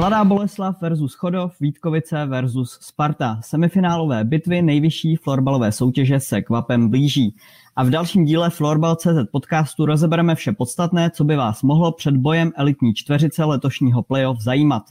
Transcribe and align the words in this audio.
Mladá 0.00 0.24
Boleslav 0.24 0.80
versus 0.80 1.14
Chodov, 1.14 1.60
Vítkovice 1.60 2.26
versus 2.26 2.78
Sparta. 2.80 3.40
Semifinálové 3.42 4.24
bitvy 4.24 4.62
nejvyšší 4.62 5.16
florbalové 5.16 5.72
soutěže 5.72 6.20
se 6.20 6.42
kvapem 6.42 6.88
blíží. 6.88 7.36
A 7.76 7.84
v 7.84 7.90
dalším 7.90 8.24
díle 8.24 8.50
Florbal.cz 8.50 9.30
podcastu 9.32 9.86
rozebereme 9.86 10.34
vše 10.34 10.52
podstatné, 10.52 11.10
co 11.10 11.24
by 11.24 11.36
vás 11.36 11.62
mohlo 11.62 11.92
před 11.92 12.16
bojem 12.16 12.52
elitní 12.56 12.94
čtveřice 12.94 13.44
letošního 13.44 14.02
playoff 14.02 14.40
zajímat. 14.40 14.82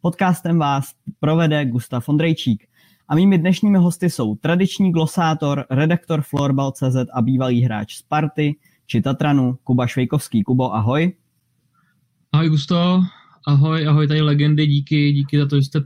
Podcastem 0.00 0.58
vás 0.58 0.92
provede 1.20 1.64
Gustav 1.64 2.08
Ondrejčík. 2.08 2.68
A 3.08 3.14
mými 3.14 3.38
dnešními 3.38 3.78
hosty 3.78 4.10
jsou 4.10 4.34
tradiční 4.34 4.92
glosátor, 4.92 5.64
redaktor 5.70 6.22
Florbal.cz 6.22 6.96
a 7.12 7.22
bývalý 7.22 7.60
hráč 7.60 7.96
Sparty 7.96 8.56
či 8.86 9.02
Tatranu 9.02 9.58
Kuba 9.64 9.86
Švejkovský. 9.86 10.42
Kubo, 10.42 10.74
ahoj. 10.74 11.12
Ahoj 12.32 12.48
Gusto, 12.48 13.00
ahoj, 13.48 13.88
ahoj 13.88 14.08
tady 14.08 14.20
legendy, 14.20 14.66
díky, 14.66 15.12
díky 15.12 15.38
za 15.38 15.46
to, 15.46 15.56
že 15.56 15.62
jste, 15.66 15.80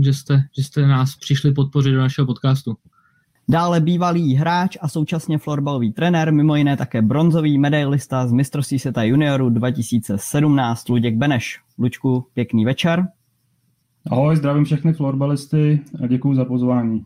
že 0.00 0.14
jste, 0.14 0.42
že 0.58 0.64
jste 0.64 0.86
nás 0.86 1.16
přišli 1.16 1.52
podpořit 1.52 1.92
do 1.92 1.98
našeho 1.98 2.26
podcastu. 2.26 2.76
Dále 3.48 3.80
bývalý 3.80 4.34
hráč 4.34 4.76
a 4.80 4.88
současně 4.88 5.38
florbalový 5.38 5.92
trenér, 5.92 6.32
mimo 6.32 6.56
jiné 6.56 6.76
také 6.76 7.02
bronzový 7.02 7.58
medailista 7.58 8.26
z 8.26 8.32
mistrovství 8.32 8.78
světa 8.78 9.02
juniorů 9.02 9.50
2017 9.50 10.88
Luděk 10.88 11.16
Beneš. 11.16 11.60
Lučku, 11.78 12.26
pěkný 12.34 12.64
večer. 12.64 13.06
Ahoj, 14.10 14.36
zdravím 14.36 14.64
všechny 14.64 14.92
florbalisty 14.92 15.80
a 16.02 16.06
děkuji 16.06 16.34
za 16.34 16.44
pozvání. 16.44 17.04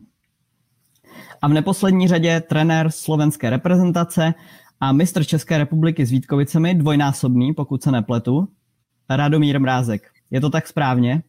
A 1.41 1.47
v 1.47 1.53
neposlední 1.53 2.07
řadě 2.07 2.41
trenér 2.49 2.91
slovenské 2.91 3.49
reprezentace 3.49 4.33
a 4.79 4.91
mistr 4.91 5.23
České 5.23 5.57
republiky 5.57 6.05
s 6.05 6.11
Vítkovicemi, 6.11 6.75
dvojnásobný, 6.75 7.53
pokud 7.53 7.83
se 7.83 7.91
nepletu, 7.91 8.47
Radomír 9.09 9.59
Mrázek. 9.59 10.09
Je 10.31 10.41
to 10.41 10.49
tak 10.49 10.67
správně? 10.67 11.23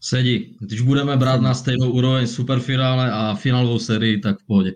Sedí. 0.00 0.56
Když 0.60 0.80
budeme 0.80 1.16
brát 1.16 1.40
na 1.40 1.54
stejnou 1.54 1.90
úroveň 1.90 2.26
superfinále 2.26 3.12
a 3.12 3.34
finálovou 3.34 3.78
sérii, 3.78 4.18
tak 4.18 4.38
v 4.38 4.46
pohodě. 4.46 4.72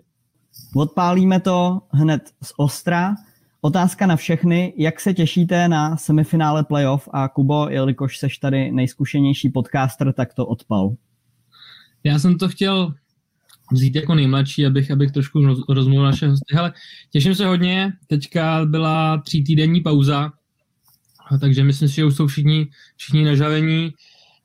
Odpálíme 0.75 1.39
to 1.39 1.81
hned 1.91 2.21
z 2.43 2.53
ostra. 2.57 3.15
Otázka 3.61 4.05
na 4.05 4.15
všechny, 4.15 4.73
jak 4.77 4.99
se 4.99 5.13
těšíte 5.13 5.67
na 5.67 5.97
semifinále 5.97 6.63
playoff 6.63 7.09
a 7.13 7.27
Kubo, 7.27 7.69
jelikož 7.69 8.17
seš 8.17 8.37
tady 8.37 8.71
nejzkušenější 8.71 9.49
podcaster, 9.49 10.13
tak 10.13 10.33
to 10.33 10.45
odpal. 10.45 10.95
Já 12.03 12.19
jsem 12.19 12.37
to 12.37 12.49
chtěl 12.49 12.93
vzít 13.71 13.95
jako 13.95 14.15
nejmladší, 14.15 14.65
abych, 14.65 14.91
abych 14.91 15.11
trošku 15.11 15.39
rozmluvil 15.69 16.03
naše 16.03 16.27
hosty. 16.27 16.55
Hele, 16.55 16.73
těším 17.11 17.35
se 17.35 17.45
hodně, 17.45 17.93
teďka 18.07 18.65
byla 18.65 19.17
tří 19.17 19.43
týdenní 19.43 19.81
pauza, 19.81 20.31
takže 21.39 21.63
myslím 21.63 21.89
si, 21.89 21.95
že 21.95 22.05
už 22.05 22.15
jsou 22.15 22.27
všichni, 22.27 22.67
všichni 22.97 23.25
nažavení. 23.25 23.93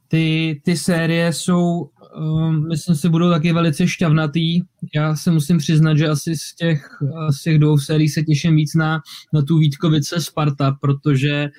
Ty, 0.09 0.61
ty 0.65 0.77
série 0.77 1.33
jsou, 1.33 1.91
um, 2.17 2.69
myslím 2.69 2.95
si, 2.95 3.09
budou 3.09 3.31
taky 3.31 3.53
velice 3.53 3.89
šťavnatý. 3.89 4.61
Já 4.95 5.17
se 5.17 5.31
musím 5.31 5.59
přiznat, 5.59 5.99
že 5.99 6.09
asi 6.09 6.37
z 6.37 6.55
těch, 6.55 6.89
z 7.39 7.43
těch 7.43 7.59
dvou 7.59 7.79
sérií 7.79 8.09
se 8.09 8.23
těším 8.23 8.57
víc 8.57 8.75
na, 8.75 9.01
na 9.35 9.43
tu 9.43 9.59
Vítkovice 9.59 10.21
Sparta, 10.21 10.77
protože 10.81 11.51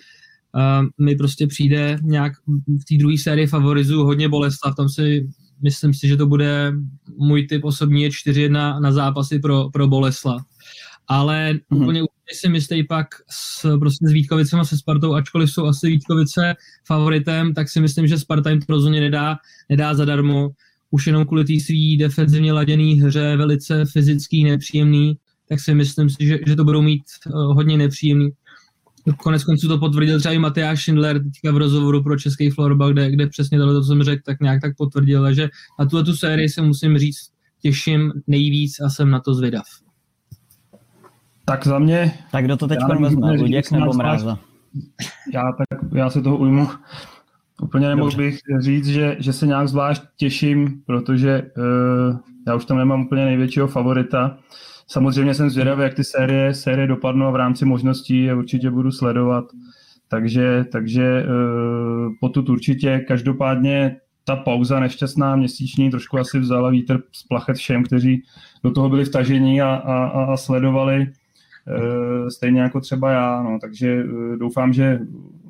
uh, 0.55 1.05
mi 1.05 1.15
prostě 1.15 1.47
přijde 1.47 1.97
nějak 2.01 2.33
v 2.67 2.85
té 2.89 2.97
druhé 2.97 3.17
sérii 3.17 3.47
favorizu 3.47 4.03
hodně 4.03 4.29
Boleslav, 4.29 4.75
tam 4.75 4.89
si 4.89 5.27
myslím 5.63 5.93
si, 5.93 6.07
že 6.07 6.17
to 6.17 6.25
bude 6.27 6.73
můj 7.17 7.47
typ 7.47 7.63
osobní 7.63 8.03
je 8.03 8.09
4-1 8.09 8.81
na 8.81 8.91
zápasy 8.91 9.39
pro, 9.39 9.69
pro 9.69 9.87
Boleslav. 9.87 10.41
Ale 11.11 11.53
mm-hmm. 11.53 11.81
úplně 11.83 12.01
si 12.33 12.49
myslí 12.49 12.87
pak 12.87 13.07
s, 13.29 13.77
prostě 13.79 14.07
s 14.07 14.11
Vítkovicem 14.11 14.59
a 14.59 14.65
se 14.65 14.77
Spartou, 14.77 15.13
ačkoliv 15.13 15.51
jsou 15.51 15.65
asi 15.65 15.87
Vítkovice 15.87 16.55
favoritem, 16.87 17.53
tak 17.53 17.69
si 17.69 17.81
myslím, 17.81 18.07
že 18.07 18.17
Sparta 18.17 18.49
jim 18.49 18.59
to 18.59 18.73
rozhodně 18.73 18.99
nedá, 18.99 19.35
nedá 19.69 19.93
zadarmo. 19.93 20.49
Už 20.91 21.07
jenom 21.07 21.25
kvůli 21.25 21.45
té 21.45 21.53
svý 21.65 21.97
defenzivně 21.97 22.53
laděný 22.53 23.01
hře, 23.01 23.37
velice 23.37 23.85
fyzický, 23.85 24.43
nepříjemný, 24.43 25.17
tak 25.49 25.59
si 25.59 25.75
myslím 25.75 26.09
si, 26.09 26.25
že, 26.25 26.39
že 26.47 26.55
to 26.55 26.63
budou 26.63 26.81
mít 26.81 27.03
uh, 27.27 27.33
hodně 27.33 27.77
nepříjemný. 27.77 28.29
Konec 29.17 29.43
konců 29.43 29.67
to 29.67 29.77
potvrdil 29.77 30.19
třeba 30.19 30.33
i 30.33 30.39
Matyáš 30.39 30.81
Schindler 30.81 31.23
teďka 31.23 31.51
v 31.51 31.57
rozhovoru 31.57 32.03
pro 32.03 32.19
český 32.19 32.49
florbal, 32.49 32.93
kde, 32.93 33.11
kde 33.11 33.27
přesně 33.27 33.57
tohle, 33.57 33.73
to 33.73 33.83
jsem 33.83 34.03
řekl, 34.03 34.21
tak 34.25 34.39
nějak 34.39 34.61
tak 34.61 34.77
potvrdil, 34.77 35.33
že 35.33 35.49
na 35.79 35.85
tuhle 35.85 36.03
tu 36.03 36.15
sérii 36.15 36.49
se 36.49 36.61
musím 36.61 36.97
říct, 36.97 37.31
těším 37.61 38.11
nejvíc 38.27 38.79
a 38.79 38.89
jsem 38.89 39.09
na 39.09 39.19
to 39.19 39.33
zvědav. 39.33 39.65
Tak 41.51 41.67
za 41.67 41.79
mě... 41.79 42.13
Tak 42.31 42.45
kdo 42.45 42.57
to 42.57 42.67
teď 42.67 42.79
vezme, 42.99 43.31
Luděk 43.31 43.71
nebo 43.71 43.93
Mráza? 43.93 44.39
Já, 45.33 45.51
tak, 45.51 45.79
já 45.95 46.09
se 46.09 46.21
toho 46.21 46.37
ujmu. 46.37 46.67
Úplně 47.61 47.87
nemohl 47.87 48.11
bych 48.11 48.39
říct, 48.59 48.87
že, 48.87 49.15
že 49.19 49.33
se 49.33 49.47
nějak 49.47 49.67
zvlášť 49.67 50.03
těším, 50.17 50.81
protože 50.85 51.41
uh, 51.41 52.17
já 52.47 52.55
už 52.55 52.65
tam 52.65 52.77
nemám 52.77 53.01
úplně 53.01 53.25
největšího 53.25 53.67
favorita. 53.67 54.37
Samozřejmě 54.87 55.33
jsem 55.33 55.49
zvědavý, 55.49 55.83
jak 55.83 55.93
ty 55.93 56.03
série, 56.03 56.53
série 56.53 56.87
dopadnou 56.87 57.27
a 57.27 57.31
v 57.31 57.35
rámci 57.35 57.65
možností 57.65 58.31
a 58.31 58.35
určitě 58.35 58.71
budu 58.71 58.91
sledovat. 58.91 59.45
Takže, 60.07 60.65
takže 60.71 61.25
uh, 61.25 62.13
potud 62.19 62.49
určitě. 62.49 63.05
Každopádně 63.07 63.95
ta 64.23 64.35
pauza 64.35 64.79
nešťastná 64.79 65.35
měsíční 65.35 65.91
trošku 65.91 66.17
asi 66.17 66.39
vzala 66.39 66.69
vítr 66.69 67.01
z 67.11 67.23
plachet 67.23 67.57
všem, 67.57 67.83
kteří 67.83 68.23
do 68.63 68.71
toho 68.71 68.89
byli 68.89 69.05
vtaženi 69.05 69.61
a, 69.61 69.75
a, 69.75 70.23
a 70.33 70.37
sledovali. 70.37 71.07
Eh, 71.67 72.31
stejně 72.31 72.61
jako 72.61 72.81
třeba 72.81 73.11
já. 73.11 73.43
No. 73.43 73.59
Takže 73.61 73.87
eh, 73.87 74.37
doufám, 74.37 74.73
že 74.73 74.99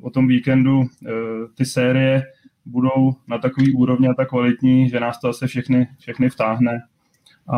o 0.02 0.10
tom 0.10 0.28
víkendu 0.28 0.84
eh, 0.84 1.12
ty 1.56 1.66
série 1.66 2.24
budou 2.66 3.16
na 3.28 3.38
takový 3.38 3.74
úrovni 3.74 4.08
a 4.08 4.14
tak 4.14 4.30
kvalitní, 4.30 4.90
že 4.90 5.00
nás 5.00 5.20
to 5.20 5.30
asi 5.30 5.48
všechny, 5.48 5.88
všechny 6.00 6.30
vtáhne 6.30 6.82
a, 7.48 7.58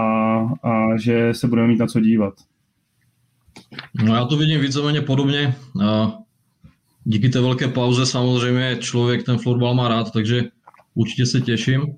a 0.64 0.98
že 0.98 1.34
se 1.34 1.48
budeme 1.48 1.68
mít 1.68 1.80
na 1.80 1.88
co 1.88 2.00
dívat. 2.00 2.34
No 4.06 4.16
já 4.16 4.26
to 4.26 4.38
vidím 4.38 4.62
víceméně 4.62 5.02
podobně. 5.02 5.56
Díky 7.04 7.30
té 7.30 7.42
velké 7.42 7.68
pauze 7.68 8.06
samozřejmě 8.06 8.78
člověk 8.80 9.24
ten 9.24 9.38
florbal 9.38 9.74
má 9.74 9.88
rád, 9.88 10.12
takže 10.12 10.44
určitě 10.96 11.26
se 11.26 11.42
těším. 11.42 11.96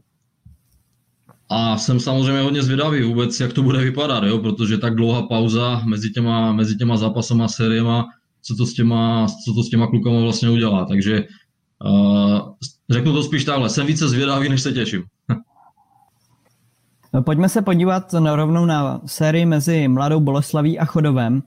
A 1.50 1.78
jsem 1.78 2.00
samozřejmě 2.00 2.41
hodně 2.41 2.63
zvědavý 2.63 3.03
vůbec, 3.03 3.39
jak 3.39 3.53
to 3.53 3.63
bude 3.63 3.79
vypadat, 3.79 4.23
jo? 4.23 4.39
protože 4.39 4.78
tak 4.78 4.95
dlouhá 4.95 5.22
pauza 5.22 5.81
mezi 5.85 6.09
těma, 6.09 6.53
mezi 6.53 6.75
těma 6.75 6.97
zápasama 6.97 7.45
a 7.45 7.47
sériema, 7.47 8.06
co 8.41 8.56
to 8.56 8.66
s 8.66 8.73
těma, 8.73 9.28
co 9.45 9.53
to 9.53 9.63
s 9.63 9.69
těma 9.69 9.88
klukama 9.88 10.19
vlastně 10.19 10.50
udělá. 10.50 10.85
Takže 10.85 11.23
uh, 11.85 12.39
řeknu 12.89 13.13
to 13.13 13.23
spíš 13.23 13.45
takhle, 13.45 13.69
jsem 13.69 13.88
více 13.88 14.09
zvědavý, 14.09 14.50
než 14.50 14.61
se 14.61 14.72
těším. 14.72 15.03
No, 17.13 17.23
pojďme 17.23 17.50
se 17.50 17.61
podívat 17.61 18.13
na 18.13 18.35
rovnou 18.35 18.66
na 18.66 19.01
sérii 19.05 19.45
mezi 19.45 19.88
Mladou 19.88 20.19
Boleslaví 20.19 20.79
a 20.79 20.85
Chodovem. 20.85 21.44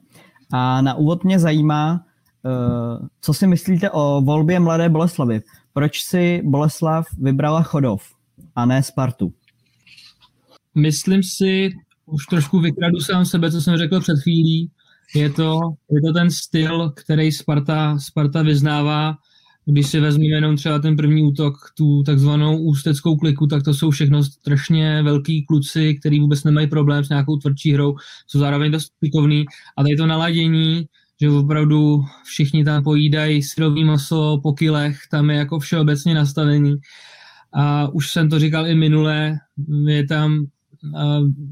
A 0.52 0.80
na 0.82 0.94
úvod 0.94 1.24
mě 1.24 1.38
zajímá, 1.38 1.92
uh, 1.92 3.06
co 3.20 3.34
si 3.34 3.46
myslíte 3.46 3.90
o 3.90 4.20
volbě 4.20 4.60
Mladé 4.60 4.88
Boleslavy. 4.88 5.40
Proč 5.72 6.02
si 6.02 6.42
Boleslav 6.44 7.06
vybrala 7.18 7.62
Chodov 7.62 8.02
a 8.56 8.66
ne 8.66 8.82
Spartu? 8.82 9.32
Myslím 10.78 11.22
si, 11.22 11.70
už 12.06 12.26
trošku 12.26 12.60
vykradu 12.60 13.00
sám 13.00 13.24
sebe, 13.24 13.50
co 13.52 13.60
jsem 13.60 13.76
řekl 13.76 14.00
před 14.00 14.16
chvílí, 14.22 14.70
je 15.14 15.30
to, 15.30 15.60
je 15.90 16.00
to 16.00 16.12
ten 16.12 16.30
styl, 16.30 16.90
který 16.90 17.32
Sparta, 17.32 17.98
Sparta 17.98 18.42
vyznává. 18.42 19.16
Když 19.66 19.86
si 19.86 20.00
vezmeme 20.00 20.34
jenom 20.34 20.56
třeba 20.56 20.78
ten 20.78 20.96
první 20.96 21.22
útok, 21.22 21.54
tu 21.76 22.02
takzvanou 22.02 22.58
ústeckou 22.58 23.16
kliku, 23.16 23.46
tak 23.46 23.62
to 23.62 23.74
jsou 23.74 23.90
všechno 23.90 24.24
strašně 24.24 25.02
velký 25.02 25.44
kluci, 25.44 25.94
který 25.94 26.20
vůbec 26.20 26.44
nemají 26.44 26.66
problém 26.66 27.04
s 27.04 27.08
nějakou 27.08 27.36
tvrdší 27.36 27.72
hrou, 27.72 27.96
jsou 28.26 28.38
zároveň 28.38 28.72
dost 28.72 28.92
pikovný. 29.00 29.44
A 29.76 29.82
tady 29.82 29.96
to 29.96 30.06
naladění, 30.06 30.86
že 31.20 31.30
opravdu 31.30 32.02
všichni 32.24 32.64
tam 32.64 32.82
pojídají 32.82 33.42
syrový 33.42 33.84
maso 33.84 34.40
po 34.42 34.52
kilech, 34.52 34.98
tam 35.10 35.30
je 35.30 35.36
jako 35.36 35.58
všeobecně 35.58 36.14
nastavení. 36.14 36.76
A 37.52 37.88
už 37.88 38.10
jsem 38.10 38.30
to 38.30 38.38
říkal 38.38 38.66
i 38.66 38.74
minule, 38.74 39.38
je 39.86 40.06
tam 40.06 40.46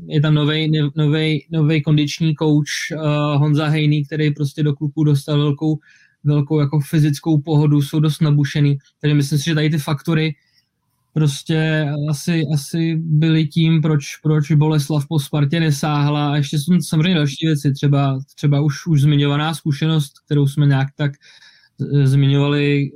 je 0.06 0.20
tam 0.20 0.34
nový 1.50 1.82
kondiční 1.84 2.34
kouč 2.34 2.68
uh, 2.92 3.00
Honza 3.40 3.66
Hejný, 3.66 4.04
který 4.04 4.30
prostě 4.30 4.62
do 4.62 4.74
klubu 4.74 5.04
dostal 5.04 5.38
velkou, 5.38 5.78
velkou 6.24 6.60
jako 6.60 6.80
fyzickou 6.80 7.40
pohodu, 7.40 7.82
jsou 7.82 8.00
dost 8.00 8.20
nabušený. 8.20 8.78
Takže 9.00 9.14
myslím 9.14 9.38
si, 9.38 9.44
že 9.44 9.54
tady 9.54 9.70
ty 9.70 9.78
faktory 9.78 10.34
prostě 11.12 11.88
asi, 12.10 12.42
asi 12.54 12.96
byly 12.96 13.46
tím, 13.46 13.82
proč, 13.82 14.16
proč 14.22 14.52
Boleslav 14.52 15.08
po 15.08 15.18
Spartě 15.18 15.60
nesáhla. 15.60 16.32
A 16.32 16.36
ještě 16.36 16.58
jsou 16.58 16.80
samozřejmě 16.80 17.14
další 17.14 17.46
věci, 17.46 17.72
třeba, 17.72 18.18
třeba 18.34 18.60
už, 18.60 18.86
už 18.86 19.00
zmiňovaná 19.00 19.54
zkušenost, 19.54 20.12
kterou 20.24 20.46
jsme 20.46 20.66
nějak 20.66 20.88
tak 20.96 21.12
zmiňovali 22.04 22.90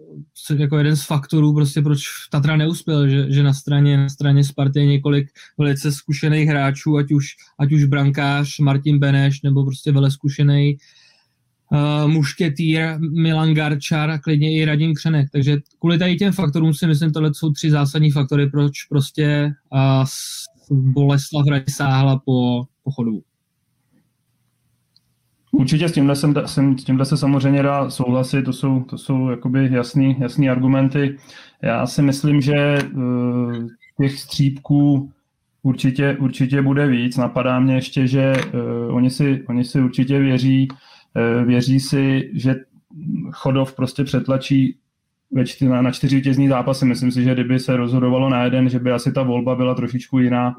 jako 0.57 0.79
jeden 0.79 0.97
z 0.97 1.03
faktorů, 1.03 1.55
prostě 1.55 1.83
proč 1.83 2.01
Tatra 2.31 2.57
neuspěl, 2.57 3.09
že, 3.09 3.33
že 3.33 3.43
na 3.43 3.53
straně, 3.53 3.97
na 3.97 4.09
straně 4.09 4.45
Sparty 4.45 4.81
je 4.81 4.87
několik 4.87 5.29
velice 5.59 5.93
zkušených 5.93 6.49
hráčů, 6.49 6.97
ať 6.97 7.13
už, 7.13 7.27
ať 7.59 7.73
už 7.73 7.85
brankář 7.85 8.59
Martin 8.59 8.99
Beneš, 8.99 9.43
nebo 9.43 9.65
prostě 9.65 9.93
vele 9.93 10.11
zkušený 10.11 10.77
uh, 11.73 12.11
Mušketýr, 12.11 12.99
Milan 12.99 13.55
Garčar 13.55 14.11
a 14.11 14.19
klidně 14.19 14.57
i 14.57 14.65
Radim 14.65 14.95
Křenek. 14.95 15.29
Takže 15.33 15.59
kvůli 15.79 15.99
tady 15.99 16.17
těm 16.17 16.33
faktorům 16.33 16.75
si 16.75 16.87
myslím, 16.87 17.13
tohle 17.13 17.31
jsou 17.35 17.53
tři 17.53 17.71
zásadní 17.71 18.11
faktory, 18.11 18.51
proč 18.51 18.73
prostě 18.89 19.53
uh, 19.73 20.07
Boleslav 20.71 21.47
sáhla 21.69 22.19
po, 22.25 22.65
po 22.85 22.91
chodu. 22.91 23.23
Určitě 25.61 25.89
s 25.89 25.93
tímhle, 25.93 26.17
jsem, 26.17 26.35
s 26.79 26.85
tímhle 26.85 27.05
se 27.05 27.17
samozřejmě 27.17 27.63
dá 27.63 27.91
souhlasit, 27.91 28.43
to 28.43 28.53
jsou, 28.53 28.83
to 28.83 28.99
jsou 28.99 29.29
jakoby 29.29 29.69
jasný, 29.73 30.17
jasný 30.19 30.51
argumenty. 30.51 31.17
Já 31.63 31.87
si 31.87 32.03
myslím, 32.03 32.41
že 32.41 32.79
uh, 32.95 33.53
těch 34.01 34.19
střípků 34.19 35.11
určitě, 35.63 36.17
určitě 36.21 36.63
bude 36.63 36.87
víc. 36.87 37.17
Napadá 37.17 37.61
mě 37.61 37.75
ještě, 37.75 38.07
že 38.07 38.33
uh, 38.55 38.97
oni, 38.97 39.11
si, 39.11 39.45
oni 39.49 39.65
si 39.65 39.81
určitě 39.81 40.19
věří, 40.19 40.69
uh, 40.69 41.47
věří 41.47 41.81
si, 41.81 42.31
že 42.35 42.57
Chodov 43.33 43.75
prostě 43.77 44.05
přetlačí 44.05 44.77
ve 45.33 45.45
čty, 45.45 45.69
na, 45.69 45.83
na 45.83 45.91
čtyři 45.91 46.17
vítězní 46.17 46.49
zápasy. 46.49 46.85
Myslím 46.85 47.11
si, 47.11 47.23
že 47.25 47.35
kdyby 47.35 47.59
se 47.59 47.77
rozhodovalo 47.77 48.29
na 48.29 48.45
jeden, 48.45 48.69
že 48.69 48.79
by 48.79 48.93
asi 48.93 49.13
ta 49.13 49.23
volba 49.23 49.55
byla 49.55 49.75
trošičku 49.75 50.19
jiná, 50.19 50.55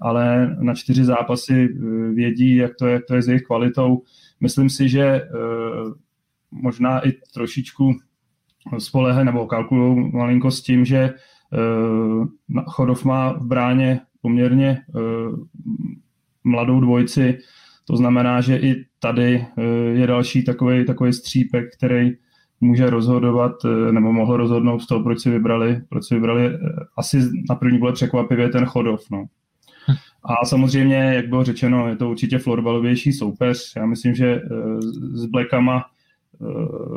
ale 0.00 0.56
na 0.60 0.74
čtyři 0.74 1.04
zápasy 1.04 1.68
vědí, 2.14 2.56
jak 2.56 2.72
to 2.78 2.86
je, 2.86 2.92
jak 2.92 3.02
to 3.08 3.14
je 3.14 3.22
s 3.22 3.28
jejich 3.28 3.42
kvalitou. 3.42 4.02
Myslím 4.40 4.70
si, 4.70 4.88
že 4.88 5.22
možná 6.50 7.08
i 7.08 7.12
trošičku 7.34 7.96
spolehe 8.78 9.24
nebo 9.24 9.46
kalkulují 9.46 10.10
malinko 10.12 10.50
s 10.50 10.62
tím, 10.62 10.84
že 10.84 11.14
Chodov 12.66 13.04
má 13.04 13.32
v 13.32 13.46
bráně 13.46 14.00
poměrně 14.22 14.78
eh, 14.88 15.00
mladou 16.44 16.80
dvojici, 16.80 17.38
to 17.84 17.96
znamená, 17.96 18.40
že 18.40 18.56
i 18.56 18.84
tady 18.98 19.46
eh, 19.58 19.62
je 19.92 20.06
další 20.06 20.44
takový, 20.44 20.84
takový 20.84 21.12
střípek, 21.12 21.76
který 21.76 22.10
může 22.60 22.90
rozhodovat, 22.90 23.52
eh, 23.64 23.92
nebo 23.92 24.12
mohl 24.12 24.36
rozhodnout 24.36 24.82
z 24.82 24.86
toho, 24.86 25.02
proč 25.02 25.20
si 25.20 25.30
vybrali, 25.30 25.80
proč 25.88 26.04
si 26.04 26.14
vybrali 26.14 26.58
asi 26.96 27.18
na 27.48 27.54
první 27.54 27.78
bude 27.78 27.92
překvapivě 27.92 28.48
ten 28.48 28.64
Chodov. 28.64 29.00
No. 29.10 29.24
A 30.24 30.46
samozřejmě, 30.46 30.96
jak 30.96 31.28
bylo 31.28 31.44
řečeno, 31.44 31.88
je 31.88 31.96
to 31.96 32.10
určitě 32.10 32.38
florbalovější 32.38 33.12
soupeř. 33.12 33.72
Já 33.76 33.86
myslím, 33.86 34.14
že 34.14 34.42
s 35.12 35.26
Blackama 35.26 35.84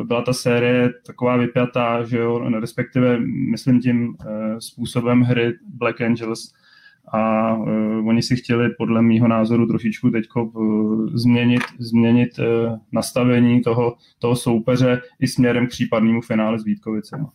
byla 0.04 0.22
ta 0.22 0.34
série 0.34 0.90
taková 1.06 1.38
vypjatá, 1.38 2.04
že 2.04 2.18
jo, 2.18 2.50
respektive 2.60 3.20
myslím 3.52 3.82
tím 3.82 4.16
způsobem 4.60 5.22
hry 5.22 5.54
Black 5.74 6.02
Angels, 6.02 6.54
a 7.14 7.54
oni 8.06 8.22
si 8.22 8.36
chtěli 8.36 8.70
podle 8.78 9.02
mýho 9.02 9.28
názoru 9.28 9.68
trošičku 9.68 10.10
teď 10.10 10.26
změnit, 11.14 11.62
změnit 11.80 12.30
nastavení 12.92 13.62
toho, 13.62 13.96
toho 14.20 14.36
soupeře 14.36 15.02
i 15.20 15.28
směrem 15.28 15.68
k 15.68 15.70
případnému 15.70 16.22
finále 16.22 16.60
s 16.60 16.64
Vítkovicem. 16.64 17.26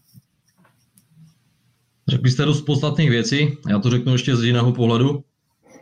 Řekli 2.09 2.31
jste 2.31 2.45
dost 2.45 2.63
podstatných 2.63 3.11
věcí, 3.11 3.49
já 3.69 3.79
to 3.79 3.91
řeknu 3.91 4.13
ještě 4.13 4.37
z 4.37 4.45
jiného 4.45 4.73
pohledu. 4.73 5.25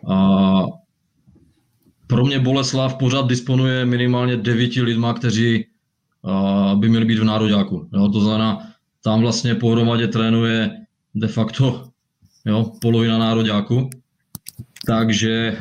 A 0.09 0.65
pro 2.07 2.25
mě 2.25 2.39
Boleslav 2.39 2.95
pořád 2.95 3.27
disponuje 3.27 3.85
minimálně 3.85 4.37
devíti 4.37 4.83
lidma, 4.83 5.15
kteří 5.15 5.67
by 6.75 6.89
měli 6.89 7.05
být 7.05 7.19
v 7.19 7.25
nároďáku. 7.25 7.89
Jo, 7.95 8.09
to 8.09 8.21
znamená, 8.21 8.59
tam 9.05 9.21
vlastně 9.21 9.55
pohromadě 9.55 10.09
trénuje 10.09 10.71
de 11.15 11.29
facto 11.29 11.89
jo, 12.45 12.73
polovina 12.81 13.19
nároďáku. 13.19 13.91
Takže 14.87 15.59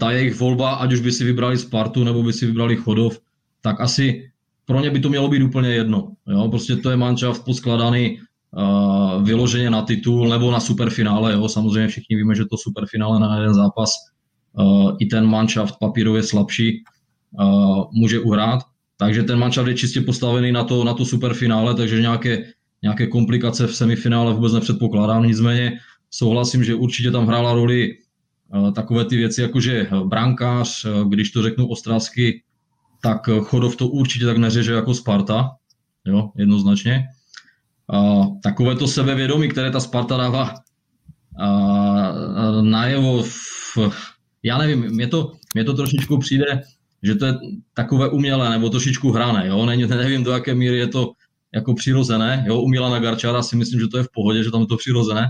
ta 0.00 0.10
jejich 0.10 0.40
volba, 0.40 0.74
ať 0.74 0.92
už 0.92 1.00
by 1.00 1.12
si 1.12 1.24
vybrali 1.24 1.58
Spartu 1.58 2.04
nebo 2.04 2.22
by 2.22 2.32
si 2.32 2.46
vybrali 2.46 2.76
Chodov, 2.76 3.18
tak 3.60 3.80
asi 3.80 4.30
pro 4.64 4.80
ně 4.80 4.90
by 4.90 5.00
to 5.00 5.08
mělo 5.08 5.28
být 5.28 5.42
úplně 5.42 5.68
jedno. 5.68 6.12
Jo? 6.26 6.48
Prostě 6.48 6.76
to 6.76 6.90
je 6.90 6.96
manšaft 6.96 7.44
poskladaný 7.44 8.18
uh, 8.56 9.24
vyloženě 9.24 9.70
na 9.70 9.82
titul 9.82 10.28
nebo 10.28 10.50
na 10.50 10.60
superfinále. 10.60 11.32
Jo? 11.32 11.48
Samozřejmě 11.48 11.88
všichni 11.88 12.16
víme, 12.16 12.34
že 12.34 12.44
to 12.44 12.56
superfinále 12.56 13.20
na 13.20 13.36
jeden 13.36 13.54
zápas 13.54 13.90
uh, 14.52 14.96
i 14.98 15.06
ten 15.06 15.26
manšaft 15.26 15.74
papírově 15.80 16.22
slabší 16.22 16.84
uh, 17.40 17.84
může 17.92 18.20
uhrát. 18.20 18.60
Takže 18.96 19.22
ten 19.22 19.38
manšaft 19.38 19.68
je 19.68 19.74
čistě 19.74 20.00
postavený 20.00 20.52
na 20.52 20.64
to, 20.64 20.84
na 20.84 20.94
to 20.94 21.04
superfinále, 21.04 21.74
takže 21.74 22.00
nějaké, 22.00 22.44
nějaké 22.82 23.06
komplikace 23.06 23.66
v 23.66 23.76
semifinále 23.76 24.34
vůbec 24.34 24.52
nepředpokládám. 24.52 25.26
Nicméně 25.26 25.78
souhlasím, 26.10 26.64
že 26.64 26.74
určitě 26.74 27.10
tam 27.10 27.26
hrála 27.26 27.54
roli 27.54 27.92
eh, 27.94 28.72
takové 28.72 29.04
ty 29.04 29.16
věci, 29.16 29.42
jako 29.42 29.60
že 29.60 29.80
eh, 29.80 30.04
brankář, 30.04 30.84
eh, 30.84 31.04
když 31.08 31.30
to 31.30 31.42
řeknu 31.42 31.68
ostravsky, 31.68 32.42
tak 33.02 33.28
Chodov 33.40 33.76
to 33.76 33.88
určitě 33.88 34.26
tak 34.26 34.36
neřeže 34.36 34.72
jako 34.72 34.94
Sparta, 34.94 35.50
jo, 36.06 36.30
jednoznačně. 36.36 37.04
Takové 38.42 38.76
to 38.76 38.88
sebevědomí, 38.88 39.48
které 39.48 39.70
ta 39.70 39.80
Sparta 39.80 40.16
dává 40.16 40.54
najevo, 42.60 43.24
já 44.42 44.58
nevím, 44.58 44.80
mě 44.80 45.06
to, 45.06 45.32
mě 45.54 45.64
to 45.64 45.74
trošičku 45.74 46.18
přijde, 46.18 46.62
že 47.02 47.14
to 47.14 47.26
je 47.26 47.34
takové 47.74 48.08
umělé 48.08 48.50
nebo 48.50 48.70
trošičku 48.70 49.10
hrané, 49.10 49.48
jo, 49.48 49.66
ne, 49.66 49.76
nevím 49.76 50.24
do 50.24 50.30
jaké 50.30 50.54
míry 50.54 50.78
je 50.78 50.86
to 50.86 51.12
jako 51.54 51.74
přirozené, 51.74 52.44
jo, 52.48 52.60
u 52.60 52.68
Milana 52.68 52.98
Garčara 52.98 53.42
si 53.42 53.56
myslím, 53.56 53.80
že 53.80 53.88
to 53.88 53.98
je 53.98 54.04
v 54.04 54.12
pohodě, 54.12 54.44
že 54.44 54.50
tam 54.50 54.60
je 54.60 54.66
to 54.66 54.76
přirozené, 54.76 55.28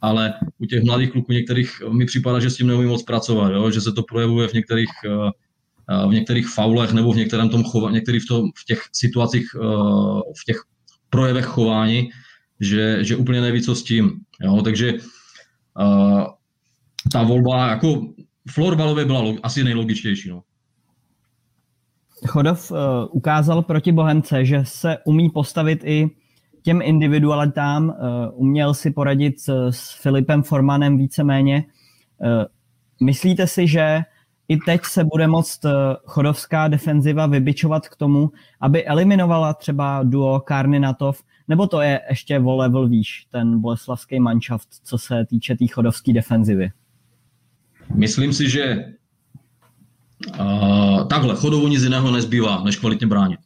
ale 0.00 0.34
u 0.58 0.66
těch 0.66 0.82
mladých 0.82 1.10
kluků 1.10 1.32
některých 1.32 1.82
mi 1.92 2.06
připadá, 2.06 2.40
že 2.40 2.50
s 2.50 2.56
tím 2.56 2.66
neumí 2.66 2.86
moc 2.86 3.02
pracovat, 3.02 3.52
jo? 3.52 3.70
že 3.70 3.80
se 3.80 3.92
to 3.92 4.02
projevuje 4.02 4.48
v 4.48 4.52
některých, 4.52 4.90
eh, 5.06 5.30
eh, 5.90 6.08
v 6.08 6.10
některých 6.10 6.48
faulech 6.48 6.92
nebo 6.92 7.12
v 7.12 7.16
některém 7.16 7.48
tom 7.48 7.64
chova, 7.64 7.90
některých 7.90 8.22
v, 8.22 8.26
tom, 8.26 8.42
v 8.56 8.64
těch 8.64 8.80
situacích, 8.92 9.46
eh, 9.56 9.58
v 10.40 10.44
těch 10.46 10.56
projevech 11.14 11.44
chování, 11.44 12.10
že, 12.60 13.04
že 13.04 13.16
úplně 13.16 13.40
neví, 13.40 13.62
co 13.62 13.74
s 13.74 13.82
tím. 13.82 14.26
Jo? 14.42 14.62
Takže 14.62 14.92
ta 17.12 17.22
volba 17.22 17.70
jako 17.70 18.06
florbalově 18.50 19.04
byla 19.04 19.22
asi 19.42 19.64
nejlogičtější. 19.64 20.28
No. 20.28 20.42
Chodov 22.26 22.70
uh, 22.70 22.78
ukázal 23.10 23.62
proti 23.62 23.92
Bohemce, 23.92 24.44
že 24.44 24.60
se 24.64 24.98
umí 25.06 25.30
postavit 25.30 25.84
i 25.84 26.10
těm 26.62 26.82
individualitám 26.82 27.88
uh, 27.88 27.94
uměl 28.34 28.74
si 28.74 28.90
poradit 28.90 29.40
s, 29.40 29.70
s 29.70 30.02
Filipem 30.02 30.42
Formanem 30.42 30.98
víceméně. 30.98 31.64
Uh, 32.18 32.44
myslíte 33.06 33.46
si, 33.46 33.68
že 33.68 34.02
i 34.48 34.56
teď 34.56 34.80
se 34.84 35.04
bude 35.04 35.26
moct 35.26 35.64
uh, 35.64 35.70
chodovská 36.04 36.68
defenziva 36.68 37.26
vybičovat 37.26 37.88
k 37.88 37.96
tomu, 37.96 38.30
aby 38.60 38.86
eliminovala 38.86 39.54
třeba 39.54 40.02
duo 40.02 40.40
Karninatov, 40.40 41.22
nebo 41.48 41.66
to 41.66 41.80
je 41.80 42.00
ještě 42.10 42.38
o 42.38 42.56
level 42.56 42.88
výš, 42.88 43.26
ten 43.30 43.60
boleslavský 43.60 44.20
manšaft, 44.20 44.68
co 44.84 44.98
se 44.98 45.24
týče 45.24 45.54
té 45.54 45.58
tý 45.58 45.66
chodovské 45.66 46.12
defenzivy? 46.12 46.70
Myslím 47.94 48.32
si, 48.32 48.50
že 48.50 48.84
uh, 50.40 51.08
takhle, 51.08 51.34
chodovu 51.34 51.68
nic 51.68 51.82
jiného 51.82 52.10
nezbývá, 52.10 52.62
než 52.64 52.76
kvalitně 52.76 53.06
bránit. 53.06 53.40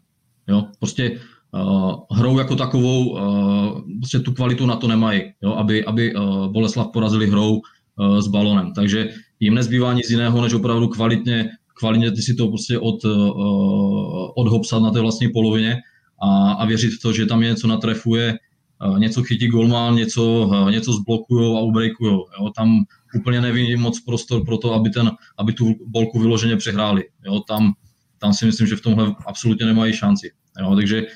Jo? 0.48 0.64
Prostě 0.78 1.20
uh, 1.50 1.92
hrou 2.10 2.38
jako 2.38 2.56
takovou, 2.56 3.08
uh, 3.08 3.80
prostě 3.98 4.18
tu 4.18 4.32
kvalitu 4.32 4.66
na 4.66 4.76
to 4.76 4.88
nemají, 4.88 5.22
jo, 5.42 5.54
aby, 5.54 5.84
aby 5.84 6.14
uh, 6.14 6.46
Boleslav 6.46 6.86
porazili 6.92 7.30
hrou 7.30 7.60
uh, 7.96 8.18
s 8.18 8.26
balonem. 8.26 8.72
Takže 8.72 9.08
jim 9.40 9.54
nezbývá 9.54 9.92
nic 9.92 10.10
jiného, 10.10 10.42
než 10.42 10.54
opravdu 10.54 10.88
kvalitně, 10.88 11.50
kvalitně 11.74 12.12
ty 12.12 12.22
si 12.22 12.34
to 12.34 12.48
prostě 12.48 12.78
od, 12.78 13.04
uh, 13.04 14.30
odhopsat 14.36 14.82
na 14.82 14.90
té 14.90 15.00
vlastní 15.00 15.28
polovině 15.28 15.76
a, 16.22 16.52
a 16.52 16.66
věřit 16.66 16.90
v 16.90 17.02
to, 17.02 17.12
že 17.12 17.26
tam 17.26 17.40
něco 17.40 17.66
natrefuje, 17.66 18.38
uh, 18.86 18.98
něco 18.98 19.22
chytí 19.22 19.48
golman, 19.48 19.96
něco, 19.96 20.46
uh, 20.46 20.70
něco 20.70 20.92
zblokujou 20.92 21.56
a 21.56 21.60
ubreakujou. 21.60 22.26
Jo. 22.40 22.50
Tam 22.56 22.84
úplně 23.14 23.40
nevidím 23.40 23.80
moc 23.80 24.00
prostor 24.00 24.44
pro 24.44 24.58
to, 24.58 24.74
aby, 24.74 24.90
ten, 24.90 25.10
aby 25.38 25.52
tu 25.52 25.74
bolku 25.86 26.18
vyloženě 26.18 26.56
přehráli. 26.56 27.04
Jo. 27.26 27.40
Tam, 27.40 27.72
tam 28.18 28.32
si 28.32 28.46
myslím, 28.46 28.66
že 28.66 28.76
v 28.76 28.80
tomhle 28.80 29.14
absolutně 29.26 29.66
nemají 29.66 29.92
šanci. 29.92 30.30
Jo. 30.60 30.74
Takže 30.76 31.06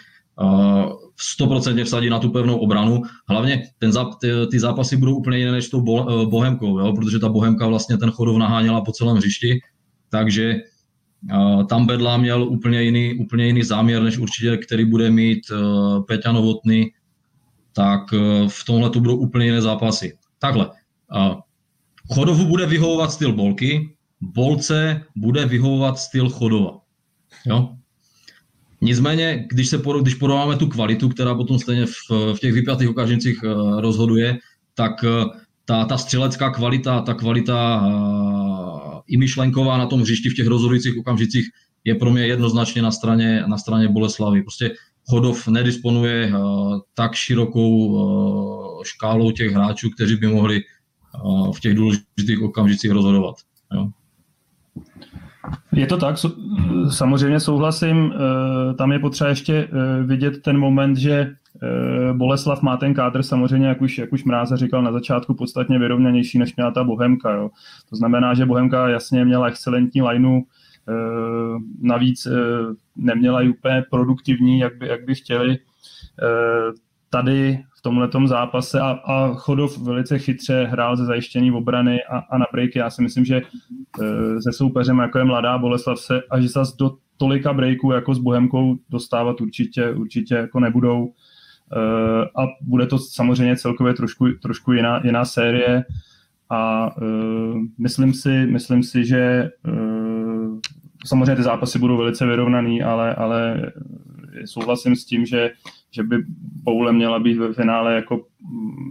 100% 1.41 1.85
vsadí 1.85 2.11
na 2.11 2.19
tu 2.19 2.31
pevnou 2.31 2.57
obranu. 2.57 3.02
Hlavně 3.29 3.62
ten, 3.79 3.91
ty, 4.21 4.29
ty 4.50 4.61
zápasy 4.61 4.97
budou 4.97 5.17
úplně 5.17 5.38
jiné 5.38 5.52
než 5.52 5.69
tou 5.69 5.81
bo, 5.81 6.26
Bohemkou, 6.26 6.79
jo? 6.79 6.93
protože 6.93 7.19
ta 7.19 7.29
Bohemka 7.29 7.67
vlastně 7.67 7.97
ten 7.99 8.11
chodov 8.11 8.37
naháněla 8.37 8.81
po 8.81 8.93
celém 8.93 9.17
hřišti, 9.17 9.61
takže 10.11 10.55
uh, 11.33 11.67
tam 11.67 11.87
Bedla 11.87 12.17
měl 12.17 12.43
úplně 12.43 12.83
jiný, 12.83 13.14
úplně 13.14 13.47
jiný 13.47 13.62
záměr, 13.62 14.02
než 14.02 14.19
určitě, 14.19 14.57
který 14.57 14.85
bude 14.85 15.11
mít 15.11 15.41
uh, 15.50 16.05
Peťa 16.05 16.33
Novotný, 16.33 16.91
tak 17.73 18.12
uh, 18.12 18.49
v 18.49 18.64
tomhle 18.64 18.91
to 18.91 19.00
budou 19.00 19.17
úplně 19.17 19.47
jiné 19.47 19.62
zápasy. 19.62 20.19
Takhle, 20.38 20.71
Chodovu 22.14 22.45
bude 22.45 22.67
vyhovovat 22.67 23.12
styl 23.12 23.33
Bolky, 23.33 23.97
Bolce 24.21 25.02
bude 25.17 25.47
vyhovovat 25.47 25.99
styl 25.99 26.31
Chodova. 26.31 26.79
Jo? 27.47 27.76
Nicméně, 28.82 29.46
když, 29.50 29.68
se 29.68 29.82
když 30.00 30.14
porovnáme 30.14 30.56
tu 30.56 30.66
kvalitu, 30.66 31.08
která 31.08 31.34
potom 31.34 31.58
stejně 31.58 31.86
v, 31.86 32.34
v 32.34 32.38
těch 32.40 32.52
vypjatých 32.52 32.88
okamžicích 32.88 33.40
eh, 33.44 33.80
rozhoduje, 33.80 34.38
tak 34.74 35.04
eh, 35.04 35.24
ta, 35.64 35.84
ta 35.84 35.98
střelecká 35.98 36.50
kvalita, 36.50 37.00
ta 37.00 37.14
kvalita 37.14 37.86
uh, 37.86 39.00
i 39.06 39.16
myšlenková 39.16 39.78
na 39.78 39.86
tom 39.86 40.00
hřišti 40.00 40.28
v 40.28 40.34
těch 40.34 40.46
rozhodujících 40.46 40.98
okamžicích 40.98 41.46
je 41.84 41.94
pro 41.94 42.10
mě 42.10 42.26
jednoznačně 42.26 42.82
na 42.82 42.90
straně, 42.90 43.44
na 43.46 43.58
straně 43.58 43.88
Boleslavy. 43.88 44.42
Prostě 44.42 44.70
Chodov 45.10 45.48
nedisponuje 45.48 46.32
tak 46.94 47.14
širokou 47.14 48.82
škálou 48.82 49.30
těch 49.30 49.52
hráčů, 49.52 49.90
kteří 49.90 50.16
by 50.16 50.26
mohli 50.26 50.60
v 51.56 51.60
těch 51.60 51.74
důležitých 51.74 52.42
okamžicích 52.42 52.90
rozhodovat. 52.90 53.34
Jo. 53.74 53.88
Je 55.73 55.87
to 55.87 55.97
tak, 55.97 56.16
samozřejmě 56.90 57.40
souhlasím. 57.40 58.14
Tam 58.78 58.92
je 58.92 58.99
potřeba 58.99 59.30
ještě 59.30 59.68
vidět 60.04 60.42
ten 60.42 60.59
moment, 60.59 60.97
že 60.97 61.30
Boleslav 62.12 62.62
má 62.62 62.76
ten 62.76 62.94
kádr 62.94 63.23
samozřejmě, 63.23 63.68
jak 63.68 63.82
už, 63.82 63.99
jak 63.99 64.12
už 64.12 64.25
Mráza 64.25 64.56
říkal 64.56 64.82
na 64.82 64.92
začátku, 64.92 65.35
podstatně 65.35 65.78
vyrovnanější, 65.78 66.38
než 66.38 66.56
měla 66.56 66.71
ta 66.71 66.85
Bohemka. 66.85 67.32
Jo. 67.32 67.50
To 67.90 67.97
znamená, 67.97 68.35
že 68.35 68.47
Bohemka 68.47 68.88
jasně 68.88 69.25
měla 69.25 69.47
excelentní 69.47 70.02
lineu, 70.02 70.40
Eh, 70.88 71.59
navíc 71.80 72.26
eh, 72.26 72.30
neměla 72.97 73.40
ji 73.40 73.49
úplně 73.50 73.85
produktivní, 73.90 74.59
jak 74.59 74.76
by, 74.76 74.88
jak 74.88 75.04
by 75.04 75.14
chtěli. 75.14 75.59
Eh, 76.23 76.73
tady 77.11 77.62
tomhle 77.82 78.08
zápase 78.26 78.80
a, 78.80 78.90
a 78.90 79.34
Chodov 79.34 79.78
velice 79.78 80.18
chytře 80.18 80.64
hrál 80.70 80.96
ze 80.96 81.04
zajištění 81.04 81.52
obrany 81.52 82.04
a, 82.04 82.18
a 82.18 82.38
na 82.38 82.46
breaky. 82.52 82.78
Já 82.78 82.90
si 82.90 83.02
myslím, 83.02 83.24
že 83.24 83.42
se 84.42 84.52
soupeřem, 84.52 84.98
jako 84.98 85.18
je 85.18 85.24
mladá 85.24 85.58
Boleslav, 85.58 85.98
se 85.98 86.22
až 86.30 86.44
zas 86.44 86.76
do 86.76 86.96
tolika 87.16 87.52
breaků 87.52 87.92
jako 87.92 88.14
s 88.14 88.18
Bohemkou 88.18 88.76
dostávat 88.90 89.40
určitě, 89.40 89.90
určitě 89.90 90.34
jako 90.34 90.60
nebudou. 90.60 91.12
A 92.38 92.46
bude 92.60 92.86
to 92.86 92.98
samozřejmě 92.98 93.56
celkově 93.56 93.94
trošku, 93.94 94.26
trošku 94.42 94.72
jiná, 94.72 95.00
jiná 95.04 95.24
série 95.24 95.84
a 96.50 96.90
myslím 97.78 98.14
si, 98.14 98.46
myslím 98.46 98.82
si, 98.82 99.04
že 99.04 99.50
samozřejmě 101.06 101.36
ty 101.36 101.42
zápasy 101.42 101.78
budou 101.78 101.96
velice 101.96 102.26
vyrovnaný, 102.26 102.82
ale, 102.82 103.14
ale 103.14 103.72
souhlasím 104.44 104.96
s 104.96 105.04
tím, 105.04 105.26
že, 105.26 105.50
že 105.94 106.02
by 106.02 106.16
Boule 106.62 106.92
měla 106.92 107.18
být 107.18 107.38
ve 107.38 107.52
finále 107.52 107.94
jako 107.94 108.26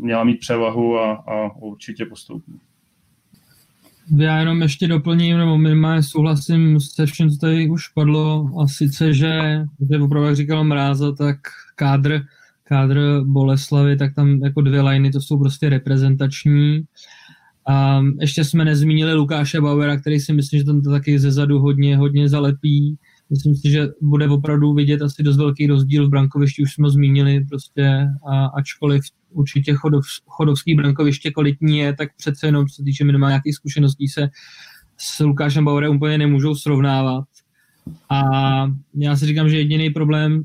měla 0.01 0.23
mít 0.23 0.39
převahu 0.39 0.99
a, 0.99 1.11
a 1.13 1.55
určitě 1.55 2.05
postoupí. 2.05 2.51
Já 4.17 4.39
jenom 4.39 4.61
ještě 4.61 4.87
doplním, 4.87 5.37
nebo 5.37 5.57
minimálně 5.57 6.03
souhlasím 6.03 6.79
se 6.79 7.05
vším, 7.05 7.29
co 7.29 7.37
tady 7.37 7.69
už 7.69 7.87
padlo, 7.87 8.51
a 8.61 8.67
sice, 8.67 9.13
že, 9.13 9.65
že 9.91 9.99
opravdu, 9.99 10.27
jak 10.27 10.35
říkal 10.35 10.63
Mráza, 10.63 11.11
tak 11.11 11.37
kádr, 11.75 12.21
kádr 12.63 13.21
Boleslavy, 13.23 13.97
tak 13.97 14.15
tam 14.15 14.29
jako 14.29 14.61
dvě 14.61 14.81
liny, 14.81 15.11
to 15.11 15.21
jsou 15.21 15.39
prostě 15.39 15.69
reprezentační. 15.69 16.83
A 17.67 18.01
ještě 18.19 18.43
jsme 18.43 18.65
nezmínili 18.65 19.13
Lukáše 19.13 19.61
Bauera, 19.61 19.97
který 19.97 20.19
si 20.19 20.33
myslím, 20.33 20.59
že 20.59 20.65
tam 20.65 20.81
to 20.81 20.89
taky 20.89 21.19
ze 21.19 21.31
zadu 21.31 21.59
hodně, 21.59 21.97
hodně 21.97 22.29
zalepí. 22.29 22.97
Myslím 23.31 23.55
si, 23.55 23.69
že 23.69 23.87
bude 24.01 24.29
opravdu 24.29 24.73
vidět 24.73 25.01
asi 25.01 25.23
dost 25.23 25.37
velký 25.37 25.67
rozdíl 25.67 26.07
v 26.07 26.09
brankovišti, 26.09 26.63
už 26.63 26.73
jsme 26.73 26.87
ho 26.87 26.91
zmínili, 26.91 27.45
prostě 27.49 28.07
a, 28.27 28.45
ačkoliv 28.45 29.01
určitě 29.29 29.73
chodov, 29.73 30.03
chodovský 30.27 30.75
brankoviště 30.75 31.31
kvalitní 31.31 31.77
je, 31.77 31.95
tak 31.95 32.09
přece 32.17 32.47
jenom, 32.47 32.67
co 32.67 32.75
se 32.75 32.83
týče 32.83 33.05
minimálně 33.05 33.31
nějakých 33.31 33.55
zkušeností, 33.55 34.07
se 34.07 34.29
s 34.97 35.19
Lukášem 35.19 35.65
Bauerem 35.65 35.95
úplně 35.95 36.17
nemůžou 36.17 36.55
srovnávat. 36.55 37.23
A 38.09 38.21
já 38.95 39.15
si 39.15 39.25
říkám, 39.25 39.49
že 39.49 39.57
jediný 39.57 39.89
problém, 39.89 40.43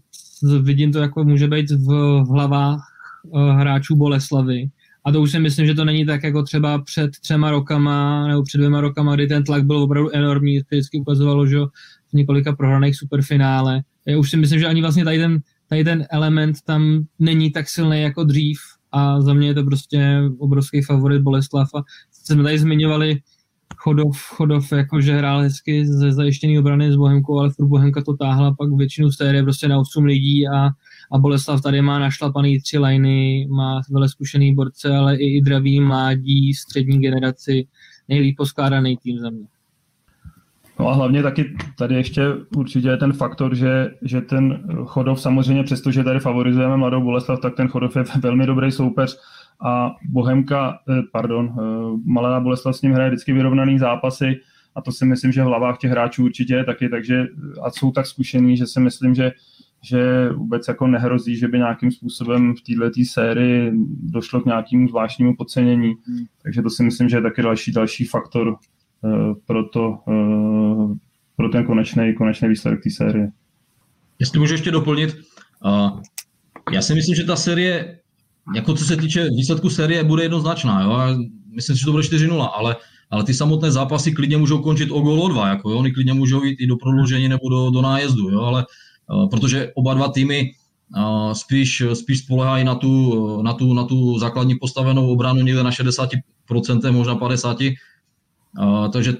vidím 0.62 0.92
to, 0.92 0.98
jako 0.98 1.24
může 1.24 1.48
být 1.48 1.70
v 1.70 1.88
hlavách 2.28 2.80
eh, 3.34 3.52
hráčů 3.52 3.96
Boleslavy, 3.96 4.70
a 5.06 5.12
to 5.12 5.20
už 5.22 5.30
si 5.30 5.38
myslím, 5.38 5.66
že 5.66 5.74
to 5.74 5.84
není 5.84 6.06
tak 6.06 6.22
jako 6.22 6.42
třeba 6.42 6.82
před 6.82 7.10
třema 7.20 7.50
rokama 7.50 8.28
nebo 8.28 8.42
před 8.42 8.58
dvěma 8.58 8.80
rokama, 8.80 9.14
kdy 9.14 9.26
ten 9.26 9.44
tlak 9.44 9.64
byl 9.64 9.76
opravdu 9.76 10.16
enormní, 10.16 10.58
vždycky 10.58 11.00
ukazovalo, 11.00 11.46
že 11.46 11.56
v 12.10 12.12
několika 12.12 12.52
prohraných 12.52 12.96
superfinále. 12.96 13.82
Já 14.06 14.18
už 14.18 14.30
si 14.30 14.36
myslím, 14.36 14.60
že 14.60 14.66
ani 14.66 14.82
vlastně 14.82 15.04
tady 15.04 15.18
ten, 15.18 15.38
tady 15.68 15.84
ten 15.84 16.06
element 16.10 16.56
tam 16.64 17.04
není 17.18 17.50
tak 17.50 17.68
silný 17.68 18.02
jako 18.02 18.24
dřív 18.24 18.58
a 18.92 19.20
za 19.20 19.34
mě 19.34 19.48
je 19.48 19.54
to 19.54 19.64
prostě 19.64 20.20
obrovský 20.38 20.82
favorit 20.82 21.22
Boleslav 21.22 21.68
a 21.74 21.82
jsme 22.12 22.42
tady 22.42 22.58
zmiňovali 22.58 23.20
Chodov, 23.76 24.16
Chodov 24.16 24.72
jakože 24.72 25.12
hrál 25.12 25.40
hezky 25.40 25.86
ze 25.86 26.12
zajištěný 26.12 26.58
obrany 26.58 26.92
s 26.92 26.96
Bohemkou, 26.96 27.38
ale 27.38 27.50
furt 27.50 27.66
Bohemka 27.66 28.02
to 28.02 28.16
táhla 28.16 28.54
pak 28.54 28.72
většinu 28.72 29.12
série 29.12 29.42
prostě 29.42 29.68
na 29.68 29.78
8 29.78 30.04
lidí 30.04 30.48
a 30.48 30.68
a 31.12 31.18
Boleslav 31.18 31.62
tady 31.62 31.82
má 31.82 31.98
našlapaný 31.98 32.60
tři 32.60 32.78
liny, 32.78 33.46
má 33.50 33.80
vele 33.90 34.08
zkušený 34.08 34.54
borce, 34.54 34.96
ale 34.96 35.16
i, 35.16 35.36
i 35.36 35.40
dravý 35.40 35.80
mládí, 35.80 36.54
střední 36.54 37.00
generaci, 37.00 37.66
nejlíp 38.08 38.36
poskládaný 38.36 38.96
tým 38.96 39.18
za 39.18 39.30
mě. 39.30 39.46
No 40.78 40.88
a 40.88 40.94
hlavně 40.94 41.22
taky 41.22 41.56
tady 41.78 41.94
ještě 41.94 42.22
určitě 42.56 42.88
je 42.88 42.96
ten 42.96 43.12
faktor, 43.12 43.54
že, 43.54 43.90
že 44.02 44.20
ten 44.20 44.62
Chodov 44.84 45.20
samozřejmě, 45.20 45.62
přestože 45.62 46.04
tady 46.04 46.20
favorizujeme 46.20 46.76
mladou 46.76 47.02
Boleslav, 47.02 47.40
tak 47.40 47.54
ten 47.54 47.68
Chodov 47.68 47.96
je 47.96 48.04
velmi 48.20 48.46
dobrý 48.46 48.72
soupeř 48.72 49.18
a 49.60 49.94
Bohemka, 50.08 50.78
eh, 50.88 51.02
pardon, 51.12 51.54
eh, 51.58 51.62
Malá 52.04 52.40
Boleslav 52.40 52.76
s 52.76 52.82
ním 52.82 52.92
hraje 52.92 53.10
vždycky 53.10 53.32
vyrovnaný 53.32 53.78
zápasy 53.78 54.40
a 54.74 54.80
to 54.80 54.92
si 54.92 55.04
myslím, 55.04 55.32
že 55.32 55.42
v 55.42 55.46
hlavách 55.46 55.78
těch 55.78 55.90
hráčů 55.90 56.24
určitě 56.24 56.54
je 56.54 56.64
taky, 56.64 56.88
takže 56.88 57.26
a 57.62 57.70
jsou 57.70 57.90
tak 57.90 58.06
zkušený, 58.06 58.56
že 58.56 58.66
si 58.66 58.80
myslím, 58.80 59.14
že 59.14 59.32
že 59.82 60.28
vůbec 60.28 60.68
jako 60.68 60.86
nehrozí, 60.86 61.36
že 61.36 61.48
by 61.48 61.58
nějakým 61.58 61.90
způsobem 61.90 62.54
v 62.54 62.62
této 62.62 63.00
sérii 63.10 63.72
došlo 64.02 64.40
k 64.40 64.44
nějakému 64.44 64.88
zvláštnímu 64.88 65.36
podcenění. 65.36 65.94
Hmm. 66.06 66.24
Takže 66.42 66.62
to 66.62 66.70
si 66.70 66.82
myslím, 66.82 67.08
že 67.08 67.16
je 67.16 67.22
taky 67.22 67.42
další, 67.42 67.72
další 67.72 68.04
faktor 68.04 68.56
pro, 69.46 69.68
to, 69.68 69.98
uh, 70.06 70.96
pro 71.36 71.48
ten 71.48 71.66
konečný, 71.66 72.14
konečný 72.14 72.48
výsledek 72.48 72.82
té 72.82 72.90
série. 72.90 73.28
Jestli 74.18 74.38
můžu 74.38 74.54
ještě 74.54 74.70
doplnit, 74.70 75.16
já 76.72 76.82
si 76.82 76.94
myslím, 76.94 77.14
že 77.14 77.24
ta 77.24 77.36
série, 77.36 77.98
jako 78.54 78.74
co 78.74 78.84
se 78.84 78.96
týče 78.96 79.28
výsledku 79.30 79.70
série, 79.70 80.04
bude 80.04 80.22
jednoznačná. 80.22 80.82
Jo? 80.82 81.18
Myslím 81.54 81.76
si, 81.76 81.80
že 81.80 81.86
to 81.86 81.92
bude 81.92 82.02
4-0, 82.02 82.50
ale 82.54 82.76
ale 83.10 83.24
ty 83.24 83.34
samotné 83.34 83.70
zápasy 83.70 84.12
klidně 84.12 84.36
můžou 84.36 84.62
končit 84.62 84.90
o 84.90 85.00
gol 85.00 85.22
o 85.22 85.28
dva, 85.28 85.48
jako 85.48 85.70
jo? 85.70 85.78
oni 85.78 85.92
klidně 85.92 86.12
můžou 86.12 86.44
jít 86.44 86.60
i 86.60 86.66
do 86.66 86.76
prodloužení 86.76 87.28
nebo 87.28 87.48
do, 87.48 87.70
do 87.70 87.82
nájezdu, 87.82 88.30
jo? 88.30 88.40
ale 88.40 88.66
Eh, 89.06 89.26
protože 89.30 89.72
oba 89.74 89.94
dva 89.94 90.08
týmy 90.08 90.50
eh, 90.96 91.34
spíš, 91.34 91.82
spíš 91.94 92.18
spolehají 92.18 92.64
na 92.64 92.74
tu, 92.74 93.42
na, 93.42 93.52
tu, 93.52 93.74
na 93.74 93.84
tu 93.84 94.18
základní 94.18 94.54
postavenou 94.54 95.08
obranu 95.08 95.40
někde 95.40 95.62
na 95.62 95.70
60%, 95.70 96.92
možná 96.92 97.16
50%. 97.16 97.74
Takže 98.92 99.14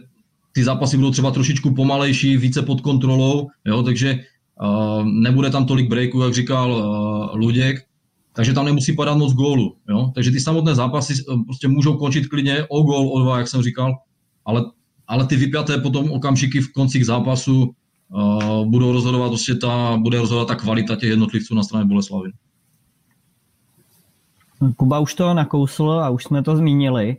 ty 0.53 0.65
zápasy 0.65 0.97
budou 0.97 1.11
třeba 1.11 1.31
trošičku 1.31 1.75
pomalejší, 1.75 2.37
více 2.37 2.63
pod 2.63 2.81
kontrolou, 2.81 3.49
jo, 3.65 3.83
takže 3.83 4.21
nebude 5.05 5.51
tam 5.51 5.67
tolik 5.67 5.91
breaků, 5.91 6.21
jak 6.21 6.35
říkal 6.35 6.83
Luděk, 7.35 7.87
takže 8.33 8.53
tam 8.53 8.65
nemusí 8.65 8.93
padat 8.93 9.19
moc 9.19 9.33
gólu. 9.33 9.77
Jo? 9.89 10.13
Takže 10.15 10.31
ty 10.31 10.41
samotné 10.41 10.75
zápasy 10.75 11.15
prostě 11.45 11.69
můžou 11.69 11.97
končit 11.97 12.27
klidně 12.27 12.67
o 12.69 12.83
gól, 12.83 13.09
o 13.09 13.21
dva, 13.21 13.39
jak 13.39 13.49
jsem 13.49 13.63
říkal, 13.63 13.95
ale, 14.45 14.65
ale 15.09 15.27
ty 15.27 15.37
vypjaté 15.37 15.79
potom 15.79 16.11
okamžiky 16.11 16.61
v 16.61 16.73
koncích 16.73 17.07
zápasu 17.07 17.75
uh, 18.09 18.67
budou 18.67 18.93
rozhodovat 18.93 19.29
prostě 19.29 19.55
ta, 19.55 19.97
bude 19.97 20.19
rozhodovat 20.19 20.49
ta 20.49 20.55
kvalita 20.55 20.97
těch 20.97 21.11
jednotlivců 21.11 21.55
na 21.55 21.63
straně 21.63 21.85
Boleslavy. 21.85 22.31
Kuba 24.77 24.99
už 24.99 25.15
to 25.15 25.35
nakousl 25.35 25.91
a 25.91 26.11
už 26.11 26.25
jsme 26.25 26.43
to 26.43 26.57
zmínili. 26.57 27.17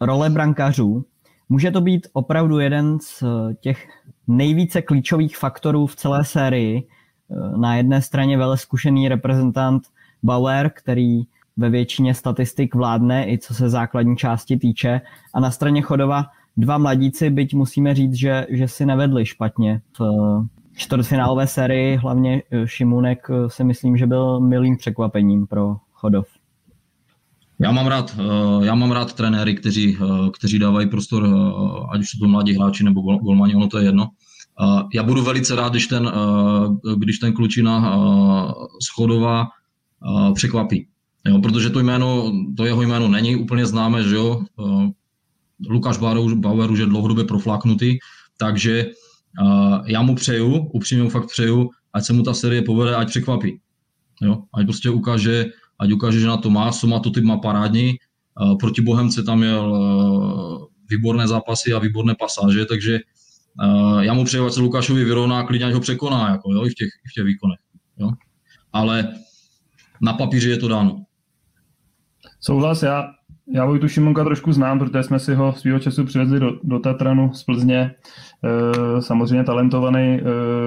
Role 0.00 0.30
brankářů. 0.30 1.04
Může 1.48 1.70
to 1.70 1.80
být 1.80 2.06
opravdu 2.12 2.58
jeden 2.58 2.98
z 3.00 3.24
těch 3.60 3.88
nejvíce 4.26 4.82
klíčových 4.82 5.36
faktorů 5.36 5.86
v 5.86 5.96
celé 5.96 6.24
sérii. 6.24 6.88
Na 7.56 7.76
jedné 7.76 8.02
straně 8.02 8.38
vele 8.38 8.58
zkušený 8.58 9.08
reprezentant 9.08 9.82
Bauer, 10.22 10.70
který 10.70 11.22
ve 11.56 11.70
většině 11.70 12.14
statistik 12.14 12.74
vládne, 12.74 13.30
i 13.30 13.38
co 13.38 13.54
se 13.54 13.68
základní 13.68 14.16
části 14.16 14.56
týče. 14.56 15.00
A 15.34 15.40
na 15.40 15.50
straně 15.50 15.82
Chodova 15.82 16.26
dva 16.56 16.78
mladíci, 16.78 17.30
byť 17.30 17.54
musíme 17.54 17.94
říct, 17.94 18.14
že, 18.14 18.46
že 18.50 18.68
si 18.68 18.86
nevedli 18.86 19.26
špatně 19.26 19.80
v 19.98 20.02
čtvrtfinálové 20.76 21.46
sérii, 21.46 21.96
hlavně 21.96 22.42
eh, 22.50 22.66
Šimunek 22.66 23.30
eh, 23.30 23.50
si 23.50 23.64
myslím, 23.64 23.96
že 23.96 24.06
byl 24.06 24.40
milým 24.40 24.76
překvapením 24.76 25.46
pro 25.46 25.76
Chodov. 25.92 26.28
Já 27.58 27.72
mám 27.72 27.86
rád, 27.86 28.16
eh, 28.18 28.66
já 28.66 28.74
mám 28.74 28.92
rád 28.92 29.12
trenéry, 29.12 29.54
kteří, 29.54 29.98
kteří 30.32 30.58
dávají 30.58 30.88
prostor, 30.88 31.28
ať 31.90 32.00
už 32.00 32.10
jsou 32.10 32.18
to 32.18 32.28
mladí 32.28 32.52
hráči 32.52 32.84
nebo 32.84 33.00
golmani, 33.00 33.54
ono 33.54 33.68
to 33.68 33.78
je 33.78 33.84
jedno. 33.84 34.08
Já 34.94 35.02
budu 35.02 35.22
velice 35.22 35.56
rád, 35.56 35.72
když 35.72 35.86
ten, 35.86 36.12
když 36.96 37.18
ten 37.18 37.32
klučina 37.32 37.98
z 38.82 38.88
Chodova 38.94 39.46
překvapí. 40.34 40.88
Jo, 41.26 41.38
protože 41.40 41.70
to 41.70 41.80
jméno, 41.80 42.32
to 42.56 42.64
jeho 42.64 42.82
jméno 42.82 43.08
není 43.08 43.36
úplně 43.36 43.66
známé, 43.66 44.04
že 44.04 44.14
jo. 44.14 44.44
Lukáš 45.68 45.98
Bauer 46.34 46.70
už 46.70 46.78
je 46.78 46.86
dlouhodobě 46.86 47.24
profláknutý, 47.24 47.98
takže 48.36 48.90
já 49.86 50.02
mu 50.02 50.14
přeju, 50.14 50.56
upřímně 50.72 51.04
mu 51.04 51.10
fakt 51.10 51.26
přeju, 51.26 51.70
ať 51.92 52.04
se 52.04 52.12
mu 52.12 52.22
ta 52.22 52.34
série 52.34 52.62
povede, 52.62 52.96
ať 52.96 53.08
překvapí. 53.08 53.60
Jo? 54.22 54.42
Ať 54.54 54.66
prostě 54.66 54.90
ukáže, 54.90 55.46
ať 55.80 55.92
ukáže, 55.92 56.20
že 56.20 56.26
na 56.26 56.36
to 56.36 56.50
má, 56.50 56.72
Soma 56.72 57.00
to 57.00 57.10
typ 57.10 57.24
má 57.24 57.36
parádní, 57.36 57.96
proti 58.60 58.82
Bohemce 58.82 59.22
tam 59.22 59.38
měl 59.38 59.72
uh, 59.72 60.64
výborné 60.90 61.28
zápasy 61.28 61.72
a 61.72 61.78
výborné 61.78 62.14
pasáže, 62.18 62.64
takže 62.64 63.00
uh, 63.64 64.00
já 64.00 64.14
mu 64.14 64.24
přeju, 64.24 64.50
se 64.50 64.60
Lukášovi 64.60 65.04
vyrovná, 65.04 65.42
klidně 65.42 65.66
ať 65.66 65.72
ho 65.72 65.80
překoná, 65.80 66.30
jako, 66.30 66.52
jo, 66.52 66.66
i, 66.66 66.70
v 66.70 66.74
těch, 66.74 66.88
i 66.88 67.08
v 67.08 67.12
těch 67.12 67.24
výkonech. 67.24 67.58
Jo. 67.98 68.10
Ale 68.72 69.12
na 70.00 70.12
papíře 70.12 70.50
je 70.50 70.56
to 70.56 70.68
dáno. 70.68 71.02
Souhlas, 72.40 72.82
já, 72.82 73.10
já 73.54 73.64
Vojtu 73.64 73.88
Šimonka 73.88 74.24
trošku 74.24 74.52
znám, 74.52 74.78
protože 74.78 75.02
jsme 75.02 75.18
si 75.18 75.34
ho 75.34 75.52
svýho 75.52 75.78
času 75.78 76.04
přivezli 76.04 76.40
do, 76.40 76.50
do 76.62 76.78
Tatranu 76.78 77.32
z 77.32 77.42
Plzně. 77.42 77.78
E, 77.78 77.94
samozřejmě 79.02 79.44
talentovaný 79.44 80.20
e, 80.20 80.22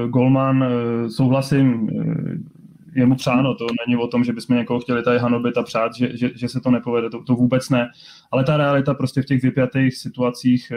golman, 0.08 0.64
e, 0.64 1.10
souhlasím, 1.10 1.90
e, 1.90 2.59
je 2.96 3.06
mu 3.06 3.16
přáno, 3.16 3.56
to 3.56 3.68
není 3.86 4.02
o 4.02 4.08
tom, 4.08 4.24
že 4.24 4.34
bychom 4.34 4.56
někoho 4.56 4.80
chtěli 4.80 5.04
tady 5.04 5.20
hanobit 5.20 5.58
a 5.58 5.64
přát, 5.64 5.96
že, 5.96 6.18
že, 6.18 6.30
že 6.36 6.50
se 6.50 6.60
to 6.60 6.72
nepovede, 6.72 7.10
to, 7.10 7.24
to 7.24 7.36
vůbec 7.36 7.70
ne. 7.70 7.90
Ale 8.32 8.44
ta 8.44 8.58
realita 8.58 8.94
prostě 8.94 9.22
v 9.22 9.26
těch 9.26 9.42
vypjatých 9.44 9.98
situacích 9.98 10.72
e, 10.72 10.76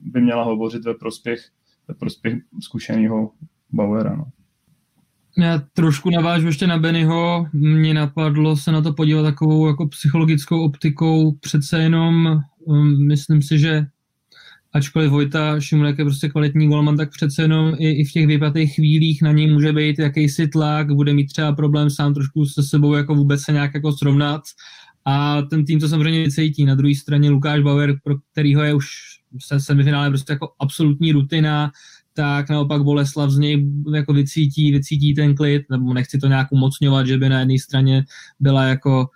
by 0.00 0.20
měla 0.20 0.44
hovořit 0.44 0.84
ve 0.84 0.94
prospěch, 0.94 1.40
ve 1.88 1.94
prospěch 1.94 2.34
zkušeného 2.62 3.30
Bauera. 3.72 4.16
No. 4.16 4.24
Já 5.38 5.62
trošku 5.72 6.10
navážu 6.10 6.46
ještě 6.46 6.66
na 6.66 6.78
Bennyho. 6.78 7.46
Mně 7.52 7.94
napadlo 7.94 8.56
se 8.56 8.72
na 8.72 8.82
to 8.82 8.92
podívat 8.92 9.22
takovou 9.22 9.66
jako 9.66 9.88
psychologickou 9.88 10.64
optikou. 10.64 11.32
Přece 11.32 11.82
jenom 11.82 12.40
um, 12.64 13.06
myslím 13.06 13.42
si, 13.42 13.58
že 13.58 13.86
ačkoliv 14.72 15.10
Vojta 15.10 15.60
Šimulek 15.60 15.98
je 15.98 16.04
prostě 16.04 16.28
kvalitní 16.28 16.68
golman, 16.68 16.96
tak 16.96 17.10
přece 17.10 17.42
jenom 17.42 17.74
i, 17.78 17.90
i 17.90 18.04
v 18.04 18.12
těch 18.12 18.26
vypatých 18.26 18.74
chvílích 18.74 19.22
na 19.22 19.32
něj 19.32 19.52
může 19.52 19.72
být 19.72 19.98
jakýsi 19.98 20.48
tlak, 20.48 20.92
bude 20.92 21.14
mít 21.14 21.26
třeba 21.26 21.52
problém 21.52 21.90
sám 21.90 22.14
trošku 22.14 22.46
se 22.46 22.62
sebou 22.62 22.94
jako 22.94 23.14
vůbec 23.14 23.42
se 23.42 23.52
nějak 23.52 23.74
jako 23.74 23.92
srovnat 23.92 24.42
a 25.04 25.42
ten 25.42 25.64
tým 25.64 25.80
to 25.80 25.88
samozřejmě 25.88 26.22
vycejtí. 26.22 26.64
Na 26.64 26.74
druhé 26.74 26.94
straně 26.94 27.30
Lukáš 27.30 27.60
Bauer, 27.60 27.98
pro 28.04 28.14
kterýho 28.32 28.62
je 28.62 28.74
už 28.74 28.86
se 29.38 29.60
semifinále 29.60 30.08
prostě 30.08 30.32
jako 30.32 30.52
absolutní 30.60 31.12
rutina, 31.12 31.70
tak 32.14 32.50
naopak 32.50 32.82
Boleslav 32.82 33.30
z 33.30 33.38
něj 33.38 33.66
jako 33.94 34.12
vycítí, 34.12 34.72
vycítí 34.72 35.14
ten 35.14 35.34
klid, 35.34 35.62
nebo 35.70 35.94
nechci 35.94 36.18
to 36.18 36.26
nějak 36.26 36.52
umocňovat, 36.52 37.06
že 37.06 37.18
by 37.18 37.28
na 37.28 37.38
jedné 37.38 37.58
straně 37.58 38.04
byla 38.40 38.64
jako 38.64 39.08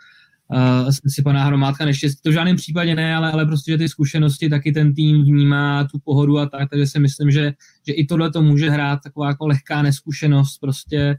uh, 0.50 0.90
sypaná 1.06 1.44
hromádka 1.44 1.84
neštěstí. 1.84 2.20
To 2.22 2.30
v 2.30 2.32
žádném 2.32 2.56
případě 2.56 2.94
ne, 2.94 3.16
ale, 3.16 3.32
ale 3.32 3.46
prostě, 3.46 3.72
že 3.72 3.78
ty 3.78 3.88
zkušenosti 3.88 4.48
taky 4.48 4.72
ten 4.72 4.94
tým 4.94 5.24
vnímá, 5.24 5.84
tu 5.84 5.98
pohodu 6.04 6.38
a 6.38 6.46
tak, 6.46 6.70
takže 6.70 6.86
si 6.86 7.00
myslím, 7.00 7.30
že, 7.30 7.52
že 7.86 7.92
i 7.92 8.06
tohle 8.06 8.30
to 8.30 8.42
může 8.42 8.70
hrát 8.70 9.00
taková 9.04 9.28
jako 9.28 9.46
lehká 9.46 9.82
neskušenost 9.82 10.58
prostě 10.58 11.18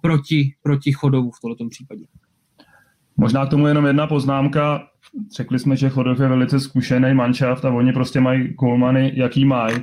proti, 0.00 0.54
proti 0.62 0.92
chodovu 0.92 1.30
v 1.30 1.40
tomto 1.40 1.68
případě. 1.68 2.04
Možná 3.16 3.46
k 3.46 3.50
tomu 3.50 3.66
jenom 3.66 3.86
jedna 3.86 4.06
poznámka. 4.06 4.88
Řekli 5.36 5.58
jsme, 5.58 5.76
že 5.76 5.88
Chodov 5.88 6.20
je 6.20 6.28
velice 6.28 6.60
zkušený 6.60 7.14
manšaft 7.14 7.64
a 7.64 7.70
oni 7.70 7.92
prostě 7.92 8.20
mají 8.20 8.48
golmany, 8.48 9.12
jaký 9.14 9.44
mají 9.44 9.76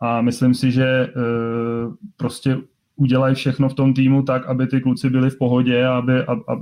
a 0.00 0.22
myslím 0.22 0.54
si, 0.54 0.70
že 0.70 0.84
e, 0.86 1.08
prostě 2.16 2.56
udělají 2.96 3.34
všechno 3.34 3.68
v 3.68 3.74
tom 3.74 3.94
týmu 3.94 4.22
tak, 4.22 4.46
aby 4.46 4.66
ty 4.66 4.80
kluci 4.80 5.10
byli 5.10 5.30
v 5.30 5.38
pohodě 5.38 5.86
a 5.86 5.96
aby, 5.96 6.12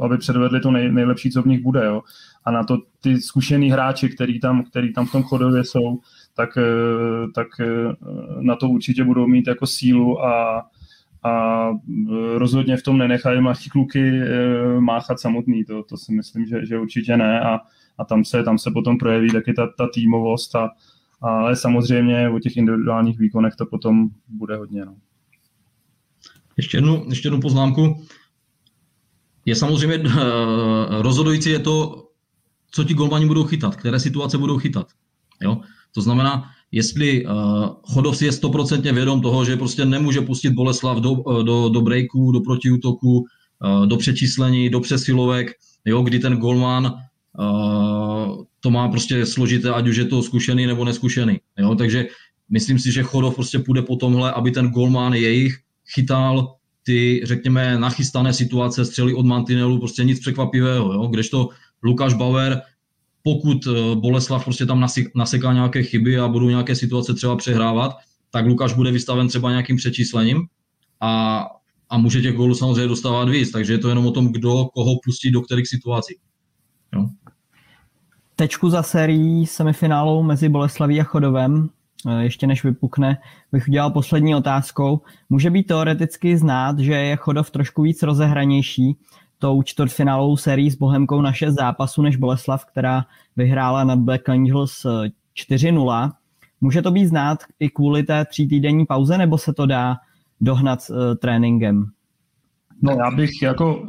aby 0.00 0.18
předvedli 0.18 0.60
to 0.60 0.70
nej, 0.70 0.92
nejlepší, 0.92 1.30
co 1.30 1.42
v 1.42 1.46
nich 1.46 1.60
bude. 1.60 1.84
Jo. 1.86 2.02
A 2.44 2.50
na 2.50 2.64
to 2.64 2.78
ty 3.00 3.20
zkušený 3.20 3.70
hráči, 3.70 4.08
který 4.08 4.40
tam, 4.40 4.64
který 4.64 4.92
tam 4.92 5.06
v 5.06 5.12
tom 5.12 5.22
chodově 5.22 5.64
jsou, 5.64 5.98
tak, 6.36 6.56
e, 6.56 6.62
tak 7.34 7.46
e, 7.60 7.66
na 8.40 8.56
to 8.56 8.68
určitě 8.68 9.04
budou 9.04 9.26
mít 9.26 9.48
jako 9.48 9.66
sílu 9.66 10.24
a, 10.24 10.66
a 11.22 11.66
rozhodně 12.34 12.76
v 12.76 12.82
tom 12.82 12.98
nenechají 12.98 13.40
mladí 13.40 13.70
kluky 13.70 14.20
máchat 14.78 15.20
samotný. 15.20 15.64
To, 15.64 15.82
to 15.82 15.96
si 15.96 16.12
myslím, 16.12 16.46
že, 16.46 16.66
že 16.66 16.78
určitě 16.78 17.16
ne 17.16 17.40
a, 17.40 17.60
a 17.98 18.04
tam, 18.04 18.24
se, 18.24 18.42
tam 18.42 18.58
se 18.58 18.70
potom 18.70 18.98
projeví 18.98 19.30
taky 19.30 19.52
ta, 19.52 19.68
ta 19.78 19.88
týmovost 19.94 20.56
a, 20.56 20.70
ale 21.20 21.56
samozřejmě 21.56 22.28
o 22.28 22.38
těch 22.38 22.56
individuálních 22.56 23.18
výkonech 23.18 23.56
to 23.56 23.66
potom 23.66 24.08
bude 24.28 24.56
hodně. 24.56 24.84
No. 24.84 24.94
Ještě, 26.60 26.76
jednu, 26.76 27.04
ještě 27.08 27.26
jednu 27.26 27.40
poznámku. 27.40 28.04
Je 29.46 29.56
samozřejmě 29.56 29.98
uh, 29.98 30.12
rozhodující 31.00 31.50
je 31.50 31.58
to, 31.58 32.04
co 32.70 32.84
ti 32.84 32.94
golmani 32.94 33.26
budou 33.26 33.44
chytat, 33.44 33.76
které 33.76 34.00
situace 34.00 34.38
budou 34.38 34.58
chytat. 34.58 34.86
Jo? 35.42 35.60
To 35.94 36.00
znamená, 36.00 36.44
jestli 36.72 37.24
uh, 37.24 37.32
Chodov 37.94 38.16
si 38.16 38.24
je 38.24 38.32
stoprocentně 38.32 38.92
vědom 38.92 39.22
toho, 39.22 39.44
že 39.44 39.56
prostě 39.56 39.84
nemůže 39.84 40.20
pustit 40.20 40.50
Boleslav 40.50 40.98
do, 40.98 41.12
uh, 41.12 41.42
do, 41.42 41.68
do 41.68 41.80
breaku, 41.80 42.32
do 42.32 42.40
protiútoku, 42.40 43.24
uh, 43.64 43.86
do 43.86 43.96
přečíslení, 43.96 44.70
do 44.70 44.80
přesilovek, 44.80 45.52
jo, 45.84 46.02
kdy 46.02 46.18
ten 46.18 46.36
golman 46.36 46.92
uh, 47.40 48.44
to 48.60 48.70
má 48.70 48.88
prostě 48.88 49.26
složité, 49.26 49.72
ať 49.72 49.88
už 49.88 49.96
je 49.96 50.04
to 50.04 50.22
zkušený 50.22 50.66
nebo 50.66 50.84
neskušený. 50.84 51.40
Jo? 51.58 51.74
Takže 51.74 52.06
myslím 52.52 52.78
si, 52.78 52.92
že 52.92 53.02
Chodov 53.02 53.34
prostě 53.34 53.58
půjde 53.58 53.82
po 53.82 53.96
tomhle, 53.96 54.32
aby 54.32 54.50
ten 54.50 54.68
golman 54.68 55.14
jejich 55.14 55.69
chytal 55.94 56.54
ty, 56.82 57.20
řekněme, 57.24 57.78
nachystané 57.78 58.32
situace, 58.32 58.84
střely 58.84 59.14
od 59.14 59.26
mantinelu, 59.26 59.78
prostě 59.78 60.04
nic 60.04 60.20
překvapivého. 60.20 60.92
Jo? 60.92 61.06
Kdežto 61.06 61.48
Lukáš 61.82 62.14
Bauer, 62.14 62.62
pokud 63.22 63.66
eh, 63.66 63.94
Boleslav 63.94 64.44
prostě 64.44 64.66
tam 64.66 64.86
naseká 65.14 65.52
nějaké 65.52 65.82
chyby 65.82 66.18
a 66.18 66.28
budou 66.28 66.48
nějaké 66.48 66.74
situace 66.74 67.14
třeba 67.14 67.36
přehrávat, 67.36 67.96
tak 68.30 68.46
Lukáš 68.46 68.72
bude 68.72 68.90
vystaven 68.90 69.28
třeba 69.28 69.50
nějakým 69.50 69.76
přečíslením 69.76 70.46
a, 71.00 71.46
a 71.88 71.98
může 71.98 72.22
těch 72.22 72.34
gólů 72.34 72.54
samozřejmě 72.54 72.88
dostávat 72.88 73.28
víc, 73.28 73.50
takže 73.50 73.72
je 73.72 73.78
to 73.78 73.88
jenom 73.88 74.06
o 74.06 74.10
tom, 74.10 74.32
kdo 74.32 74.64
koho 74.64 74.94
pustí 75.04 75.30
do 75.30 75.40
kterých 75.40 75.68
situací. 75.68 76.14
Jo? 76.94 77.08
tečku 78.40 78.70
za 78.70 78.82
sérií 78.82 79.46
semifinálu 79.46 80.22
mezi 80.22 80.48
Boleslaví 80.48 81.00
a 81.00 81.04
Chodovem, 81.04 81.68
ještě 82.18 82.46
než 82.46 82.64
vypukne, 82.64 83.18
bych 83.52 83.68
udělal 83.68 83.90
poslední 83.90 84.34
otázkou. 84.34 85.00
Může 85.30 85.50
být 85.50 85.66
teoreticky 85.66 86.36
znát, 86.36 86.78
že 86.78 86.92
je 86.92 87.16
Chodov 87.16 87.50
trošku 87.50 87.82
víc 87.82 88.02
rozehranější 88.02 88.96
tou 89.38 89.62
čtvrtfinálovou 89.62 90.36
sérií 90.36 90.70
s 90.70 90.76
Bohemkou 90.76 91.20
na 91.20 91.32
6 91.32 91.54
zápasů 91.54 92.02
než 92.02 92.16
Boleslav, 92.16 92.64
která 92.64 93.04
vyhrála 93.36 93.84
nad 93.84 93.98
Black 93.98 94.28
Angels 94.28 94.86
4-0. 95.50 96.08
Eh, 96.08 96.20
Může 96.60 96.82
to 96.82 96.90
být 96.90 97.06
znát 97.06 97.38
i 97.60 97.68
kvůli 97.68 98.02
té 98.02 98.24
třítýdenní 98.24 98.86
pauze, 98.86 99.18
nebo 99.18 99.38
se 99.38 99.52
to 99.52 99.66
dá 99.66 99.96
dohnat 100.40 100.78
uh, 100.90 100.96
tréninkem? 101.14 101.86
No 102.82 102.92
já 102.92 103.10
bych 103.16 103.30
jako 103.42 103.76
uh, 103.76 103.88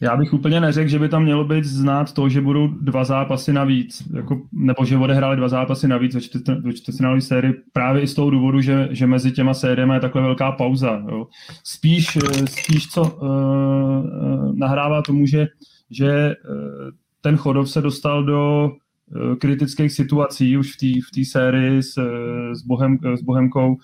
já 0.00 0.16
bych 0.16 0.32
úplně 0.32 0.60
neřekl, 0.60 0.90
že 0.90 0.98
by 0.98 1.08
tam 1.08 1.22
mělo 1.22 1.44
být 1.44 1.64
znát 1.64 2.12
to, 2.12 2.28
že 2.28 2.40
budou 2.40 2.66
dva 2.66 3.04
zápasy 3.04 3.52
navíc, 3.52 4.02
jako, 4.14 4.42
nebo 4.52 4.84
že 4.84 4.96
odehráli 4.96 5.36
dva 5.36 5.48
zápasy 5.48 5.88
navíc 5.88 6.14
ve 6.62 6.72
čtvrtfinálové 6.72 7.20
sérii, 7.20 7.54
právě 7.72 8.02
i 8.02 8.06
z 8.06 8.14
toho 8.14 8.30
důvodu, 8.30 8.60
že, 8.60 8.88
že 8.90 9.06
mezi 9.06 9.32
těma 9.32 9.54
sériemi 9.54 9.94
je 9.94 10.00
takhle 10.00 10.22
velká 10.22 10.52
pauza. 10.52 11.02
Jo. 11.10 11.26
Spíš, 11.64 12.18
spíš 12.44 12.88
co 12.88 13.02
uh, 13.02 14.58
nahrává 14.58 15.02
tomu, 15.02 15.26
že, 15.26 15.46
že 15.90 16.34
ten 17.20 17.36
Chodov 17.36 17.70
se 17.70 17.80
dostal 17.80 18.24
do 18.24 18.70
kritických 19.38 19.92
situací 19.92 20.56
už 20.56 20.76
v 20.76 21.10
té 21.10 21.22
v 21.22 21.24
sérii 21.24 21.82
s, 21.82 21.94
s, 22.52 22.62
Bohem, 22.62 22.98
s 23.14 23.22
Bohemkou, 23.22 23.76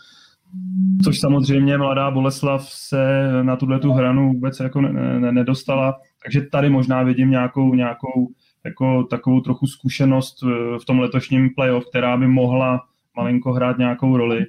což 1.04 1.20
samozřejmě 1.20 1.78
mladá 1.78 2.10
Boleslav 2.10 2.68
se 2.70 3.28
na 3.42 3.56
tuhle 3.56 3.78
tu 3.78 3.92
hranu 3.92 4.32
vůbec 4.32 4.60
jako 4.60 4.80
ne, 4.80 5.20
ne, 5.20 5.32
nedostala, 5.32 5.94
takže 6.22 6.40
tady 6.52 6.70
možná 6.70 7.02
vidím 7.02 7.30
nějakou, 7.30 7.74
nějakou 7.74 8.28
jako 8.64 9.04
takovou 9.04 9.40
trochu 9.40 9.66
zkušenost 9.66 10.42
v 10.82 10.84
tom 10.86 10.98
letošním 10.98 11.50
playoff, 11.54 11.84
která 11.88 12.16
by 12.16 12.26
mohla 12.26 12.80
malinko 13.16 13.52
hrát 13.52 13.78
nějakou 13.78 14.16
roli, 14.16 14.44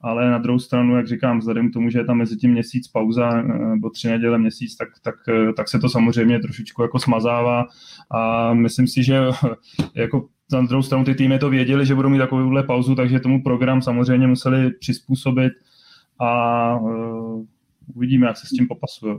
ale 0.00 0.30
na 0.30 0.38
druhou 0.38 0.58
stranu, 0.58 0.96
jak 0.96 1.06
říkám, 1.06 1.38
vzhledem 1.38 1.70
k 1.70 1.72
tomu, 1.72 1.90
že 1.90 1.98
je 1.98 2.04
tam 2.04 2.16
mezi 2.16 2.36
tím 2.36 2.50
měsíc 2.50 2.88
pauza, 2.88 3.42
nebo 3.42 3.90
tři 3.90 4.08
neděle 4.08 4.38
měsíc, 4.38 4.76
tak, 4.76 4.88
tak, 5.02 5.14
tak 5.56 5.68
se 5.68 5.78
to 5.78 5.88
samozřejmě 5.88 6.38
trošičku 6.40 6.82
jako 6.82 6.98
smazává. 6.98 7.64
A 8.10 8.54
myslím 8.54 8.86
si, 8.86 9.02
že 9.04 9.20
jako 9.94 10.28
na 10.52 10.62
druhou 10.62 10.82
stranu 10.82 11.04
ty 11.04 11.14
týmy 11.14 11.38
to 11.38 11.50
věděli, 11.50 11.86
že 11.86 11.94
budou 11.94 12.08
mít 12.08 12.18
takovouhle 12.18 12.62
pauzu, 12.62 12.94
takže 12.94 13.20
tomu 13.20 13.42
program 13.42 13.82
samozřejmě 13.82 14.26
museli 14.26 14.70
přizpůsobit 14.70 15.52
a 16.20 16.76
uh, 16.76 17.44
uvidíme, 17.94 18.26
jak 18.26 18.36
se 18.36 18.46
s 18.46 18.50
tím 18.50 18.68
popasuje. 18.68 19.14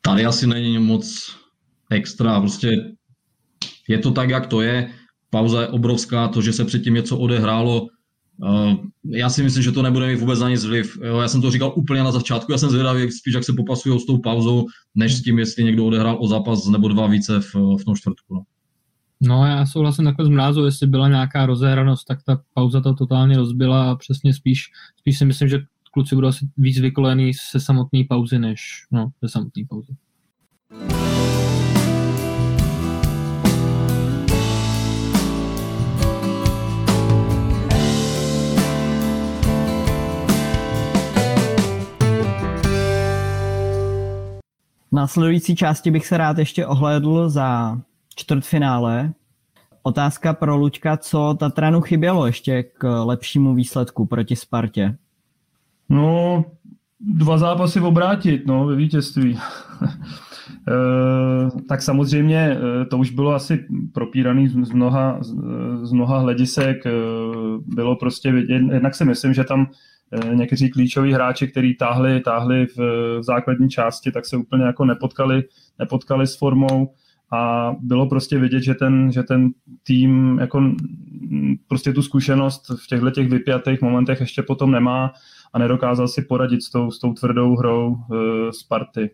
Tady 0.00 0.26
asi 0.26 0.46
není 0.46 0.78
moc 0.78 1.36
extra, 1.90 2.40
prostě 2.40 2.94
je 3.88 3.98
to 3.98 4.10
tak, 4.10 4.30
jak 4.30 4.46
to 4.46 4.60
je. 4.60 4.90
Pauza 5.30 5.60
je 5.60 5.68
obrovská, 5.68 6.28
to, 6.28 6.42
že 6.42 6.52
se 6.52 6.64
předtím 6.64 6.94
něco 6.94 7.18
odehrálo, 7.18 7.88
Uh, 8.38 8.74
já 9.04 9.30
si 9.30 9.42
myslím, 9.42 9.62
že 9.62 9.72
to 9.72 9.82
nebude 9.82 10.06
mít 10.06 10.20
vůbec 10.20 10.40
ani. 10.40 10.56
Jo, 11.02 11.20
já 11.20 11.28
jsem 11.28 11.42
to 11.42 11.50
říkal 11.50 11.72
úplně 11.76 12.02
na 12.02 12.12
začátku, 12.12 12.52
já 12.52 12.58
jsem 12.58 12.70
zvědavý 12.70 13.12
spíš, 13.12 13.34
jak 13.34 13.44
se 13.44 13.52
popasují 13.52 14.00
s 14.00 14.06
tou 14.06 14.18
pauzou, 14.18 14.66
než 14.94 15.14
s 15.14 15.22
tím, 15.22 15.38
jestli 15.38 15.64
někdo 15.64 15.86
odehrál 15.86 16.16
o 16.20 16.26
zápas 16.26 16.66
nebo 16.66 16.88
dva 16.88 17.06
více 17.06 17.40
v, 17.40 17.54
v 17.54 17.84
tom 17.84 17.96
čtvrtku. 17.96 18.34
No. 18.34 18.42
No 19.26 19.46
já 19.46 19.66
souhlasím 19.66 20.04
takhle 20.04 20.24
s 20.24 20.28
Mrázou, 20.28 20.64
jestli 20.64 20.86
byla 20.86 21.08
nějaká 21.08 21.46
rozehranost, 21.46 22.06
tak 22.06 22.22
ta 22.22 22.40
pauza 22.54 22.80
to 22.80 22.94
totálně 22.94 23.36
rozbila 23.36 23.90
a 23.90 23.94
přesně 23.94 24.34
spíš, 24.34 24.64
spíš 24.96 25.18
si 25.18 25.24
myslím, 25.24 25.48
že 25.48 25.58
kluci 25.92 26.14
budou 26.14 26.28
asi 26.28 26.48
víc 26.56 26.80
vykolený 26.80 27.34
se 27.34 27.60
samotné 27.60 28.04
pauzy, 28.08 28.38
než 28.38 28.86
no, 28.90 29.10
se 29.24 29.28
samotné 29.28 29.62
pauzy. 29.68 29.92
V 44.90 44.96
následující 44.96 45.56
části 45.56 45.90
bych 45.90 46.06
se 46.06 46.16
rád 46.16 46.38
ještě 46.38 46.66
ohlédl 46.66 47.28
za 47.28 47.78
čtvrtfinále. 48.14 49.12
Otázka 49.82 50.32
pro 50.32 50.56
Luďka, 50.56 50.96
co 50.96 51.36
Tatranu 51.40 51.80
chybělo 51.80 52.26
ještě 52.26 52.62
k 52.62 53.04
lepšímu 53.04 53.54
výsledku 53.54 54.06
proti 54.06 54.36
Spartě? 54.36 54.96
No, 55.88 56.44
dva 57.00 57.38
zápasy 57.38 57.80
obrátit, 57.80 58.46
no, 58.46 58.66
ve 58.66 58.76
vítězství. 58.76 59.38
Eh, 60.68 61.50
tak 61.68 61.82
samozřejmě 61.82 62.36
eh, 62.56 62.84
to 62.84 62.98
už 62.98 63.10
bylo 63.10 63.34
asi 63.34 63.66
propíraný 63.92 64.48
z 64.48 64.70
mnoha, 64.70 65.18
z 65.82 65.92
mnoha 65.92 66.18
hledisek. 66.18 66.86
Eh, 66.86 66.90
bylo 67.66 67.96
prostě 67.96 68.28
jednak 68.48 68.94
si 68.94 69.04
myslím, 69.04 69.34
že 69.34 69.44
tam 69.44 69.66
někteří 70.34 70.70
klíčoví 70.70 71.12
hráči, 71.12 71.48
kteří 71.48 71.74
táhli, 71.74 72.20
táhli 72.20 72.66
v, 72.66 72.76
v 73.18 73.22
základní 73.22 73.68
části, 73.68 74.12
tak 74.12 74.26
se 74.26 74.36
úplně 74.36 74.64
jako 74.64 74.84
nepotkali, 74.84 75.42
nepotkali 75.78 76.26
s 76.26 76.38
formou 76.38 76.90
a 77.32 77.72
bylo 77.80 78.08
prostě 78.08 78.38
vidět, 78.38 78.62
že 78.62 78.74
ten, 78.74 79.12
že 79.12 79.22
ten 79.22 79.50
tým 79.82 80.38
jako 80.40 80.72
prostě 81.68 81.92
tu 81.92 82.02
zkušenost 82.02 82.70
v 82.84 82.86
těchto 82.86 83.10
těch 83.10 83.28
vypjatých 83.28 83.82
momentech 83.82 84.20
ještě 84.20 84.42
potom 84.42 84.70
nemá 84.70 85.12
a 85.52 85.58
nedokázal 85.58 86.08
si 86.08 86.22
poradit 86.22 86.62
s 86.62 86.70
tou, 86.70 86.90
s 86.90 86.98
tou 86.98 87.12
tvrdou 87.12 87.56
hrou 87.56 87.88
uh, 87.88 88.50
Sparty. 88.50 89.10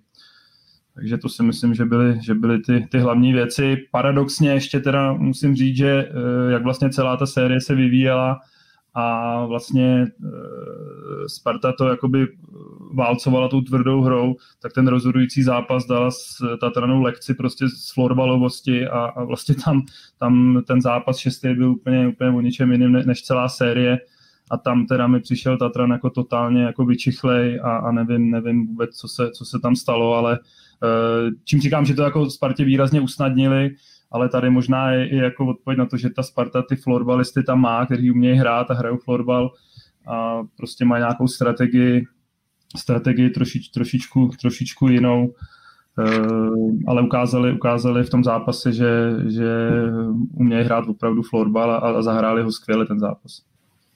Takže 0.94 1.18
to 1.18 1.29
si 1.29 1.42
myslím, 1.42 1.75
že 1.75 1.85
byly, 1.85 2.18
že 2.23 2.35
byly 2.35 2.59
ty, 2.59 2.88
ty 2.90 2.99
hlavní 2.99 3.33
věci. 3.33 3.77
Paradoxně 3.90 4.51
ještě 4.51 4.81
teda 4.81 5.12
musím 5.12 5.57
říct, 5.57 5.77
že 5.77 6.05
uh, 6.05 6.51
jak 6.51 6.62
vlastně 6.62 6.90
celá 6.90 7.16
ta 7.16 7.27
série 7.27 7.61
se 7.61 7.75
vyvíjela 7.75 8.40
a 8.94 9.46
vlastně 9.46 10.07
uh, 10.22 10.31
Sparta 11.26 11.72
to 11.72 11.88
jakoby 11.88 12.26
válcovala 12.94 13.48
tou 13.48 13.61
tvrdou 13.61 14.03
hrou, 14.03 14.37
tak 14.62 14.72
ten 14.72 14.88
rozhodující 14.88 15.42
zápas 15.42 15.87
dala 15.87 16.11
s 16.11 16.57
Tatranou 16.61 17.03
lekci 17.03 17.35
prostě 17.35 17.68
z 17.68 17.92
florbalovosti 17.94 18.88
a, 18.88 18.98
a 18.98 19.24
vlastně 19.24 19.55
tam, 19.55 19.83
tam 20.18 20.62
ten 20.66 20.81
zápas 20.81 21.18
šestý 21.18 21.55
byl 21.55 21.70
úplně, 21.70 22.09
úplně 22.09 22.31
o 22.31 22.40
ničem 22.40 22.72
jiným 22.72 22.92
než 22.92 23.22
celá 23.22 23.48
série. 23.48 23.98
A 24.50 24.57
tam 24.57 24.87
teda 24.87 25.07
mi 25.07 25.20
přišel 25.20 25.59
Tatran 25.59 25.90
jako 25.90 26.11
totálně 26.11 26.62
jako 26.62 26.85
vyčichlej 26.85 27.61
a, 27.62 27.76
a 27.76 27.92
nevím, 27.92 28.31
nevím 28.31 28.66
vůbec, 28.66 28.96
co 28.96 29.09
se, 29.09 29.31
co 29.31 29.44
se 29.44 29.59
tam 29.61 29.76
stalo, 29.76 30.14
ale 30.14 30.38
uh, 30.38 31.31
čím 31.44 31.61
říkám, 31.61 31.85
že 31.85 31.94
to 31.94 32.03
jako 32.03 32.31
Spartě 32.31 32.64
výrazně 32.64 33.00
usnadnili, 33.00 33.70
ale 34.12 34.29
tady 34.29 34.51
možná 34.51 34.90
je 34.90 35.09
i 35.09 35.16
jako 35.16 35.46
odpověď 35.46 35.79
na 35.79 35.87
to, 35.87 35.96
že 35.96 36.11
ta 36.11 36.23
Sparta 36.23 36.62
ty 36.62 36.77
florbalisty 36.77 37.42
tam 37.42 37.61
má, 37.61 37.87
kteří 37.87 38.11
umějí 38.11 38.38
hrát 38.38 38.70
a 38.70 38.75
hrajou 38.75 38.96
florbal 38.96 39.51
a 40.07 40.42
prostě 40.57 40.85
mají 40.85 41.01
nějakou 41.01 41.29
strategii, 41.29 42.05
strategii 42.77 43.31
trošič, 43.31 43.68
trošičku, 43.68 44.31
trošičku 44.40 44.88
jinou, 44.88 45.27
uh, 45.27 46.70
ale 46.87 47.03
ukázali, 47.03 47.53
ukázali 47.53 48.05
v 48.05 48.11
tom 48.11 48.25
zápase, 48.25 48.73
že, 48.73 49.12
že 49.29 49.70
umějí 50.35 50.64
hrát 50.64 50.88
opravdu 50.88 51.23
florbal 51.23 51.70
a, 51.70 51.77
a 51.77 52.03
zahráli 52.03 52.42
ho 52.42 52.53
skvěle 52.53 52.87
ten 52.87 52.99
zápas. 52.99 53.42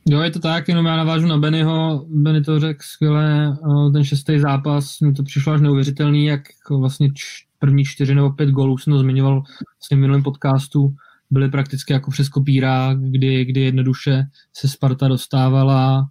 Jo, 0.08 0.20
je 0.20 0.30
to 0.30 0.38
tak, 0.38 0.68
jenom 0.68 0.86
já 0.86 0.96
navážu 0.96 1.26
na 1.26 1.38
Bennyho. 1.38 2.06
Benny 2.08 2.42
to 2.42 2.60
řekl 2.60 2.80
skvěle, 2.82 3.56
ten 3.92 4.04
šestý 4.04 4.38
zápas, 4.38 5.00
mi 5.00 5.12
to 5.12 5.22
přišlo 5.22 5.52
až 5.52 5.60
neuvěřitelný, 5.60 6.26
jak 6.26 6.40
vlastně 6.70 7.08
č- 7.08 7.44
první 7.64 7.84
čtyři 7.84 8.14
nebo 8.14 8.30
pět 8.30 8.50
gólů 8.50 8.78
jsem 8.78 8.92
to 8.92 8.98
zmiňoval 8.98 9.42
v 9.78 9.86
svém 9.86 10.00
minulém 10.00 10.22
podcastu, 10.22 10.94
byly 11.30 11.48
prakticky 11.48 11.92
jako 11.92 12.10
přes 12.10 12.28
kopírák, 12.28 13.00
kdy, 13.00 13.44
kdy 13.44 13.60
jednoduše 13.60 14.22
se 14.52 14.68
Sparta 14.68 15.08
dostávala 15.08 16.08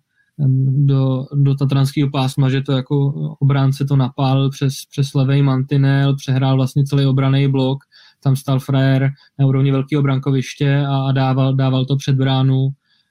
do, 0.86 1.26
do 1.34 1.56
tatranského 1.56 2.10
pásma, 2.10 2.50
že 2.50 2.62
to 2.62 2.72
jako 2.72 2.96
obránce 3.40 3.86
to 3.86 3.96
napálil 3.96 4.50
přes, 4.50 4.74
přes 4.92 5.14
levý 5.14 5.42
mantinel, 5.42 6.16
přehrál 6.16 6.56
vlastně 6.56 6.84
celý 6.84 7.06
obraný 7.06 7.48
blok, 7.48 7.80
tam 8.24 8.36
stal 8.36 8.60
frajer 8.60 9.12
na 9.40 9.46
úrovni 9.46 9.72
velkého 9.72 10.04
brankoviště 10.04 10.86
a, 10.88 10.98
a 10.98 11.12
dával, 11.12 11.56
dával 11.56 11.86
to 11.86 11.96
před 11.96 12.16
bránu 12.16 12.70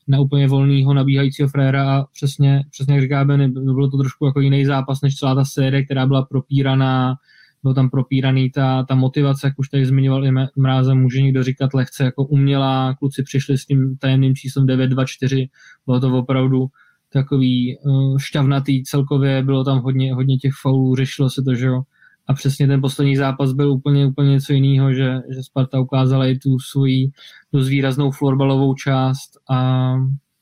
na 0.08 0.20
úplně 0.20 0.48
volného 0.48 0.94
nabíhajícího 0.94 1.48
fréra 1.48 1.96
a 1.96 2.04
přesně, 2.12 2.64
přesně 2.70 2.94
jak 2.94 3.02
říká 3.02 3.24
Benny, 3.24 3.48
bylo 3.48 3.90
to 3.90 3.98
trošku 3.98 4.26
jako 4.26 4.40
jiný 4.40 4.66
zápas 4.66 5.00
než 5.00 5.16
celá 5.16 5.34
ta 5.34 5.44
série, 5.44 5.84
která 5.84 6.06
byla 6.06 6.22
propíraná, 6.22 7.14
bylo 7.62 7.74
tam 7.74 7.90
propíraný 7.90 8.50
ta, 8.50 8.84
ta 8.88 8.94
motivace, 8.94 9.46
jak 9.46 9.58
už 9.58 9.68
tady 9.68 9.86
zmiňoval 9.86 10.26
i 10.26 10.32
Mrázem, 10.56 10.98
může 10.98 11.22
někdo 11.22 11.42
říkat 11.42 11.74
lehce 11.74 12.04
jako 12.04 12.24
umělá, 12.24 12.94
kluci 12.98 13.22
přišli 13.22 13.58
s 13.58 13.66
tím 13.66 13.96
tajemným 13.96 14.34
číslem 14.34 14.66
924, 14.66 15.48
bylo 15.86 16.00
to 16.00 16.18
opravdu 16.18 16.66
takový 17.12 17.78
uh, 17.78 18.18
šťavnatý 18.18 18.84
celkově, 18.84 19.42
bylo 19.42 19.64
tam 19.64 19.78
hodně, 19.78 20.14
hodně 20.14 20.36
těch 20.36 20.52
faulů, 20.62 20.96
řešilo 20.96 21.30
se 21.30 21.42
to, 21.42 21.54
že 21.54 21.66
jo, 21.66 21.82
a 22.26 22.34
přesně 22.34 22.66
ten 22.66 22.80
poslední 22.80 23.16
zápas 23.16 23.52
byl 23.52 23.72
úplně, 23.72 24.06
úplně 24.06 24.30
něco 24.30 24.52
jiného, 24.52 24.92
že, 24.92 25.20
že 25.34 25.42
Sparta 25.42 25.80
ukázala 25.80 26.26
i 26.26 26.38
tu 26.38 26.58
svoji 26.58 27.10
dost 27.52 27.68
výraznou 27.68 28.10
florbalovou 28.10 28.74
část 28.74 29.30
a 29.50 29.92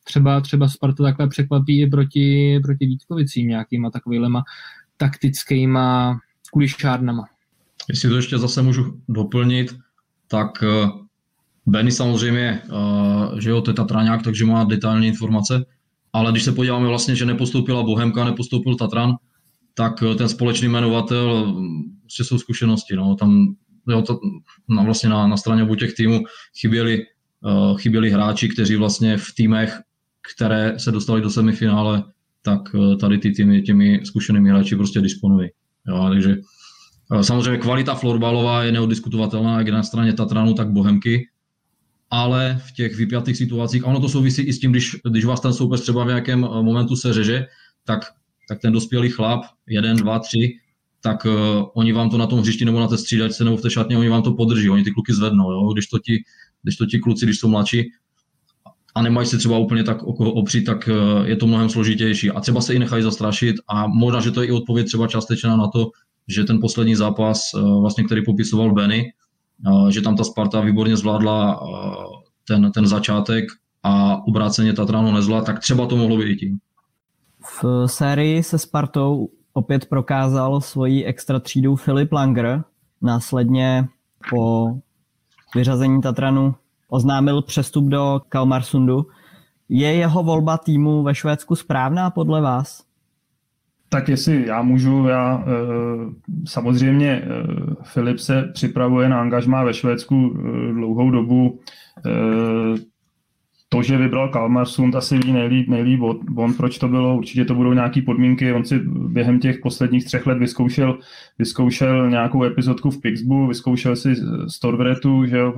třeba, 0.05 0.41
třeba 0.41 0.69
Sparta 0.69 1.05
takhle 1.05 1.29
překvapí 1.29 1.81
i 1.81 1.87
proti, 1.87 2.61
proti 2.63 2.87
Vítkovicím 2.87 3.49
nějakýma 3.49 3.91
takovýhlema 3.91 4.43
taktickýma 4.97 6.19
kulišárnama. 6.51 7.25
Jestli 7.89 8.09
to 8.09 8.17
ještě 8.17 8.39
zase 8.39 8.63
můžu 8.63 9.01
doplnit, 9.09 9.75
tak 10.29 10.63
eh, 10.63 10.89
Benny 11.67 11.93
samozřejmě, 11.93 12.63
eh, 12.65 13.41
že 13.41 13.51
jo, 13.51 13.61
to 13.61 13.71
je 13.71 13.75
Tatraňák, 13.75 14.23
takže 14.23 14.47
má 14.47 14.65
detailní 14.65 15.07
informace, 15.07 15.65
ale 16.13 16.33
když 16.33 16.45
se 16.45 16.53
podíváme 16.53 16.89
vlastně, 16.89 17.17
že 17.17 17.27
nepostoupila 17.27 17.83
Bohemka, 17.83 18.25
nepostoupil 18.25 18.77
Tatran, 18.77 19.15
tak 19.75 20.03
eh, 20.03 20.15
ten 20.15 20.29
společný 20.29 20.69
jmenovatel 20.69 21.55
prostě 22.01 22.25
jsou 22.25 22.39
zkušenosti. 22.39 22.97
No. 22.97 23.15
Tam 23.15 23.55
jo, 23.89 24.03
to, 24.03 24.21
no, 24.69 24.85
vlastně 24.85 25.09
na, 25.09 25.27
na 25.27 25.37
straně 25.37 25.63
obou 25.63 25.75
těch 25.75 25.95
týmů 25.95 26.25
chyběli, 26.61 27.03
uh, 27.45 27.79
chyběli 27.79 28.11
hráči, 28.11 28.49
kteří 28.49 28.77
vlastně 28.77 29.17
v 29.17 29.27
týmech, 29.37 29.81
které 30.35 30.79
se 30.79 30.93
dostali 30.93 31.21
do 31.21 31.31
semifinále, 31.31 32.05
tak 32.43 32.75
uh, 32.75 32.97
tady 32.97 33.19
ty 33.19 33.33
týmy 33.33 33.63
těmi 33.63 34.01
zkušenými 34.05 34.51
hráči 34.51 34.77
prostě 34.77 35.01
disponují. 35.01 35.49
Jo, 35.88 36.09
takže 36.09 36.37
uh, 37.12 37.21
samozřejmě 37.21 37.59
kvalita 37.59 37.95
florbalová 37.95 38.62
je 38.62 38.73
neodiskutovatelná, 38.73 39.59
jak 39.59 39.69
na 39.69 39.83
straně 39.83 40.12
Tatranu, 40.12 40.55
tak 40.55 40.71
Bohemky, 40.71 41.29
ale 42.11 42.61
v 42.66 42.73
těch 42.73 42.97
vypjatých 42.97 43.37
situacích, 43.37 43.85
a 43.85 43.87
ono 43.87 44.01
to 44.01 44.09
souvisí 44.09 44.43
i 44.43 44.53
s 44.53 44.61
tím, 44.61 44.71
když, 44.71 44.97
když 45.11 45.25
vás 45.25 45.40
ten 45.40 45.53
soupeř 45.53 45.81
třeba 45.81 46.05
v 46.05 46.09
nějakém 46.09 46.40
momentu 46.40 46.97
se 46.97 47.12
řeže, 47.12 47.47
tak 47.85 48.01
tak 48.51 48.61
ten 48.61 48.73
dospělý 48.73 49.09
chlap, 49.09 49.43
jeden, 49.66 49.97
dva, 49.97 50.19
tři, 50.19 50.57
tak 51.01 51.25
uh, 51.25 51.33
oni 51.75 51.93
vám 51.93 52.11
to 52.11 52.19
na 52.19 52.27
tom 52.27 52.38
hřišti 52.38 52.64
nebo 52.64 52.81
na 52.81 52.88
té 52.88 52.99
střídačce 52.99 53.45
nebo 53.45 53.57
v 53.57 53.62
té 53.62 53.71
šatně, 53.71 53.99
oni 53.99 54.09
vám 54.09 54.23
to 54.23 54.33
podrží, 54.33 54.71
oni 54.71 54.85
ty 54.85 54.90
kluky 54.90 55.14
zvednou, 55.14 55.53
jo? 55.53 55.73
Když, 55.73 55.87
to 55.87 55.99
ti, 55.99 56.25
když 56.62 56.77
to 56.77 56.87
ti 56.87 56.99
kluci, 56.99 57.27
když 57.27 57.38
jsou 57.38 57.49
mladší 57.49 57.93
a 58.94 59.03
nemají 59.03 59.26
se 59.26 59.38
třeba 59.38 59.59
úplně 59.59 59.85
tak 59.85 60.03
o 60.03 60.12
koho 60.12 60.33
opřít, 60.33 60.64
tak 60.64 60.88
uh, 60.88 61.26
je 61.26 61.37
to 61.37 61.46
mnohem 61.46 61.68
složitější 61.68 62.31
a 62.31 62.40
třeba 62.40 62.61
se 62.61 62.74
i 62.74 62.79
nechají 62.79 63.03
zastrašit 63.03 63.57
a 63.68 63.87
možná, 63.87 64.20
že 64.20 64.31
to 64.31 64.42
je 64.42 64.48
i 64.48 64.53
odpověď 64.53 64.87
třeba 64.87 65.07
částečná 65.07 65.57
na 65.57 65.68
to, 65.68 65.90
že 66.29 66.44
ten 66.44 66.61
poslední 66.61 66.94
zápas, 66.94 67.55
uh, 67.55 67.81
vlastně, 67.81 68.05
který 68.05 68.24
popisoval 68.24 68.72
Benny, 68.72 69.12
uh, 69.66 69.88
že 69.88 70.00
tam 70.00 70.16
ta 70.16 70.24
Sparta 70.24 70.61
výborně 70.61 70.96
zvládla 70.96 71.61
ten, 72.48 72.72
ten 72.72 72.87
začátek 72.87 73.44
a 73.83 74.16
obráceně 74.26 74.72
Tatrano 74.72 75.12
nezvládla, 75.12 75.46
tak 75.46 75.59
třeba 75.59 75.87
to 75.87 75.96
mohlo 75.96 76.16
být 76.16 76.37
tím. 76.37 76.59
V 77.62 77.88
sérii 77.88 78.42
se 78.42 78.59
Spartou 78.59 79.29
opět 79.53 79.87
prokázal 79.87 80.61
svoji 80.61 81.05
extra 81.05 81.40
třídu 81.40 81.76
Filip 81.76 82.12
Langer. 82.12 82.64
Následně 83.03 83.88
po 84.31 84.66
vyřazení 85.55 86.00
Tatranu 86.00 86.55
oznámil 86.90 87.42
přestup 87.42 87.85
do 87.85 88.20
Kalmarsundu. 88.29 89.07
Je 89.68 89.94
jeho 89.94 90.22
volba 90.22 90.59
týmu 90.59 91.03
ve 91.03 91.14
Švédsku 91.14 91.57
správná 91.57 92.11
podle 92.11 92.40
vás? 92.40 92.83
Tak 93.88 94.09
jestli 94.09 94.46
já 94.46 94.62
můžu, 94.62 95.07
já 95.09 95.44
eh, 95.46 95.50
samozřejmě 96.44 97.11
eh, 97.11 97.26
Filip 97.83 98.18
se 98.18 98.50
připravuje 98.55 99.09
na 99.09 99.20
angažmá 99.20 99.64
ve 99.64 99.74
Švédsku 99.74 100.33
eh, 100.35 100.72
dlouhou 100.72 101.11
dobu 101.11 101.61
to, 103.73 103.83
že 103.83 103.97
vybral 103.97 104.29
Kalmarsund, 104.29 104.95
asi 104.95 105.19
ví 105.19 105.33
nejlíp, 105.33 105.69
nejlíp 105.69 106.01
on, 106.37 106.55
proč 106.55 106.79
to 106.79 106.89
bylo, 106.89 107.17
určitě 107.17 107.45
to 107.45 107.55
budou 107.55 107.73
nějaké 107.73 108.03
podmínky, 108.03 108.53
on 108.53 108.65
si 108.65 108.79
během 108.87 109.41
těch 109.41 109.59
posledních 109.63 110.05
třech 110.05 110.27
let 110.27 110.39
vyzkoušel, 110.39 110.99
vyzkoušel 111.39 112.11
nějakou 112.11 112.45
epizodku 112.45 112.91
v 112.91 113.01
Pixbu, 113.01 113.47
vyzkoušel 113.47 113.97
si 113.97 114.15
Storvretu, 114.49 115.27
že 115.27 115.37
jo, 115.37 115.53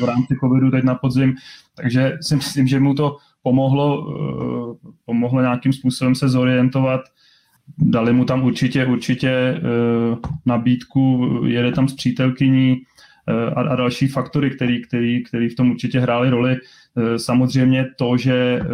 v 0.00 0.04
rámci 0.04 0.36
covidu 0.40 0.70
teď 0.70 0.84
na 0.84 0.94
podzim, 0.94 1.34
takže 1.74 2.18
si 2.20 2.36
myslím, 2.36 2.66
že 2.66 2.80
mu 2.80 2.94
to 2.94 3.16
pomohlo, 3.42 4.06
eh, 4.82 4.88
pomohlo 5.04 5.40
nějakým 5.40 5.72
způsobem 5.72 6.14
se 6.14 6.28
zorientovat, 6.28 7.00
dali 7.78 8.12
mu 8.12 8.24
tam 8.24 8.44
určitě, 8.44 8.86
určitě 8.86 9.30
eh, 9.30 9.60
nabídku, 10.46 11.30
jede 11.46 11.72
tam 11.72 11.88
s 11.88 11.94
přítelkyní, 11.94 12.82
a, 13.26 13.60
a 13.60 13.76
další 13.76 14.08
faktory, 14.08 14.50
který, 14.50 14.82
který, 14.82 15.24
který 15.24 15.48
v 15.48 15.54
tom 15.54 15.70
určitě 15.70 16.00
hrály 16.00 16.30
roli. 16.30 16.56
Eh, 16.96 17.18
samozřejmě 17.18 17.86
to, 17.98 18.16
že 18.16 18.60
eh, 18.60 18.66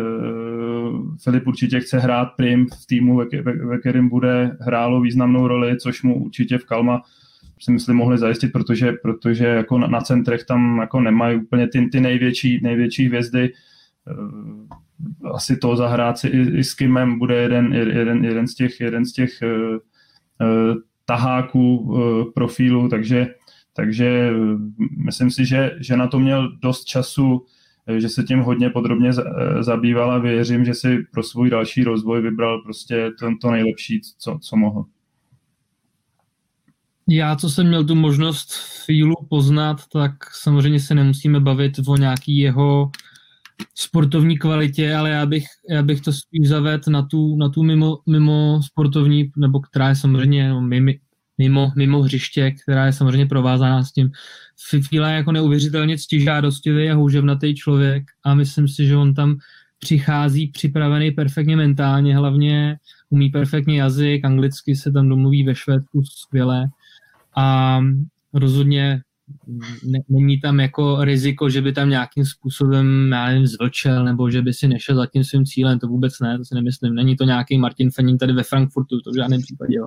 Filip 1.24 1.46
určitě 1.46 1.80
chce 1.80 1.98
hrát 1.98 2.28
prim 2.36 2.66
v 2.66 2.86
týmu, 2.86 3.16
ve, 3.16 3.24
ve, 3.42 3.52
ve 3.52 3.78
kterém 3.78 4.08
bude 4.08 4.56
hrálo 4.60 5.00
významnou 5.00 5.48
roli, 5.48 5.76
což 5.76 6.02
mu 6.02 6.24
určitě 6.24 6.58
v 6.58 6.64
Kalma 6.64 7.02
si 7.60 7.72
myslím 7.72 7.96
mohli 7.96 8.18
zajistit, 8.18 8.52
protože, 8.52 8.92
protože 8.92 9.46
jako 9.46 9.78
na, 9.78 9.86
na 9.86 10.00
centrech 10.00 10.44
tam 10.44 10.78
jako 10.78 11.00
nemají 11.00 11.36
úplně 11.36 11.68
ty, 11.68 11.88
ty 11.92 12.00
největší, 12.00 12.60
největší 12.62 13.06
hvězdy. 13.06 13.52
Eh, 14.08 15.32
asi 15.34 15.56
to 15.56 15.76
zahrát 15.76 16.18
si 16.18 16.28
i, 16.28 16.58
i 16.58 16.64
s 16.64 16.74
Kimem 16.74 17.18
bude 17.18 17.36
jeden, 17.36 17.72
jeden, 17.72 18.24
jeden 18.24 18.48
z 18.48 18.54
těch, 18.54 18.80
jeden 18.80 19.04
z 19.04 19.12
těch 19.12 19.30
uh, 19.42 19.76
uh, 20.48 20.76
taháků 21.04 21.78
uh, 21.78 22.32
profilu, 22.34 22.88
takže, 22.88 23.26
takže 23.78 24.30
myslím 24.96 25.30
si, 25.30 25.46
že, 25.46 25.70
že 25.80 25.96
na 25.96 26.06
to 26.06 26.18
měl 26.18 26.58
dost 26.62 26.84
času, 26.84 27.46
že 27.98 28.08
se 28.08 28.22
tím 28.22 28.40
hodně 28.40 28.70
podrobně 28.70 29.12
zabýval 29.60 30.10
a 30.10 30.18
věřím, 30.18 30.64
že 30.64 30.74
si 30.74 30.98
pro 31.12 31.22
svůj 31.22 31.50
další 31.50 31.84
rozvoj 31.84 32.22
vybral 32.22 32.62
prostě 32.62 33.10
to, 33.18 33.26
to 33.40 33.50
nejlepší, 33.50 34.00
co, 34.18 34.38
co 34.42 34.56
mohl. 34.56 34.84
Já, 37.08 37.36
co 37.36 37.50
jsem 37.50 37.68
měl 37.68 37.84
tu 37.84 37.94
možnost 37.94 38.52
Fílu 38.86 39.14
poznat, 39.28 39.76
tak 39.92 40.12
samozřejmě 40.34 40.80
se 40.80 40.94
nemusíme 40.94 41.40
bavit 41.40 41.72
o 41.86 41.96
nějaký 41.96 42.38
jeho 42.38 42.90
sportovní 43.74 44.38
kvalitě, 44.38 44.94
ale 44.94 45.10
já 45.10 45.26
bych, 45.26 45.44
já 45.70 45.82
bych 45.82 46.00
to 46.00 46.12
spíš 46.12 46.48
zavedl 46.48 46.90
na 46.90 47.02
tu, 47.02 47.36
na 47.36 47.48
tu 47.48 47.62
mimo, 47.62 47.98
mimo 48.06 48.60
sportovní, 48.62 49.30
nebo 49.36 49.60
která 49.60 49.88
je 49.88 49.96
samozřejmě 49.96 50.48
no, 50.48 50.60
mimo, 50.60 50.92
mimo, 51.38 51.72
mimo 51.76 52.02
hřiště, 52.02 52.50
která 52.50 52.86
je 52.86 52.92
samozřejmě 52.92 53.26
provázána 53.26 53.84
s 53.84 53.92
tím. 53.92 54.10
Fila 54.88 55.08
je 55.08 55.16
jako 55.16 55.32
neuvěřitelně 55.32 55.98
ctižádostivý 55.98 56.90
a 56.90 56.94
houževnatý 56.94 57.54
člověk 57.54 58.04
a 58.24 58.34
myslím 58.34 58.68
si, 58.68 58.86
že 58.86 58.96
on 58.96 59.14
tam 59.14 59.38
přichází 59.78 60.48
připravený 60.48 61.10
perfektně 61.10 61.56
mentálně, 61.56 62.16
hlavně 62.16 62.76
umí 63.10 63.30
perfektně 63.30 63.80
jazyk, 63.80 64.24
anglicky 64.24 64.76
se 64.76 64.92
tam 64.92 65.08
domluví 65.08 65.44
ve 65.44 65.54
Švédsku 65.54 66.02
skvěle 66.04 66.66
a 67.36 67.80
rozhodně 68.32 69.00
ne, 69.84 69.98
není 70.08 70.40
tam 70.40 70.60
jako 70.60 71.04
riziko, 71.04 71.50
že 71.50 71.62
by 71.62 71.72
tam 71.72 71.90
nějakým 71.90 72.24
způsobem, 72.24 73.10
já 73.12 73.26
nevím, 73.26 73.46
zvlčel, 73.46 74.04
nebo 74.04 74.30
že 74.30 74.42
by 74.42 74.52
si 74.52 74.68
nešel 74.68 74.96
za 74.96 75.06
tím 75.06 75.24
svým 75.24 75.44
cílem, 75.44 75.78
to 75.78 75.88
vůbec 75.88 76.20
ne, 76.20 76.38
to 76.38 76.44
si 76.44 76.54
nemyslím. 76.54 76.94
Není 76.94 77.16
to 77.16 77.24
nějaký 77.24 77.58
Martin 77.58 77.90
Fenin 77.90 78.18
tady 78.18 78.32
ve 78.32 78.42
Frankfurtu, 78.42 79.00
to 79.00 79.10
v 79.10 79.16
žádném 79.16 79.42
případě. 79.42 79.76
Jo. 79.76 79.86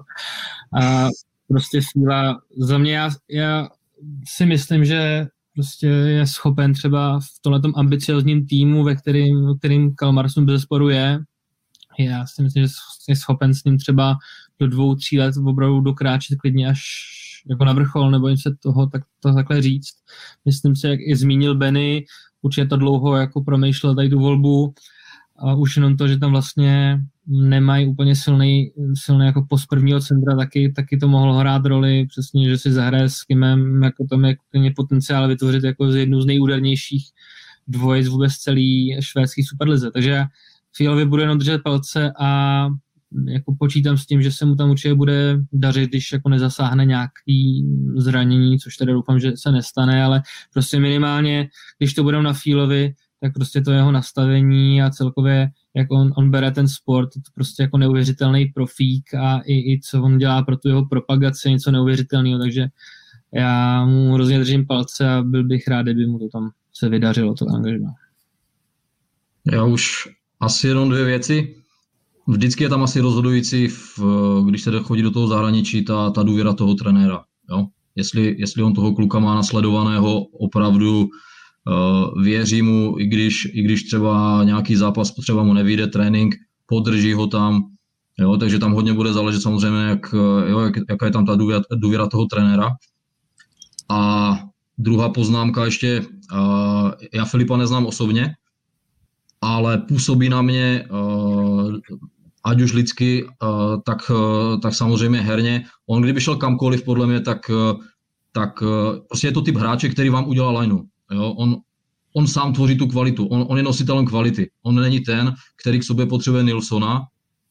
A 0.82 1.08
prostě 1.52 1.80
síla, 1.92 2.42
za 2.58 2.78
mě 2.78 2.94
já, 2.94 3.10
já 3.30 3.70
si 4.28 4.46
myslím, 4.46 4.86
že 4.86 5.28
prostě 5.56 5.88
je 5.88 6.28
schopen 6.28 6.74
třeba 6.74 7.20
v 7.20 7.42
tomhle 7.42 7.62
ambiciozním 7.76 8.48
týmu, 8.48 8.84
ve 8.84 8.96
kterým, 8.96 9.46
ve 9.46 9.58
kterým 9.58 9.96
Kalmarsson 9.96 10.46
bez 10.46 10.62
sporu 10.62 10.90
je, 10.90 11.20
já 12.00 12.26
si 12.28 12.44
myslím, 12.44 12.64
že 12.68 12.74
je 13.10 13.16
schopen 13.16 13.54
s 13.54 13.64
ním 13.64 13.78
třeba 13.78 14.18
do 14.60 14.68
dvou, 14.68 14.96
tří 14.96 15.20
let 15.20 15.36
opravdu 15.46 15.82
dokráčet 15.82 16.38
klidně 16.38 16.68
až 16.68 16.82
jako 17.50 17.66
na 17.66 17.74
vrchol, 17.74 18.12
nebo 18.12 18.28
jim 18.28 18.38
se 18.38 18.56
toho 18.64 18.88
tak, 18.88 19.02
to 19.20 19.34
takhle 19.34 19.62
říct. 19.62 19.94
Myslím 20.46 20.76
si, 20.76 20.88
jak 20.88 21.00
i 21.00 21.16
zmínil 21.16 21.56
Benny, 21.56 22.06
určitě 22.42 22.68
to 22.68 22.78
dlouho 22.78 23.16
jako 23.16 23.44
promýšlel 23.44 23.96
tady 23.96 24.10
tu 24.10 24.20
volbu, 24.20 24.74
a 25.40 25.56
už 25.56 25.76
jenom 25.76 25.98
to, 25.98 26.08
že 26.08 26.18
tam 26.18 26.32
vlastně 26.32 27.00
nemají 27.32 27.88
úplně 27.88 28.16
silný, 28.16 28.72
silný 28.94 29.26
jako 29.26 29.46
post 29.50 29.66
prvního 29.66 30.00
centra, 30.00 30.36
taky, 30.36 30.72
taky 30.76 30.98
to 30.98 31.08
mohlo 31.08 31.34
hrát 31.34 31.66
roli, 31.66 32.06
přesně, 32.10 32.50
že 32.50 32.58
si 32.58 32.72
zahraje 32.72 33.10
s 33.10 33.24
Kimem, 33.24 33.84
jako 33.84 34.06
tam 34.12 34.26
je 34.64 34.72
potenciál 34.76 35.28
vytvořit 35.28 35.64
jako 35.64 35.92
z 35.92 35.96
jednu 35.96 36.22
z 36.22 36.26
nejúdernějších 36.26 37.10
dvojic 37.68 38.08
vůbec 38.08 38.34
celý 38.34 38.98
švédský 39.02 39.44
superlize. 39.44 39.92
Takže 39.92 40.24
Fialovi 40.76 41.06
bude 41.06 41.24
jenom 41.24 41.38
držet 41.38 41.64
palce 41.64 42.12
a 42.20 42.68
jako 43.28 43.56
počítám 43.60 43.98
s 43.98 44.06
tím, 44.06 44.22
že 44.22 44.32
se 44.32 44.46
mu 44.46 44.56
tam 44.56 44.70
určitě 44.70 44.94
bude 44.94 45.40
dařit, 45.54 45.90
když 45.90 46.12
jako 46.12 46.30
nezasáhne 46.30 46.86
nějaký 46.86 47.66
zranění, 47.96 48.60
což 48.60 48.78
teda 48.78 48.94
doufám, 48.94 49.20
že 49.20 49.32
se 49.36 49.52
nestane, 49.52 50.04
ale 50.04 50.22
prostě 50.54 50.80
minimálně, 50.80 51.48
když 51.78 51.94
to 51.94 52.04
budou 52.04 52.22
na 52.22 52.34
Fílovi, 52.34 52.94
tak 53.22 53.34
prostě 53.34 53.62
to 53.62 53.72
jeho 53.72 53.92
nastavení 53.92 54.82
a 54.82 54.90
celkově, 54.90 55.50
jak 55.74 55.92
on, 55.92 56.14
on 56.18 56.32
bere 56.32 56.52
ten 56.52 56.68
sport, 56.68 57.10
to 57.14 57.32
prostě 57.36 57.64
jako 57.64 57.78
neuvěřitelný 57.78 58.46
profík 58.46 59.14
a 59.14 59.40
i, 59.40 59.74
i 59.74 59.80
co 59.84 60.04
on 60.04 60.18
dělá 60.18 60.44
pro 60.44 60.58
tu 60.58 60.68
jeho 60.68 60.86
propagaci, 60.86 61.50
něco 61.50 61.72
neuvěřitelného, 61.72 62.40
takže 62.40 62.68
já 63.34 63.86
mu 63.86 64.14
hrozně 64.14 64.40
držím 64.40 64.68
palce 64.68 65.10
a 65.10 65.22
byl 65.22 65.44
bych 65.44 65.68
rád, 65.68 65.82
kdyby 65.82 66.06
mu 66.06 66.20
to 66.20 66.28
tam 66.30 66.52
se 66.74 66.90
vydařilo, 66.90 67.34
to 67.34 67.46
angažma. 67.56 67.94
Já 69.52 69.64
už 69.64 70.10
asi 70.40 70.68
jenom 70.68 70.90
dvě 70.90 71.06
věci. 71.06 71.56
Vždycky 72.28 72.64
je 72.64 72.70
tam 72.70 72.84
asi 72.84 73.00
rozhodující, 73.00 73.68
v, 73.68 74.00
když 74.50 74.64
se 74.64 74.72
chodí 74.80 75.02
do 75.02 75.12
toho 75.12 75.28
zahraničí, 75.28 75.86
ta, 75.86 76.10
ta 76.10 76.24
důvěra 76.24 76.54
toho 76.54 76.76
trenéra. 76.76 77.24
Jo? 77.50 77.68
Jestli, 77.96 78.36
jestli 78.40 78.64
on 78.64 78.74
toho 78.74 78.96
kluka 78.96 79.20
má 79.20 79.36
nasledovaného 79.36 80.22
opravdu 80.22 81.10
věří 82.24 82.62
mu, 82.62 83.00
i 83.00 83.06
když, 83.06 83.46
i 83.54 83.62
když 83.62 83.84
třeba 83.84 84.44
nějaký 84.44 84.76
zápas 84.76 85.12
potřeba 85.12 85.44
mu 85.44 85.54
nevíde, 85.54 85.88
trénink, 85.88 86.36
podrží 86.66 87.14
ho 87.14 87.28
tam, 87.28 87.64
jo, 88.20 88.38
takže 88.38 88.60
tam 88.60 88.72
hodně 88.72 88.94
bude 88.94 89.14
záležet 89.14 89.42
samozřejmě, 89.42 89.80
jak, 89.80 90.14
jo, 90.48 90.60
jak, 90.60 90.74
jaká 90.90 91.06
je 91.06 91.12
tam 91.12 91.26
ta 91.26 91.36
důvěra, 91.36 91.62
důvěra 91.72 92.08
toho 92.08 92.26
trenéra. 92.26 92.70
A 93.90 94.40
druhá 94.78 95.10
poznámka 95.10 95.66
ještě, 95.66 96.02
uh, 96.34 96.92
já 97.14 97.26
Filipa 97.26 97.58
neznám 97.58 97.86
osobně, 97.86 98.36
ale 99.42 99.78
působí 99.78 100.30
na 100.30 100.42
mě, 100.42 100.88
ať 102.44 102.62
už 102.62 102.74
lidsky, 102.74 103.26
tak, 103.86 104.12
tak 104.62 104.74
samozřejmě 104.76 105.22
herně. 105.22 105.66
On 105.90 106.02
kdyby 106.02 106.22
šel 106.22 106.36
kamkoliv, 106.36 106.84
podle 106.84 107.08
mě, 107.08 107.20
tak, 107.20 107.52
tak 108.32 108.64
prostě 109.08 109.28
je 109.28 109.32
to 109.32 109.42
typ 109.42 109.56
hráče, 109.56 109.90
který 109.90 110.10
vám 110.10 110.28
udělá 110.28 110.60
lineu. 110.60 110.80
Jo? 111.12 111.32
On, 111.32 111.58
on 112.14 112.28
sám 112.28 112.54
tvoří 112.54 112.78
tu 112.78 112.88
kvalitu, 112.88 113.28
on, 113.28 113.46
on 113.50 113.58
je 113.58 113.64
nositelem 113.64 114.06
kvality. 114.06 114.52
On 114.64 114.76
není 114.76 115.00
ten, 115.00 115.34
který 115.62 115.80
k 115.80 115.84
sobě 115.84 116.06
potřebuje 116.06 116.44
Nilsona, 116.44 117.02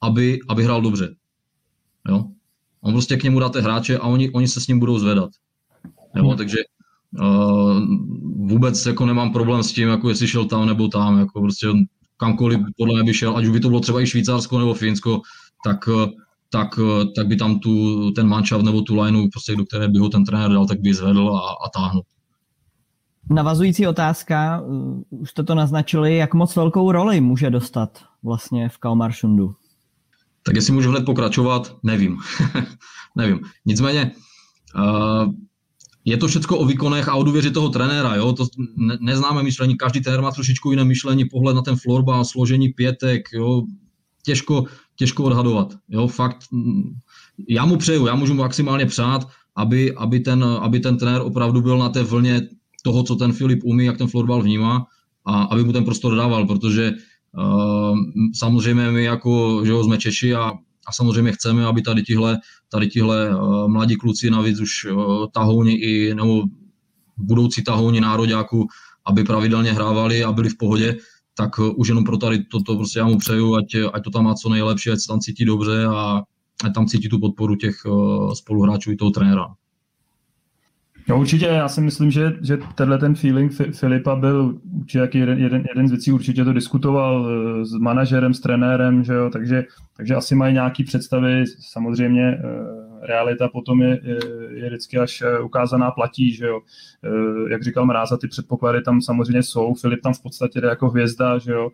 aby, 0.02 0.38
aby 0.48 0.64
hrál 0.64 0.82
dobře. 0.82 1.14
Jo? 2.08 2.24
On 2.80 2.92
prostě 2.92 3.16
k 3.16 3.22
němu 3.22 3.40
dáte 3.40 3.60
hráče 3.60 3.98
a 3.98 4.06
oni, 4.06 4.30
oni 4.30 4.48
se 4.48 4.60
s 4.60 4.66
ním 4.66 4.78
budou 4.78 4.98
zvedat. 4.98 5.30
Jo? 6.16 6.28
Hmm. 6.28 6.36
Takže 6.36 6.58
uh, 7.20 7.80
vůbec 8.48 8.86
jako 8.86 9.06
nemám 9.06 9.32
problém 9.32 9.62
s 9.62 9.72
tím, 9.72 9.88
jako 9.88 10.08
jestli 10.08 10.28
šel 10.28 10.44
tam 10.44 10.66
nebo 10.66 10.88
tam, 10.88 11.18
jako 11.18 11.40
prostě 11.40 11.66
kamkoliv 12.16 12.60
podle 12.76 12.94
mě 12.94 13.04
by 13.04 13.14
šel, 13.14 13.36
ať 13.36 13.44
už 13.44 13.50
by 13.50 13.60
to 13.60 13.68
bylo 13.68 13.80
třeba 13.80 14.00
i 14.00 14.06
Švýcarsko 14.06 14.58
nebo 14.58 14.74
Finsko, 14.74 15.20
tak, 15.64 15.88
tak, 16.50 16.68
tak 17.16 17.26
by 17.26 17.36
tam 17.36 17.58
tu, 17.58 18.10
ten 18.10 18.28
manšaft 18.28 18.64
nebo 18.64 18.82
tu 18.82 19.00
lineu, 19.00 19.28
prostě 19.32 19.56
do 19.56 19.64
které 19.64 19.88
by 19.88 19.98
ho 19.98 20.08
ten 20.08 20.24
trenér 20.24 20.50
dal, 20.50 20.66
tak 20.66 20.80
by 20.80 20.94
zvedl 20.94 21.28
a, 21.28 21.40
a 21.66 21.68
táhnul. 21.74 22.02
Navazující 23.32 23.86
otázka, 23.86 24.60
uh, 24.60 25.02
už 25.08 25.30
jste 25.30 25.42
to 25.42 25.54
naznačili, 25.54 26.16
jak 26.16 26.34
moc 26.34 26.56
velkou 26.56 26.92
roli 26.92 27.20
může 27.20 27.50
dostat 27.50 27.98
vlastně 28.22 28.68
v 28.68 28.78
Kalmarsundu? 28.78 29.54
Tak 30.42 30.54
jestli 30.54 30.72
můžu 30.72 30.90
hned 30.90 31.04
pokračovat, 31.04 31.76
nevím. 31.82 32.16
nevím. 33.16 33.40
Nicméně, 33.66 34.12
uh, 34.76 35.32
je 36.04 36.16
to 36.16 36.28
všechno 36.28 36.56
o 36.56 36.64
výkonech 36.64 37.08
a 37.08 37.14
o 37.14 37.22
důvěři 37.22 37.50
toho 37.50 37.68
trenéra. 37.68 38.14
Jo? 38.14 38.32
To 38.32 38.46
ne, 38.76 38.98
neznáme 39.00 39.42
myšlení, 39.42 39.76
každý 39.76 40.00
trenér 40.00 40.22
má 40.22 40.30
trošičku 40.30 40.70
jiné 40.70 40.84
myšlení, 40.84 41.24
pohled 41.24 41.56
na 41.56 41.62
ten 41.62 41.76
florbal, 41.76 42.24
složení 42.24 42.68
pětek, 42.68 43.22
jo? 43.32 43.62
Těžko, 44.22 44.64
těžko 44.96 45.24
odhadovat. 45.24 45.74
Jo? 45.88 46.06
Fakt, 46.06 46.38
mm, 46.52 46.82
já 47.48 47.64
mu 47.64 47.76
přeju, 47.76 48.06
já 48.06 48.14
můžu 48.14 48.34
maximálně 48.34 48.86
přát, 48.86 49.28
aby, 49.56 49.94
aby, 49.94 50.20
ten, 50.20 50.44
aby 50.60 50.80
ten 50.80 50.96
trenér 50.96 51.20
opravdu 51.20 51.60
byl 51.60 51.78
na 51.78 51.88
té 51.88 52.02
vlně 52.02 52.40
toho, 52.82 53.02
co 53.02 53.16
ten 53.16 53.32
Filip 53.32 53.60
umí, 53.64 53.84
jak 53.84 53.98
ten 53.98 54.06
florbal 54.06 54.42
vnímá 54.42 54.86
a 55.26 55.42
aby 55.42 55.64
mu 55.64 55.72
ten 55.72 55.84
prostor 55.84 56.16
dával, 56.16 56.46
protože 56.46 56.92
uh, 57.38 57.98
samozřejmě 58.34 58.90
my 58.90 59.04
jako, 59.04 59.62
že 59.64 59.70
jo, 59.70 59.84
jsme 59.84 59.98
Češi 59.98 60.34
a, 60.34 60.52
a 60.86 60.92
samozřejmě 60.92 61.32
chceme, 61.32 61.66
aby 61.66 61.82
tady 61.82 62.02
tihle, 62.02 62.38
tady 62.68 62.88
tihle 62.88 63.36
uh, 63.36 63.68
mladí 63.68 63.96
kluci, 63.96 64.30
navíc 64.30 64.60
už 64.60 64.84
uh, 64.84 65.26
tahouni 65.32 65.72
i, 65.72 66.14
nebo 66.14 66.42
budoucí 67.16 67.64
tahouni 67.64 68.00
nároďáků, 68.00 68.66
aby 69.06 69.24
pravidelně 69.24 69.72
hrávali 69.72 70.24
a 70.24 70.32
byli 70.32 70.48
v 70.48 70.56
pohodě, 70.56 70.96
tak 71.36 71.50
už 71.76 71.88
jenom 71.88 72.04
pro 72.04 72.16
tady 72.16 72.44
toto 72.44 72.64
to 72.64 72.76
prostě 72.76 72.98
já 72.98 73.06
mu 73.06 73.18
přeju, 73.18 73.56
ať, 73.56 73.76
ať 73.92 74.04
to 74.04 74.10
tam 74.10 74.24
má 74.24 74.34
co 74.34 74.48
nejlepší, 74.48 74.90
ať 74.90 74.98
se 74.98 75.08
tam 75.08 75.20
cítí 75.20 75.44
dobře 75.44 75.84
a 75.84 76.22
ať 76.64 76.74
tam 76.74 76.86
cítí 76.86 77.08
tu 77.08 77.20
podporu 77.20 77.56
těch 77.56 77.74
uh, 77.86 78.32
spoluhráčů 78.32 78.92
i 78.92 78.96
toho 78.96 79.10
trenéra. 79.10 79.46
No 81.08 81.20
určitě, 81.20 81.46
já 81.46 81.68
si 81.68 81.80
myslím, 81.80 82.10
že, 82.10 82.32
že 82.42 82.58
tenhle 82.74 82.98
ten 82.98 83.14
feeling 83.14 83.52
Filipa 83.72 84.16
byl 84.16 84.58
určitě 84.80 85.18
jeden, 85.18 85.38
jeden, 85.38 85.64
jeden 85.68 85.88
z 85.88 85.90
věcí, 85.90 86.12
určitě 86.12 86.44
to 86.44 86.52
diskutoval 86.52 87.28
eh, 87.28 87.64
s 87.64 87.72
manažerem, 87.72 88.34
s 88.34 88.40
trenérem, 88.40 89.04
že 89.04 89.12
jo, 89.12 89.30
takže, 89.30 89.64
takže 89.96 90.14
asi 90.14 90.34
mají 90.34 90.54
nějaké 90.54 90.84
představy, 90.84 91.44
samozřejmě 91.60 92.22
eh, 92.22 93.06
realita 93.06 93.48
potom 93.48 93.82
je, 93.82 94.00
je, 94.02 94.18
je 94.54 94.68
vždycky 94.68 94.98
až 94.98 95.22
ukázaná 95.44 95.90
platí, 95.90 96.32
že 96.32 96.46
jo. 96.46 96.60
Jak 97.50 97.62
říkal 97.62 97.86
Mráza, 97.86 98.16
ty 98.16 98.28
předpoklady 98.28 98.82
tam 98.82 99.00
samozřejmě 99.00 99.42
jsou, 99.42 99.74
Filip 99.74 100.00
tam 100.02 100.14
v 100.14 100.22
podstatě 100.22 100.60
jde 100.60 100.68
jako 100.68 100.88
hvězda, 100.88 101.38
že 101.38 101.52
jo, 101.52 101.70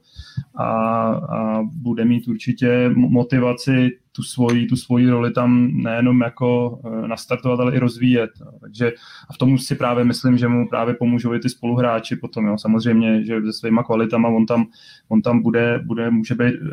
a, 0.54 0.66
a 1.12 1.62
bude 1.62 2.04
mít 2.04 2.28
určitě 2.28 2.90
motivaci 2.94 3.90
tu 4.16 4.22
svoji, 4.22 4.66
tu 4.66 4.76
svoji 4.76 5.10
roli 5.10 5.30
tam 5.30 5.70
nejenom 5.72 6.20
jako 6.20 6.78
eh, 6.84 7.08
nastartovat, 7.08 7.60
ale 7.60 7.76
i 7.76 7.78
rozvíjet. 7.78 8.30
Takže 8.60 8.92
a 9.30 9.32
v 9.32 9.38
tom 9.38 9.58
si 9.58 9.74
právě 9.74 10.04
myslím, 10.04 10.38
že 10.38 10.48
mu 10.48 10.68
právě 10.68 10.94
pomůžou 10.94 11.34
i 11.34 11.40
ty 11.40 11.48
spoluhráči 11.48 12.16
potom. 12.16 12.46
Jo. 12.46 12.58
Samozřejmě, 12.58 13.24
že 13.24 13.42
se 13.42 13.52
svýma 13.52 13.82
kvalitama 13.82 14.28
on 14.28 14.46
tam, 14.46 14.66
on 15.08 15.22
tam 15.22 15.42
bude, 15.42 15.80
bude, 15.84 16.10
může 16.10 16.34
být 16.34 16.54
uh, 16.60 16.68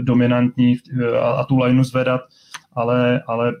dominantní 0.00 0.76
a, 1.20 1.30
a 1.30 1.44
tu 1.44 1.58
lineu 1.58 1.84
zvedat, 1.84 2.20
ale, 2.76 3.22
ale 3.26 3.52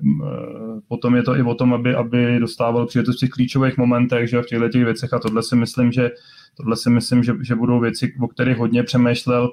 potom 0.88 1.14
je 1.14 1.22
to 1.22 1.36
i 1.36 1.42
o 1.42 1.54
tom, 1.54 1.74
aby, 1.74 1.94
aby 1.94 2.38
dostával 2.40 2.86
příležitost 2.86 3.16
v 3.16 3.20
těch 3.20 3.30
klíčových 3.30 3.76
momentech, 3.76 4.30
že 4.30 4.42
v 4.42 4.46
těchto 4.46 4.68
těch 4.68 4.84
věcech 4.84 5.12
a 5.12 5.18
tohle 5.18 5.42
si 5.42 5.56
myslím, 5.56 5.92
že 5.92 6.10
Tohle 6.56 6.76
si 6.76 6.90
myslím, 6.90 7.22
že, 7.22 7.32
že 7.42 7.54
budou 7.54 7.80
věci, 7.80 8.14
o 8.20 8.28
kterých 8.28 8.56
hodně 8.56 8.82
přemýšlel 8.82 9.50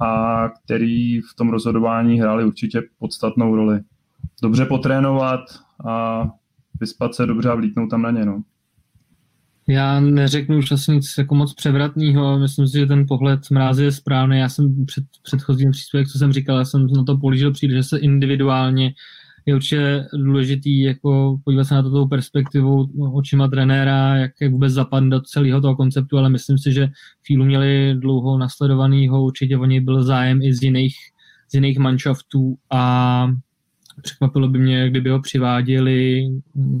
a 0.00 0.48
který 0.48 1.20
v 1.20 1.34
tom 1.36 1.48
rozhodování 1.48 2.20
hráli 2.20 2.44
určitě 2.44 2.82
podstatnou 2.98 3.56
roli. 3.56 3.80
Dobře 4.42 4.64
potrénovat 4.66 5.40
a 5.88 6.24
vyspat 6.80 7.14
se 7.14 7.26
dobře 7.26 7.50
a 7.50 7.54
vlítnout 7.54 7.88
tam 7.88 8.02
na 8.02 8.10
ně. 8.10 8.24
No. 8.24 8.42
Já 9.68 10.00
neřeknu 10.00 10.58
už 10.58 10.72
asi 10.72 10.92
nic 10.92 11.14
jako 11.18 11.34
moc 11.34 11.54
převratného. 11.54 12.38
Myslím 12.38 12.68
si, 12.68 12.78
že 12.78 12.86
ten 12.86 13.04
pohled 13.08 13.40
mrázy 13.50 13.84
je 13.84 13.92
správný. 13.92 14.38
Já 14.38 14.48
jsem 14.48 14.86
před 14.86 15.04
předchozím 15.22 15.70
příspěvek, 15.70 16.08
co 16.08 16.18
jsem 16.18 16.32
říkal, 16.32 16.58
já 16.58 16.64
jsem 16.64 16.86
na 16.86 17.04
to 17.04 17.18
polížil 17.18 17.52
přijde, 17.52 17.74
že 17.74 17.82
se 17.82 17.98
individuálně 17.98 18.92
je 19.46 19.54
určitě 19.54 20.06
důležitý 20.12 20.80
jako 20.80 21.38
podívat 21.44 21.64
se 21.64 21.74
na 21.74 21.82
to 21.82 21.90
tou 21.90 22.08
perspektivou 22.08 22.86
očima 23.12 23.48
trenéra, 23.48 24.16
jak, 24.16 24.32
jak 24.40 24.52
vůbec 24.52 24.72
zapadne 24.72 25.10
do 25.10 25.20
celého 25.20 25.60
toho 25.60 25.76
konceptu, 25.76 26.18
ale 26.18 26.28
myslím 26.28 26.58
si, 26.58 26.72
že 26.72 26.88
chvíli 27.26 27.44
měli 27.44 27.94
dlouho 27.98 28.38
nasledovanýho, 28.38 29.22
určitě 29.22 29.58
o 29.58 29.64
něj 29.64 29.80
byl 29.80 30.04
zájem 30.04 30.42
i 30.42 30.54
z 30.54 30.62
jiných, 30.62 30.94
z 31.50 31.54
jiných 31.54 31.78
manšaftů 31.78 32.56
a 32.70 33.28
překvapilo 34.02 34.48
by 34.48 34.58
mě, 34.58 34.90
kdyby 34.90 35.10
ho 35.10 35.20
přiváděli 35.20 36.28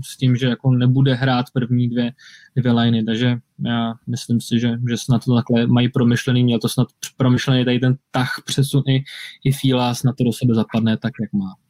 s 0.04 0.16
tím, 0.16 0.36
že 0.36 0.46
jako 0.46 0.70
nebude 0.70 1.14
hrát 1.14 1.46
první 1.52 1.88
dvě, 1.88 2.12
dvě 2.56 2.72
liney, 2.72 3.04
takže 3.04 3.38
já 3.64 3.94
myslím 4.06 4.40
si, 4.40 4.60
že, 4.60 4.70
že 4.90 4.96
snad 4.96 5.24
to 5.24 5.34
takhle 5.34 5.66
mají 5.66 5.88
promyšlený, 5.88 6.44
měl 6.44 6.58
to 6.58 6.68
snad 6.68 6.88
promyšlený 7.16 7.64
tady 7.64 7.78
ten 7.78 7.96
tah 8.10 8.42
přesun 8.44 8.82
i, 8.88 9.04
i 9.44 9.52
Fíla, 9.52 9.94
snad 9.94 10.16
to 10.16 10.24
do 10.24 10.32
sebe 10.32 10.54
zapadne 10.54 10.96
tak, 10.96 11.12
jak 11.20 11.32
má. 11.32 11.65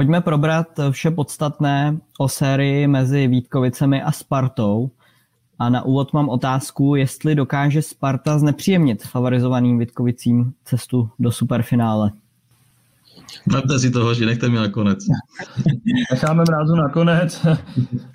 Pojďme 0.00 0.20
probrat 0.20 0.66
vše 0.90 1.10
podstatné 1.10 1.98
o 2.18 2.28
sérii 2.28 2.86
mezi 2.86 3.26
Vítkovicemi 3.26 4.02
a 4.02 4.12
Spartou. 4.12 4.90
A 5.58 5.68
na 5.68 5.82
úvod 5.82 6.12
mám 6.12 6.28
otázku, 6.28 6.94
jestli 6.94 7.34
dokáže 7.34 7.82
Sparta 7.82 8.38
znepříjemnit 8.38 9.02
favorizovaným 9.02 9.78
Vítkovicím 9.78 10.52
cestu 10.64 11.10
do 11.18 11.32
superfinále. 11.32 12.10
Máte 13.46 13.78
si 13.78 13.90
to 13.90 14.04
hoši, 14.04 14.26
nechte 14.26 14.48
mi 14.48 14.56
nakonec. 14.56 14.98
Necháme 16.12 16.44
mrázu 16.48 16.74
nakonec. 16.74 17.46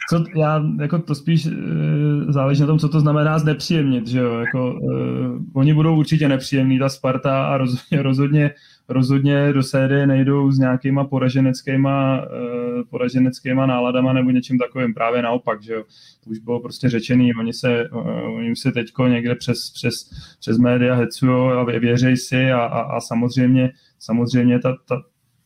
Co, 0.10 0.24
já, 0.36 0.64
jako 0.80 1.00
to 1.00 1.16
spíš 1.16 1.46
uh, 1.46 1.54
záleží 2.30 2.62
na 2.62 2.68
tom, 2.68 2.80
co 2.80 2.90
to 2.90 3.00
znamená 3.00 3.40
znepříjemnit, 3.40 4.08
že 4.08 4.20
jo? 4.20 4.34
Jako, 4.34 4.74
uh, 4.74 5.42
oni 5.54 5.74
budou 5.74 5.98
určitě 5.98 6.28
nepříjemní, 6.28 6.80
ta 6.80 6.90
Sparta 6.90 7.46
a 7.46 7.58
rozhodně, 7.58 8.02
rozhodně, 8.02 8.52
rozhodně 8.90 9.54
do 9.54 9.64
série 9.64 10.08
nejdou 10.08 10.52
s 10.52 10.60
nějakýma 10.60 11.04
poraženeckýma, 11.04 12.22
uh, 12.22 12.84
poraženeckýma 12.90 13.66
náladama 13.66 14.14
nebo 14.14 14.32
něčím 14.32 14.58
takovým, 14.58 14.94
právě 14.94 15.22
naopak, 15.22 15.64
že 15.64 15.74
jo? 15.74 15.84
To 16.24 16.30
už 16.30 16.40
bylo 16.40 16.60
prostě 16.60 16.90
řečený, 16.90 17.36
oni 17.36 17.54
se, 17.54 17.90
oni 18.38 18.56
se 18.56 18.72
teďko 18.72 19.08
někde 19.08 19.36
přes, 19.36 19.72
přes, 19.74 19.94
přes 20.40 20.58
média 20.58 20.96
hecujou 20.96 21.50
a 21.50 21.64
věřej 21.64 22.18
si 22.18 22.52
a, 22.52 22.60
a, 22.60 22.82
a 22.82 23.02
samozřejmě 23.02 23.72
samozřejmě 24.00 24.60
ta, 24.60 24.76
ta, 24.88 25.02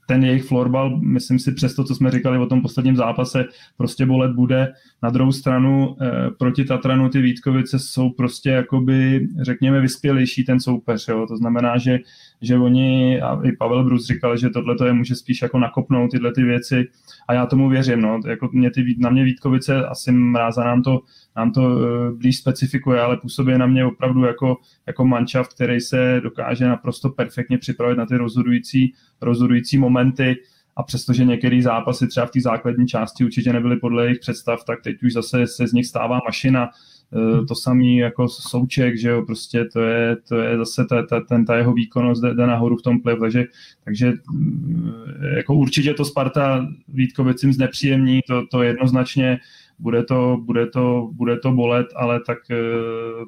ten 0.09 0.23
jejich 0.23 0.43
florbal, 0.43 0.99
myslím 0.99 1.39
si 1.39 1.51
přes 1.51 1.75
to, 1.75 1.83
co 1.83 1.95
jsme 1.95 2.11
říkali 2.11 2.37
o 2.37 2.45
tom 2.45 2.61
posledním 2.61 2.95
zápase, 2.95 3.45
prostě 3.77 4.05
bolet 4.05 4.31
bude. 4.31 4.73
Na 5.03 5.09
druhou 5.09 5.31
stranu 5.31 5.95
eh, 6.01 6.29
proti 6.39 6.65
Tatranu 6.65 7.09
ty 7.09 7.21
Vítkovice 7.21 7.79
jsou 7.79 8.09
prostě 8.09 8.49
jakoby, 8.49 9.27
řekněme, 9.41 9.81
vyspělejší 9.81 10.43
ten 10.43 10.59
soupeř. 10.59 11.07
Jo? 11.07 11.25
To 11.27 11.37
znamená, 11.37 11.77
že, 11.77 11.99
že 12.41 12.57
oni, 12.57 13.21
a 13.21 13.39
i 13.43 13.51
Pavel 13.51 13.83
Brus 13.83 14.05
říkal, 14.05 14.37
že 14.37 14.49
tohle 14.49 14.75
to 14.75 14.85
je 14.85 14.93
může 14.93 15.15
spíš 15.15 15.41
jako 15.41 15.59
nakopnout 15.59 16.11
tyhle 16.11 16.33
ty 16.33 16.43
věci 16.43 16.87
a 17.27 17.33
já 17.33 17.45
tomu 17.45 17.69
věřím. 17.69 18.01
No. 18.01 18.19
Jako 18.27 18.49
mě 18.53 18.71
ty, 18.71 18.95
na 18.97 19.09
mě 19.09 19.23
Vítkovice, 19.23 19.85
asi 19.85 20.11
mráza 20.11 20.63
nám 20.63 20.83
to 20.83 20.99
nám 21.39 21.51
to 21.51 21.61
eh, 21.61 22.11
blíž 22.11 22.37
specifikuje, 22.37 23.01
ale 23.01 23.17
působí 23.17 23.57
na 23.57 23.65
mě 23.65 23.85
opravdu 23.85 24.23
jako, 24.23 24.57
jako 24.87 25.05
manšaft, 25.05 25.53
který 25.53 25.79
se 25.79 26.21
dokáže 26.23 26.67
naprosto 26.67 27.09
perfektně 27.09 27.57
připravit 27.57 27.97
na 27.97 28.05
ty 28.05 28.17
rozhodující, 28.17 28.93
rozhodující 29.21 29.77
momenty 29.77 30.35
a 30.75 30.83
přestože 30.83 31.25
některé 31.25 31.61
zápasy 31.61 32.07
třeba 32.07 32.25
v 32.25 32.31
té 32.31 32.41
základní 32.41 32.87
části 32.87 33.25
určitě 33.25 33.53
nebyly 33.53 33.77
podle 33.77 34.05
jejich 34.05 34.19
představ, 34.19 34.63
tak 34.63 34.81
teď 34.81 35.03
už 35.03 35.13
zase 35.13 35.47
se 35.47 35.67
z 35.67 35.73
nich 35.73 35.85
stává 35.85 36.19
mašina. 36.25 36.69
Eh, 37.13 37.45
to 37.45 37.55
samý 37.55 37.97
jako 37.97 38.27
souček, 38.27 38.97
že 38.97 39.09
jo, 39.09 39.23
prostě 39.25 39.65
to 39.65 39.81
je, 39.81 40.15
to 40.27 40.35
je 40.35 40.57
zase 40.57 40.85
ta, 40.85 41.03
ta, 41.03 41.21
ten, 41.21 41.45
ta 41.45 41.57
jeho 41.57 41.73
výkonnost 41.73 42.21
jde, 42.21 42.33
jde 42.33 42.47
nahoru 42.47 42.77
v 42.77 42.81
tom 42.81 43.01
pliv, 43.01 43.19
takže, 43.19 43.45
takže 43.83 44.07
eh, 44.07 45.37
jako 45.37 45.53
určitě 45.53 45.93
to 45.93 46.05
Sparta 46.05 46.67
Vítkovicím 46.87 47.53
znepříjemní, 47.53 48.21
to, 48.27 48.47
to 48.51 48.63
jednoznačně 48.63 49.39
bude 49.79 50.03
to, 50.03 50.37
bude 50.45 50.67
to, 50.67 51.09
bude 51.13 51.37
to 51.37 51.51
bolet, 51.51 51.87
ale 51.95 52.19
tak 52.27 52.37
eh, 52.51 52.55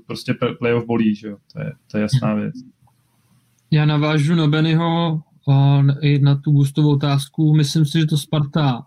prostě 0.07 0.33
playoff 0.59 0.85
bolí, 0.85 1.15
že 1.15 1.27
jo? 1.27 1.37
To 1.53 1.59
je, 1.59 1.71
to 1.91 1.97
je 1.97 2.01
jasná 2.01 2.33
věc. 2.33 2.55
Já 3.71 3.85
navážu 3.85 4.35
na 4.35 4.47
Bennyho 4.47 5.21
i 6.01 6.19
na 6.19 6.35
tu 6.35 6.51
boostovou 6.51 6.93
otázku. 6.93 7.55
Myslím 7.55 7.85
si, 7.85 7.99
že 7.99 8.05
to 8.05 8.17
Sparta 8.17 8.85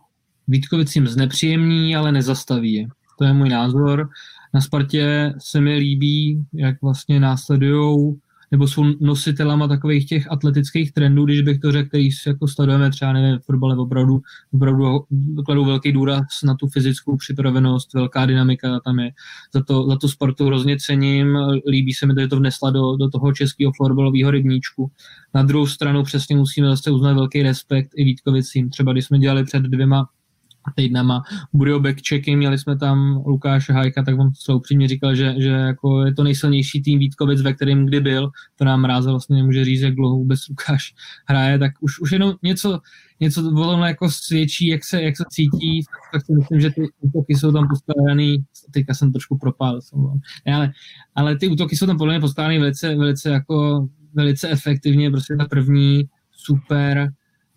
Vítkovicím 0.49 1.07
znepříjemní, 1.07 1.97
ale 1.97 2.13
nezastaví 2.13 2.73
je. 2.73 2.87
To 3.19 3.25
je 3.25 3.33
můj 3.33 3.49
názor. 3.49 4.09
Na 4.55 4.61
Spartě 4.61 5.35
se 5.39 5.61
mi 5.61 5.75
líbí, 5.77 6.45
jak 6.53 6.83
vlastně 6.83 7.21
následují 7.21 8.17
nebo 8.55 8.69
jsou 8.69 8.85
nositelama 9.01 9.69
takových 9.69 10.07
těch 10.07 10.33
atletických 10.33 10.93
trendů, 10.93 11.25
když 11.25 11.41
bych 11.41 11.59
to 11.59 11.73
řekl, 11.73 11.89
který 11.89 12.09
jako 12.27 12.49
sledujeme 12.49 12.91
třeba 12.91 13.13
nevím, 13.13 13.39
v 13.39 13.45
fotbale 13.45 13.77
opravdu, 13.77 14.21
opravdu 14.53 15.01
kladou 15.47 15.65
velký 15.65 15.93
důraz 15.93 16.27
na 16.45 16.55
tu 16.55 16.69
fyzickou 16.69 17.17
připravenost, 17.17 17.95
velká 17.95 18.27
dynamika 18.27 18.81
tam 18.81 18.99
je. 18.99 19.11
Za 19.55 19.63
to, 19.63 19.89
za 19.89 19.97
to 19.97 20.09
sportu 20.09 20.47
hrozně 20.47 20.77
cením, 20.79 21.37
líbí 21.71 21.93
se 21.93 22.07
mi, 22.07 22.15
že 22.21 22.29
to 22.29 22.37
vnesla 22.37 22.71
do, 22.71 22.97
do 22.97 23.11
toho 23.11 23.33
českého 23.33 23.73
florbalového 23.77 24.31
rybníčku. 24.31 24.91
Na 25.35 25.43
druhou 25.43 25.67
stranu 25.67 26.03
přesně 26.03 26.37
musíme 26.37 26.69
zase 26.69 26.91
uznat 26.91 27.13
velký 27.13 27.43
respekt 27.43 27.91
i 27.97 28.05
Vítkovicím. 28.05 28.71
Třeba 28.71 28.93
když 28.93 29.05
jsme 29.05 29.19
dělali 29.19 29.45
před 29.45 29.63
dvěma 29.63 30.07
týdnama 30.75 31.23
Budio 31.53 31.81
backchecky, 31.81 32.37
měli 32.37 32.59
jsme 32.59 32.79
tam 32.79 33.23
Lukáše 33.27 33.73
Hajka, 33.73 34.03
tak 34.03 34.19
on 34.19 34.31
se 34.35 34.55
upřímně 34.55 34.89
říkal, 34.89 35.15
že, 35.15 35.35
že 35.39 35.49
jako 35.49 36.05
je 36.05 36.15
to 36.15 36.25
nejsilnější 36.25 36.83
tým 36.83 36.99
Vítkovic, 36.99 37.43
ve 37.43 37.53
kterém 37.53 37.87
kdy 37.87 38.01
byl, 38.01 38.31
to 38.57 38.65
nám 38.65 38.85
Ráza 38.85 39.11
vlastně 39.11 39.37
nemůže 39.37 39.65
říct, 39.65 39.81
jak 39.81 39.95
dlouho 39.95 40.17
vůbec 40.17 40.49
Lukáš 40.49 40.95
hraje, 41.27 41.59
tak 41.59 41.73
už, 41.81 42.01
už 42.01 42.13
jenom 42.13 42.35
něco, 42.43 42.81
něco 43.21 43.41
o 43.41 43.65
tom 43.65 43.81
jako 43.81 44.11
svědčí, 44.11 44.67
jak 44.67 44.85
se, 44.85 45.03
jak 45.03 45.17
se 45.17 45.25
cítí, 45.31 45.85
tak 46.13 46.27
si 46.27 46.33
myslím, 46.33 46.61
že 46.61 46.71
ty 46.71 46.89
útoky 47.01 47.35
jsou 47.35 47.53
tam 47.53 47.69
postavený, 47.69 48.45
teďka 48.71 48.95
jsem 48.95 49.13
trošku 49.13 49.39
propál, 49.39 49.81
ale, 50.47 50.73
ale 51.15 51.37
ty 51.37 51.49
útoky 51.49 51.77
jsou 51.77 51.87
tam 51.87 51.99
podle 51.99 52.15
mě 52.15 52.21
postavený 52.21 52.59
velice, 52.59 52.97
velice 52.97 53.31
jako 53.31 53.89
velice 54.15 54.49
efektivně, 54.49 55.11
prostě 55.11 55.37
ta 55.37 55.45
první 55.45 56.05
super 56.33 57.13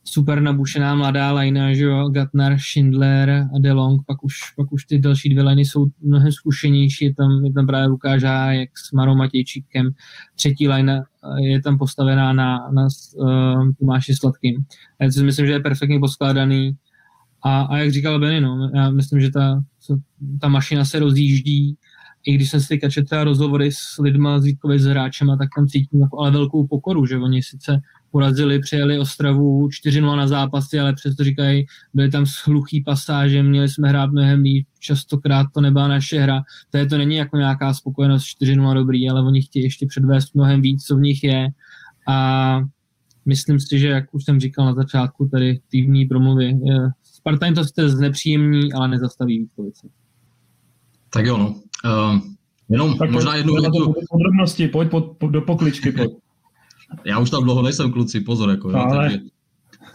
super 0.08 0.42
nabušená 0.42 0.96
mladá 0.96 1.32
lajna, 1.32 1.74
že 1.74 1.84
jo, 1.84 2.10
Gatnar, 2.10 2.58
Schindler 2.60 3.30
a 3.30 3.60
DeLong, 3.60 4.02
pak 4.06 4.24
už, 4.24 4.34
pak 4.56 4.72
už 4.74 4.86
ty 4.86 5.00
další 5.00 5.30
dvě 5.30 5.44
liny 5.44 5.66
jsou 5.66 5.86
mnohem 6.02 6.32
zkušenější, 6.32 7.06
je 7.06 7.14
tam, 7.14 7.46
je 7.46 7.54
tam 7.54 7.68
právě 7.68 7.88
Lukáš 7.88 8.22
jak 8.50 8.70
s 8.78 8.92
Marou 8.92 9.16
Matějčíkem, 9.16 9.90
třetí 10.36 10.68
lajna 10.68 11.04
je 11.40 11.62
tam 11.62 11.78
postavená 11.78 12.34
na, 12.34 12.70
na 12.72 12.88
uh, 13.16 13.72
Tomáši 13.80 14.16
Sladkým. 14.16 14.64
Já 15.02 15.12
si 15.12 15.24
myslím, 15.24 15.46
že 15.46 15.52
je 15.52 15.60
perfektně 15.60 16.00
poskládaný 16.00 16.76
a, 17.44 17.62
a 17.62 17.78
jak 17.78 17.92
říkal 17.92 18.20
Benny, 18.20 18.42
no, 18.42 18.72
já 18.76 18.90
myslím, 18.90 19.22
že 19.22 19.32
ta, 19.32 19.64
ta 20.42 20.48
mašina 20.48 20.86
se 20.86 21.00
rozjíždí, 21.00 21.78
i 22.26 22.34
když 22.34 22.50
jsem 22.50 22.62
si 22.62 22.68
teďka 22.68 22.90
četl 22.90 23.24
rozhovory 23.24 23.72
s 23.72 23.98
lidma, 24.00 24.40
s 24.40 24.44
Vítkovi, 24.44 24.80
s 24.80 24.86
hráčema, 24.86 25.38
tak 25.38 25.50
tam 25.56 25.68
cítím 25.68 26.02
jako 26.02 26.20
ale 26.20 26.32
velkou 26.32 26.68
pokoru, 26.68 27.06
že 27.06 27.18
oni 27.18 27.44
sice 27.44 27.80
porazili, 28.18 28.60
přijeli 28.60 29.00
Ostravu 29.00 29.68
4-0 29.68 30.16
na 30.16 30.28
zápasy, 30.28 30.80
ale 30.80 30.94
přesto 30.94 31.24
říkají, 31.24 31.66
byly 31.94 32.10
tam 32.10 32.26
schluchý 32.26 32.84
pasáže, 32.84 33.44
měli 33.44 33.70
jsme 33.70 33.90
hrát 33.90 34.12
mnohem 34.12 34.42
líp, 34.42 34.68
častokrát 34.80 35.48
to 35.54 35.62
nebyla 35.62 35.88
naše 35.88 36.20
hra. 36.20 36.42
To, 36.70 36.78
je, 36.78 36.86
to 36.86 36.98
není 36.98 37.16
jako 37.16 37.38
nějaká 37.38 37.74
spokojenost 37.74 38.26
4-0 38.42 38.74
dobrý, 38.74 39.10
ale 39.10 39.22
oni 39.22 39.42
chtějí 39.42 39.64
ještě 39.64 39.86
předvést 39.86 40.36
mnohem 40.36 40.62
víc, 40.62 40.84
co 40.84 40.96
v 40.96 41.00
nich 41.00 41.24
je. 41.24 41.48
A 42.08 42.60
myslím 43.26 43.60
si, 43.60 43.80
že 43.80 43.88
jak 43.88 44.06
už 44.12 44.26
jsem 44.26 44.40
říkal 44.40 44.66
na 44.66 44.74
začátku 44.74 45.28
tady 45.28 45.60
týdní 45.72 46.06
promluvy, 46.06 46.54
Sparta 47.04 47.46
jim 47.46 47.56
to 47.56 47.64
jste 47.64 47.90
znepříjemní, 47.90 48.74
ale 48.74 48.88
nezastaví 48.88 49.40
Vítkovice. 49.40 49.88
Tak 51.14 51.26
jo, 51.26 51.38
no. 51.38 51.56
Uh, 51.86 52.20
jenom 52.70 52.98
tak 52.98 53.12
možná 53.12 53.36
jednu 53.36 53.54
větu. 53.54 53.94
Podrobnosti, 54.10 54.68
pojď 54.68 54.90
pod, 54.90 55.18
pod, 55.18 55.28
do 55.28 55.42
pokličky, 55.42 55.92
pojď. 55.92 56.27
Já 57.06 57.20
už 57.20 57.30
tam 57.30 57.44
dlouho 57.44 57.62
nejsem, 57.62 57.92
kluci, 57.92 58.22
pozor, 58.22 58.50
jako, 58.50 58.70
jo, 58.70 58.78
ale... 58.78 58.98
takže, 58.98 59.20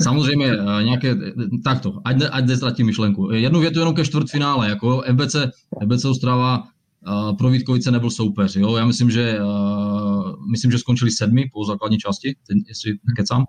Samozřejmě 0.02 0.58
uh, 0.58 0.82
nějaké, 0.82 1.16
takto, 1.64 2.00
ať, 2.04 2.16
ne, 2.16 2.28
ať 2.28 2.46
nestratím 2.46 2.86
myšlenku. 2.86 3.30
Jednu 3.32 3.60
větu 3.60 3.78
jenom 3.78 3.94
ke 3.94 4.04
čtvrtfinále, 4.04 4.68
jako 4.68 5.02
FBC, 5.12 5.36
FBC 5.84 6.04
Ostrava 6.04 6.62
uh, 6.62 7.36
pro 7.36 7.50
Vítkovice 7.50 7.90
nebyl 7.90 8.10
soupeř, 8.10 8.56
jo, 8.56 8.76
já 8.76 8.86
myslím, 8.86 9.10
že 9.10 9.40
uh, 9.40 10.50
myslím, 10.50 10.70
že 10.70 10.78
skončili 10.78 11.10
sedmi 11.10 11.50
po 11.52 11.64
základní 11.64 11.98
části, 11.98 12.36
ten, 12.46 12.58
jestli 12.68 12.98
nekecám. 13.06 13.44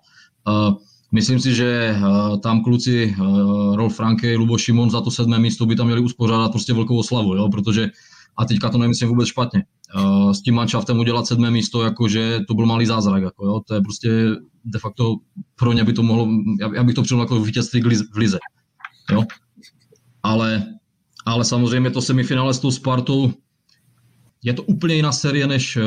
Uh, 0.47 0.75
Myslím 1.13 1.39
si, 1.39 1.55
že 1.55 1.95
uh, 1.97 2.39
tam 2.39 2.63
kluci 2.63 3.15
uh, 3.19 3.75
Rolf 3.75 3.95
Franke, 3.95 4.37
Lubo 4.37 4.57
Šimon 4.57 4.89
za 4.89 5.01
to 5.01 5.11
sedmé 5.11 5.39
místo 5.39 5.65
by 5.65 5.75
tam 5.75 5.85
měli 5.85 6.01
uspořádat 6.01 6.51
prostě 6.51 6.73
velkou 6.73 6.97
oslavu, 6.97 7.35
jo, 7.35 7.49
protože 7.49 7.89
a 8.37 8.45
teďka 8.45 8.69
to 8.69 8.77
nemyslím 8.77 9.09
vůbec 9.09 9.27
špatně. 9.27 9.63
Uh, 9.95 10.31
s 10.31 10.41
tím 10.41 10.55
manšaftem 10.55 10.99
udělat 10.99 11.27
sedmé 11.27 11.51
místo, 11.51 11.83
jakože 11.83 12.39
to 12.47 12.53
byl 12.53 12.65
malý 12.65 12.85
zázrak, 12.85 13.23
jako 13.23 13.45
jo, 13.45 13.61
to 13.67 13.73
je 13.73 13.81
prostě 13.81 14.09
de 14.65 14.79
facto 14.79 15.15
pro 15.55 15.73
ně 15.73 15.83
by 15.83 15.93
to 15.93 16.03
mohlo, 16.03 16.27
já, 16.75 16.83
bych 16.83 16.95
to 16.95 17.03
přijel 17.03 17.21
jako 17.21 17.41
vítězství 17.41 17.81
v 18.13 18.17
lize, 18.17 18.37
jo. 19.11 19.23
Ale, 20.23 20.63
ale 21.25 21.45
samozřejmě 21.45 21.91
to 21.91 22.01
semifinále 22.01 22.53
s 22.53 22.59
tou 22.59 22.71
Spartou, 22.71 23.33
je 24.43 24.53
to 24.53 24.63
úplně 24.63 24.95
jiná 24.95 25.11
série 25.11 25.47
než, 25.47 25.77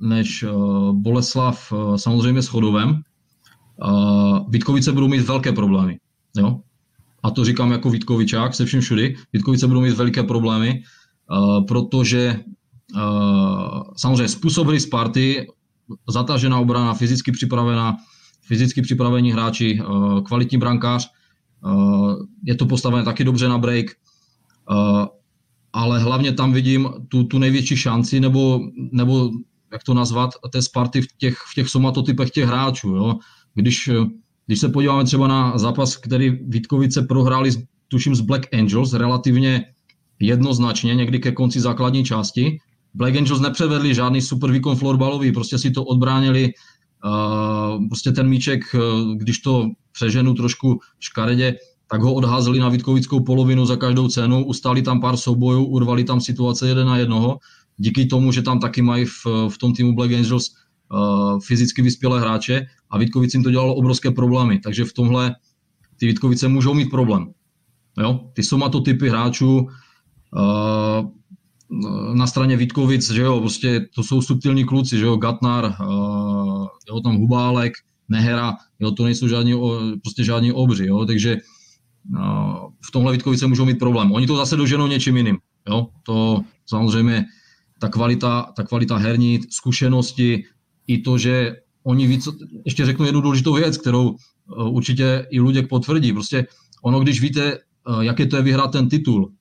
než 0.00 0.44
Boleslav 0.92 1.72
samozřejmě 1.96 2.42
s 2.42 2.46
Chodovem, 2.46 3.02
Vítkovice 4.48 4.92
budou 4.92 5.08
mít 5.08 5.20
velké 5.20 5.52
problémy. 5.52 5.98
Jo? 6.36 6.60
A 7.22 7.30
to 7.30 7.44
říkám 7.44 7.72
jako 7.72 7.90
Vítkovičák 7.90 8.54
se 8.54 8.64
vším 8.64 8.80
všudy. 8.80 9.14
Vítkovice 9.32 9.66
budou 9.66 9.80
mít 9.80 9.96
velké 9.96 10.22
problémy, 10.22 10.82
protože 11.68 12.40
uh, 12.94 13.82
samozřejmě 13.96 14.28
způsob 14.28 14.66
hry 14.66 14.80
Sparty, 14.80 15.46
zatažená 16.08 16.58
obrana, 16.58 16.94
fyzicky 16.94 17.32
připravená, 17.32 17.96
fyzicky 18.46 18.82
připravení 18.82 19.32
hráči, 19.32 19.80
uh, 19.80 20.20
kvalitní 20.20 20.58
brankář, 20.58 21.10
je 22.44 22.54
to 22.54 22.66
postavené 22.66 23.04
taky 23.04 23.24
dobře 23.24 23.48
na 23.48 23.58
break, 23.58 23.86
ale 25.72 25.98
hlavně 25.98 26.32
tam 26.32 26.52
vidím 26.52 26.88
tu, 27.08 27.24
tu 27.24 27.38
největší 27.38 27.76
šanci, 27.76 28.20
nebo, 28.20 28.60
nebo 28.92 29.30
jak 29.72 29.84
to 29.84 29.94
nazvat, 29.94 30.30
té 30.52 30.62
Sparty 30.62 31.02
v 31.02 31.06
těch, 31.18 31.36
v 31.36 31.54
těch 31.54 31.68
somatotypech 31.68 32.30
těch 32.30 32.44
hráčů. 32.44 32.88
Jo? 32.88 33.14
Když, 33.54 33.88
eh, 33.88 34.04
když 34.46 34.60
se 34.60 34.68
podíváme 34.68 35.04
třeba 35.04 35.28
na 35.28 35.58
zápas, 35.58 35.96
který 35.96 36.30
Vítkovice 36.30 37.02
prohráli, 37.02 37.50
tuším, 37.88 38.14
z 38.14 38.20
Black 38.20 38.54
Angels, 38.54 38.92
relativně 38.92 39.64
jednoznačně, 40.20 40.94
někdy 40.94 41.18
ke 41.18 41.32
konci 41.32 41.60
základní 41.60 42.04
části. 42.04 42.58
Black 42.94 43.16
Angels 43.16 43.40
nepřevedli 43.40 43.94
žádný 43.94 44.20
super 44.20 44.50
výkon 44.50 44.76
florbalový, 44.76 45.32
prostě 45.32 45.58
si 45.58 45.70
to 45.70 45.84
odbránili, 45.84 46.52
uh, 47.04 47.88
prostě 47.88 48.12
ten 48.12 48.28
míček, 48.28 48.60
uh, 48.74 49.14
když 49.14 49.38
to 49.38 49.66
přeženu 49.92 50.34
trošku 50.34 50.80
škaredě, 51.00 51.54
tak 51.90 52.02
ho 52.02 52.14
odházeli 52.14 52.58
na 52.58 52.68
Vítkovickou 52.68 53.20
polovinu 53.20 53.66
za 53.66 53.76
každou 53.76 54.08
cenu, 54.08 54.44
ustali 54.44 54.82
tam 54.82 55.00
pár 55.00 55.16
soubojů, 55.16 55.64
urvali 55.64 56.04
tam 56.04 56.20
situace 56.20 56.68
jeden 56.68 56.86
na 56.86 56.98
jednoho. 56.98 57.38
Díky 57.76 58.06
tomu, 58.06 58.32
že 58.32 58.42
tam 58.42 58.60
taky 58.60 58.82
mají 58.82 59.04
v, 59.04 59.26
v 59.48 59.58
tom 59.58 59.72
týmu 59.72 59.94
Black 59.94 60.12
Angels 60.12 60.48
uh, 60.48 61.40
fyzicky 61.40 61.82
vyspělé 61.82 62.20
hráče 62.20 62.66
a 62.90 62.98
Vítkovicím 62.98 63.42
to 63.42 63.50
dělalo 63.50 63.74
obrovské 63.74 64.10
problémy, 64.10 64.58
takže 64.58 64.84
v 64.84 64.92
tomhle 64.92 65.34
ty 65.96 66.06
Vítkovice 66.06 66.48
můžou 66.48 66.74
mít 66.74 66.90
problém. 66.90 67.26
Jo? 67.98 68.20
Ty 68.32 68.42
somatotypy 68.42 69.08
hráčů 69.08 69.58
uh, 69.58 69.70
na 72.14 72.26
straně 72.26 72.56
Vítkovic, 72.56 73.10
že 73.10 73.22
jo, 73.22 73.40
prostě 73.40 73.86
to 73.94 74.02
jsou 74.02 74.22
subtilní 74.22 74.64
kluci, 74.64 74.98
že 74.98 75.04
jo, 75.04 75.16
Gatnar, 75.16 75.64
uh, 75.64 76.66
jo, 76.88 77.00
tam 77.04 77.16
Hubálek, 77.16 77.72
Nehera, 78.08 78.54
jo, 78.80 78.90
to 78.90 79.04
nejsou 79.04 79.28
žádní, 79.28 79.54
prostě 80.02 80.24
žádní 80.24 80.52
obři, 80.52 80.86
jo, 80.86 81.04
takže 81.06 81.36
uh, 82.16 82.70
v 82.88 82.90
tomhle 82.92 83.12
Vítkovice 83.12 83.46
můžou 83.46 83.64
mít 83.64 83.78
problém. 83.78 84.12
Oni 84.12 84.26
to 84.26 84.36
zase 84.36 84.56
doženou 84.56 84.86
něčím 84.86 85.16
jiným, 85.16 85.38
jo, 85.68 85.86
to 86.02 86.40
samozřejmě 86.66 87.24
ta 87.80 87.88
kvalita, 87.88 88.52
ta 88.56 88.62
kvalita 88.62 88.96
herní, 88.96 89.40
zkušenosti, 89.50 90.44
i 90.86 90.98
to, 90.98 91.18
že 91.18 91.56
oni 91.84 92.06
víc, 92.06 92.28
ještě 92.64 92.86
řeknu 92.86 93.04
jednu 93.04 93.20
důležitou 93.20 93.52
věc, 93.52 93.78
kterou 93.78 94.14
eh, 94.14 94.62
určitě 94.68 95.26
i 95.30 95.40
Luděk 95.40 95.68
potvrdí. 95.68 96.12
Prostě 96.12 96.46
ono, 96.82 97.00
když 97.00 97.20
víte, 97.20 97.52
eh, 97.52 98.04
jaké 98.04 98.26
to 98.26 98.36
je 98.36 98.42
vyhrát 98.42 98.72
ten 98.72 98.88
titul, 98.88 99.32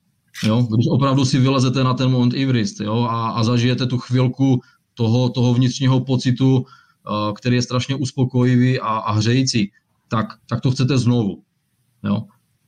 jo? 0.44 0.62
když 0.62 0.86
opravdu 0.90 1.26
si 1.26 1.40
vylezete 1.40 1.84
na 1.84 1.94
ten 1.94 2.12
Mount 2.12 2.34
Everest 2.34 2.80
jo? 2.80 3.08
A, 3.10 3.30
a 3.30 3.44
zažijete 3.44 3.86
tu 3.86 3.98
chvilku 3.98 4.62
toho, 4.94 5.30
toho 5.30 5.54
vnitřního 5.54 6.00
pocitu, 6.00 6.66
eh, 6.66 7.34
který 7.34 7.56
je 7.56 7.62
strašně 7.62 7.96
uspokojivý 7.96 8.80
a, 8.80 8.88
a 8.88 9.12
hřející, 9.12 9.72
tak, 10.08 10.26
tak 10.50 10.62
to 10.62 10.72
chcete 10.72 10.98
znovu. 10.98 11.42
Jo? 12.04 12.24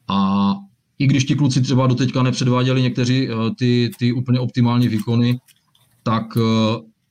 A 0.07 0.53
i 0.99 1.07
když 1.07 1.25
ti 1.25 1.35
kluci 1.35 1.61
třeba 1.61 1.87
doteďka 1.87 2.23
nepředváděli 2.23 2.81
někteří 2.81 3.29
ty, 3.57 3.91
ty 3.99 4.13
úplně 4.13 4.39
optimální 4.39 4.87
výkony, 4.87 5.39
tak 6.03 6.37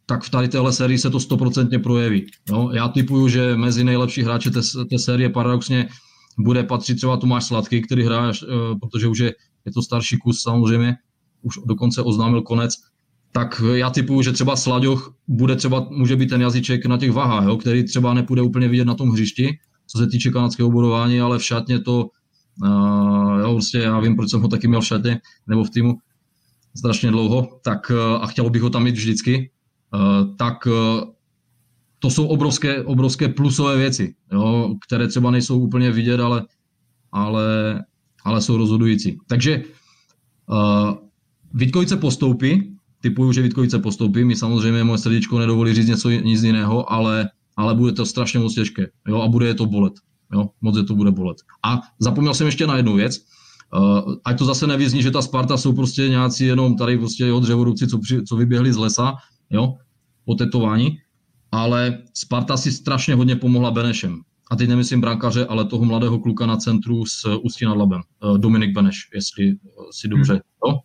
tak 0.07 0.25
v 0.25 0.31
tady 0.31 0.49
téhle 0.49 0.73
sérii 0.73 0.99
se 0.99 1.11
to 1.11 1.21
stoprocentně 1.21 1.79
projeví. 1.79 2.27
No, 2.51 2.71
já 2.73 2.89
typuju, 2.89 3.29
že 3.29 3.57
mezi 3.57 3.85
nejlepší 3.85 4.23
hráče 4.23 4.51
té, 4.51 4.61
té 4.91 4.99
série 4.99 5.29
paradoxně 5.29 5.89
bude 6.39 6.63
patřit 6.63 6.95
třeba 6.95 7.17
Tomáš 7.17 7.45
Sladký, 7.45 7.83
který 7.83 8.05
hraje, 8.05 8.33
eh, 8.43 8.47
protože 8.81 9.07
už 9.09 9.19
je, 9.19 9.35
je 9.67 9.73
to 9.73 9.83
starší 9.83 10.17
kus 10.17 10.43
samozřejmě, 10.43 10.97
už 11.43 11.59
dokonce 11.67 12.03
oznámil 12.03 12.43
konec, 12.43 12.75
tak 13.33 13.63
já 13.75 13.91
typuju, 13.91 14.23
že 14.23 14.33
třeba 14.33 14.57
Slaďoch 14.57 15.15
bude 15.29 15.57
třeba, 15.57 15.87
může 15.91 16.17
být 16.17 16.29
ten 16.29 16.41
jazyček 16.41 16.87
na 16.87 16.99
těch 16.99 17.13
vahách, 17.13 17.45
jo, 17.45 17.57
který 17.57 17.85
třeba 17.85 18.15
nepůjde 18.15 18.43
úplně 18.43 18.69
vidět 18.69 18.85
na 18.85 18.95
tom 18.95 19.11
hřišti, 19.11 19.59
co 19.87 19.99
se 19.99 20.07
týče 20.07 20.31
kanadského 20.31 20.71
bodování, 20.71 21.21
ale 21.21 21.39
v 21.39 21.45
šatně 21.45 21.81
to, 21.81 22.07
uh, 22.63 23.41
jo, 23.41 23.53
prostě 23.53 23.79
já 23.79 24.01
vím, 24.01 24.17
proč 24.17 24.31
jsem 24.31 24.43
ho 24.43 24.49
taky 24.49 24.69
měl 24.69 24.81
v 24.81 24.87
šatně, 24.87 25.21
nebo 25.47 25.65
v 25.65 25.71
týmu 25.71 25.95
strašně 26.77 27.11
dlouho, 27.11 27.61
tak 27.65 27.91
uh, 27.91 28.23
a 28.23 28.27
chtělo 28.27 28.51
bych 28.51 28.63
ho 28.63 28.71
tam 28.71 28.85
mít 28.85 28.97
vždycky, 28.97 29.51
Eh, 29.95 30.35
tak 30.37 30.67
eh, 30.67 31.07
to 31.99 32.11
jsou 32.11 32.27
obrovské, 32.27 32.83
obrovské 32.83 33.29
plusové 33.29 33.77
věci, 33.77 34.15
jo, 34.33 34.75
které 34.87 35.09
třeba 35.09 35.31
nejsou 35.31 35.59
úplně 35.59 35.91
vidět, 35.91 36.21
ale, 36.21 36.47
ale, 37.13 37.45
ale 38.27 38.43
jsou 38.43 38.57
rozhodující. 38.57 39.19
Takže 39.27 39.63
uh, 40.51 40.95
Vítkovice 41.55 41.97
postoupí, 41.97 42.77
typuju, 43.01 43.33
že 43.33 43.43
Vítkovice 43.43 43.79
postoupí, 43.79 44.25
mi 44.25 44.37
samozřejmě 44.37 44.85
moje 44.85 44.99
srdíčko 44.99 45.39
nedovolí 45.39 45.75
říct 45.75 45.87
něco 45.87 46.11
nic 46.11 46.43
jiného, 46.43 46.93
ale, 46.93 47.31
ale 47.57 47.75
bude 47.75 47.93
to 47.93 48.07
strašně 48.07 48.41
moc 48.41 48.55
těžké 48.55 48.87
jo, 49.09 49.21
a 49.21 49.29
bude 49.29 49.47
je 49.47 49.55
to 49.55 49.67
bolet. 49.67 49.93
Jo, 50.33 50.51
moc 50.61 50.77
je 50.77 50.83
to 50.83 50.95
bude 50.95 51.11
bolet. 51.11 51.37
A 51.65 51.81
zapomněl 51.99 52.35
jsem 52.35 52.47
ještě 52.47 52.67
na 52.67 52.77
jednu 52.77 52.95
věc, 52.95 53.23
Uh, 53.75 54.15
ať 54.25 54.39
to 54.39 54.45
zase 54.45 54.67
nevyzní, 54.67 55.03
že 55.03 55.11
ta 55.11 55.23
Sparta 55.23 55.57
jsou 55.57 55.73
prostě 55.73 56.09
nějací 56.09 56.47
jenom 56.47 56.77
tady 56.77 56.99
prostě 56.99 57.33
od 57.33 57.41
dřevorubci, 57.41 57.87
co, 57.87 57.99
při, 57.99 58.23
co 58.23 58.37
vyběhli 58.37 58.73
z 58.73 58.77
lesa, 58.77 59.15
jo, 59.51 59.75
po 60.25 60.35
tetování, 60.35 60.99
ale 61.53 61.99
Sparta 62.15 62.57
si 62.57 62.73
strašně 62.73 63.15
hodně 63.15 63.37
pomohla 63.37 63.71
Benešem. 63.71 64.23
A 64.51 64.57
teď 64.57 64.69
nemyslím 64.69 65.01
brankaře, 65.01 65.47
ale 65.47 65.65
toho 65.65 65.85
mladého 65.85 66.19
kluka 66.19 66.47
na 66.47 66.57
centru 66.57 67.07
s 67.07 67.39
Ústí 67.43 67.65
nad 67.65 67.77
Labem. 67.77 68.01
Eh, 68.01 68.39
Dominik 68.39 68.75
Beneš, 68.75 69.09
jestli 69.15 69.49
eh, 69.49 69.57
si 69.91 70.09
dobře. 70.09 70.41
Jo? 70.67 70.79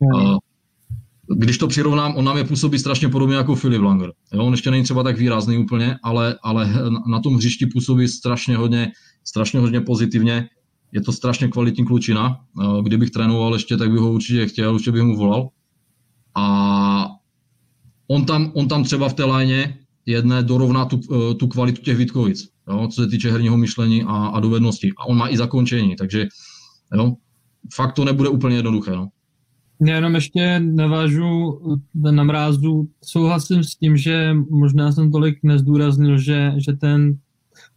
Hmm. 0.00 0.34
Eh, 0.34 0.38
když 1.36 1.58
to 1.58 1.68
přirovnám, 1.68 2.16
on 2.16 2.24
nám 2.24 2.36
je 2.36 2.44
působí 2.44 2.78
strašně 2.78 3.08
podobně 3.08 3.36
jako 3.36 3.54
Filip 3.54 3.82
Langer. 3.82 4.12
Jo? 4.32 4.44
On 4.44 4.52
ještě 4.52 4.70
není 4.70 4.84
třeba 4.84 5.02
tak 5.02 5.18
výrazný 5.18 5.58
úplně, 5.58 5.96
ale, 6.02 6.38
ale 6.42 6.72
na 7.06 7.20
tom 7.20 7.34
hřišti 7.34 7.66
působí 7.66 8.08
strašně 8.08 8.56
hodně, 8.56 8.92
strašně 9.24 9.60
hodně 9.60 9.80
pozitivně. 9.80 10.48
Je 10.92 11.00
to 11.00 11.12
strašně 11.12 11.48
kvalitní 11.48 11.84
klučina. 11.84 12.40
Kdybych 12.82 13.10
trénoval 13.10 13.52
ještě, 13.52 13.76
tak 13.76 13.90
bych 13.90 14.00
ho 14.00 14.12
určitě 14.12 14.46
chtěl, 14.46 14.74
určitě 14.74 14.92
bych 14.92 15.02
mu 15.02 15.16
volal. 15.16 15.48
A 16.34 17.06
on 18.08 18.24
tam, 18.24 18.52
on 18.54 18.68
tam 18.68 18.84
třeba 18.84 19.08
v 19.08 19.14
té 19.14 19.24
léně 19.24 19.78
jedné 20.06 20.42
dorovná 20.42 20.84
tu, 20.84 21.00
tu 21.34 21.46
kvalitu 21.46 21.82
těch 21.82 21.96
Vítkovic, 21.96 22.48
jo, 22.70 22.88
co 22.88 23.02
se 23.02 23.08
týče 23.08 23.30
herního 23.30 23.56
myšlení 23.56 24.02
a, 24.02 24.26
a 24.26 24.40
dovednosti. 24.40 24.92
A 24.98 25.04
on 25.06 25.16
má 25.16 25.28
i 25.28 25.36
zakončení, 25.36 25.96
takže 25.96 26.26
jo, 26.94 27.14
fakt 27.74 27.92
to 27.92 28.04
nebude 28.04 28.28
úplně 28.28 28.56
jednoduché. 28.56 28.90
No. 28.90 29.08
Já 29.86 29.94
jenom 29.94 30.14
ještě 30.14 30.60
navážu 30.60 31.60
na 31.94 32.24
mrázu. 32.24 32.88
Souhlasím 33.04 33.64
s 33.64 33.76
tím, 33.76 33.96
že 33.96 34.34
možná 34.50 34.92
jsem 34.92 35.10
tolik 35.10 35.38
nezdůraznil, 35.42 36.18
že, 36.18 36.52
že 36.56 36.72
ten 36.72 37.18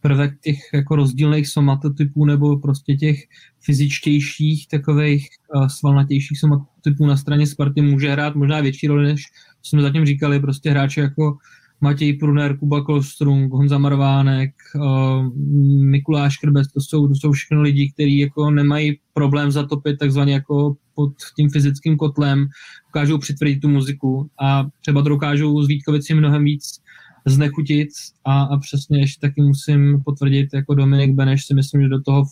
prvek 0.01 0.39
těch 0.41 0.57
jako 0.73 0.95
rozdílných 0.95 1.47
somatotypů 1.47 2.25
nebo 2.25 2.57
prostě 2.59 2.95
těch 2.95 3.19
fyzičtějších, 3.65 4.67
takových 4.67 5.27
uh, 5.55 5.67
svalnatějších 5.67 6.39
somatotypů 6.39 7.05
na 7.05 7.17
straně 7.17 7.47
Sparty 7.47 7.81
může 7.81 8.11
hrát 8.11 8.35
možná 8.35 8.61
větší 8.61 8.87
roli, 8.87 9.03
než 9.03 9.23
jsme 9.63 9.81
zatím 9.81 10.05
říkali, 10.05 10.39
prostě 10.39 10.69
hráči 10.69 10.99
jako 10.99 11.37
Matěj 11.81 12.13
Pruner, 12.13 12.57
Kuba 12.57 12.83
Kolstrung, 12.83 13.53
Honza 13.53 13.77
Marvánek, 13.77 14.51
uh, 14.75 15.37
Mikuláš 15.83 16.37
Krbes, 16.37 16.67
to 16.67 16.81
jsou, 16.81 17.07
to 17.07 17.15
jsou 17.15 17.31
všechno 17.31 17.61
lidi, 17.61 17.91
kteří 17.93 18.19
jako 18.19 18.51
nemají 18.51 18.99
problém 19.13 19.51
zatopit 19.51 19.99
takzvaně 19.99 20.33
jako 20.33 20.75
pod 20.95 21.13
tím 21.35 21.49
fyzickým 21.49 21.97
kotlem, 21.97 22.47
dokážou 22.87 23.17
přitvrdit 23.17 23.61
tu 23.61 23.69
muziku 23.69 24.29
a 24.41 24.67
třeba 24.81 25.03
to 25.03 25.09
dokážou 25.09 25.63
z 25.63 25.67
Vítkovici 25.67 26.13
mnohem 26.13 26.43
víc 26.43 26.81
znechutit 27.25 27.89
a, 28.25 28.41
a 28.41 28.57
přesně 28.57 28.99
ještě 28.99 29.27
taky 29.27 29.41
musím 29.41 30.01
potvrdit, 30.05 30.49
jako 30.53 30.75
Dominik 30.75 31.15
Beneš 31.15 31.45
si 31.45 31.53
myslím, 31.53 31.81
že 31.81 31.89
do 31.89 32.01
toho 32.01 32.25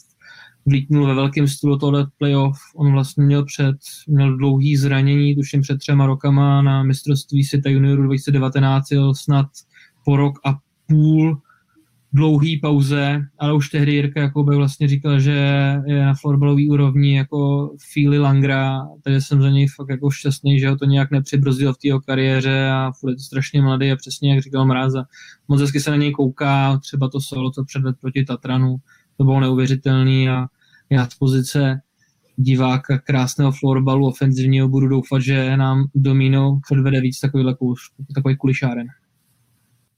vlítnul 0.65 1.07
ve 1.07 1.13
velkém 1.13 1.47
stylu 1.47 1.77
tohle 1.77 2.07
playoff. 2.17 2.57
On 2.75 2.91
vlastně 2.91 3.23
měl 3.23 3.45
před, 3.45 3.77
měl 4.07 4.37
dlouhý 4.37 4.77
zranění, 4.77 5.35
tuším 5.35 5.61
před 5.61 5.77
třema 5.77 6.05
rokama 6.05 6.61
na 6.61 6.83
mistrovství 6.83 7.43
světa 7.43 7.69
juniorů 7.69 8.03
2019, 8.03 8.91
jel 8.91 9.15
snad 9.15 9.47
po 10.05 10.17
rok 10.17 10.39
a 10.45 10.57
půl 10.87 11.41
dlouhý 12.13 12.59
pauze, 12.59 13.21
ale 13.39 13.53
už 13.53 13.69
tehdy 13.69 13.93
Jirka 13.93 14.21
Jakube 14.21 14.55
vlastně 14.55 14.87
říkal, 14.87 15.19
že 15.19 15.31
je 15.85 16.05
na 16.05 16.13
florbalový 16.13 16.69
úrovni 16.69 17.17
jako 17.17 17.71
Fili 17.93 18.19
Langra, 18.19 18.79
takže 19.03 19.21
jsem 19.21 19.41
za 19.41 19.49
něj 19.49 19.67
fakt 19.67 19.89
jako 19.89 20.11
šťastný, 20.11 20.59
že 20.59 20.69
ho 20.69 20.77
to 20.77 20.85
nějak 20.85 21.11
nepřibrzdil 21.11 21.73
v 21.73 21.77
té 21.77 22.05
kariéře 22.05 22.69
a 22.69 22.91
je 23.07 23.15
to 23.15 23.21
strašně 23.21 23.61
mladý 23.61 23.91
a 23.91 23.95
přesně 23.95 24.33
jak 24.33 24.43
říkal 24.43 24.65
Mráza, 24.65 25.03
moc 25.47 25.61
hezky 25.61 25.79
se 25.79 25.91
na 25.91 25.97
něj 25.97 26.11
kouká, 26.11 26.77
třeba 26.77 27.09
to 27.09 27.21
solo, 27.21 27.51
co 27.51 27.63
předved 27.63 27.95
proti 28.01 28.25
Tatranu, 28.25 28.75
to 29.19 29.23
bylo 29.25 29.39
neuvěřitelný 29.39 30.29
a 30.29 30.47
já 30.89 31.05
z 31.05 31.15
pozice 31.15 31.81
diváka 32.35 32.99
krásného 32.99 33.51
florbalu 33.51 34.07
ofenzivního 34.07 34.67
budu 34.67 34.87
doufat, 34.87 35.19
že 35.19 35.57
nám 35.57 35.83
Domino 35.95 36.59
předvede 36.63 37.01
víc 37.01 37.19
kuliš, 37.33 37.79
takový 38.15 38.37
kulišáren. 38.37 38.87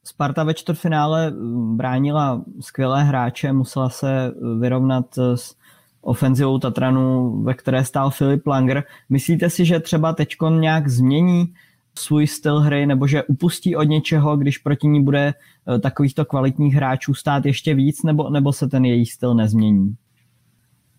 Sparta 0.03 0.43
ve 0.43 0.53
čtvrtfinále 0.53 1.31
mm, 1.31 1.77
bránila 1.77 2.43
skvělé 2.59 3.03
hráče, 3.03 3.53
musela 3.53 3.89
se 3.89 4.31
vyrovnat 4.59 5.05
s 5.35 5.55
ofenzivou 6.01 6.59
Tatranu, 6.59 7.37
ve 7.43 7.53
které 7.53 7.85
stál 7.85 8.09
Filip 8.09 8.47
Langer. 8.47 8.83
Myslíte 9.09 9.49
si, 9.49 9.65
že 9.65 9.79
třeba 9.79 10.13
teď 10.13 10.35
nějak 10.59 10.87
změní 10.87 11.53
svůj 11.99 12.27
styl 12.27 12.59
hry, 12.59 12.85
nebo 12.85 13.07
že 13.07 13.23
upustí 13.23 13.75
od 13.75 13.83
něčeho, 13.83 14.37
když 14.37 14.57
proti 14.57 14.87
ní 14.87 15.03
bude 15.03 15.33
eh, 15.33 15.79
takovýchto 15.79 16.25
kvalitních 16.25 16.73
hráčů 16.73 17.13
stát 17.13 17.45
ještě 17.45 17.73
víc, 17.73 18.03
nebo, 18.03 18.29
nebo 18.29 18.53
se 18.53 18.67
ten 18.67 18.85
její 18.85 19.05
styl 19.05 19.35
nezmění? 19.35 19.95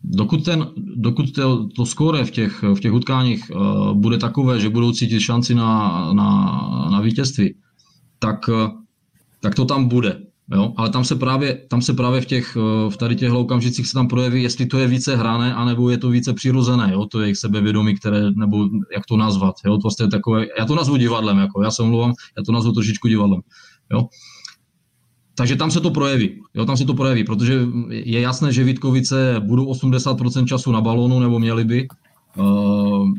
Dokud, 0.05 0.45
ten, 0.45 0.66
dokud 0.97 1.32
to, 1.32 1.68
to 1.76 1.86
skóre 1.86 2.24
v 2.24 2.30
těch, 2.30 2.62
v 2.62 2.80
těch 2.80 2.93
utkáních 2.93 3.51
uh, 3.51 3.93
bude 3.93 4.18
takové, 4.18 4.61
že 4.61 4.68
budou 4.68 4.93
cítit 4.93 5.20
šanci 5.20 5.55
na, 5.55 6.12
na, 6.12 6.59
na 6.93 7.01
vítězství, 7.01 7.55
tak, 8.18 8.49
uh, 8.49 8.70
tak 9.40 9.55
to 9.55 9.64
tam 9.64 9.88
bude. 9.88 10.20
Jo? 10.53 10.72
Ale 10.76 10.90
tam 10.90 11.05
se, 11.05 11.16
právě, 11.16 11.55
tam 11.68 11.82
se 11.82 11.92
právě 11.92 12.20
v, 12.20 12.26
těch, 12.26 12.57
uh, 12.57 12.92
v 12.92 12.96
tady 12.96 13.16
těch 13.16 13.32
okamžicích 13.32 13.86
se 13.86 13.92
tam 13.92 14.09
projeví, 14.09 14.42
jestli 14.42 14.66
to 14.66 14.78
je 14.78 14.86
více 14.86 15.16
hrané, 15.16 15.55
anebo 15.55 15.90
je 15.90 15.98
to 15.98 16.11
více 16.11 16.32
přirozené, 16.32 16.92
jo? 16.92 17.07
to 17.07 17.20
je 17.20 17.26
jejich 17.26 17.38
sebevědomí, 17.38 17.94
které, 17.94 18.30
nebo 18.30 18.68
jak 18.94 19.07
to 19.09 19.16
nazvat. 19.16 19.55
Jo? 19.64 19.78
To 19.78 20.05
je 20.05 20.09
takové, 20.09 20.46
já 20.59 20.64
to 20.64 20.74
nazvu 20.74 20.96
divadlem, 20.96 21.38
jako, 21.38 21.62
já 21.62 21.70
se 21.70 21.82
omlouvám, 21.82 22.12
já 22.36 22.42
to 22.46 22.53
nazvu 22.53 22.72
trošičku 22.72 23.09
divadlem. 23.09 23.40
Jo? 23.92 24.09
takže 25.34 25.57
tam 25.57 25.70
se 25.70 25.80
to 25.80 25.90
projeví. 25.90 26.40
Jo, 26.55 26.64
tam 26.64 26.76
se 26.76 26.84
to 26.84 26.94
projeví, 26.94 27.24
protože 27.24 27.61
je 27.88 28.20
jasné, 28.20 28.53
že 28.53 28.64
Vítkovice 28.64 29.36
budou 29.40 29.72
80% 29.72 30.44
času 30.44 30.72
na 30.72 30.80
balónu, 30.80 31.20
nebo 31.20 31.38
měli 31.38 31.64
by. 31.64 31.88
Uh, 32.38 33.11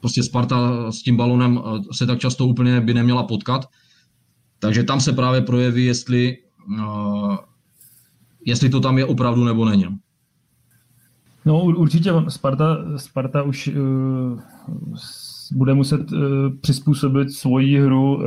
prostě 0.00 0.22
Sparta 0.22 0.92
s 0.92 1.02
tím 1.02 1.16
balonem 1.16 1.60
eh, 1.64 1.80
se 1.92 2.06
tak 2.06 2.18
často 2.18 2.46
úplně 2.46 2.80
by 2.80 2.94
neměla 2.94 3.22
potkat. 3.22 3.66
Takže 4.58 4.84
tam 4.84 5.00
se 5.00 5.12
právě 5.12 5.40
projeví, 5.40 5.84
jestli, 5.84 6.36
jestli 8.44 8.68
to 8.68 8.80
tam 8.80 8.98
je 8.98 9.04
opravdu 9.04 9.44
nebo 9.44 9.64
není. 9.64 9.86
No 11.44 11.64
určitě 11.64 12.10
Sparta, 12.28 12.78
Sparta 12.96 13.42
už 13.42 13.68
uh, 13.68 14.40
bude 15.52 15.74
muset 15.74 16.12
uh, 16.12 16.18
přizpůsobit 16.60 17.32
svoji 17.32 17.80
hru 17.80 18.16
uh, 18.16 18.22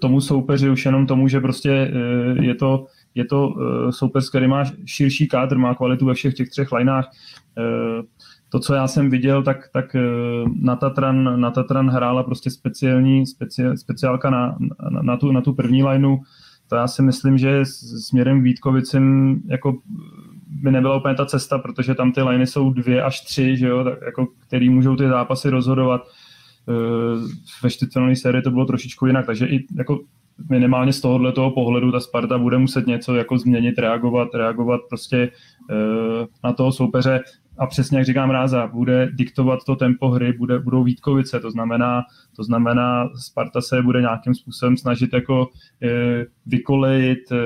tomu 0.00 0.20
soupeři, 0.20 0.70
už 0.70 0.86
jenom 0.86 1.06
tomu, 1.06 1.28
že 1.28 1.40
prostě 1.40 1.92
uh, 1.92 2.44
je 2.44 2.54
to, 2.54 2.86
je 3.14 3.24
to 3.24 3.48
uh, 3.48 3.90
soupeř, 3.90 4.28
který 4.28 4.48
má 4.48 4.64
širší 4.84 5.28
kádr, 5.28 5.58
má 5.58 5.74
kvalitu 5.74 6.06
ve 6.06 6.14
všech 6.14 6.34
těch 6.34 6.50
třech 6.50 6.72
lineách. 6.72 7.10
Uh, 7.58 8.04
to, 8.48 8.60
co 8.60 8.74
já 8.74 8.88
jsem 8.88 9.10
viděl, 9.10 9.42
tak, 9.42 9.68
tak 9.72 9.96
na, 10.60 10.76
Tatran, 10.76 11.40
na 11.40 11.50
Tatran 11.50 11.90
hrála 11.90 12.22
prostě 12.22 12.50
speciální, 12.50 13.26
speci, 13.26 13.62
speciálka 13.74 14.30
na, 14.30 14.56
na, 14.90 15.02
na, 15.02 15.16
tu, 15.16 15.32
na 15.32 15.40
tu 15.40 15.54
první 15.54 15.84
lineu. 15.84 16.16
To 16.70 16.76
já 16.76 16.88
si 16.88 17.02
myslím, 17.02 17.38
že 17.38 17.64
směrem 17.64 18.42
Vítkovicím 18.42 19.36
jako 19.46 19.78
by 20.46 20.70
nebyla 20.70 20.96
úplně 20.96 21.14
ta 21.14 21.26
cesta, 21.26 21.58
protože 21.58 21.94
tam 21.94 22.12
ty 22.12 22.22
liney 22.22 22.46
jsou 22.46 22.70
dvě 22.70 23.02
až 23.02 23.20
tři, 23.20 23.56
že 23.56 23.66
jo, 23.66 23.84
tak 23.84 23.98
jako, 24.06 24.28
který 24.46 24.70
můžou 24.70 24.96
ty 24.96 25.08
zápasy 25.08 25.50
rozhodovat. 25.50 26.02
Eh, 26.68 27.28
ve 27.62 27.70
čtvrtfinální 27.70 28.16
sérii 28.16 28.42
to 28.42 28.50
bylo 28.50 28.66
trošičku 28.66 29.06
jinak, 29.06 29.26
takže 29.26 29.46
i 29.46 29.66
jako 29.76 30.00
minimálně 30.48 30.92
z 30.92 31.00
tohohle 31.00 31.32
toho 31.32 31.50
pohledu 31.50 31.92
ta 31.92 32.00
Sparta 32.00 32.38
bude 32.38 32.58
muset 32.58 32.86
něco 32.86 33.14
jako 33.14 33.38
změnit, 33.38 33.78
reagovat, 33.78 34.28
reagovat 34.34 34.80
prostě 34.88 35.30
eh, 35.70 36.26
na 36.44 36.52
toho 36.52 36.72
soupeře. 36.72 37.20
A 37.58 37.66
přesně 37.66 37.98
jak 37.98 38.06
říkám 38.06 38.30
Ráza, 38.30 38.66
bude 38.66 39.10
diktovat 39.12 39.64
to 39.66 39.76
tempo 39.76 40.08
hry, 40.08 40.32
bude, 40.32 40.58
budou 40.58 40.84
Vítkovice, 40.84 41.40
to 41.40 41.50
znamená, 41.50 42.02
to 42.36 42.44
znamená 42.44 43.08
Sparta 43.14 43.60
se 43.60 43.82
bude 43.82 44.00
nějakým 44.00 44.34
způsobem 44.34 44.76
snažit 44.76 45.12
jako 45.12 45.48
e, 45.82 45.88
vykolejit 46.46 47.32
e, 47.32 47.36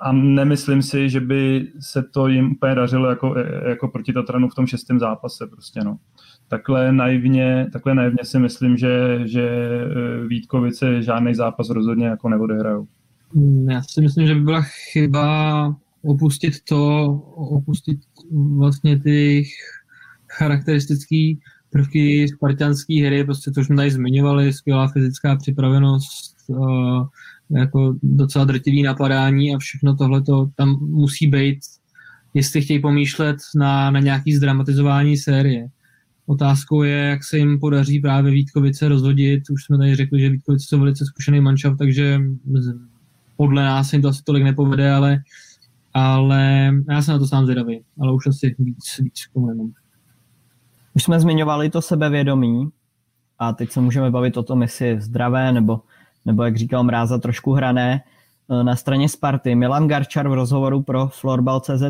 a 0.00 0.12
nemyslím 0.12 0.82
si, 0.82 1.10
že 1.10 1.20
by 1.20 1.66
se 1.80 2.02
to 2.02 2.28
jim 2.28 2.52
úplně 2.52 2.74
dařilo 2.74 3.08
jako, 3.08 3.34
jako 3.68 3.88
proti 3.88 4.12
Tatranu 4.12 4.48
v 4.48 4.54
tom 4.54 4.66
šestém 4.66 4.98
zápase 4.98 5.46
prostě 5.46 5.80
no 5.84 5.96
takhle 6.50 6.92
naivně, 6.92 7.66
takhle 7.72 7.94
naivně 7.94 8.24
si 8.24 8.38
myslím, 8.38 8.76
že, 8.76 9.20
že 9.24 9.48
eh, 9.48 10.26
Vítkovice 10.26 11.02
žádný 11.02 11.34
zápas 11.34 11.70
rozhodně 11.70 12.06
jako 12.06 12.28
neodehrajou. 12.28 12.86
Já 13.70 13.82
si 13.82 14.00
myslím, 14.00 14.26
že 14.26 14.34
by 14.34 14.40
byla 14.40 14.62
chyba 14.92 15.76
opustit 16.02 16.54
to, 16.68 17.06
opustit 17.36 18.00
vlastně 18.56 18.98
ty 18.98 19.44
charakteristické 20.28 21.32
prvky 21.70 22.28
spartianské 22.28 23.06
hry, 23.06 23.24
prostě 23.24 23.50
to 23.50 23.60
už 23.60 23.66
jsme 23.66 23.76
tady 23.76 23.90
zmiňovali, 23.90 24.52
skvělá 24.52 24.88
fyzická 24.88 25.36
připravenost, 25.36 26.36
uh, 26.48 27.06
jako 27.50 27.94
docela 28.02 28.44
drtivý 28.44 28.82
napadání 28.82 29.54
a 29.54 29.58
všechno 29.58 29.96
tohle 29.96 30.22
tam 30.54 30.68
musí 30.80 31.26
být, 31.26 31.58
jestli 32.34 32.62
chtějí 32.62 32.80
pomýšlet 32.80 33.36
na, 33.56 33.90
na 33.90 34.00
nějaký 34.00 34.34
zdramatizování 34.34 35.16
série. 35.16 35.68
Otázkou 36.30 36.82
je, 36.82 36.96
jak 36.96 37.24
se 37.24 37.38
jim 37.38 37.60
podaří 37.60 38.00
právě 38.00 38.32
Vítkovice 38.32 38.88
rozhodit. 38.88 39.50
Už 39.50 39.64
jsme 39.64 39.78
tady 39.78 39.96
řekli, 39.96 40.20
že 40.20 40.30
Vítkovice 40.30 40.66
jsou 40.68 40.78
velice 40.78 41.04
zkušený 41.04 41.40
manšaft, 41.40 41.78
takže 41.78 42.20
podle 43.36 43.64
nás 43.64 43.92
jim 43.92 44.02
to 44.02 44.08
asi 44.08 44.22
tolik 44.24 44.44
nepovede, 44.44 44.92
ale, 44.92 45.18
ale 45.94 46.72
já 46.90 47.02
jsem 47.02 47.12
na 47.12 47.18
to 47.18 47.26
sám 47.26 47.44
zvědavý, 47.44 47.80
ale 48.00 48.14
už 48.14 48.26
asi 48.26 48.54
víc, 48.58 48.98
víc 48.98 49.26
k 49.26 49.36
Už 50.94 51.02
jsme 51.02 51.20
zmiňovali 51.20 51.70
to 51.70 51.82
sebevědomí 51.82 52.68
a 53.38 53.52
teď 53.52 53.70
se 53.70 53.80
můžeme 53.80 54.10
bavit 54.10 54.36
o 54.36 54.42
tom, 54.42 54.62
jestli 54.62 54.86
je 54.86 55.00
zdravé 55.00 55.52
nebo, 55.52 55.80
nebo 56.24 56.42
jak 56.42 56.56
říkal 56.56 56.84
Mráza, 56.84 57.18
trošku 57.18 57.52
hrané. 57.52 58.02
Na 58.62 58.76
straně 58.76 59.08
Sparty 59.08 59.54
Milan 59.54 59.88
Garčar 59.88 60.28
v 60.28 60.34
rozhovoru 60.34 60.82
pro 60.82 61.08
Florbal.cz 61.08 61.82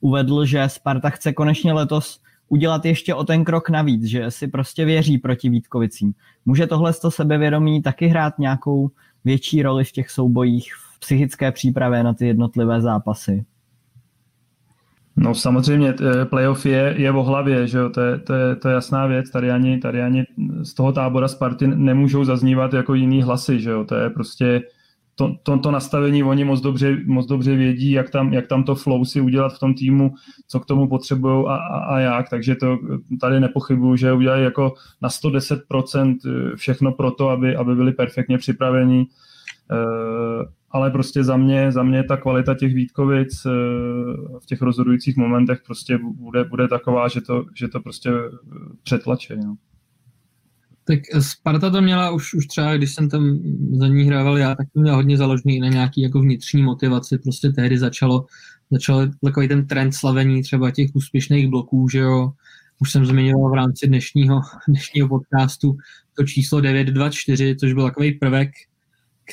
uvedl, 0.00 0.44
že 0.44 0.68
Sparta 0.68 1.10
chce 1.10 1.32
konečně 1.32 1.72
letos 1.72 2.23
udělat 2.54 2.84
ještě 2.84 3.14
o 3.14 3.24
ten 3.24 3.44
krok 3.44 3.70
navíc, 3.70 4.04
že 4.04 4.30
si 4.30 4.48
prostě 4.48 4.84
věří 4.84 5.18
proti 5.18 5.48
Vítkovicím. 5.48 6.14
Může 6.46 6.66
tohle 6.66 6.92
to 6.92 7.10
sebevědomí 7.10 7.82
taky 7.82 8.06
hrát 8.06 8.38
nějakou 8.38 8.90
větší 9.24 9.62
roli 9.62 9.84
v 9.84 9.92
těch 9.92 10.10
soubojích 10.10 10.74
v 10.74 11.00
psychické 11.00 11.52
přípravě 11.52 12.02
na 12.02 12.14
ty 12.14 12.26
jednotlivé 12.26 12.80
zápasy? 12.80 13.44
No 15.16 15.34
samozřejmě, 15.34 15.94
playoff 16.24 16.66
je, 16.66 16.94
je 16.98 17.12
o 17.12 17.22
hlavě, 17.22 17.66
že 17.66 17.78
jo? 17.78 17.90
To, 17.90 18.00
je, 18.00 18.18
to, 18.18 18.34
je, 18.34 18.56
to 18.56 18.68
je 18.68 18.74
jasná 18.74 19.06
věc, 19.06 19.30
tady 19.30 19.50
ani, 19.50 19.78
tady 19.78 20.02
ani 20.02 20.24
z 20.62 20.74
toho 20.74 20.92
tábora 20.92 21.28
Sparty 21.28 21.66
nemůžou 21.66 22.24
zaznívat 22.24 22.72
jako 22.72 22.94
jiný 22.94 23.22
hlasy, 23.22 23.60
že 23.60 23.70
jo? 23.70 23.84
To 23.84 23.94
je 23.94 24.10
prostě 24.10 24.62
to, 25.14 25.36
to, 25.42 25.58
to 25.58 25.70
nastavení 25.70 26.22
oni 26.22 26.44
moc 26.44 26.60
dobře, 26.60 26.96
moc 27.06 27.26
dobře 27.26 27.56
vědí, 27.56 27.90
jak 27.90 28.10
tam, 28.10 28.32
jak 28.32 28.46
tam 28.46 28.64
to 28.64 28.74
flow 28.74 29.04
si 29.04 29.20
udělat 29.20 29.54
v 29.54 29.58
tom 29.58 29.74
týmu, 29.74 30.14
co 30.48 30.60
k 30.60 30.66
tomu 30.66 30.88
potřebují 30.88 31.46
a, 31.46 31.54
a, 31.54 31.78
a 31.78 31.98
jak, 31.98 32.28
takže 32.28 32.54
to 32.54 32.78
tady 33.20 33.40
nepochybuju, 33.40 33.96
že 33.96 34.12
udělají 34.12 34.44
jako 34.44 34.74
na 35.02 35.08
110% 35.08 36.16
všechno 36.56 36.92
pro 36.92 37.10
to, 37.10 37.28
aby, 37.28 37.56
aby 37.56 37.74
byli 37.74 37.92
perfektně 37.92 38.38
připraveni. 38.38 39.06
ale 40.70 40.90
prostě 40.90 41.24
za 41.24 41.36
mě, 41.36 41.72
za 41.72 41.82
mě 41.82 42.04
ta 42.04 42.16
kvalita 42.16 42.54
těch 42.54 42.74
Vítkovic 42.74 43.46
v 44.42 44.46
těch 44.46 44.62
rozhodujících 44.62 45.16
momentech 45.16 45.62
prostě 45.66 45.98
bude, 46.02 46.44
bude 46.44 46.68
taková, 46.68 47.08
že 47.08 47.20
to, 47.20 47.44
že 47.54 47.68
to 47.68 47.80
prostě 47.80 48.10
přetlačí. 48.82 49.34
No. 49.36 49.56
Tak 50.84 50.98
Sparta 51.20 51.70
to 51.70 51.82
měla 51.82 52.10
už, 52.10 52.34
už 52.34 52.46
třeba, 52.46 52.76
když 52.76 52.94
jsem 52.94 53.08
tam 53.08 53.38
za 53.78 53.88
ní 53.88 54.04
hrával 54.04 54.38
já, 54.38 54.54
tak 54.54 54.66
to 54.74 54.80
měla 54.80 54.96
hodně 54.96 55.16
založený 55.16 55.60
na 55.60 55.68
nějaký 55.68 56.00
jako 56.00 56.20
vnitřní 56.20 56.62
motivaci. 56.62 57.18
Prostě 57.18 57.48
tehdy 57.50 57.78
začalo, 57.78 58.26
začalo 58.70 59.06
takový 59.24 59.48
ten 59.48 59.66
trend 59.66 59.92
slavení 59.92 60.42
třeba 60.42 60.70
těch 60.70 60.90
úspěšných 60.94 61.48
bloků, 61.48 61.88
že 61.88 61.98
jo. 61.98 62.32
Už 62.78 62.92
jsem 62.92 63.06
zmiňoval 63.06 63.50
v 63.50 63.54
rámci 63.54 63.86
dnešního, 63.86 64.40
dnešního 64.68 65.08
podcastu 65.08 65.76
to 66.16 66.24
číslo 66.24 66.60
924, 66.60 67.56
což 67.60 67.72
byl 67.72 67.84
takový 67.84 68.12
prvek, 68.12 68.50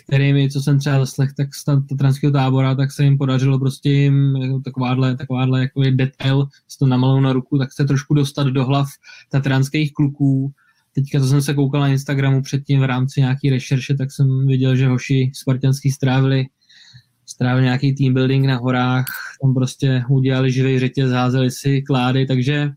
který 0.06 0.34
mi, 0.34 0.50
co 0.50 0.62
jsem 0.62 0.80
třeba 0.80 1.00
zaslech, 1.00 1.34
tak 1.34 1.56
z 1.56 1.64
tatranského 1.64 2.34
tábora, 2.34 2.76
tak 2.76 2.92
se 2.92 3.04
jim 3.04 3.18
podařilo 3.18 3.60
prostě 3.60 3.90
jim 3.90 4.36
jako 4.36 4.60
takováhle, 4.60 5.18
takováhle 5.18 5.62
jako 5.62 5.82
detail, 5.92 6.48
s 6.68 6.78
to 6.78 6.88
namalou 6.88 7.20
na 7.20 7.34
ruku, 7.34 7.58
tak 7.58 7.74
se 7.74 7.86
trošku 7.86 8.14
dostat 8.14 8.48
do 8.48 8.66
hlav 8.66 8.88
tatranských 9.30 9.94
kluků, 9.94 10.52
teďka, 10.96 11.20
co 11.20 11.28
jsem 11.28 11.42
se 11.42 11.54
koukal 11.54 11.82
na 11.82 11.88
Instagramu 11.88 12.42
předtím 12.42 12.80
v 12.80 12.84
rámci 12.84 13.20
nějaký 13.20 13.50
rešerše, 13.50 13.96
tak 13.96 14.12
jsem 14.12 14.48
viděl, 14.48 14.76
že 14.76 14.88
hoši 14.88 15.32
spartianský 15.36 15.92
strávili 15.92 16.46
strávili 17.26 17.64
nějaký 17.64 17.96
team 17.96 18.14
building 18.14 18.46
na 18.46 18.58
horách, 18.58 19.06
tam 19.42 19.54
prostě 19.54 20.04
udělali 20.10 20.52
živý 20.52 20.80
řetěz, 20.80 21.12
házeli 21.12 21.52
si 21.52 21.82
klády, 21.82 22.26
takže 22.26 22.70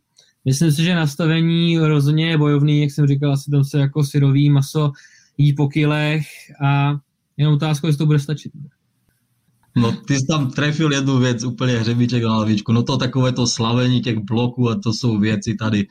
myslím 0.44 0.72
si, 0.72 0.84
že 0.84 0.94
nastavení 0.94 1.78
rozhodně 1.78 2.28
je 2.28 2.38
bojovný, 2.38 2.80
jak 2.80 2.90
jsem 2.90 3.06
říkal, 3.06 3.32
asi 3.32 3.50
tam 3.50 3.64
se 3.64 3.78
jako 3.78 4.04
syrový 4.04 4.50
maso 4.50 4.92
jí 5.38 5.52
po 5.52 5.68
kilech 5.68 6.26
a 6.64 6.96
jenom 7.36 7.54
otázka, 7.54 7.86
jestli 7.86 7.98
to 7.98 8.06
bude 8.06 8.18
stačit. 8.18 8.52
No 9.76 9.92
ty 9.92 10.18
jsi 10.18 10.26
tam 10.26 10.50
trefil 10.50 10.92
jednu 10.92 11.18
věc, 11.18 11.44
úplně 11.44 11.78
hřebíček 11.78 12.22
na 12.22 12.34
hlavičku. 12.34 12.72
No 12.72 12.82
to 12.82 12.96
takové 12.96 13.32
to 13.32 13.46
slavení 13.46 14.00
těch 14.00 14.18
bloků 14.18 14.70
a 14.70 14.80
to 14.82 14.92
jsou 14.92 15.18
věci 15.18 15.54
tady, 15.54 15.86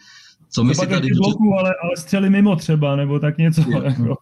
co 0.56 0.64
my 0.64 0.76
si 0.76 0.88
tady... 0.88 1.10
Bloku, 1.18 1.54
ale, 1.60 1.70
ale 1.84 1.98
střely 1.98 2.30
mimo 2.30 2.56
třeba, 2.56 2.96
nebo 2.96 3.20
tak 3.20 3.38
něco. 3.38 3.62
Jako. 3.84 4.16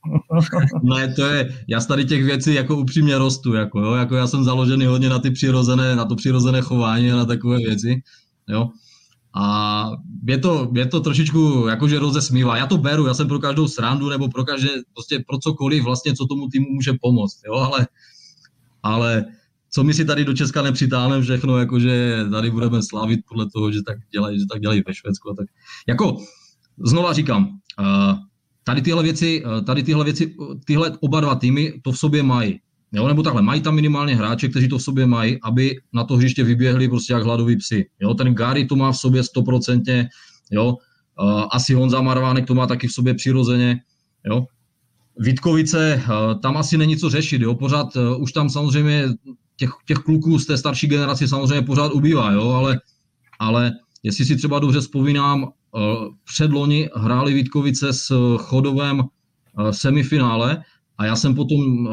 ne, 0.84 1.14
to 1.14 1.26
je, 1.26 1.50
já 1.68 1.80
z 1.80 1.86
tady 1.86 2.06
těch 2.06 2.24
věcí 2.24 2.54
jako 2.54 2.78
upřímně 2.78 3.18
rostu, 3.18 3.54
jako, 3.54 3.80
jo, 3.80 3.94
jako 3.94 4.16
já 4.16 4.28
jsem 4.28 4.44
založený 4.44 4.86
hodně 4.86 5.10
na 5.10 5.20
ty 5.20 5.32
přirozené, 5.32 5.96
na 5.96 6.06
to 6.06 6.16
přirozené 6.16 6.62
chování 6.62 7.12
a 7.12 7.16
na 7.16 7.26
takové 7.26 7.58
věci, 7.58 8.02
jo. 8.50 8.70
A 9.36 9.92
je 10.28 10.38
to, 10.38 10.72
je 10.76 10.86
to 10.86 11.00
trošičku 11.00 11.68
jakože 11.70 12.00
rozesmívá. 12.00 12.58
Já 12.58 12.68
to 12.68 12.78
beru, 12.78 13.08
já 13.08 13.14
jsem 13.14 13.28
pro 13.28 13.40
každou 13.40 13.68
srandu 13.68 14.10
nebo 14.10 14.30
pro 14.30 14.44
každé, 14.44 14.70
prostě 14.94 15.24
pro 15.28 15.38
cokoliv 15.38 15.84
vlastně, 15.84 16.14
co 16.14 16.26
tomu 16.26 16.48
týmu 16.48 16.66
může 16.72 16.94
pomoct, 17.02 17.42
jo, 17.48 17.54
ale, 17.54 17.88
ale 18.84 19.26
co 19.74 19.84
my 19.84 19.94
si 19.94 20.06
tady 20.06 20.26
do 20.26 20.34
Česka 20.34 20.62
nepřitáhneme 20.62 21.22
všechno, 21.24 21.58
jakože 21.58 22.26
tady 22.32 22.52
budeme 22.52 22.82
slavit 22.84 23.20
podle 23.30 23.46
toho, 23.54 23.72
že 23.72 23.80
tak 23.88 23.98
dělají, 24.12 24.40
že 24.40 24.46
tak 24.52 24.62
dělají 24.62 24.84
ve 24.88 24.94
Švédsku. 24.94 25.30
A 25.30 25.36
tak. 25.36 25.48
Jako, 25.88 26.18
znova 26.86 27.14
říkám, 27.14 27.50
tady 28.64 28.82
tyhle 28.82 29.04
věci, 29.04 29.44
tady 29.66 29.84
tyhle 29.84 30.06
věci, 30.06 30.36
tyhle 30.66 30.98
oba 31.00 31.20
dva 31.20 31.36
týmy 31.36 31.74
to 31.84 31.92
v 31.92 31.98
sobě 31.98 32.24
mají. 32.24 32.60
Jo, 32.94 33.08
nebo 33.08 33.24
takhle, 33.24 33.42
mají 33.42 33.62
tam 33.62 33.76
minimálně 33.76 34.16
hráče, 34.16 34.48
kteří 34.48 34.68
to 34.68 34.78
v 34.78 34.84
sobě 34.84 35.06
mají, 35.06 35.38
aby 35.44 35.76
na 35.94 36.04
to 36.04 36.18
hřiště 36.18 36.44
vyběhli 36.44 36.88
prostě 36.88 37.14
jak 37.14 37.24
hladoví 37.24 37.58
psy. 37.58 37.86
Jo, 38.00 38.14
ten 38.14 38.34
Gary 38.34 38.66
to 38.66 38.76
má 38.76 38.92
v 38.92 38.98
sobě 38.98 39.24
stoprocentně, 39.24 40.10
jo, 40.52 40.76
asi 41.52 41.74
Honza 41.74 42.02
Marvánek 42.02 42.48
to 42.48 42.56
má 42.56 42.68
taky 42.68 42.88
v 42.88 42.92
sobě 42.92 43.14
přirozeně, 43.14 43.80
jo. 44.26 44.46
Vítkovice, 45.20 46.04
tam 46.42 46.58
asi 46.58 46.78
není 46.78 46.98
co 46.98 47.10
řešit, 47.10 47.42
jo, 47.42 47.56
pořád 47.56 47.88
už 48.20 48.32
tam 48.32 48.50
samozřejmě 48.50 49.08
těch, 49.62 49.72
těch 49.86 49.98
kluků 49.98 50.40
z 50.40 50.46
té 50.46 50.58
starší 50.58 50.88
generace 50.88 51.28
samozřejmě 51.28 51.62
pořád 51.62 51.94
ubývá, 51.94 52.32
jo, 52.32 52.50
ale, 52.50 52.80
ale 53.40 53.72
jestli 54.04 54.26
si 54.26 54.36
třeba 54.36 54.60
dobře 54.60 54.80
vzpomínám, 54.80 55.46
eh, 55.46 55.80
předloni 56.26 56.90
hráli 56.96 57.34
Vítkovice 57.34 57.94
s 57.94 58.38
chodovém 58.38 59.02
eh, 59.02 59.74
semifinále 59.74 60.64
a 60.98 61.06
já 61.06 61.16
jsem 61.16 61.36
potom 61.36 61.62
eh, 61.62 61.92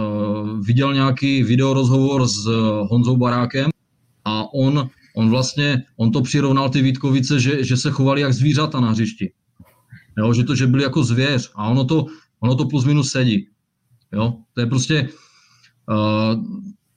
viděl 0.65 0.95
nějaký 0.95 1.43
videorozhovor 1.43 2.29
s 2.29 2.45
Honzou 2.91 3.17
Barákem 3.17 3.71
a 4.25 4.45
on, 4.55 4.89
on 5.17 5.31
vlastně, 5.31 5.85
on 5.97 6.13
to 6.13 6.23
přirovnal 6.23 6.71
ty 6.71 6.83
Vítkovice, 6.83 7.41
že, 7.41 7.65
že 7.65 7.77
se 7.77 7.91
chovali 7.91 8.21
jak 8.21 8.33
zvířata 8.33 8.81
na 8.81 8.91
hřišti. 8.91 9.33
Jo, 10.19 10.33
že 10.33 10.45
to, 10.45 10.55
že 10.55 10.67
byli 10.67 10.83
jako 10.83 11.05
zvěř 11.05 11.53
a 11.55 11.69
ono 11.69 11.85
to, 11.85 12.07
ono 12.41 12.55
to 12.55 12.65
plus 12.65 12.85
minus 12.85 13.11
sedí. 13.11 13.49
Jo, 14.13 14.35
to 14.55 14.61
je 14.61 14.67
prostě, 14.67 15.09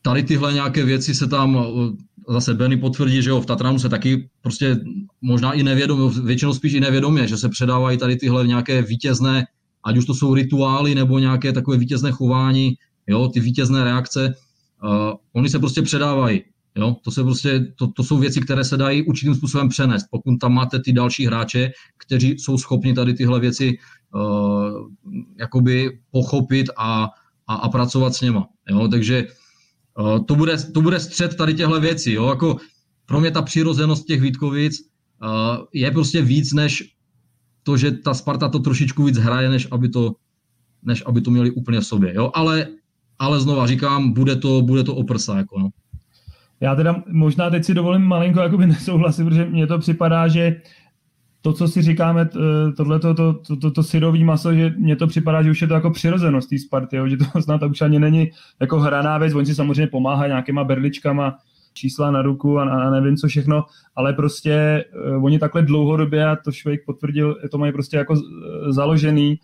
tady 0.01 0.23
tyhle 0.23 0.53
nějaké 0.53 0.85
věci 0.85 1.15
se 1.15 1.27
tam, 1.27 1.57
eh, 1.57 2.33
zase 2.33 2.53
Benny 2.53 2.77
potvrdí, 2.77 3.21
že 3.21 3.29
jo, 3.29 3.41
v 3.41 3.45
Tatranu 3.45 3.79
se 3.79 3.89
taky 3.89 4.29
prostě 4.41 4.77
možná 5.21 5.53
i 5.53 5.63
nevědomě, 5.63 6.21
většinou 6.23 6.53
spíš 6.53 6.73
i 6.73 6.79
nevědomě, 6.79 7.27
že 7.27 7.37
se 7.37 7.49
předávají 7.49 7.97
tady 7.97 8.15
tyhle 8.15 8.47
nějaké 8.47 8.81
vítězné, 8.81 9.45
ať 9.83 9.97
už 9.97 10.05
to 10.05 10.13
jsou 10.13 10.33
rituály 10.33 10.95
nebo 10.95 11.19
nějaké 11.19 11.53
takové 11.53 11.77
vítězné 11.77 12.11
chování, 12.11 12.73
jo, 13.07 13.27
ty 13.27 13.39
vítězné 13.39 13.83
reakce, 13.83 14.35
uh, 14.83 15.13
oni 15.33 15.49
se 15.49 15.59
prostě 15.59 15.81
předávají. 15.81 16.43
Jo, 16.75 16.95
to, 17.03 17.11
se 17.11 17.23
prostě, 17.23 17.73
to, 17.75 17.87
to 17.87 18.03
jsou 18.03 18.17
věci, 18.17 18.41
které 18.41 18.63
se 18.63 18.77
dají 18.77 19.03
určitým 19.03 19.35
způsobem 19.35 19.69
přenést, 19.69 20.05
pokud 20.11 20.37
tam 20.41 20.53
máte 20.53 20.79
ty 20.79 20.93
další 20.93 21.25
hráče, 21.25 21.71
kteří 21.97 22.39
jsou 22.39 22.57
schopni 22.57 22.93
tady 22.93 23.13
tyhle 23.13 23.39
věci 23.39 23.77
uh, 24.15 24.87
jakoby 25.39 25.99
pochopit 26.11 26.67
a, 26.77 27.09
a, 27.47 27.55
a 27.55 27.69
pracovat 27.69 28.15
s 28.15 28.21
něma. 28.21 28.47
Jo, 28.69 28.87
takže 28.87 29.27
Eh, 29.27 29.40
to 30.25 30.35
bude, 30.35 30.57
to 30.57 30.81
bude 30.81 30.99
střed 30.99 31.37
tady 31.37 31.53
těchto 31.53 31.79
věcí. 31.79 32.13
Jo? 32.13 32.29
Jako 32.29 32.57
pro 33.05 33.19
mě 33.19 33.31
ta 33.31 33.41
přirozenost 33.41 34.05
těch 34.05 34.21
Vítkovic 34.21 34.77
je 35.73 35.91
prostě 35.91 36.21
víc 36.21 36.53
než 36.53 36.83
to, 37.63 37.77
že 37.77 37.91
ta 37.91 38.13
Sparta 38.13 38.49
to 38.49 38.59
trošičku 38.59 39.03
víc 39.03 39.17
hraje, 39.17 39.49
než 39.49 39.67
aby 39.71 39.89
to, 39.89 40.15
než 40.83 41.03
aby 41.05 41.21
to 41.21 41.31
měli 41.31 41.51
úplně 41.51 41.79
v 41.79 41.85
sobě. 41.85 42.13
Jo? 42.15 42.31
Ale, 42.33 42.67
ale 43.19 43.39
znova 43.39 43.67
říkám, 43.67 44.13
bude 44.13 44.35
to, 44.35 44.61
bude 44.61 44.83
to 44.83 44.95
oprsa. 44.95 45.37
Jako 45.37 45.59
no. 45.59 45.69
Já 46.59 46.75
teda 46.75 47.03
možná 47.11 47.49
teď 47.49 47.65
si 47.65 47.73
dovolím 47.73 48.01
malinko 48.01 48.39
jakoby 48.39 48.67
nesouhlasit, 48.67 49.23
protože 49.23 49.45
mně 49.45 49.67
to 49.67 49.79
připadá, 49.79 50.27
že 50.27 50.61
to, 51.41 51.53
co 51.53 51.67
si 51.67 51.81
říkáme, 51.81 52.29
tohle 52.77 52.99
to, 52.99 53.13
to, 53.13 53.33
to, 53.33 53.55
to, 53.55 53.71
to 53.71 53.83
syrový 53.83 54.23
maso, 54.23 54.53
že 54.53 54.73
mně 54.77 54.95
to 54.95 55.07
připadá, 55.07 55.43
že 55.43 55.51
už 55.51 55.61
je 55.61 55.67
to 55.67 55.73
jako 55.73 55.91
přirozenost 55.91 56.49
té 56.49 56.59
Sparty, 56.59 56.95
jo, 56.95 57.07
že 57.07 57.17
to 57.17 57.41
snad 57.41 57.63
už 57.63 57.81
ani 57.81 57.99
není 57.99 58.31
jako 58.59 58.79
hraná 58.79 59.17
věc, 59.17 59.33
oni 59.33 59.45
si 59.45 59.55
samozřejmě 59.55 59.87
pomáhají 59.87 60.29
nějakýma 60.29 60.63
berličkama, 60.63 61.37
čísla 61.73 62.11
na 62.11 62.21
ruku 62.21 62.59
a, 62.59 62.63
a 62.63 62.89
nevím 62.89 63.17
co 63.17 63.27
všechno, 63.27 63.65
ale 63.95 64.13
prostě 64.13 64.85
uh, 65.17 65.25
oni 65.25 65.39
takhle 65.39 65.61
dlouhodobě, 65.61 66.25
a 66.25 66.35
to 66.35 66.51
Švejk 66.51 66.85
potvrdil, 66.85 67.35
to 67.51 67.57
mají 67.57 67.73
prostě 67.73 67.97
jako 67.97 68.15
založený 68.69 69.39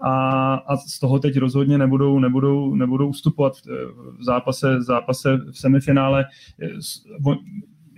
a, 0.00 0.54
a 0.54 0.76
z 0.76 1.00
toho 1.00 1.18
teď 1.18 1.36
rozhodně 1.36 1.78
nebudou, 1.78 2.18
nebudou, 2.18 2.74
nebudou 2.74 3.08
ustupovat 3.08 3.56
v, 3.56 3.66
v 4.18 4.24
zápase, 4.24 4.76
v 4.76 4.82
zápase 4.82 5.36
v 5.50 5.58
semifinále. 5.58 6.24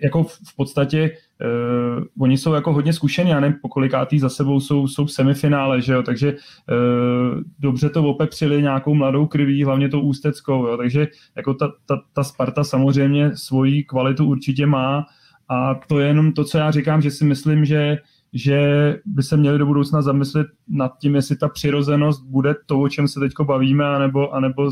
Jako 0.02 0.24
v 0.24 0.56
podstatě 0.56 1.10
uh, 1.10 2.04
oni 2.20 2.38
jsou 2.38 2.52
jako 2.52 2.72
hodně 2.72 2.92
zkušení, 2.92 3.30
já 3.30 3.40
nevím, 3.40 3.58
po 3.62 3.68
kolikátý 3.68 4.18
za 4.18 4.28
sebou 4.28 4.60
jsou, 4.60 4.88
jsou 4.88 5.06
v 5.06 5.12
semifinále, 5.12 5.82
že 5.82 5.92
jo, 5.92 6.02
takže 6.02 6.32
uh, 6.32 7.40
dobře 7.58 7.90
to 7.90 8.04
opepřili 8.04 8.62
nějakou 8.62 8.94
mladou 8.94 9.26
krví, 9.26 9.64
hlavně 9.64 9.88
tou 9.88 10.00
ústeckou, 10.00 10.66
jo, 10.66 10.76
takže 10.76 11.08
jako 11.36 11.54
ta, 11.54 11.72
ta, 11.86 12.00
ta 12.12 12.24
Sparta 12.24 12.64
samozřejmě 12.64 13.36
svoji 13.36 13.84
kvalitu 13.84 14.24
určitě 14.26 14.66
má 14.66 15.06
a 15.48 15.74
to 15.74 16.00
je 16.00 16.06
jenom 16.06 16.32
to, 16.32 16.44
co 16.44 16.58
já 16.58 16.70
říkám, 16.70 17.02
že 17.02 17.10
si 17.10 17.24
myslím, 17.24 17.64
že 17.64 17.98
že 18.32 18.60
by 19.04 19.22
se 19.22 19.36
měli 19.36 19.58
do 19.58 19.66
budoucna 19.66 20.02
zamyslet 20.02 20.46
nad 20.68 20.98
tím, 20.98 21.14
jestli 21.14 21.36
ta 21.36 21.48
přirozenost 21.48 22.24
bude 22.24 22.54
to, 22.66 22.80
o 22.80 22.88
čem 22.88 23.08
se 23.08 23.20
teď 23.20 23.32
bavíme, 23.42 23.86
anebo, 23.86 24.34
anebo 24.34 24.70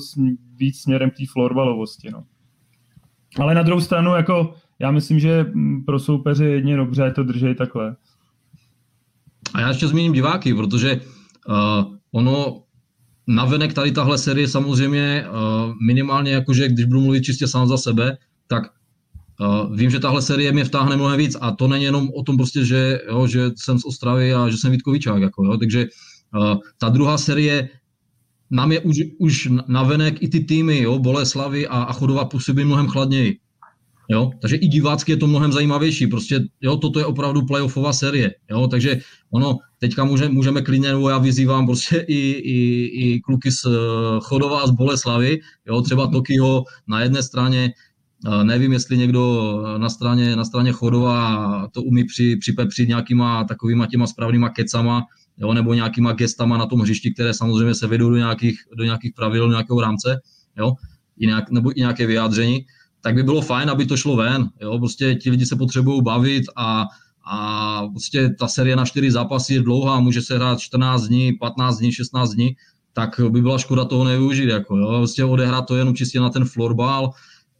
víc 0.57 0.81
směrem 0.81 1.11
k 1.11 1.16
té 1.16 1.22
florbalovosti. 1.33 2.11
No. 2.11 2.24
Ale 3.39 3.55
na 3.55 3.62
druhou 3.62 3.81
stranu, 3.81 4.14
jako 4.14 4.55
já 4.79 4.91
myslím, 4.91 5.20
že 5.20 5.47
mm, 5.55 5.85
pro 5.85 5.99
soupeře 5.99 6.45
jedně 6.45 6.77
dobře, 6.77 7.12
to 7.14 7.24
držej 7.24 7.55
takhle. 7.55 7.97
A 9.55 9.61
já 9.61 9.68
ještě 9.68 9.89
zmíním 9.89 10.12
diváky, 10.12 10.55
protože 10.55 11.01
uh, 11.49 11.95
ono 12.12 12.62
navenek 13.27 13.72
tady 13.72 13.93
tahle 13.93 14.18
série 14.18 14.49
samozřejmě 14.49 15.27
uh, 15.29 15.74
minimálně 15.87 16.33
jakože, 16.33 16.68
když 16.68 16.85
budu 16.85 17.01
mluvit 17.01 17.22
čistě 17.22 17.47
sám 17.47 17.68
za 17.68 17.77
sebe, 17.77 18.16
tak 18.47 18.62
uh, 19.41 19.77
vím, 19.77 19.91
že 19.91 20.01
tahle 20.01 20.22
série 20.22 20.53
mě 20.53 20.64
vtáhne 20.64 20.97
mnohem 20.97 21.18
víc 21.18 21.37
a 21.41 21.51
to 21.51 21.68
není 21.68 21.85
jenom 21.85 22.09
o 22.16 22.22
tom 22.22 22.37
prostě, 22.37 22.64
že, 22.64 23.01
jo, 23.09 23.27
že 23.27 23.51
jsem 23.57 23.79
z 23.79 23.85
Ostravy 23.85 24.35
a 24.35 24.49
že 24.49 24.57
jsem 24.57 24.72
Vítkovičák, 24.72 25.22
jako, 25.22 25.45
jo, 25.45 25.57
takže 25.57 25.87
uh, 26.37 26.57
ta 26.79 26.89
druhá 26.89 27.18
série 27.18 27.68
nám 28.51 28.72
je 28.72 28.81
už, 28.81 28.97
už 29.18 29.49
navenek 29.68 30.22
i 30.22 30.29
ty 30.29 30.41
týmy, 30.41 30.83
jo, 30.83 30.99
Boleslavy 30.99 31.66
a, 31.66 31.83
a 31.83 31.93
Chodova 31.93 32.24
působí 32.24 32.64
mnohem 32.64 32.89
chladněji. 32.89 33.39
Jo? 34.09 34.30
Takže 34.40 34.57
i 34.57 34.68
divácky 34.68 35.12
je 35.12 35.16
to 35.16 35.26
mnohem 35.26 35.52
zajímavější. 35.52 36.07
Prostě 36.07 36.40
jo, 36.61 36.76
toto 36.76 36.98
je 36.98 37.07
opravdu 37.07 37.42
playoffová 37.42 37.92
série. 37.92 38.34
Jo? 38.50 38.66
Takže 38.68 39.00
ono, 39.30 39.59
teďka 39.78 40.04
může, 40.04 40.28
můžeme 40.28 40.62
klidně, 40.62 40.88
nebo 40.88 41.09
já 41.09 41.18
vyzývám 41.18 41.66
prostě 41.66 42.04
i, 42.09 42.30
i, 42.30 42.84
i 42.84 43.20
kluky 43.20 43.50
z 43.50 43.66
eh, 43.66 43.70
Chodova 44.20 44.61
a 44.61 44.66
z 44.66 44.70
Boleslavy, 44.70 45.38
jo? 45.66 45.82
třeba 45.82 46.07
Tokio 46.07 46.64
na 46.88 47.00
jedné 47.00 47.22
straně, 47.22 47.72
eh, 48.26 48.44
nevím, 48.44 48.72
jestli 48.72 48.98
někdo 48.98 49.62
na 49.78 49.88
straně, 49.88 50.36
na 50.36 50.44
straně 50.44 50.72
Chodova 50.72 51.68
to 51.72 51.82
umí 51.82 52.04
při, 52.04 52.36
připepřit 52.36 52.88
nějakýma 52.88 53.44
takovýma 53.44 53.86
těma 53.86 54.07
správnýma 54.07 54.48
kecama, 54.48 55.02
jo? 55.38 55.54
nebo 55.54 55.74
nějakýma 55.74 56.12
gestama 56.12 56.59
na 56.59 56.66
tom 56.66 56.80
hřišti, 56.80 57.11
které 57.11 57.34
samozřejmě 57.34 57.74
se 57.74 57.86
vedou 57.86 58.11
do 58.11 58.16
nějakých, 58.16 58.59
do 58.76 58.84
nějakých 58.84 59.12
pravidel, 59.16 59.46
do 59.46 59.52
nějakého 59.52 59.80
rámce, 59.80 60.20
jo? 60.59 60.72
I 61.18 61.26
nějak, 61.26 61.50
nebo 61.50 61.70
i 61.70 61.80
nějaké 61.80 62.07
vyjádření 62.07 62.66
tak 63.07 63.14
by 63.14 63.22
bylo 63.22 63.40
fajn, 63.40 63.70
aby 63.70 63.86
to 63.86 63.96
šlo 63.96 64.16
ven. 64.16 64.50
Jo? 64.61 64.78
Prostě 64.78 65.14
ti 65.14 65.30
lidi 65.30 65.46
se 65.46 65.57
potřebují 65.57 66.02
bavit 66.02 66.44
a, 66.57 66.86
a 67.30 67.82
prostě 67.88 68.28
ta 68.28 68.48
série 68.48 68.76
na 68.76 68.84
čtyři 68.84 69.11
zápasy 69.11 69.54
je 69.54 69.62
dlouhá, 69.62 70.00
může 70.00 70.22
se 70.22 70.36
hrát 70.36 70.61
14 70.61 71.02
dní, 71.02 71.32
15 71.32 71.78
dní, 71.78 71.92
16 71.92 72.30
dní, 72.30 72.57
tak 72.92 73.20
by 73.28 73.42
byla 73.42 73.59
škoda 73.59 73.84
toho 73.84 74.04
nevyužít. 74.04 74.48
Jako, 74.48 74.76
jo? 74.76 74.98
Prostě 74.98 75.24
odehrát 75.24 75.66
to 75.66 75.76
jenom 75.76 75.94
čistě 75.94 76.20
na 76.20 76.30
ten 76.30 76.44
florbal, 76.44 77.11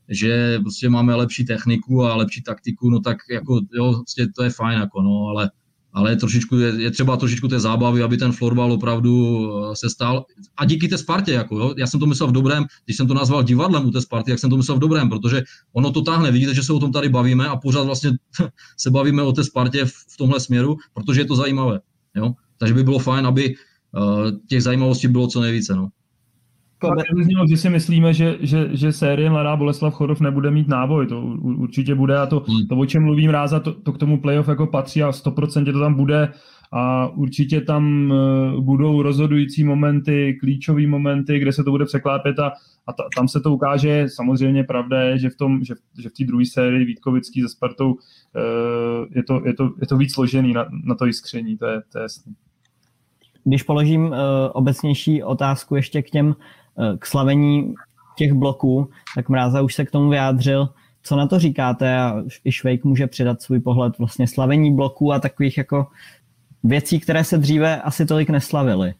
že 0.09 0.59
prostě 0.59 0.89
máme 0.89 1.15
lepší 1.15 1.45
techniku 1.45 2.05
a 2.05 2.17
lepší 2.17 2.43
taktiku, 2.43 2.91
no 2.91 3.01
tak 3.01 3.17
jako, 3.31 3.61
jo, 3.75 3.93
prostě 3.93 4.27
to 4.37 4.43
je 4.43 4.51
fajn, 4.51 4.81
jako, 4.81 5.03
no, 5.03 5.27
ale 5.29 5.51
ale 5.97 6.17
trošičku 6.17 6.57
je, 6.57 6.83
je 6.83 6.91
třeba 6.91 7.17
trošičku 7.17 7.49
té 7.49 7.61
zábavy, 7.61 8.03
aby 8.03 8.17
ten 8.17 8.33
florbal 8.33 8.73
opravdu 8.73 9.13
eh, 9.49 9.77
se 9.77 9.91
stal. 9.91 10.25
A 10.57 10.65
díky 10.65 10.89
té 10.89 10.99
Spartě, 10.99 11.33
jako, 11.33 11.59
jo, 11.59 11.75
já 11.77 11.87
jsem 11.87 12.01
to 12.01 12.07
myslel 12.07 12.29
v 12.29 12.33
dobrém, 12.33 12.65
když 12.85 12.97
jsem 12.97 13.07
to 13.07 13.15
nazval 13.15 13.43
divadlem 13.43 13.87
u 13.87 13.91
té 13.91 14.01
Sparty, 14.01 14.31
jak 14.31 14.41
jsem 14.41 14.51
to 14.51 14.57
myslel 14.57 14.77
v 14.77 14.81
dobrém, 14.81 15.09
protože 15.09 15.43
ono 15.73 15.93
to 15.93 16.03
táhne. 16.03 16.31
Vidíte, 16.31 16.55
že 16.55 16.63
se 16.63 16.73
o 16.73 16.79
tom 16.79 16.93
tady 16.93 17.09
bavíme 17.09 17.49
a 17.49 17.57
pořád 17.57 17.83
vlastně 17.83 18.11
se 18.77 18.91
bavíme 18.91 19.23
o 19.23 19.33
té 19.33 19.45
Spartě 19.45 19.85
v, 19.85 19.93
v 19.93 20.17
tomhle 20.17 20.41
směru, 20.41 20.77
protože 20.95 21.21
je 21.21 21.25
to 21.25 21.37
zajímavé. 21.37 21.81
Jo? 22.15 22.33
Takže 22.59 22.75
by 22.75 22.85
bylo 22.85 22.99
fajn, 22.99 23.27
aby 23.27 23.55
uh, 23.57 24.31
těch 24.49 24.63
zajímavostí 24.63 25.09
bylo 25.09 25.29
co 25.29 25.41
nejvíce. 25.41 25.75
No. 25.75 25.89
Znělo, 27.23 27.47
že 27.49 27.57
si 27.57 27.71
myslíme, 27.71 28.15
že, 28.15 28.37
že, 28.41 28.69
že 28.77 28.93
série 28.93 29.31
Mladá 29.31 29.57
Boleslav 29.57 29.95
Chodov 29.95 30.21
nebude 30.21 30.51
mít 30.51 30.69
náboj, 30.69 31.07
to 31.07 31.21
určitě 31.41 31.95
bude 31.95 32.19
a 32.19 32.27
to, 32.27 32.45
hmm. 32.49 32.67
to 32.67 32.77
o 32.77 32.87
čem 32.87 33.03
mluvím 33.03 33.31
ráza, 33.31 33.61
to, 33.61 33.73
to 33.73 33.93
k 33.93 33.99
tomu 33.99 34.21
playoff 34.21 34.49
jako 34.49 34.67
patří 34.67 35.03
a 35.03 35.11
100% 35.11 35.73
to 35.73 35.81
tam 35.81 35.95
bude 35.95 36.33
a 36.73 37.09
určitě 37.09 37.61
tam 37.61 38.13
e, 38.13 38.61
budou 38.61 39.03
rozhodující 39.03 39.65
momenty, 39.65 40.37
klíčové 40.41 40.87
momenty, 40.87 41.39
kde 41.39 41.53
se 41.53 41.65
to 41.65 41.71
bude 41.71 41.85
překlápět 41.85 42.39
a, 42.39 42.53
a 42.87 42.93
ta, 42.93 43.05
tam 43.17 43.29
se 43.29 43.41
to 43.41 43.53
ukáže. 43.53 44.07
Samozřejmě 44.09 44.65
pravda 44.65 45.01
je, 45.01 45.19
že 45.19 45.31
v, 45.31 45.37
tom, 45.37 45.65
že, 45.65 45.75
že 45.99 46.09
v 46.09 46.13
té 46.13 46.25
druhé 46.25 46.45
sérii 46.45 46.85
Vítkovický 46.85 47.43
se 47.43 47.49
Spartou 47.49 47.95
e, 48.37 49.19
je, 49.19 49.23
to, 49.23 49.43
je, 49.45 49.55
to, 49.55 49.71
je 49.81 49.87
to 49.87 49.97
víc 49.97 50.15
složený 50.15 50.53
na, 50.53 50.67
na 50.85 50.95
to 50.95 51.07
jiskření, 51.07 51.57
to 51.57 51.67
je, 51.67 51.83
to 51.93 51.99
je 51.99 52.03
jasný. 52.03 52.35
Když 53.45 53.63
položím 53.63 54.03
uh, 54.05 54.17
obecnější 54.53 55.23
otázku 55.23 55.77
ještě 55.77 56.03
k 56.03 56.11
těm 56.11 56.35
Eh, 56.37 56.66
k 56.99 57.07
slavení 57.07 57.75
těch 58.17 58.33
bloků, 58.33 58.91
tak 59.15 59.29
Mráza 59.29 59.61
už 59.61 59.75
se 59.75 59.85
k 59.85 59.91
tomu 59.91 60.11
vyjádřil. 60.11 60.69
Co 61.03 61.17
na 61.17 61.27
to 61.27 61.39
říkáte 61.39 61.99
a 61.99 62.23
i 62.45 62.53
Švejk 62.53 62.85
může 62.85 63.07
přidat 63.07 63.43
svůj 63.43 63.61
pohled 63.61 63.99
vlastně 63.99 64.27
slavení 64.27 64.75
bloků 64.75 65.13
a 65.13 65.19
takových 65.19 65.59
jako 65.59 65.87
věcí, 66.65 67.01
které 67.01 67.25
se 67.25 67.39
dříve 67.39 67.83
asi 67.83 68.07
tolik 68.07 68.31
neslavily. 68.31 68.95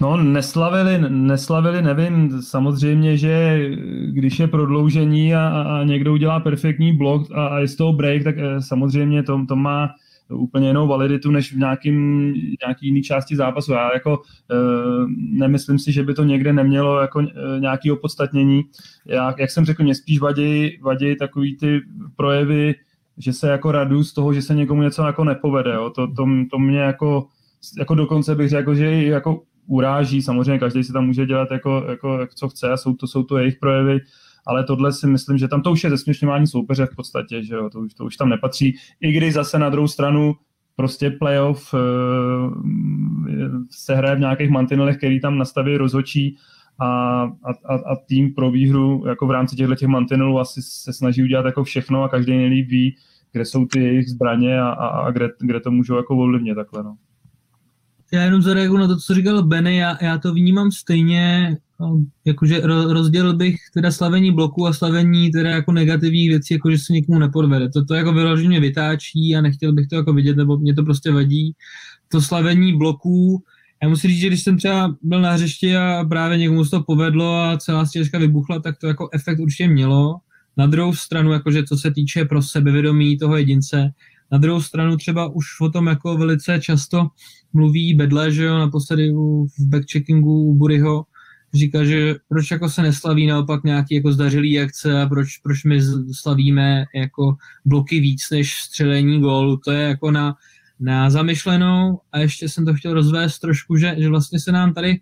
No, 0.00 0.16
neslavili, 0.16 0.98
neslavili, 1.08 1.82
nevím, 1.82 2.42
samozřejmě, 2.42 3.16
že 3.16 3.60
když 4.06 4.38
je 4.38 4.48
prodloužení 4.48 5.34
a, 5.34 5.48
a 5.48 5.84
někdo 5.84 6.12
udělá 6.12 6.40
perfektní 6.40 6.92
blok 6.92 7.30
a, 7.34 7.46
a 7.46 7.58
je 7.58 7.68
z 7.68 7.76
toho 7.76 7.92
break, 7.92 8.24
tak 8.24 8.34
eh, 8.38 8.62
samozřejmě 8.62 9.22
to, 9.22 9.46
to 9.48 9.56
má 9.56 9.90
úplně 10.32 10.68
jinou 10.68 10.88
validitu 10.88 11.30
než 11.30 11.52
v 11.52 11.58
nějakým, 11.58 12.26
nějaký 12.66 12.86
jiný 12.86 13.02
části 13.02 13.36
zápasu. 13.36 13.72
Já 13.72 13.90
jako 13.94 14.22
e, 14.50 14.56
nemyslím 15.16 15.78
si, 15.78 15.92
že 15.92 16.02
by 16.02 16.14
to 16.14 16.24
někde 16.24 16.52
nemělo 16.52 17.00
jako 17.00 17.20
e, 17.20 17.60
nějaký 17.60 17.90
opodstatnění. 17.90 18.62
Já, 19.06 19.34
jak 19.38 19.50
jsem 19.50 19.64
řekl, 19.64 19.82
mě 19.82 19.94
spíš 19.94 20.20
vadí, 20.20 20.78
vadí 20.82 21.16
takový 21.16 21.56
ty 21.56 21.80
projevy, 22.16 22.74
že 23.18 23.32
se 23.32 23.48
jako 23.48 23.72
radu 23.72 24.04
z 24.04 24.12
toho, 24.12 24.34
že 24.34 24.42
se 24.42 24.54
někomu 24.54 24.82
něco 24.82 25.06
jako 25.06 25.24
nepovede. 25.24 25.72
Jo. 25.72 25.90
To, 25.90 26.06
to, 26.06 26.26
to 26.50 26.58
mě 26.58 26.78
jako, 26.78 27.26
jako 27.78 27.94
dokonce 27.94 28.34
bych 28.34 28.48
řekl, 28.48 28.74
že 28.74 29.02
jako 29.02 29.42
uráží. 29.66 30.22
Samozřejmě 30.22 30.58
každý 30.58 30.84
si 30.84 30.92
tam 30.92 31.06
může 31.06 31.26
dělat 31.26 31.50
jako, 31.50 31.84
jako, 31.88 32.26
co 32.34 32.48
chce 32.48 32.70
a 32.70 32.76
jsou 32.76 32.94
to, 32.94 33.06
jsou 33.06 33.22
to 33.22 33.38
jejich 33.38 33.56
projevy, 33.56 34.00
ale 34.46 34.64
tohle 34.64 34.92
si 34.92 35.06
myslím, 35.06 35.38
že 35.38 35.48
tam 35.48 35.62
to 35.62 35.72
už 35.72 35.84
je 35.84 35.90
zesměšňování 35.90 36.46
soupeře 36.46 36.86
v 36.86 36.96
podstatě, 36.96 37.44
že 37.44 37.54
jo, 37.54 37.70
to 37.70 37.80
už, 37.80 37.94
to 37.94 38.04
už 38.04 38.16
tam 38.16 38.28
nepatří, 38.28 38.76
i 39.00 39.12
když 39.12 39.34
zase 39.34 39.58
na 39.58 39.70
druhou 39.70 39.88
stranu 39.88 40.34
prostě 40.76 41.10
playoff 41.10 41.74
uh, 41.74 41.80
se 43.70 43.94
hraje 43.94 44.16
v 44.16 44.20
nějakých 44.20 44.50
mantinelech, 44.50 44.96
který 44.96 45.20
tam 45.20 45.38
nastaví 45.38 45.76
rozhočí 45.76 46.36
a, 46.78 47.22
a, 47.44 47.74
a, 47.74 47.96
tým 48.06 48.34
pro 48.34 48.50
výhru 48.50 49.04
jako 49.06 49.26
v 49.26 49.30
rámci 49.30 49.56
těchto 49.56 49.74
těch 49.74 49.88
mantinelů 49.88 50.40
asi 50.40 50.62
se 50.62 50.92
snaží 50.92 51.22
udělat 51.22 51.46
jako 51.46 51.64
všechno 51.64 52.02
a 52.02 52.08
každý 52.08 52.32
nejlíp 52.32 52.68
ví, 52.68 52.96
kde 53.32 53.44
jsou 53.44 53.66
ty 53.66 53.80
jejich 53.80 54.10
zbraně 54.10 54.60
a, 54.60 54.68
a, 54.68 54.86
a 54.86 55.10
kde, 55.10 55.28
kde 55.40 55.60
to 55.60 55.70
můžou 55.70 55.96
jako 55.96 56.16
ovlivnit 56.16 56.54
takhle, 56.54 56.82
no. 56.82 56.96
Já 58.12 58.22
jenom 58.22 58.42
zareaguju 58.42 58.80
na 58.80 58.88
to, 58.88 58.96
co 58.96 59.14
říkal 59.14 59.42
Benny, 59.42 59.76
já, 59.76 60.04
já 60.04 60.18
to 60.18 60.34
vnímám 60.34 60.70
stejně, 60.70 61.56
No, 61.82 62.04
jakože 62.24 62.60
rozdělil 62.66 63.36
bych 63.36 63.56
teda 63.74 63.90
slavení 63.90 64.32
bloku 64.32 64.66
a 64.66 64.72
slavení 64.72 65.30
teda 65.30 65.50
jako 65.50 65.72
negativních 65.72 66.28
věcí, 66.28 66.54
jakože 66.54 66.78
se 66.78 66.92
někomu 66.92 67.18
nepodvede. 67.18 67.68
To, 67.68 67.84
to 67.84 67.94
jako 67.94 68.12
vyloženě 68.12 68.60
vytáčí 68.60 69.36
a 69.36 69.40
nechtěl 69.40 69.72
bych 69.72 69.86
to 69.88 69.96
jako 69.96 70.12
vidět, 70.12 70.36
nebo 70.36 70.58
mě 70.58 70.74
to 70.74 70.82
prostě 70.82 71.12
vadí. 71.12 71.54
To 72.08 72.20
slavení 72.20 72.78
bloků, 72.78 73.42
já 73.82 73.88
musím 73.88 74.10
říct, 74.10 74.20
že 74.20 74.26
když 74.26 74.42
jsem 74.42 74.56
třeba 74.58 74.96
byl 75.02 75.20
na 75.20 75.32
hřišti 75.32 75.76
a 75.76 76.04
právě 76.08 76.38
někomu 76.38 76.64
se 76.64 76.70
to 76.70 76.82
povedlo 76.82 77.42
a 77.42 77.56
celá 77.56 77.86
stěžka 77.86 78.18
vybuchla, 78.18 78.58
tak 78.58 78.78
to 78.78 78.86
jako 78.86 79.08
efekt 79.12 79.38
určitě 79.38 79.68
mělo. 79.68 80.16
Na 80.56 80.66
druhou 80.66 80.94
stranu, 80.94 81.32
jakože 81.32 81.64
co 81.64 81.76
se 81.76 81.90
týče 81.90 82.24
pro 82.24 82.42
sebevědomí 82.42 83.18
toho 83.18 83.36
jedince, 83.36 83.90
na 84.32 84.38
druhou 84.38 84.62
stranu 84.62 84.96
třeba 84.96 85.28
už 85.28 85.44
o 85.60 85.70
tom 85.70 85.86
jako 85.86 86.16
velice 86.16 86.60
často 86.60 87.08
mluví 87.52 87.94
Bedle, 87.94 88.32
že 88.32 88.44
jo, 88.44 88.58
naposledy 88.58 89.12
v 89.58 89.66
backcheckingu 89.66 90.44
u 90.44 90.54
Buryho, 90.54 91.04
říká, 91.54 91.84
že 91.84 92.14
proč 92.28 92.50
jako 92.50 92.68
se 92.68 92.82
neslaví 92.82 93.26
naopak 93.26 93.64
nějaký 93.64 93.94
jako 93.94 94.12
zdařilý 94.12 94.60
akce 94.60 95.02
a 95.02 95.06
proč, 95.06 95.38
proč 95.38 95.64
my 95.64 95.80
slavíme 96.12 96.84
jako 96.94 97.36
bloky 97.64 98.00
víc 98.00 98.30
než 98.30 98.54
střelení 98.54 99.20
gólu. 99.20 99.56
To 99.56 99.70
je 99.70 99.82
jako 99.82 100.10
na, 100.10 100.34
na 100.80 101.10
zamyšlenou 101.10 102.00
a 102.12 102.18
ještě 102.18 102.48
jsem 102.48 102.64
to 102.64 102.74
chtěl 102.74 102.94
rozvést 102.94 103.38
trošku, 103.38 103.76
že, 103.76 103.94
že 103.98 104.08
vlastně 104.08 104.40
se 104.40 104.52
nám 104.52 104.74
tady, 104.74 105.00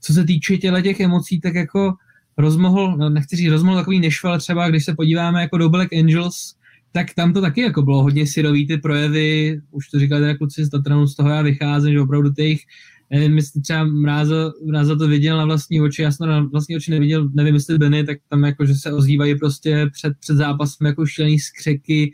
co 0.00 0.12
se 0.12 0.24
týče 0.24 0.56
těle 0.56 0.82
těch 0.82 1.00
emocí, 1.00 1.40
tak 1.40 1.54
jako 1.54 1.94
rozmohl, 2.36 2.96
no 2.96 3.10
nechci 3.10 3.36
říct 3.36 3.50
rozmohl 3.50 3.76
takový 3.76 4.00
nešval 4.00 4.38
třeba, 4.38 4.68
když 4.68 4.84
se 4.84 4.94
podíváme 4.94 5.42
jako 5.42 5.58
do 5.58 5.68
Black 5.68 5.92
Angels, 5.92 6.54
tak 6.92 7.14
tam 7.14 7.32
to 7.32 7.40
taky 7.40 7.60
jako 7.60 7.82
bylo 7.82 8.02
hodně 8.02 8.26
syrový 8.26 8.66
ty 8.66 8.76
projevy, 8.76 9.60
už 9.70 9.88
to 9.88 9.98
říkali 9.98 10.20
teda 10.20 10.36
kluci 10.36 10.64
z 10.64 10.70
Tatranu, 10.70 11.06
z 11.06 11.16
toho 11.16 11.28
já 11.28 11.42
vycházím, 11.42 11.92
že 11.92 12.00
opravdu 12.00 12.32
těch 12.32 12.58
nevím, 13.10 13.36
jestli 13.36 13.60
třeba 13.60 13.84
Mráza, 13.84 14.52
Mráza 14.66 14.96
to 14.96 15.08
viděl 15.08 15.38
na 15.38 15.44
vlastní 15.44 15.80
oči, 15.80 16.02
já 16.02 16.12
jsem 16.12 16.28
na 16.28 16.40
vlastní 16.40 16.76
oči 16.76 16.90
neviděl, 16.90 17.28
nevím, 17.34 17.54
jestli 17.54 17.78
Benny, 17.78 18.04
tak 18.04 18.18
tam 18.28 18.44
jako, 18.44 18.66
že 18.66 18.74
se 18.74 18.92
ozývají 18.92 19.38
prostě 19.38 19.86
před, 19.92 20.12
před 20.20 20.36
zápasem 20.36 20.86
jako 20.86 21.06
šílený 21.06 21.38
skřeky, 21.38 22.12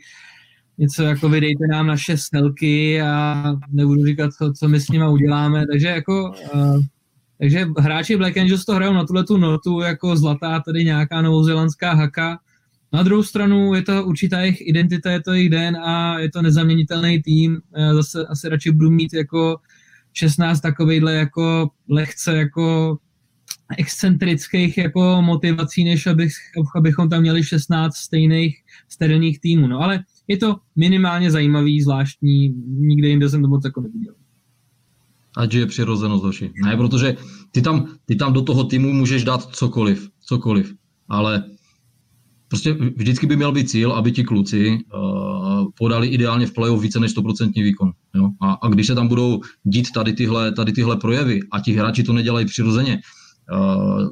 něco 0.77 1.03
jako 1.03 1.29
vydejte 1.29 1.67
nám 1.71 1.87
naše 1.87 2.17
snelky 2.17 3.01
a 3.01 3.43
nebudu 3.71 4.05
říkat, 4.05 4.33
co, 4.33 4.53
co 4.53 4.67
my 4.67 4.79
s 4.79 4.89
nimi 4.89 5.05
uděláme, 5.09 5.63
takže 5.71 5.87
jako 5.87 6.33
uh, 6.53 6.79
takže 7.39 7.67
hráči 7.77 8.17
Black 8.17 8.37
Angels 8.37 8.65
to 8.65 8.73
hrajou 8.73 8.93
na 8.93 9.05
tuhle 9.05 9.23
tu 9.23 9.37
notu 9.37 9.79
jako 9.79 10.17
zlatá, 10.17 10.59
tady 10.59 10.85
nějaká 10.85 11.21
novozelandská 11.21 11.93
haka. 11.93 12.39
Na 12.95 13.03
druhou 13.03 13.23
stranu 13.23 13.73
je 13.73 13.81
to 13.81 14.05
určitá 14.05 14.39
jejich 14.39 14.67
identita, 14.67 15.11
je 15.11 15.21
to 15.21 15.33
jejich 15.33 15.53
a 15.83 16.19
je 16.19 16.31
to 16.31 16.41
nezaměnitelný 16.41 17.21
tým. 17.21 17.61
Já 17.77 17.93
zase 17.93 18.25
asi 18.25 18.49
radši 18.49 18.71
budu 18.71 18.91
mít 18.91 19.13
jako 19.13 19.57
16 20.13 20.61
takovejhle 20.61 21.13
jako 21.13 21.69
lehce 21.89 22.37
jako 22.37 22.97
excentrických 23.77 24.77
jako 24.77 25.21
motivací, 25.21 25.83
než 25.83 26.07
abych, 26.07 26.31
abychom 26.75 27.09
tam 27.09 27.21
měli 27.21 27.43
16 27.43 27.95
stejných 27.95 28.57
sterilních 28.89 29.39
týmů. 29.39 29.67
No 29.67 29.79
ale 29.79 30.03
je 30.27 30.37
to 30.37 30.55
minimálně 30.75 31.31
zajímavý, 31.31 31.81
zvláštní, 31.81 32.49
nikde 32.67 33.07
jinde 33.07 33.29
jsem 33.29 33.41
to 33.41 33.47
moc 33.47 33.65
jako 33.65 33.81
neviděl. 33.81 34.13
Ať 35.37 35.53
je 35.53 35.65
přirozenost 35.65 36.23
hoši. 36.23 36.51
Ne, 36.63 36.77
protože 36.77 37.15
ty 37.51 37.61
tam, 37.61 37.87
ty 38.05 38.15
tam 38.15 38.33
do 38.33 38.41
toho 38.41 38.63
týmu 38.63 38.93
můžeš 38.93 39.23
dát 39.23 39.41
cokoliv, 39.41 40.09
cokoliv, 40.25 40.73
ale 41.09 41.43
prostě 42.47 42.73
vždycky 42.73 43.27
by 43.27 43.35
měl 43.35 43.51
být 43.51 43.69
cíl, 43.69 43.91
aby 43.91 44.11
ti 44.11 44.23
kluci 44.23 44.77
uh, 44.93 45.65
podali 45.77 46.07
ideálně 46.07 46.47
v 46.47 46.53
playoff 46.53 46.81
více 46.81 46.99
než 46.99 47.17
100% 47.17 47.63
výkon. 47.63 47.91
Jo? 48.15 48.29
A, 48.41 48.53
a 48.53 48.67
když 48.67 48.87
se 48.87 48.95
tam 48.95 49.07
budou 49.07 49.41
dít 49.63 49.91
tady 49.91 50.13
tyhle, 50.13 50.51
tady 50.51 50.71
tyhle 50.71 50.97
projevy 50.97 51.39
a 51.51 51.59
ti 51.59 51.73
hráči 51.73 52.03
to 52.03 52.13
nedělají 52.13 52.45
přirozeně, 52.45 52.99
uh, 53.53 54.07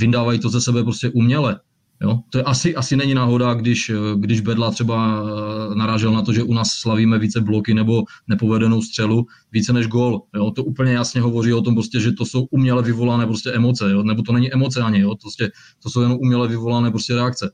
vyndávají 0.00 0.38
to 0.38 0.48
ze 0.48 0.60
sebe 0.60 0.82
prostě 0.82 1.10
uměle, 1.10 1.60
Jo? 2.02 2.18
To 2.30 2.38
je 2.38 2.44
asi, 2.44 2.74
asi 2.74 2.96
není 2.96 3.14
náhoda, 3.14 3.54
když, 3.54 3.92
když 4.16 4.40
Bedla 4.40 4.70
třeba 4.70 5.22
eh, 5.22 5.74
narážel 5.74 6.12
na 6.12 6.22
to, 6.22 6.32
že 6.32 6.42
u 6.42 6.54
nás 6.54 6.68
slavíme 6.68 7.18
více 7.18 7.40
bloky 7.40 7.74
nebo 7.74 8.02
nepovedenou 8.28 8.82
střelu, 8.82 9.26
více 9.52 9.72
než 9.72 9.86
gol. 9.86 10.22
Jo? 10.36 10.50
To 10.50 10.64
úplně 10.64 10.92
jasně 10.92 11.20
hovoří 11.20 11.52
o 11.52 11.62
tom, 11.62 11.74
prostě, 11.74 12.00
že 12.00 12.12
to 12.12 12.24
jsou 12.24 12.46
uměle 12.50 12.82
vyvolané 12.82 13.26
prostě 13.26 13.52
emoce, 13.52 13.90
jo? 13.90 14.02
nebo 14.02 14.22
to 14.22 14.32
není 14.32 14.52
emoce 14.52 14.82
ani, 14.82 15.00
jo? 15.00 15.10
To, 15.10 15.16
prostě, 15.22 15.50
to 15.82 15.90
jsou 15.90 16.00
jenom 16.00 16.18
uměle 16.20 16.48
vyvolané 16.48 16.90
prostě 16.90 17.14
reakce. 17.14 17.50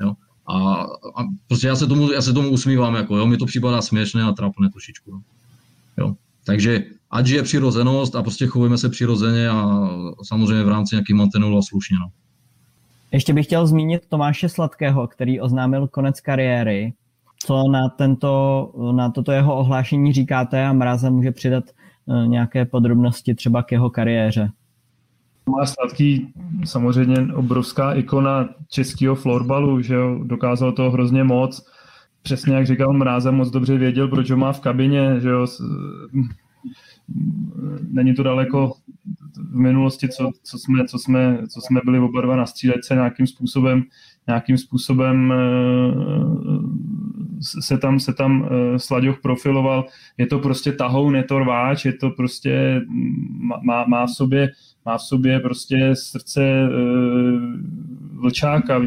Jo? 0.00 0.12
A, 0.46 0.82
a 1.16 1.24
prostě 1.48 1.66
já 1.66 1.76
se 1.76 1.86
tomu, 1.86 2.12
já 2.12 2.22
se 2.22 2.32
tomu 2.32 2.48
usmívám, 2.50 2.94
jako, 2.94 3.16
jo? 3.16 3.26
mi 3.26 3.36
to 3.36 3.46
připadá 3.46 3.82
směšné 3.82 4.22
a 4.22 4.32
trápné 4.32 4.68
trošičku. 4.70 5.10
Jo? 5.10 5.20
jo? 5.98 6.14
Takže 6.44 6.84
ať 7.10 7.28
je 7.28 7.42
přirozenost 7.42 8.16
a 8.16 8.22
prostě 8.22 8.46
chovujeme 8.46 8.78
se 8.78 8.88
přirozeně 8.88 9.48
a 9.48 9.88
samozřejmě 10.24 10.64
v 10.64 10.68
rámci 10.68 10.94
nějakých 10.94 11.16
mantenů 11.16 11.58
a 11.58 11.62
slušně. 11.62 11.96
No. 12.00 12.08
Ještě 13.12 13.32
bych 13.32 13.46
chtěl 13.46 13.66
zmínit 13.66 14.02
Tomáše 14.08 14.48
Sladkého, 14.48 15.08
který 15.08 15.40
oznámil 15.40 15.88
konec 15.88 16.20
kariéry. 16.20 16.92
Co 17.38 17.68
na, 17.72 17.88
tento, 17.88 18.72
na 18.92 19.10
toto 19.10 19.32
jeho 19.32 19.56
ohlášení 19.56 20.12
říkáte 20.12 20.66
a 20.66 20.72
Mráza 20.72 21.10
může 21.10 21.32
přidat 21.32 21.64
eh, 21.68 22.26
nějaké 22.26 22.64
podrobnosti 22.64 23.34
třeba 23.34 23.62
k 23.62 23.72
jeho 23.72 23.90
kariéře? 23.90 24.48
Tomáš 25.44 25.70
Sladký 25.70 26.32
samozřejmě 26.64 27.34
obrovská 27.34 27.92
ikona 27.92 28.48
českého 28.68 29.14
florbalu, 29.14 29.82
že 29.82 29.94
jo, 29.94 30.20
dokázal 30.24 30.72
to 30.72 30.90
hrozně 30.90 31.24
moc. 31.24 31.66
Přesně 32.22 32.54
jak 32.54 32.66
říkal 32.66 32.92
Mráza, 32.92 33.30
moc 33.30 33.50
dobře 33.50 33.78
věděl, 33.78 34.08
proč 34.08 34.30
ho 34.30 34.36
má 34.36 34.52
v 34.52 34.60
kabině, 34.60 35.20
že 35.20 35.28
jo, 35.28 35.46
není 37.90 38.14
to 38.14 38.22
daleko 38.22 38.72
v 39.50 39.54
minulosti, 39.54 40.08
co, 40.08 40.30
co, 40.42 40.58
jsme, 40.58 40.84
co, 40.84 40.98
jsme, 40.98 41.38
co 41.48 41.60
jsme 41.60 41.80
byli 41.84 41.98
oba 41.98 42.20
dva 42.20 42.36
na 42.36 42.46
střílece 42.46 42.94
nějakým 42.94 43.26
způsobem, 43.26 43.82
nějakým 44.26 44.58
způsobem 44.58 45.32
eh, 45.32 45.36
se 47.60 47.78
tam, 47.78 48.00
se 48.00 48.12
tam 48.12 48.48
eh, 48.50 48.78
Slaďoch 48.78 49.20
profiloval. 49.20 49.84
Je 50.18 50.26
to 50.26 50.38
prostě 50.38 50.72
tahoun, 50.72 51.16
je 51.16 51.24
to 51.24 51.38
rváč, 51.38 51.84
je 51.84 51.92
to 51.92 52.10
prostě, 52.10 52.80
má, 53.62 53.84
má 53.84 54.06
v 54.06 54.10
sobě 54.10 54.50
má 54.84 54.98
v 54.98 55.02
sobě 55.02 55.40
prostě 55.40 55.90
srdce 55.94 56.42
e, 56.42 56.68
vlčáka, 58.12 58.80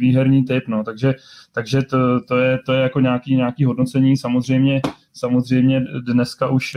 výherní 0.00 0.44
typ, 0.44 0.68
no, 0.68 0.84
takže, 0.84 1.14
takže 1.52 1.82
to, 1.82 2.20
to, 2.20 2.36
je, 2.36 2.58
to 2.66 2.72
je 2.72 2.80
jako 2.80 3.00
nějaký, 3.00 3.36
nějaký 3.36 3.64
hodnocení, 3.64 4.16
samozřejmě, 4.16 4.80
samozřejmě 5.12 5.84
dneska 6.00 6.48
už, 6.48 6.76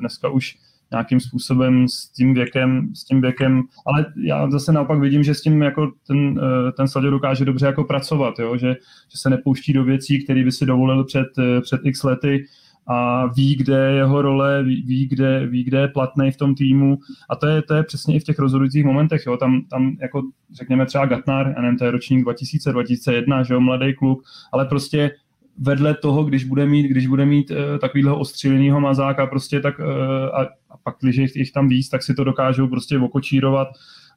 dneska 0.00 0.28
už 0.28 0.56
nějakým 0.92 1.20
způsobem 1.20 1.88
s 1.88 2.08
tím 2.08 2.34
věkem, 2.34 2.88
s 2.94 3.04
tím 3.04 3.20
věkem, 3.20 3.62
ale 3.86 4.06
já 4.16 4.50
zase 4.50 4.72
naopak 4.72 5.00
vidím, 5.00 5.22
že 5.22 5.34
s 5.34 5.42
tím 5.42 5.62
jako 5.62 5.92
ten, 6.06 6.40
ten 6.76 6.88
Sladio 6.88 7.10
dokáže 7.10 7.44
dobře 7.44 7.66
jako 7.66 7.84
pracovat, 7.84 8.38
jo? 8.38 8.56
Že, 8.56 8.76
že 9.08 9.18
se 9.18 9.30
nepouští 9.30 9.72
do 9.72 9.84
věcí, 9.84 10.24
které 10.24 10.44
by 10.44 10.52
si 10.52 10.66
dovolil 10.66 11.04
před, 11.04 11.28
před 11.62 11.80
x 11.84 12.02
lety, 12.02 12.44
a 12.92 13.26
ví, 13.26 13.56
kde 13.56 13.86
je 13.86 13.96
jeho 13.96 14.22
role, 14.22 14.62
ví, 14.62 15.06
kde, 15.10 15.46
ví, 15.46 15.64
kde 15.64 15.80
je 15.80 15.88
platný 15.88 16.30
v 16.30 16.36
tom 16.36 16.54
týmu 16.54 16.98
a 17.30 17.36
to 17.36 17.46
je, 17.46 17.62
to 17.62 17.74
je 17.74 17.82
přesně 17.82 18.14
i 18.14 18.20
v 18.20 18.24
těch 18.24 18.38
rozhodujících 18.38 18.84
momentech, 18.84 19.22
jo, 19.26 19.36
tam, 19.36 19.62
tam 19.70 19.96
jako 20.00 20.22
řekněme 20.52 20.86
třeba 20.86 21.06
Gatnar, 21.06 21.52
já 21.56 21.62
nevím, 21.62 21.78
to 21.78 21.84
je 21.84 21.90
ročník 21.90 22.22
2000, 22.22 22.72
2001, 22.72 23.42
že 23.42 23.54
jo, 23.54 23.60
mladý 23.60 23.94
kluk, 23.94 24.22
ale 24.52 24.64
prostě 24.64 25.10
vedle 25.58 25.94
toho, 25.94 26.24
když 26.24 26.44
bude 26.44 26.66
mít, 26.66 26.82
když 26.82 27.06
bude 27.06 27.26
mít 27.26 27.50
uh, 27.50 27.56
takovýhle 27.80 28.12
ostřílenýho 28.12 28.80
mazáka 28.80 29.26
prostě 29.26 29.60
tak 29.60 29.78
uh, 29.78 29.86
a, 30.32 30.42
a 30.70 30.76
pak, 30.82 30.94
když 31.00 31.16
jich, 31.16 31.36
jich 31.36 31.52
tam 31.52 31.68
víc, 31.68 31.88
tak 31.88 32.02
si 32.02 32.14
to 32.14 32.24
dokážou 32.24 32.68
prostě 32.68 32.98
okočírovat 32.98 33.68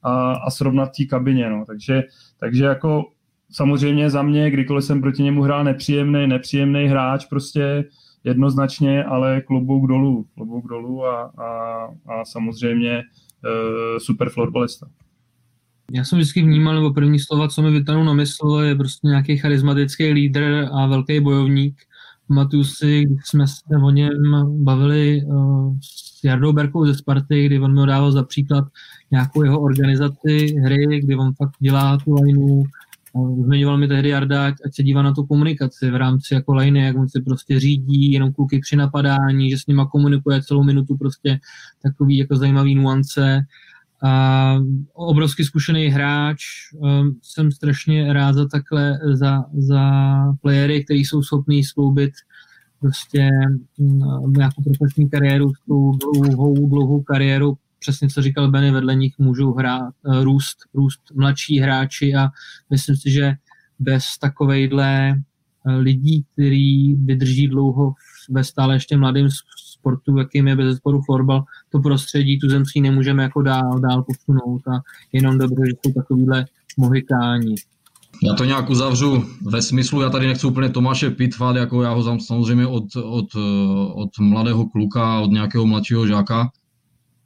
a, 0.02 0.32
a 0.32 0.50
srovnat 0.50 0.90
té 0.98 1.04
kabině, 1.04 1.50
no. 1.50 1.64
takže, 1.66 2.02
takže 2.40 2.64
jako 2.64 3.04
samozřejmě 3.52 4.10
za 4.10 4.22
mě, 4.22 4.50
kdykoliv 4.50 4.84
jsem 4.84 5.00
proti 5.00 5.22
němu 5.22 5.42
hrál 5.42 5.64
nepříjemný, 5.64 6.26
nepříjemný 6.26 6.86
hráč, 6.86 7.24
prostě 7.24 7.84
jednoznačně, 8.24 9.04
ale 9.04 9.40
klobouk 9.40 9.88
dolů, 9.88 10.26
klobouk 10.34 10.68
dolů 10.68 11.04
a, 11.04 11.22
a, 11.22 11.84
a 12.06 12.24
samozřejmě 12.24 12.92
e, 12.98 13.02
super 14.00 14.30
florbalista. 14.30 14.86
Já 15.92 16.04
jsem 16.04 16.18
vždycky 16.18 16.42
vnímal, 16.42 16.74
nebo 16.74 16.92
první 16.92 17.18
slova, 17.18 17.48
co 17.48 17.62
mi 17.62 17.70
vytanou 17.70 18.04
na 18.04 18.12
mysl, 18.12 18.60
je 18.62 18.74
prostě 18.74 19.06
nějaký 19.06 19.36
charismatický 19.36 20.12
lídr 20.12 20.68
a 20.72 20.86
velký 20.86 21.20
bojovník. 21.20 21.82
Pamatuju 22.28 22.64
si, 22.64 23.04
když 23.04 23.26
jsme 23.26 23.46
se 23.46 23.62
o 23.84 23.90
něm 23.90 24.12
bavili 24.64 25.22
uh, 25.24 25.76
s 25.82 26.24
Jardou 26.24 26.52
Berkou 26.52 26.86
ze 26.86 26.94
Sparty, 26.94 27.46
kdy 27.46 27.60
on 27.60 27.80
mi 27.80 27.86
dával 27.86 28.12
za 28.12 28.22
příklad 28.22 28.64
nějakou 29.10 29.42
jeho 29.42 29.60
organizaci 29.60 30.54
hry, 30.64 31.00
kdy 31.00 31.16
on 31.16 31.34
fakt 31.34 31.54
dělá 31.60 31.98
tu 31.98 32.14
lineu, 32.14 32.64
Zmiňoval 33.44 33.78
mi 33.78 33.88
tehdy 33.88 34.08
Jarda, 34.08 34.46
ať 34.46 34.74
se 34.74 34.82
dívá 34.82 35.02
na 35.02 35.12
tu 35.12 35.26
komunikaci 35.26 35.90
v 35.90 35.96
rámci 35.96 36.34
jako 36.34 36.54
liny, 36.54 36.84
jak 36.84 36.96
on 36.96 37.08
si 37.08 37.20
prostě 37.20 37.60
řídí, 37.60 38.12
jenom 38.12 38.32
kluky 38.32 38.58
při 38.58 38.76
napadání, 38.76 39.50
že 39.50 39.58
s 39.58 39.66
nima 39.66 39.86
komunikuje 39.86 40.42
celou 40.42 40.62
minutu 40.62 40.96
prostě 40.96 41.38
takový 41.82 42.16
jako 42.16 42.36
zajímavý 42.36 42.74
nuance. 42.74 43.46
A 44.02 44.54
obrovsky 44.92 45.44
zkušený 45.44 45.86
hráč, 45.86 46.38
um, 46.72 47.18
jsem 47.22 47.52
strašně 47.52 48.12
rád 48.12 48.32
za 48.32 48.48
takhle, 48.48 48.98
za, 49.12 49.44
za 49.52 49.82
playery, 50.42 50.84
kteří 50.84 51.04
jsou 51.04 51.22
schopní 51.22 51.64
skloubit 51.64 52.12
prostě 52.80 53.30
um, 53.78 54.32
nějakou 54.32 54.62
profesní 54.62 55.10
kariéru 55.10 55.54
s 55.54 55.66
tou 55.68 55.92
dlouhou, 55.92 56.68
dlouhou 56.68 57.02
kariéru 57.02 57.56
přesně 57.84 58.08
co 58.08 58.22
říkal 58.22 58.50
Benny, 58.50 58.70
vedle 58.70 58.94
nich 58.94 59.14
můžou 59.18 59.52
hrát, 59.52 59.94
eh, 60.06 60.24
růst, 60.24 60.56
růst 60.74 61.00
mladší 61.14 61.60
hráči 61.60 62.14
a 62.14 62.28
myslím 62.70 62.96
si, 62.96 63.10
že 63.10 63.32
bez 63.78 64.04
takovejhle 64.20 65.10
eh, 65.10 65.76
lidí, 65.76 66.24
který 66.32 66.94
vydrží 66.94 67.48
dlouho 67.48 67.92
ve 68.30 68.44
stále 68.44 68.74
ještě 68.74 68.96
mladém 68.96 69.28
sportu, 69.70 70.18
jakým 70.18 70.48
je 70.48 70.56
bez 70.56 70.76
sporu 70.76 71.00
florbal, 71.06 71.44
to 71.72 71.80
prostředí 71.80 72.38
tu 72.38 72.48
zemský 72.48 72.80
nemůžeme 72.80 73.22
jako 73.22 73.42
dál, 73.42 73.80
dál 73.80 74.02
posunout 74.02 74.68
a 74.68 74.80
jenom 75.12 75.38
dobře, 75.38 75.62
že 75.66 75.72
jsou 75.82 75.92
takovýhle 75.92 76.44
mohikáni. 76.76 77.54
Já 78.22 78.34
to 78.34 78.44
nějak 78.44 78.70
uzavřu 78.70 79.24
ve 79.42 79.62
smyslu, 79.62 80.00
já 80.00 80.10
tady 80.10 80.26
nechci 80.26 80.46
úplně 80.46 80.68
Tomáše 80.68 81.10
pitvat, 81.10 81.56
jako 81.56 81.82
já 81.82 81.90
ho 81.90 82.20
samozřejmě 82.20 82.66
od, 82.66 82.96
od, 82.96 83.26
eh, 83.36 83.92
od 83.94 84.10
mladého 84.20 84.66
kluka, 84.66 85.20
od 85.20 85.30
nějakého 85.30 85.66
mladšího 85.66 86.06
žáka, 86.06 86.50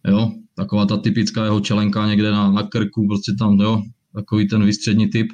jo, 0.07 0.33
taková 0.59 0.87
ta 0.87 0.97
typická 0.97 1.45
jeho 1.45 1.61
čelenka 1.61 2.07
někde 2.07 2.31
na, 2.31 2.51
na 2.51 2.63
krku, 2.63 3.07
prostě 3.09 3.33
tam, 3.39 3.61
jo, 3.61 3.83
takový 4.15 4.49
ten 4.49 4.65
vystřední 4.65 5.07
typ, 5.07 5.27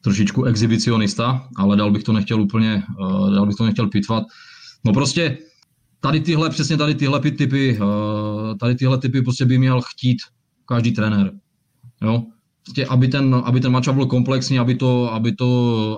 trošičku 0.00 0.44
exhibicionista, 0.44 1.48
ale 1.56 1.76
dal 1.76 1.90
bych 1.90 2.02
to 2.02 2.12
nechtěl 2.12 2.40
úplně, 2.42 2.82
uh, 3.00 3.34
dal 3.34 3.46
bych 3.46 3.56
to 3.56 3.64
nechtěl 3.64 3.88
pitvat. 3.88 4.24
No 4.84 4.92
prostě 4.92 5.38
tady 6.00 6.20
tyhle, 6.20 6.50
přesně 6.50 6.76
tady 6.76 6.94
tyhle 6.94 7.20
typy, 7.20 7.78
uh, 7.78 8.56
tady 8.58 8.74
tyhle 8.74 8.98
typy 8.98 9.22
prostě 9.22 9.44
by 9.44 9.58
měl 9.58 9.80
chtít 9.80 10.18
každý 10.64 10.92
trenér. 10.92 11.32
Jo? 12.02 12.22
Prostě, 12.64 12.86
aby 12.86 13.08
ten, 13.08 13.42
aby 13.44 13.60
ten 13.60 13.72
matchup 13.72 13.94
byl 13.94 14.06
komplexní, 14.06 14.58
aby 14.58 14.74
to, 14.74 15.12
aby 15.12 15.32
to, 15.32 15.50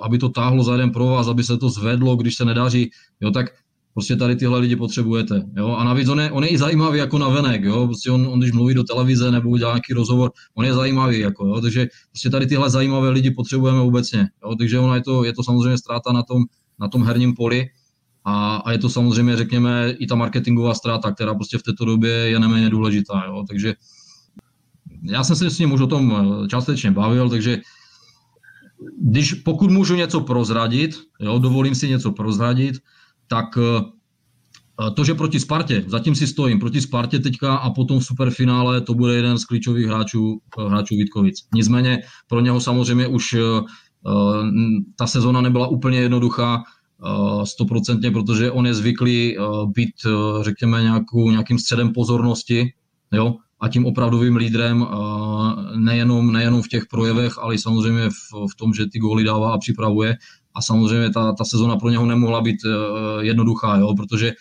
aby 0.03 0.17
to 0.17 0.29
táhlo 0.29 0.63
za 0.63 0.71
jeden 0.71 0.91
pro 0.91 1.05
vás, 1.05 1.27
aby 1.27 1.43
se 1.43 1.57
to 1.57 1.69
zvedlo, 1.69 2.15
když 2.15 2.35
se 2.35 2.45
nedaří, 2.45 2.91
jo, 3.21 3.31
tak 3.31 3.45
Prostě 3.93 4.15
tady 4.15 4.35
tyhle 4.35 4.59
lidi 4.59 4.75
potřebujete. 4.75 5.43
Jo? 5.57 5.67
A 5.67 5.83
navíc 5.83 6.09
on 6.09 6.19
je, 6.19 6.31
on 6.31 6.43
je 6.43 6.49
i 6.49 6.57
zajímavý 6.57 6.99
jako 6.99 7.17
na 7.17 7.29
venek. 7.29 7.63
Jo? 7.63 7.85
Prostě 7.85 8.11
on, 8.11 8.27
on, 8.27 8.39
když 8.39 8.51
mluví 8.51 8.73
do 8.73 8.83
televize 8.83 9.31
nebo 9.31 9.57
dělá 9.57 9.71
nějaký 9.71 9.93
rozhovor, 9.93 10.31
on 10.55 10.65
je 10.65 10.73
zajímavý. 10.73 11.19
Jako, 11.19 11.47
jo? 11.47 11.61
Takže 11.61 11.87
prostě 12.11 12.29
tady 12.29 12.47
tyhle 12.47 12.69
zajímavé 12.69 13.09
lidi 13.09 13.31
potřebujeme 13.31 13.79
obecně. 13.79 14.27
Jo? 14.43 14.55
Takže 14.55 14.79
ono 14.79 14.95
je 14.95 15.01
to, 15.01 15.23
je 15.23 15.33
to 15.33 15.43
samozřejmě 15.43 15.77
ztráta 15.77 16.11
na 16.11 16.23
tom, 16.23 16.43
na 16.79 16.87
tom 16.87 17.03
herním 17.03 17.33
poli. 17.33 17.67
A, 18.25 18.55
a, 18.55 18.71
je 18.71 18.77
to 18.77 18.89
samozřejmě, 18.89 19.35
řekněme, 19.35 19.91
i 19.91 20.07
ta 20.07 20.15
marketingová 20.15 20.73
ztráta, 20.73 21.11
která 21.11 21.33
prostě 21.35 21.57
v 21.57 21.63
této 21.63 21.85
době 21.85 22.11
je 22.11 22.39
neméně 22.39 22.69
důležitá. 22.69 23.23
Jo? 23.27 23.43
Takže 23.47 23.73
já 25.03 25.23
jsem 25.23 25.35
se 25.35 25.49
s 25.49 25.59
ním 25.59 25.71
už 25.71 25.81
o 25.81 25.87
tom 25.87 26.13
eh, 26.43 26.47
částečně 26.47 26.91
bavil, 26.91 27.29
takže 27.29 27.61
když 29.01 29.33
pokud 29.33 29.71
můžu 29.71 29.95
něco 29.95 30.21
prozradit, 30.21 30.95
jo, 31.19 31.39
dovolím 31.39 31.75
si 31.75 31.89
něco 31.89 32.11
prozradit, 32.11 32.75
tak 33.29 33.45
eh, 33.57 34.91
to, 34.95 35.03
že 35.03 35.13
proti 35.13 35.39
Spartě, 35.39 35.83
zatím 35.87 36.15
si 36.15 36.27
stojím, 36.27 36.59
proti 36.59 36.81
Spartě 36.81 37.19
teďka 37.19 37.55
a 37.55 37.69
potom 37.69 37.99
v 37.99 38.05
superfinále 38.05 38.81
to 38.81 38.93
bude 38.93 39.15
jeden 39.15 39.37
z 39.37 39.45
klíčových 39.45 39.85
hráčů, 39.85 40.41
eh, 40.59 40.69
hráčů 40.69 40.95
Vítkovic. 40.95 41.35
Nicméně 41.53 42.01
pro 42.27 42.39
něho 42.39 42.61
samozřejmě 42.61 43.07
už 43.07 43.33
eh, 43.33 43.39
ta 44.95 45.07
sezona 45.07 45.41
nebyla 45.41 45.67
úplně 45.67 45.99
jednoduchá, 45.99 46.63
stoprocentně, 47.43 48.11
protože 48.11 48.51
on 48.51 48.65
je 48.65 48.73
zvyklý 48.73 49.37
být, 49.75 49.95
řekněme, 50.41 50.81
nějakou, 50.81 51.31
nějakým 51.31 51.59
středem 51.59 51.93
pozornosti, 51.93 52.73
jo, 53.13 53.35
a 53.59 53.69
tím 53.69 53.85
opravdovým 53.85 54.35
lídrem 54.35 54.87
nejenom, 55.75 56.31
nejenom 56.31 56.61
v 56.61 56.67
těch 56.67 56.85
projevech, 56.85 57.37
ale 57.37 57.57
samozřejmě 57.57 58.09
v, 58.09 58.51
v 58.51 58.55
tom, 58.55 58.73
že 58.73 58.85
ty 58.91 58.99
góly 58.99 59.23
dává 59.23 59.53
a 59.53 59.57
připravuje 59.57 60.15
a 60.55 60.61
samozřejmě 60.61 61.09
ta, 61.09 61.33
ta 61.33 61.43
sezona 61.43 61.77
pro 61.77 61.89
něho 61.89 62.05
nemohla 62.05 62.41
být 62.41 62.57
uh, 62.65 62.71
jednoduchá, 63.23 63.77
jo, 63.77 63.93
protože 63.97 64.33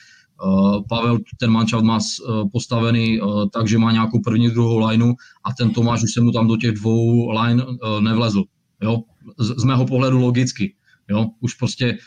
uh, 0.45 0.83
Pavel 0.89 1.19
ten 1.41 1.51
manšaft 1.51 1.85
má 1.85 1.99
uh, 1.99 2.49
postavený 2.53 3.21
tak, 3.53 3.69
že 3.69 3.79
má 3.79 3.93
nějakou 3.93 4.21
první, 4.21 4.51
druhou 4.51 4.87
lineu 4.87 5.13
a 5.45 5.53
ten 5.53 5.71
Tomáš 5.71 6.03
už 6.03 6.13
se 6.13 6.21
mu 6.21 6.33
tam 6.33 6.49
do 6.49 6.57
těch 6.57 6.73
dvou 6.73 7.31
line 7.31 7.65
nevlezl. 8.01 8.45
jo, 8.83 8.99
z, 9.39 9.61
z 9.61 9.65
mého 9.65 9.87
pohledu 9.87 10.19
logicky, 10.19 10.75
jo, 11.11 11.27
už 11.41 11.55
prostě 11.55 11.99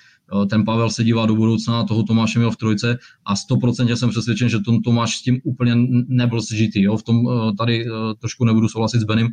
ten 0.49 0.65
Pavel 0.65 0.89
se 0.89 1.03
dívá 1.03 1.25
do 1.25 1.35
budoucna, 1.35 1.83
toho 1.83 2.03
Tomáše 2.03 2.39
měl 2.39 2.51
v 2.51 2.57
trojce 2.57 2.97
a 3.25 3.33
100% 3.33 3.93
jsem 3.93 4.09
přesvědčen, 4.09 4.49
že 4.49 4.59
ten 4.59 4.81
Tomáš 4.81 5.17
s 5.17 5.21
tím 5.21 5.41
úplně 5.43 5.75
nebyl 6.07 6.41
sžitý. 6.41 6.81
Jo? 6.81 6.97
V 6.97 7.03
tom 7.03 7.25
tady 7.57 7.85
trošku 8.19 8.45
nebudu 8.45 8.67
souhlasit 8.67 8.99
s 8.99 9.03
Benem. 9.03 9.27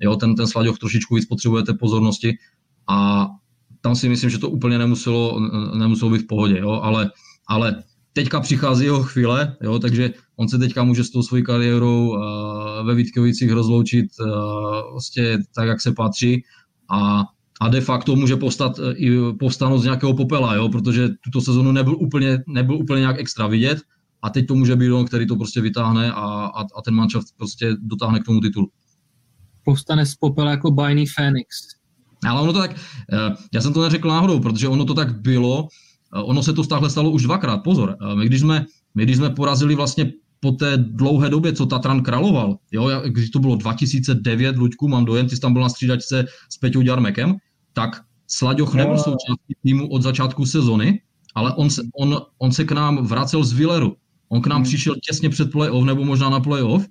Jo? 0.00 0.16
Ten, 0.16 0.34
ten 0.34 0.46
Slaďoch 0.46 0.78
trošičku 0.78 1.14
víc 1.14 1.26
potřebujete 1.26 1.74
pozornosti 1.74 2.38
a 2.88 3.28
tam 3.86 3.94
si 3.96 4.08
myslím, 4.08 4.30
že 4.30 4.38
to 4.38 4.50
úplně 4.50 4.78
nemuselo, 4.78 5.40
nemuselo 5.78 6.10
být 6.10 6.22
v 6.22 6.26
pohodě, 6.26 6.58
jo? 6.58 6.70
Ale, 6.70 7.10
ale 7.48 7.82
teďka 8.12 8.40
přichází 8.40 8.84
jeho 8.84 9.02
chvíle, 9.02 9.56
jo? 9.62 9.78
takže 9.78 10.10
on 10.36 10.48
se 10.48 10.58
teďka 10.58 10.84
může 10.84 11.04
s 11.04 11.10
tou 11.10 11.22
svojí 11.22 11.44
kariérou 11.44 12.08
uh, 12.08 12.86
ve 12.86 12.94
Vítkovicích 12.94 13.52
rozloučit 13.52 14.06
uh, 14.20 14.30
vlastně 14.92 15.38
tak, 15.54 15.68
jak 15.68 15.80
se 15.80 15.92
patří 15.92 16.42
a 16.90 17.24
a 17.60 17.68
de 17.68 17.80
facto 17.80 18.16
může 18.16 18.36
postat, 18.36 18.78
eh, 18.78 18.92
i 18.96 19.32
povstanout 19.40 19.80
z 19.80 19.84
nějakého 19.84 20.14
popela, 20.14 20.54
jo? 20.54 20.68
protože 20.68 21.08
tuto 21.24 21.40
sezonu 21.40 21.72
nebyl 21.72 21.96
úplně, 21.96 22.38
nebyl 22.46 22.76
úplně 22.76 23.00
nějak 23.00 23.20
extra 23.20 23.46
vidět 23.46 23.78
a 24.22 24.30
teď 24.30 24.46
to 24.46 24.54
může 24.54 24.76
být 24.76 24.90
on, 24.90 25.06
který 25.06 25.26
to 25.26 25.36
prostě 25.36 25.60
vytáhne 25.60 26.12
a, 26.12 26.24
a, 26.46 26.60
a 26.60 26.82
ten 26.84 26.94
manšaft 26.94 27.26
prostě 27.36 27.76
dotáhne 27.80 28.20
k 28.20 28.24
tomu 28.24 28.40
titulu. 28.40 28.66
Povstane 29.64 30.06
z 30.06 30.14
popela 30.14 30.50
jako 30.50 30.70
bajný 30.70 31.06
Phoenix. 31.06 31.75
Ale 32.26 32.40
ono 32.40 32.52
to 32.52 32.58
tak, 32.58 32.76
eh, 33.12 33.34
já 33.54 33.60
jsem 33.60 33.72
to 33.72 33.82
neřekl 33.82 34.08
náhodou, 34.08 34.40
protože 34.40 34.68
ono 34.68 34.84
to 34.84 34.94
tak 34.94 35.20
bylo, 35.20 35.68
eh, 36.16 36.20
ono 36.22 36.42
se 36.42 36.52
to 36.52 36.64
takhle 36.64 36.90
stalo 36.90 37.10
už 37.10 37.22
dvakrát, 37.22 37.56
pozor. 37.56 37.96
My 38.14 38.26
když 38.26 38.40
jsme, 38.40 38.64
my 38.94 39.02
když 39.02 39.16
jsme 39.16 39.30
porazili 39.30 39.74
vlastně 39.74 40.12
po 40.40 40.52
té 40.52 40.76
dlouhé 40.76 41.30
době, 41.30 41.52
co 41.52 41.66
Tatran 41.66 42.02
královal, 42.02 42.56
jo, 42.72 43.02
když 43.06 43.30
to 43.30 43.38
bylo 43.38 43.56
2009, 43.56 44.56
Luďku, 44.56 44.88
mám 44.88 45.04
dojem, 45.04 45.28
ty 45.28 45.36
jsi 45.36 45.40
tam 45.40 45.52
byl 45.52 45.62
na 45.62 45.68
střídačce 45.68 46.24
s 46.50 46.58
Peťou 46.58 46.82
Ďarmekem, 46.82 47.36
tak 47.72 48.02
Slaďoch 48.26 48.74
nebyl 48.74 48.98
součástí 48.98 49.54
týmu 49.62 49.88
od 49.88 50.02
začátku 50.02 50.46
sezony, 50.46 51.00
ale 51.34 51.54
on 51.54 51.70
se, 51.70 51.82
on, 52.00 52.20
on 52.38 52.52
se 52.52 52.64
k 52.64 52.72
nám 52.72 53.06
vracel 53.06 53.44
z 53.44 53.52
Villeru. 53.52 53.96
On 54.28 54.42
k 54.42 54.46
nám 54.46 54.56
hmm. 54.56 54.64
přišel 54.64 54.94
těsně 55.02 55.30
před 55.30 55.52
playoff, 55.52 55.84
nebo 55.84 56.04
možná 56.04 56.30
na 56.30 56.40
playoff, 56.40 56.86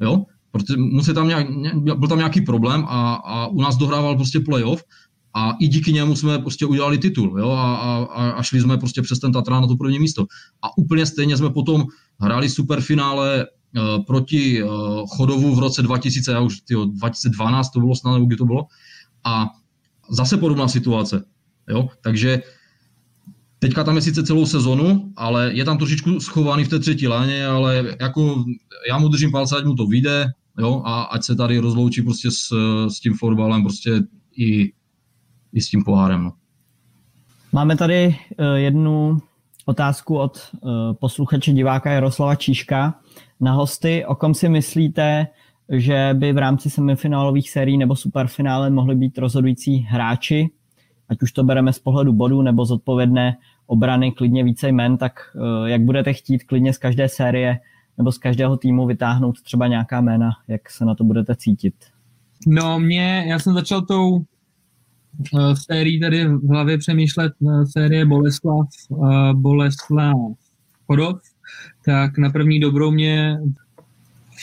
jo, 0.00 0.24
protože 0.50 0.76
musel 0.76 1.14
tam 1.14 1.28
nějak, 1.28 1.46
byl 1.82 2.08
tam 2.08 2.18
nějaký 2.18 2.40
problém 2.40 2.84
a, 2.88 3.14
a 3.14 3.46
u 3.46 3.60
nás 3.60 3.76
dohrával 3.76 4.16
prostě 4.16 4.40
playoff 4.40 4.82
a 5.34 5.56
i 5.60 5.68
díky 5.68 5.92
němu 5.92 6.16
jsme 6.16 6.38
prostě 6.38 6.66
udělali 6.66 6.98
titul 6.98 7.40
jo, 7.40 7.50
a, 7.50 7.74
a, 7.76 8.30
a 8.30 8.42
šli 8.42 8.60
jsme 8.60 8.78
prostě 8.78 9.02
přes 9.02 9.18
ten 9.18 9.32
Tatra 9.32 9.60
na 9.60 9.66
to 9.66 9.76
první 9.76 9.98
místo. 9.98 10.26
A 10.62 10.78
úplně 10.78 11.06
stejně 11.06 11.36
jsme 11.36 11.50
potom 11.50 11.84
hráli 12.20 12.48
superfinále 12.48 13.46
uh, 13.46 14.04
proti 14.04 14.62
uh, 14.62 14.70
Chodovu 15.16 15.54
v 15.54 15.58
roce 15.58 15.82
2000, 15.82 16.32
já 16.32 16.40
už 16.40 16.60
tyjo, 16.60 16.84
2012 16.84 17.70
to 17.70 17.80
bylo 17.80 17.96
snad, 17.96 18.14
nebo 18.14 18.26
kdy 18.26 18.36
to 18.36 18.44
bylo. 18.44 18.66
A 19.24 19.46
zase 20.10 20.36
podobná 20.36 20.68
situace. 20.68 21.24
Jo? 21.68 21.88
Takže 22.00 22.42
teďka 23.58 23.84
tam 23.84 23.96
je 23.96 24.02
sice 24.02 24.22
celou 24.22 24.46
sezonu, 24.46 25.12
ale 25.16 25.50
je 25.54 25.64
tam 25.64 25.78
trošičku 25.78 26.20
schovaný 26.20 26.64
v 26.64 26.68
té 26.68 26.78
třetí 26.78 27.08
láně, 27.08 27.46
ale 27.46 27.96
jako 28.00 28.44
já 28.88 28.98
mu 28.98 29.08
držím 29.08 29.30
palce, 29.30 29.56
ať 29.56 29.64
mu 29.64 29.74
to 29.74 29.86
vyjde, 29.86 30.26
jo, 30.58 30.82
a 30.84 31.02
ať 31.02 31.22
se 31.22 31.36
tady 31.36 31.58
rozloučí 31.58 32.02
prostě 32.02 32.30
s, 32.30 32.48
s 32.88 33.00
tím 33.00 33.14
fotbalem, 33.14 33.62
prostě 33.62 33.90
i, 34.36 34.72
i 35.52 35.60
s 35.60 35.68
tím 35.68 35.84
pohárem. 35.84 36.24
No. 36.24 36.32
Máme 37.52 37.76
tady 37.76 38.06
uh, 38.06 38.46
jednu 38.54 39.18
otázku 39.66 40.18
od 40.18 40.50
uh, 40.60 40.70
posluchače 40.92 41.52
diváka 41.52 41.90
Jaroslava 41.90 42.34
Číška 42.34 42.94
na 43.40 43.52
hosty. 43.52 44.04
O 44.06 44.14
kom 44.14 44.34
si 44.34 44.48
myslíte, 44.48 45.26
že 45.68 46.10
by 46.12 46.32
v 46.32 46.38
rámci 46.38 46.70
semifinálových 46.70 47.50
sérií 47.50 47.78
nebo 47.78 47.96
superfinále 47.96 48.70
mohli 48.70 48.94
být 48.94 49.18
rozhodující 49.18 49.76
hráči, 49.76 50.50
ať 51.08 51.22
už 51.22 51.32
to 51.32 51.44
bereme 51.44 51.72
z 51.72 51.78
pohledu 51.78 52.12
bodů 52.12 52.42
nebo 52.42 52.64
z 52.64 52.70
odpovědné 52.70 53.36
obrany 53.66 54.12
klidně 54.12 54.44
více 54.44 54.68
jmen, 54.68 54.96
tak 54.96 55.12
eh, 55.36 55.70
jak 55.70 55.80
budete 55.82 56.12
chtít 56.12 56.44
klidně 56.44 56.72
z 56.72 56.78
každé 56.78 57.08
série 57.08 57.58
nebo 57.98 58.12
z 58.12 58.18
každého 58.18 58.56
týmu 58.56 58.86
vytáhnout 58.86 59.42
třeba 59.42 59.66
nějaká 59.66 60.00
jména, 60.00 60.30
jak 60.48 60.70
se 60.70 60.84
na 60.84 60.94
to 60.94 61.04
budete 61.04 61.36
cítit? 61.36 61.74
No 62.46 62.80
mě, 62.80 63.24
já 63.28 63.38
jsem 63.38 63.54
začal 63.54 63.82
tou 63.82 64.10
uh, 64.10 64.24
sérií 65.54 66.00
tady 66.00 66.24
v 66.24 66.48
hlavě 66.48 66.78
přemýšlet 66.78 67.32
uh, 67.40 67.64
série 67.64 68.06
Boleslav, 68.06 68.66
uh, 68.88 69.32
Boleslav 69.32 70.16
Chodov, 70.86 71.20
tak 71.84 72.18
na 72.18 72.30
první 72.30 72.60
dobrou 72.60 72.90
mě 72.90 73.38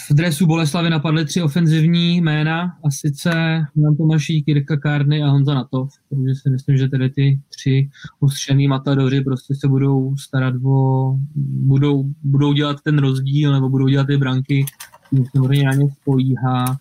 v 0.10 0.14
dresu 0.14 0.46
Boleslavy 0.48 0.90
napadly 0.90 1.26
tři 1.26 1.42
ofenzivní 1.42 2.18
jména, 2.18 2.64
a 2.86 2.92
sice 2.92 3.30
Jan 3.76 3.96
Tomašík, 3.98 4.48
Jirka 4.48 4.78
Kárny 4.78 5.24
a 5.24 5.30
Honza 5.30 5.54
Natov, 5.54 5.90
takže 6.10 6.36
si 6.36 6.50
myslím, 6.50 6.78
že 6.78 6.90
tady 6.90 7.10
ty 7.10 7.40
tři 7.50 7.90
ustřený 8.20 8.68
matadoři 8.68 9.22
prostě 9.22 9.56
se 9.56 9.68
budou 9.68 10.18
starat 10.18 10.54
o, 10.66 11.16
budou, 11.66 12.06
budou 12.24 12.54
dělat 12.54 12.78
ten 12.84 12.98
rozdíl, 12.98 13.54
nebo 13.54 13.70
budou 13.70 13.88
dělat 13.88 14.08
ty 14.08 14.18
branky, 14.18 14.66
tím 15.10 15.26
samozřejmě 15.36 15.66
na 15.66 15.74
ně 15.74 15.86
spolíhá. 16.02 16.78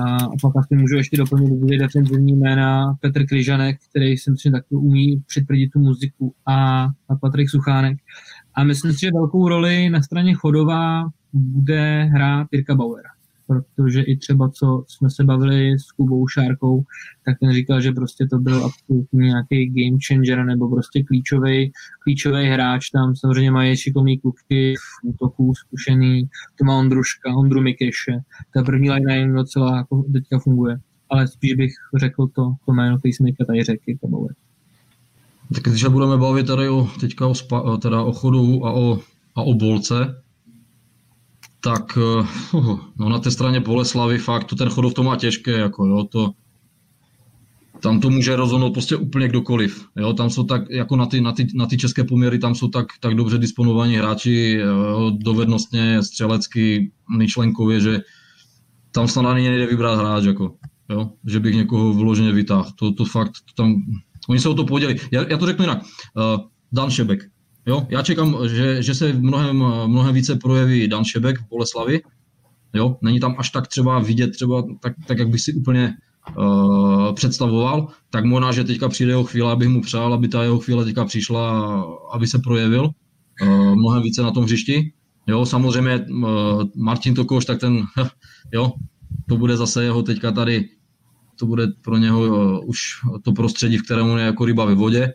A, 0.00 0.16
a 0.16 0.30
pak 0.42 0.56
asi 0.56 0.76
můžu 0.76 0.96
ještě 0.96 1.16
doplnit 1.16 1.60
dvě 1.60 1.78
defenzivní 1.78 2.32
jména, 2.32 2.94
Petr 3.00 3.26
Kryžanek, 3.26 3.78
který 3.90 4.16
si 4.16 4.30
myslím, 4.30 4.52
taky 4.52 4.74
umí 4.74 5.22
přitvrdit 5.26 5.70
tu 5.70 5.78
muziku, 5.78 6.34
a, 6.46 6.84
a 6.84 7.16
Patrik 7.20 7.50
Suchánek. 7.50 7.98
A 8.54 8.64
myslím 8.64 8.92
si, 8.92 9.00
že 9.00 9.10
velkou 9.12 9.48
roli 9.48 9.90
na 9.90 10.02
straně 10.02 10.34
Chodová 10.34 11.04
bude 11.32 12.04
hrát 12.04 12.48
Jirka 12.52 12.74
Bauer. 12.74 13.02
Protože 13.46 14.02
i 14.02 14.16
třeba, 14.16 14.48
co 14.48 14.84
jsme 14.88 15.10
se 15.10 15.24
bavili 15.24 15.78
s 15.78 15.92
Kubou 15.92 16.28
Šárkou, 16.28 16.84
tak 17.24 17.38
ten 17.40 17.52
říkal, 17.52 17.80
že 17.80 17.92
prostě 17.92 18.26
to 18.26 18.38
byl 18.38 18.64
absolutně 18.64 19.18
nějaký 19.18 19.66
game 19.66 19.98
changer 20.06 20.44
nebo 20.44 20.68
prostě 20.68 21.02
klíčový, 21.02 21.72
klíčový 22.02 22.46
hráč. 22.46 22.90
Tam 22.90 23.16
samozřejmě 23.16 23.50
mají 23.50 23.76
šikovný 23.76 24.18
kluky 24.18 24.74
v 24.76 25.08
útoku, 25.08 25.54
zkušený, 25.54 26.28
to 26.58 26.64
má 26.64 26.78
Ondruška, 26.78 27.34
Ondru 27.36 27.60
Mikeše. 27.60 28.20
Ta 28.54 28.62
první 28.62 28.90
line 28.90 29.18
jim 29.18 29.34
docela 29.34 29.76
jako 29.76 30.04
teďka 30.12 30.38
funguje. 30.38 30.76
Ale 31.10 31.28
spíš 31.28 31.54
bych 31.54 31.72
řekl 31.96 32.26
to, 32.26 32.54
to 32.66 32.72
jméno, 32.72 32.98
jsme 33.04 33.30
tady 33.46 33.64
řekl, 33.64 33.82
Jirka 33.86 34.06
Bauer. 34.06 34.34
Tak 35.54 35.62
když 35.62 35.84
budeme 35.84 36.16
bavit 36.16 36.46
tady 36.46 36.68
o, 36.68 36.88
teďka 37.00 37.26
o, 37.26 37.34
spa, 37.34 37.76
teda 37.76 38.02
o 38.02 38.12
chodu 38.12 38.66
a 38.66 38.72
o, 38.72 39.00
a 39.34 39.42
o 39.42 39.54
bolce, 39.54 40.22
tak 41.68 41.98
uh, 42.52 42.80
no 42.98 43.08
na 43.08 43.18
té 43.18 43.30
straně 43.30 43.60
Boleslavy 43.60 44.18
fakt 44.18 44.44
to 44.44 44.56
ten 44.56 44.68
Chodov 44.68 44.94
to 44.94 45.02
má 45.02 45.16
těžké, 45.16 45.50
jako 45.50 45.86
jo, 45.86 46.04
to, 46.04 46.30
tam 47.80 48.00
to 48.00 48.10
může 48.10 48.36
rozhodnout 48.36 48.72
prostě 48.72 48.96
úplně 48.96 49.28
kdokoliv. 49.28 49.84
Jo? 49.96 50.12
Tam 50.12 50.30
jsou 50.30 50.44
tak, 50.44 50.70
jako 50.70 50.96
na 50.96 51.06
ty, 51.06 51.20
na, 51.20 51.32
ty, 51.32 51.46
na 51.54 51.66
ty 51.66 51.76
české 51.76 52.04
poměry, 52.04 52.38
tam 52.38 52.54
jsou 52.54 52.68
tak, 52.68 52.86
tak 53.00 53.14
dobře 53.14 53.38
disponovaní 53.38 53.96
hráči, 53.96 54.58
jo? 54.64 55.12
dovednostně, 55.18 56.02
střelecky, 56.02 56.90
myšlenkově, 57.18 57.80
že 57.80 58.00
tam 58.92 59.08
snad 59.08 59.26
ani 59.26 59.48
nejde 59.48 59.66
vybrat 59.66 59.98
hráč, 59.98 60.24
jako, 60.24 60.54
jo? 60.90 61.10
že 61.26 61.40
bych 61.40 61.54
někoho 61.54 61.92
vloženě 61.92 62.32
vytáhl. 62.32 62.70
To, 62.76 62.92
to 62.92 63.04
fakt, 63.04 63.32
to 63.32 63.62
tam, 63.62 63.74
oni 64.28 64.40
se 64.40 64.48
o 64.48 64.54
to 64.54 64.64
podělí. 64.64 64.96
Já, 65.10 65.28
já 65.28 65.36
to 65.36 65.46
řeknu 65.46 65.64
jinak. 65.64 65.82
Uh, 66.16 66.40
Dan 66.72 66.90
Šebek, 66.90 67.20
Jo, 67.68 67.86
já 67.88 68.02
čekám, 68.02 68.36
že, 68.48 68.82
že 68.82 68.94
se 68.94 69.12
mnohem, 69.12 69.56
mnohem 69.86 70.14
více 70.14 70.36
projeví 70.36 70.88
Dan 70.88 71.04
Šebek 71.04 71.40
v 71.40 71.48
Boleslavi. 71.48 72.00
Jo, 72.74 72.96
není 73.02 73.20
tam 73.20 73.34
až 73.38 73.50
tak 73.50 73.68
třeba 73.68 73.98
vidět, 73.98 74.30
třeba 74.30 74.64
tak, 74.80 74.92
tak 75.06 75.18
jak 75.18 75.28
bych 75.28 75.40
si 75.40 75.54
úplně 75.54 75.94
uh, 76.38 77.14
představoval, 77.14 77.88
tak 78.10 78.24
možná, 78.24 78.52
že 78.52 78.64
teďka 78.64 78.88
přijde 78.88 79.12
jeho 79.12 79.24
chvíle, 79.24 79.52
abych 79.52 79.68
mu 79.68 79.82
přál, 79.82 80.14
aby 80.14 80.28
ta 80.28 80.42
jeho 80.42 80.58
chvíle 80.58 80.84
teďka 80.84 81.04
přišla, 81.04 81.82
aby 82.12 82.26
se 82.26 82.38
projevil 82.38 82.90
uh, 83.42 83.74
mnohem 83.74 84.02
více 84.02 84.22
na 84.22 84.30
tom 84.30 84.44
hřišti. 84.44 84.92
Jo, 85.26 85.46
samozřejmě 85.46 85.98
uh, 85.98 86.62
Martin 86.76 87.14
Tokoš, 87.14 87.44
tak 87.44 87.60
ten, 87.60 87.82
jo, 88.52 88.72
to 89.28 89.36
bude 89.36 89.56
zase 89.56 89.84
jeho 89.84 90.02
teďka 90.02 90.32
tady, 90.32 90.68
to 91.38 91.46
bude 91.46 91.66
pro 91.82 91.96
něho 91.96 92.20
uh, 92.20 92.68
už 92.68 92.80
to 93.22 93.32
prostředí, 93.32 93.78
v 93.78 93.82
kterém 93.82 94.16
je 94.16 94.24
jako 94.24 94.44
ryba 94.44 94.64
ve 94.64 94.74
vodě, 94.74 95.14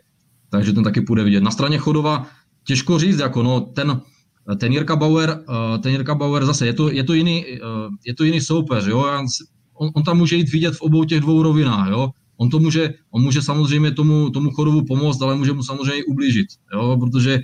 takže 0.50 0.72
ten 0.72 0.84
taky 0.84 1.00
půjde 1.00 1.24
vidět. 1.24 1.42
Na 1.42 1.50
straně 1.50 1.78
Chodova 1.78 2.26
těžko 2.64 2.98
říct, 2.98 3.18
jako 3.18 3.42
no, 3.42 3.60
ten, 3.60 4.00
ten 4.56 4.72
Jirka 4.72 4.96
Bauer, 4.96 5.44
eh, 5.48 5.78
ten 5.78 5.92
Jirka 5.92 6.14
Bauer 6.14 6.46
zase, 6.46 6.66
je 6.66 6.72
to, 6.72 6.90
je 6.90 7.04
to, 7.04 7.14
jiný, 7.14 7.46
eh, 7.46 7.58
je 8.06 8.14
to 8.14 8.24
jiný 8.24 8.40
soupeř, 8.40 8.86
jo? 8.86 9.06
On, 9.74 9.90
on, 9.94 10.02
tam 10.02 10.18
může 10.18 10.36
jít 10.36 10.52
vidět 10.52 10.74
v 10.74 10.80
obou 10.80 11.04
těch 11.04 11.20
dvou 11.20 11.42
rovinách, 11.42 11.88
jo? 11.90 12.10
On, 12.36 12.50
to 12.50 12.58
může, 12.58 12.94
on 13.10 13.22
může 13.22 13.42
samozřejmě 13.42 13.90
tomu, 13.90 14.30
tomu 14.30 14.50
chodovu 14.50 14.84
pomoct, 14.84 15.22
ale 15.22 15.34
může 15.34 15.52
mu 15.52 15.62
samozřejmě 15.62 16.04
ublížit, 16.04 16.46
jo? 16.74 16.96
protože 17.00 17.40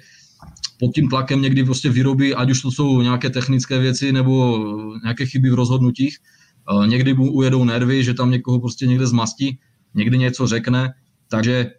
pod 0.81 0.95
tím 0.95 1.09
tlakem 1.09 1.43
někdy 1.43 1.65
prostě 1.65 1.91
vyrobí, 1.91 2.35
ať 2.35 2.51
už 2.51 2.63
to 2.63 2.71
jsou 2.71 3.03
nějaké 3.03 3.31
technické 3.31 3.79
věci 3.79 4.13
nebo 4.13 4.59
nějaké 5.03 5.27
chyby 5.27 5.51
v 5.51 5.55
rozhodnutích, 5.55 6.17
eh, 6.19 6.87
někdy 6.87 7.15
mu 7.15 7.33
ujedou 7.33 7.65
nervy, 7.65 8.05
že 8.05 8.15
tam 8.15 8.31
někoho 8.31 8.61
prostě 8.61 8.87
někde 8.87 9.07
zmastí, 9.07 9.59
někdy 9.95 10.19
něco 10.19 10.47
řekne, 10.47 10.95
takže 11.29 11.71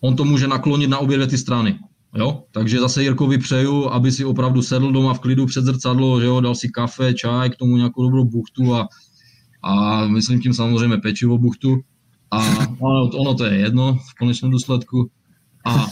on 0.00 0.16
to 0.16 0.24
může 0.24 0.48
naklonit 0.48 0.90
na 0.90 0.98
obě 0.98 1.16
dvě 1.16 1.26
ty 1.26 1.38
strany. 1.38 1.78
Jo? 2.16 2.42
Takže 2.50 2.80
zase 2.80 3.02
Jirkovi 3.02 3.38
přeju, 3.38 3.88
aby 3.90 4.12
si 4.12 4.24
opravdu 4.24 4.62
sedl 4.62 4.92
doma 4.92 5.14
v 5.14 5.20
klidu 5.20 5.46
před 5.46 5.64
zrcadlo, 5.64 6.20
že 6.20 6.26
jo? 6.26 6.40
dal 6.40 6.54
si 6.54 6.68
kafe, 6.68 7.14
čaj, 7.14 7.50
k 7.50 7.56
tomu 7.56 7.76
nějakou 7.76 8.02
dobrou 8.02 8.24
buchtu 8.24 8.74
a, 8.74 8.88
a 9.62 10.04
myslím 10.06 10.40
tím 10.40 10.54
samozřejmě 10.54 10.96
pečivo 10.96 11.38
buchtu 11.38 11.80
a 12.30 12.66
ono, 13.18 13.34
to 13.34 13.44
je 13.44 13.58
jedno 13.58 13.98
v 14.10 14.14
konečném 14.18 14.50
důsledku 14.50 15.10
a, 15.64 15.86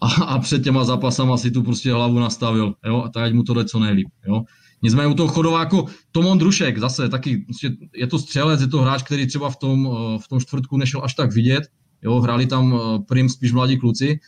a, 0.00 0.08
a 0.24 0.38
před 0.38 0.64
těma 0.64 0.84
zápasama 0.84 1.36
si 1.36 1.50
tu 1.50 1.62
prostě 1.62 1.92
hlavu 1.92 2.18
nastavil, 2.18 2.74
jo, 2.86 3.02
a 3.02 3.08
tak 3.08 3.34
mu 3.34 3.42
to 3.42 3.54
jde 3.54 3.64
co 3.64 3.78
nejlíp, 3.78 4.08
jo. 4.26 4.42
Nicméně 4.82 5.08
u 5.08 5.14
toho 5.14 5.28
chodova 5.28 5.60
jako 5.60 5.86
Tomon 6.12 6.38
Drušek 6.38 6.78
zase 6.78 7.08
taky, 7.08 7.36
prostě 7.36 7.70
je 7.94 8.06
to 8.06 8.18
střelec, 8.18 8.60
je 8.60 8.66
to 8.66 8.78
hráč, 8.78 9.02
který 9.02 9.26
třeba 9.26 9.50
v 9.50 9.56
tom, 9.56 9.88
v 10.24 10.28
tom 10.28 10.40
čtvrtku 10.40 10.76
nešel 10.76 11.00
až 11.04 11.14
tak 11.14 11.32
vidět, 11.32 11.62
jo, 12.02 12.20
hráli 12.20 12.46
tam 12.46 12.80
prim 13.08 13.28
spíš 13.28 13.52
mladí 13.52 13.78
kluci, 13.78 14.20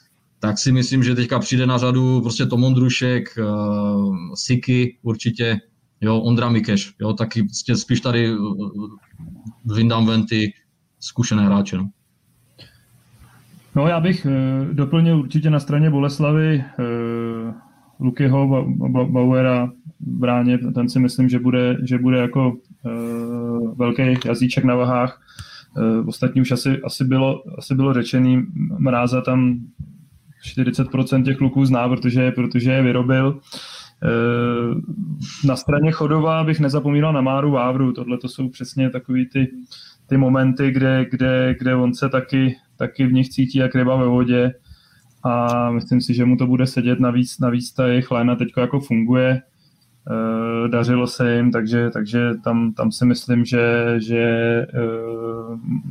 tak 0.42 0.58
si 0.58 0.72
myslím, 0.72 1.02
že 1.02 1.14
teďka 1.14 1.38
přijde 1.38 1.66
na 1.66 1.78
řadu 1.78 2.20
prostě 2.20 2.46
Tomon 2.46 2.74
Drušek, 2.74 3.28
uh, 3.38 4.34
Siky 4.34 4.98
určitě, 5.02 5.60
jo, 6.00 6.18
Ondra 6.20 6.50
Mikeš, 6.50 6.94
jo, 7.00 7.12
taky 7.12 7.42
prostě 7.42 7.76
spíš 7.76 8.00
tady 8.00 8.30
vyndám 9.74 10.06
ven 10.06 10.26
ty 10.26 10.52
zkušené 11.00 11.44
hráče, 11.44 11.76
no. 11.76 11.90
No 13.74 13.86
já 13.86 14.00
bych 14.00 14.26
uh, 14.26 14.74
doplnil 14.74 15.18
určitě 15.18 15.50
na 15.50 15.60
straně 15.60 15.90
Boleslavy 15.90 16.64
uh, 16.78 17.54
Lukyho 18.00 18.66
Bauera 19.10 19.66
v 20.00 20.18
bráně, 20.18 20.58
ten 20.58 20.88
si 20.88 21.00
myslím, 21.00 21.28
že 21.28 21.38
bude, 21.38 21.76
že 21.82 21.98
bude 21.98 22.18
jako 22.18 22.52
uh, 22.82 23.76
velký 23.76 24.02
jazyček 24.24 24.64
na 24.64 24.74
vahách. 24.74 25.20
Uh, 25.76 26.08
ostatní 26.08 26.40
už 26.40 26.50
asi, 26.50 26.80
asi, 26.82 27.04
bylo, 27.04 27.42
asi 27.58 27.74
bylo 27.74 27.94
řečený, 27.94 28.42
Mráza 28.78 29.20
tam 29.20 29.60
40% 30.56 31.24
těch 31.24 31.36
kluků 31.36 31.64
zná, 31.64 31.88
protože, 31.88 32.30
protože 32.30 32.72
je 32.72 32.82
vyrobil. 32.82 33.28
Uh, 33.28 34.80
na 35.44 35.56
straně 35.56 35.92
Chodova 35.92 36.44
bych 36.44 36.60
nezapomínal 36.60 37.12
na 37.12 37.20
Máru 37.20 37.50
Vávru, 37.50 37.92
tohle 37.92 38.18
to 38.18 38.28
jsou 38.28 38.48
přesně 38.48 38.90
takový 38.90 39.28
ty, 39.28 39.48
ty 40.06 40.16
momenty, 40.16 40.70
kde, 40.70 41.06
kde, 41.10 41.54
kde 41.58 41.74
on 41.74 41.94
se 41.94 42.08
taky, 42.08 42.56
taky 42.76 43.06
v 43.06 43.12
nich 43.12 43.28
cítí 43.28 43.58
jak 43.58 43.74
ryba 43.74 43.96
ve 43.96 44.06
vodě. 44.06 44.54
A 45.24 45.70
myslím 45.70 46.00
si, 46.00 46.14
že 46.14 46.24
mu 46.24 46.36
to 46.36 46.46
bude 46.46 46.66
sedět 46.66 47.00
navíc, 47.00 47.38
navíc 47.38 47.72
ta 47.72 47.86
jejich 47.86 48.10
léna 48.10 48.36
teď 48.36 48.48
jako 48.56 48.80
funguje, 48.80 49.42
dařilo 50.68 51.06
se 51.06 51.36
jim, 51.36 51.52
takže, 51.52 51.90
takže 51.92 52.30
tam, 52.44 52.72
tam 52.72 52.92
si 52.92 53.06
myslím, 53.06 53.44
že, 53.44 53.94
že 53.98 54.18
e, 54.18 54.66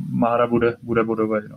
Mára 0.08 0.46
bude, 0.46 0.76
bude 0.82 1.04
bodový. 1.04 1.40
No. 1.50 1.56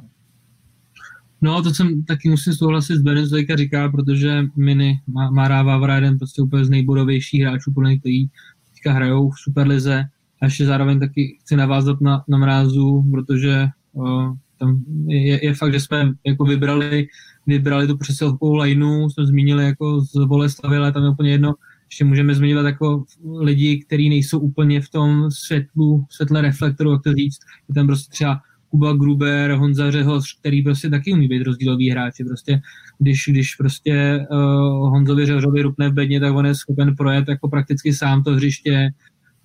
No, 1.41 1.63
to 1.63 1.69
jsem 1.69 2.03
taky 2.03 2.29
musím 2.29 2.53
souhlasit 2.53 2.95
s 2.95 3.01
Benem 3.01 3.25
Zlejka 3.25 3.55
říká, 3.55 3.89
protože 3.89 4.43
Mini 4.55 4.99
Mára 5.31 5.63
Vávra 5.63 5.95
je 5.95 5.97
jeden 5.97 6.17
prostě 6.17 6.41
úplně 6.41 6.65
z 6.65 6.69
nejbodovějších 6.69 7.41
hráčů, 7.41 7.73
podle 7.73 7.97
který 7.97 8.27
teďka 8.73 8.93
hrajou 8.93 9.29
v 9.29 9.39
Superlize. 9.39 10.03
A 10.41 10.45
ještě 10.45 10.65
zároveň 10.65 10.99
taky 10.99 11.37
chci 11.41 11.55
navázat 11.55 12.01
na, 12.01 12.23
na 12.27 12.37
mrázu, 12.37 13.05
protože 13.11 13.67
uh, 13.93 14.35
tam 14.59 14.83
je, 15.07 15.45
je, 15.45 15.53
fakt, 15.53 15.73
že 15.73 15.79
jsme 15.79 16.13
jako 16.25 16.45
vybrali 16.45 17.07
vybrali 17.47 17.87
tu 17.87 17.97
přesilovkou 17.97 18.55
lineu, 18.55 19.09
jsme 19.09 19.25
zmínili 19.25 19.65
jako 19.65 20.01
z 20.01 20.25
Boleslavy, 20.25 20.77
ale 20.77 20.91
tam 20.91 21.03
je 21.03 21.09
úplně 21.09 21.31
jedno, 21.31 21.53
ještě 21.95 22.05
můžeme 22.05 22.35
zmínit 22.35 22.65
jako 22.65 23.03
lidi, 23.39 23.83
kteří 23.85 24.09
nejsou 24.09 24.39
úplně 24.39 24.81
v 24.81 24.89
tom 24.89 25.31
světlu, 25.31 26.05
světle 26.09 26.41
reflektoru, 26.41 26.91
jak 26.91 27.01
to 27.01 27.13
říct. 27.13 27.39
Je 27.69 27.75
tam 27.75 27.87
prostě 27.87 28.11
třeba 28.11 28.41
Kuba 28.69 28.93
Gruber, 28.93 29.51
Honza 29.51 29.91
Řehoř, 29.91 30.39
který 30.39 30.63
prostě 30.63 30.89
taky 30.89 31.13
umí 31.13 31.27
být 31.27 31.43
rozdílový 31.43 31.89
hráči. 31.89 32.23
Prostě, 32.23 32.61
když, 32.99 33.25
když 33.27 33.55
prostě 33.55 34.25
uh, 34.31 34.89
Honzovi 34.89 35.25
Řehořovi 35.25 35.61
rupne 35.61 35.89
v 35.89 35.93
bedně, 35.93 36.19
tak 36.19 36.35
on 36.35 36.45
je 36.45 36.55
schopen 36.55 36.95
projet 36.95 37.27
jako 37.27 37.47
prakticky 37.49 37.93
sám 37.93 38.23
to 38.23 38.31
hřiště. 38.31 38.89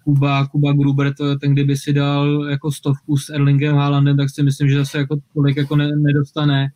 Kuba, 0.05 0.47
Kuba 0.47 0.73
Gruber, 0.73 1.15
to, 1.15 1.39
ten 1.39 1.53
kdyby 1.53 1.77
si 1.77 1.93
dal 1.93 2.47
jako 2.51 2.73
stovku 2.73 3.17
s 3.17 3.31
Erlingem 3.31 3.77
Haalandem, 3.77 4.17
tak 4.17 4.31
si 4.31 4.43
myslím, 4.43 4.69
že 4.69 4.79
zase 4.79 4.99
jako 4.99 5.17
tolik 5.35 5.57
jako 5.57 5.77
ne, 5.77 5.89
nedostane 5.97 6.69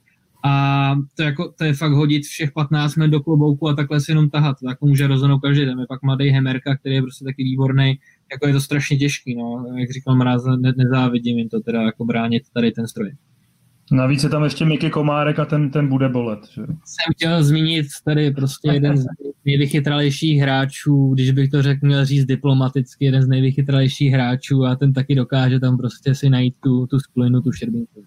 a 0.46 0.94
to, 1.16 1.22
jako, 1.22 1.52
to 1.58 1.64
je 1.64 1.74
fakt 1.74 1.92
hodit 1.92 2.22
všech 2.22 2.52
15 2.52 2.96
minut 2.96 3.10
do 3.10 3.20
klobouku 3.20 3.68
a 3.68 3.74
takhle 3.74 4.00
si 4.00 4.10
jenom 4.10 4.30
tahat. 4.30 4.56
To 4.60 4.68
jako 4.68 4.86
může 4.86 5.06
rozhodnout 5.06 5.38
každý. 5.38 5.66
Tam 5.66 5.80
je 5.80 5.86
pak 5.88 6.02
mladý 6.02 6.28
Hemerka, 6.28 6.76
který 6.76 6.94
je 6.94 7.02
prostě 7.02 7.24
taky 7.24 7.44
výborný. 7.44 7.98
Jako 8.32 8.46
je 8.46 8.52
to 8.52 8.60
strašně 8.60 8.96
těžký, 8.96 9.34
no. 9.34 9.66
Jak 9.78 9.90
říkal 9.90 10.16
Mráz, 10.16 10.42
ne, 10.44 10.72
nezávidím 10.76 11.38
jim 11.38 11.48
to 11.48 11.60
teda 11.60 11.82
jako 11.82 12.04
bránit 12.04 12.42
tady 12.54 12.72
ten 12.72 12.86
stroj. 12.86 13.12
Navíc 13.92 14.22
je 14.22 14.28
tam 14.28 14.44
ještě 14.44 14.64
Miky 14.64 14.90
Komárek 14.90 15.38
a 15.38 15.44
ten, 15.44 15.70
ten 15.70 15.88
bude 15.88 16.08
bolet. 16.08 16.40
Že? 16.52 16.62
Jsem 16.62 17.12
chtěl 17.12 17.44
zmínit 17.44 17.86
tady 18.04 18.30
prostě 18.30 18.70
jeden 18.72 18.96
z 18.96 19.04
nejvychytralejších 19.44 20.40
hráčů, 20.40 21.10
když 21.14 21.30
bych 21.30 21.50
to 21.50 21.62
řekl, 21.62 21.86
měl 21.86 22.04
říct 22.04 22.24
diplomaticky, 22.24 23.04
jeden 23.04 23.22
z 23.22 23.28
nejvychytralejších 23.28 24.12
hráčů 24.12 24.64
a 24.64 24.76
ten 24.76 24.92
taky 24.92 25.14
dokáže 25.14 25.60
tam 25.60 25.76
prostě 25.76 26.14
si 26.14 26.30
najít 26.30 26.54
tu, 26.60 26.86
tu 26.86 27.00
splinu, 27.00 27.40
tu 27.40 27.52
šerbinku. 27.52 28.04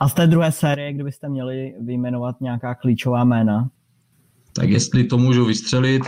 A 0.00 0.08
z 0.08 0.14
té 0.14 0.26
druhé 0.26 0.52
série, 0.52 0.92
kdybyste 0.92 1.28
měli 1.28 1.74
vyjmenovat 1.80 2.40
nějaká 2.40 2.74
klíčová 2.74 3.24
jména? 3.24 3.70
Tak 4.52 4.70
jestli 4.70 5.04
to 5.04 5.18
můžu 5.18 5.44
vystřelit, 5.44 6.02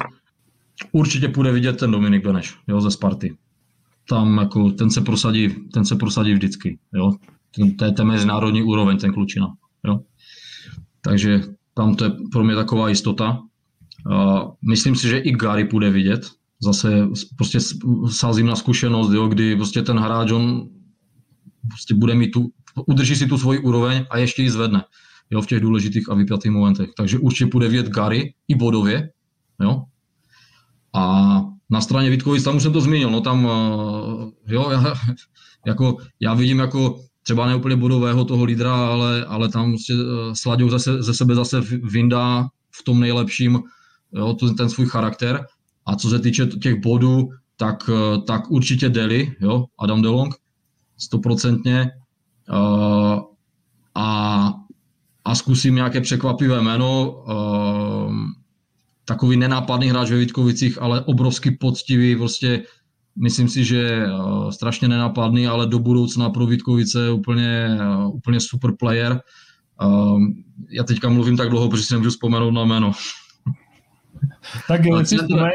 určitě 0.92 1.28
půjde 1.28 1.52
vidět 1.52 1.72
ten 1.72 1.90
Dominik 1.90 2.24
Beneš, 2.24 2.58
jo, 2.68 2.80
ze 2.80 2.90
Sparty. 2.90 3.36
Tam 4.08 4.38
jako, 4.38 4.70
ten 4.70 4.90
se 4.90 5.00
prosadí, 5.00 5.48
ten 5.48 5.84
se 5.84 5.96
prosadí 5.96 6.34
vždycky, 6.34 6.78
jo. 6.94 7.12
Ten, 7.56 7.76
to 7.76 7.84
je 7.84 7.92
ten 7.92 8.06
mezinárodní 8.06 8.62
úroveň, 8.62 8.98
ten 8.98 9.12
klučina, 9.12 9.54
jo. 9.86 10.00
Takže 11.00 11.40
tam 11.74 11.94
to 11.94 12.04
je 12.04 12.10
pro 12.32 12.44
mě 12.44 12.54
taková 12.54 12.88
jistota. 12.88 13.38
Uh, 14.06 14.50
myslím 14.68 14.96
si, 14.96 15.08
že 15.08 15.18
i 15.18 15.32
Gary 15.32 15.64
půjde 15.64 15.90
vidět. 15.90 16.30
Zase 16.62 17.08
prostě 17.36 17.58
sázím 18.10 18.46
na 18.46 18.56
zkušenost, 18.56 19.12
jo, 19.12 19.28
kdy 19.28 19.56
prostě 19.56 19.82
ten 19.82 19.98
hráč, 19.98 20.30
on 20.30 20.68
prostě 21.68 21.94
bude 21.94 22.14
mít 22.14 22.30
tu 22.30 22.50
udrží 22.86 23.16
si 23.16 23.26
tu 23.26 23.38
svoji 23.38 23.58
úroveň 23.58 24.06
a 24.10 24.18
ještě 24.18 24.42
ji 24.42 24.50
zvedne 24.50 24.84
jo, 25.32 25.42
v 25.42 25.46
těch 25.46 25.60
důležitých 25.60 26.10
a 26.10 26.14
vypjatých 26.14 26.52
momentech. 26.52 26.90
Takže 26.96 27.18
určitě 27.18 27.46
půjde 27.46 27.68
vět 27.68 27.88
Gary 27.88 28.34
i 28.48 28.54
bodově. 28.54 29.10
Jo. 29.60 29.82
A 30.94 31.40
na 31.70 31.80
straně 31.80 32.10
Vítkovic, 32.10 32.44
tam 32.44 32.56
už 32.56 32.62
jsem 32.62 32.72
to 32.72 32.80
zmínil, 32.80 33.10
no 33.10 33.20
tam, 33.20 33.48
eh, 33.50 34.54
jo, 34.54 34.70
já, 34.72 34.94
jako, 35.66 35.96
já 36.20 36.34
vidím 36.34 36.58
jako 36.58 37.00
třeba 37.22 37.46
neúplně 37.46 37.76
bodového 37.76 38.24
toho 38.24 38.44
lídra, 38.44 38.74
ale, 38.74 39.24
ale 39.24 39.48
tam 39.48 39.70
prostě 39.70 39.92
eh, 39.92 40.34
Slaďou 40.34 40.68
zase, 40.68 41.02
ze 41.02 41.14
sebe 41.14 41.34
zase 41.34 41.60
vyndá 41.82 42.48
v 42.70 42.82
tom 42.84 43.00
nejlepším 43.00 43.60
jo, 44.12 44.36
ten 44.56 44.68
svůj 44.68 44.86
charakter. 44.86 45.46
A 45.86 45.96
co 45.96 46.10
se 46.10 46.18
týče 46.18 46.46
těch 46.46 46.80
bodů, 46.80 47.28
tak, 47.56 47.90
eh, 47.92 48.18
tak 48.26 48.50
určitě 48.50 48.88
Deli, 48.88 49.36
jo, 49.40 49.64
Adam 49.78 50.02
Delong, 50.02 50.34
stoprocentně, 50.98 51.90
a, 53.94 54.54
a 55.24 55.34
zkusím 55.34 55.74
nějaké 55.74 56.00
překvapivé 56.00 56.60
jméno. 56.60 57.10
Uh, 57.10 58.14
takový 59.04 59.36
nenápadný 59.36 59.88
hráč 59.88 60.10
ve 60.10 60.18
Vítkovicích, 60.18 60.82
ale 60.82 61.00
obrovsky 61.00 61.50
poctivý, 61.50 62.16
prostě 62.16 62.62
myslím 63.16 63.48
si, 63.48 63.64
že 63.64 64.06
uh, 64.06 64.50
strašně 64.50 64.88
nenápadný, 64.88 65.46
ale 65.46 65.66
do 65.66 65.78
budoucna 65.78 66.30
pro 66.30 66.46
Vítkovice 66.46 67.10
úplně, 67.10 67.78
uh, 67.80 68.14
úplně 68.14 68.40
super 68.40 68.72
player. 68.78 69.20
Já 70.70 70.84
teďka 70.84 71.08
mluvím 71.08 71.36
tak 71.36 71.48
dlouho, 71.50 71.68
protože 71.68 71.82
si 71.82 71.94
nemůžu 71.94 72.10
vzpomenout 72.10 72.50
na 72.50 72.64
jméno. 72.64 72.92
Tak 74.68 74.84
jo, 74.84 75.04
si 75.04 75.16
vzpomeň, 75.16 75.52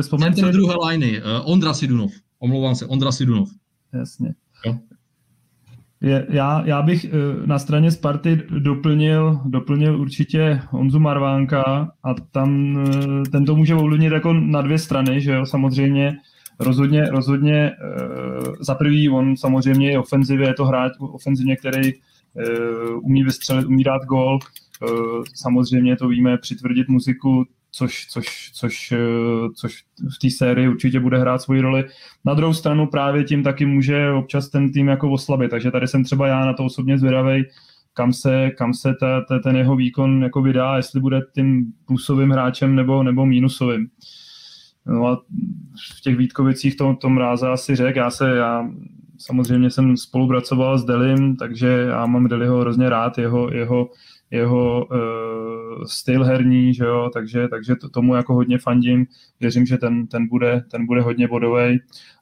vzpomeň 0.00 0.32
druhé 0.52 0.74
liny, 0.88 1.22
Ondra 1.44 1.74
Sidunov. 1.74 2.10
Omlouvám 2.38 2.74
se, 2.74 2.86
Ondra 2.86 3.12
Sidunov. 3.12 3.48
Jasně. 3.94 4.34
Jo. 4.66 4.78
Je, 6.02 6.26
já, 6.28 6.62
já 6.66 6.82
bych 6.82 7.04
eh, 7.04 7.10
na 7.46 7.58
straně 7.58 7.90
Sparty 7.90 8.42
doplnil, 8.58 9.40
doplnil 9.44 10.00
určitě 10.00 10.60
Honzu 10.70 10.98
Marvánka 10.98 11.92
a 12.04 12.14
tam 12.14 12.78
eh, 12.78 13.30
ten 13.30 13.44
to 13.44 13.56
může 13.56 13.74
ovlivnit 13.74 14.12
jako 14.12 14.32
na 14.32 14.62
dvě 14.62 14.78
strany, 14.78 15.20
že 15.20 15.32
jo, 15.32 15.46
samozřejmě. 15.46 16.16
Rozhodně, 16.60 17.10
rozhodně 17.10 17.70
eh, 17.70 17.74
za 18.60 18.74
prvý 18.74 19.08
on 19.10 19.36
samozřejmě 19.36 19.90
je 19.90 19.98
ofenzivě, 19.98 20.48
je 20.48 20.54
to 20.54 20.64
hráč 20.64 20.92
ofenzivně, 20.98 21.56
který 21.56 21.92
umí 23.02 23.24
vystřelit, 23.24 23.66
umí 23.66 23.84
dát 23.84 24.02
gol, 24.04 24.38
samozřejmě 25.34 25.96
to 25.96 26.08
víme, 26.08 26.38
přitvrdit 26.38 26.88
muziku, 26.88 27.44
což, 27.72 28.06
což, 28.06 28.50
což, 28.54 28.92
eh, 28.92 29.48
což 29.56 29.84
v 30.14 30.18
té 30.18 30.30
sérii 30.30 30.68
určitě 30.68 31.00
bude 31.00 31.18
hrát 31.18 31.42
svoji 31.42 31.60
roli. 31.60 31.84
Na 32.24 32.34
druhou 32.34 32.54
stranu 32.54 32.86
právě 32.86 33.24
tím 33.24 33.42
taky 33.42 33.66
může 33.66 34.10
občas 34.10 34.48
ten 34.48 34.72
tým 34.72 34.88
jako 34.88 35.10
oslabit, 35.10 35.50
takže 35.50 35.70
tady 35.70 35.88
jsem 35.88 36.04
třeba 36.04 36.26
já 36.26 36.46
na 36.46 36.52
to 36.52 36.64
osobně 36.64 36.98
zvědavý, 36.98 37.44
kam 37.94 38.12
se, 38.12 38.50
kam 38.50 38.74
se 38.74 38.94
ta, 39.00 39.20
ta, 39.20 39.38
ten 39.38 39.56
jeho 39.56 39.76
výkon 39.76 40.22
jako 40.22 40.42
vydá, 40.42 40.76
jestli 40.76 41.00
bude 41.00 41.20
tím 41.34 41.72
plusovým 41.86 42.30
hráčem 42.30 42.74
nebo, 42.74 43.02
nebo 43.02 43.26
mínusovým. 43.26 43.88
No 44.86 45.06
a 45.06 45.22
v 45.96 46.00
těch 46.00 46.16
Vítkovicích 46.16 46.76
to, 46.76 46.96
to 47.00 47.08
mráza 47.08 47.52
asi 47.52 47.76
řek, 47.76 47.96
já 47.96 48.10
se, 48.10 48.36
já 48.36 48.68
samozřejmě 49.18 49.70
jsem 49.70 49.96
spolupracoval 49.96 50.78
s 50.78 50.84
Delim, 50.84 51.36
takže 51.36 51.66
já 51.68 52.06
mám 52.06 52.28
Deliho 52.28 52.60
hrozně 52.60 52.88
rád, 52.88 53.18
jeho, 53.18 53.52
jeho 53.52 53.90
jeho 54.30 54.86
uh, 54.86 55.84
styl 55.84 56.24
herní, 56.24 56.74
že 56.74 56.84
jo, 56.84 57.10
takže, 57.14 57.48
takže 57.48 57.76
to, 57.76 57.88
tomu 57.88 58.14
jako 58.14 58.34
hodně 58.34 58.58
fandím, 58.58 59.06
věřím, 59.40 59.66
že 59.66 59.78
ten, 59.78 60.06
ten, 60.06 60.28
bude, 60.28 60.64
ten 60.70 60.86
bude 60.86 61.00
hodně 61.00 61.28
bodový 61.28 61.78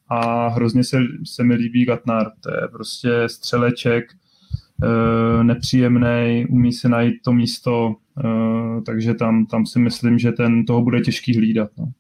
a 0.09 0.49
hrozně 0.49 0.85
se, 0.85 0.99
se 1.25 1.45
mi 1.45 1.55
líbí 1.55 1.85
Gatnar. 1.85 2.31
To 2.41 2.55
je 2.55 2.69
prostě 2.73 3.11
střeleček, 3.27 4.05
eh, 4.83 5.45
nepříjemný, 5.45 6.47
umí 6.51 6.73
si 6.73 6.89
najít 6.89 7.15
to 7.25 7.33
místo, 7.33 7.95
eh, 8.25 8.81
takže 8.87 9.15
tam, 9.15 9.47
tam 9.47 9.67
si 9.67 9.79
myslím, 9.79 10.19
že 10.19 10.33
ten 10.33 10.65
toho 10.65 10.83
bude 10.83 11.01
těžký 11.01 11.37
hlídat. 11.37 11.71
No. 11.79 11.93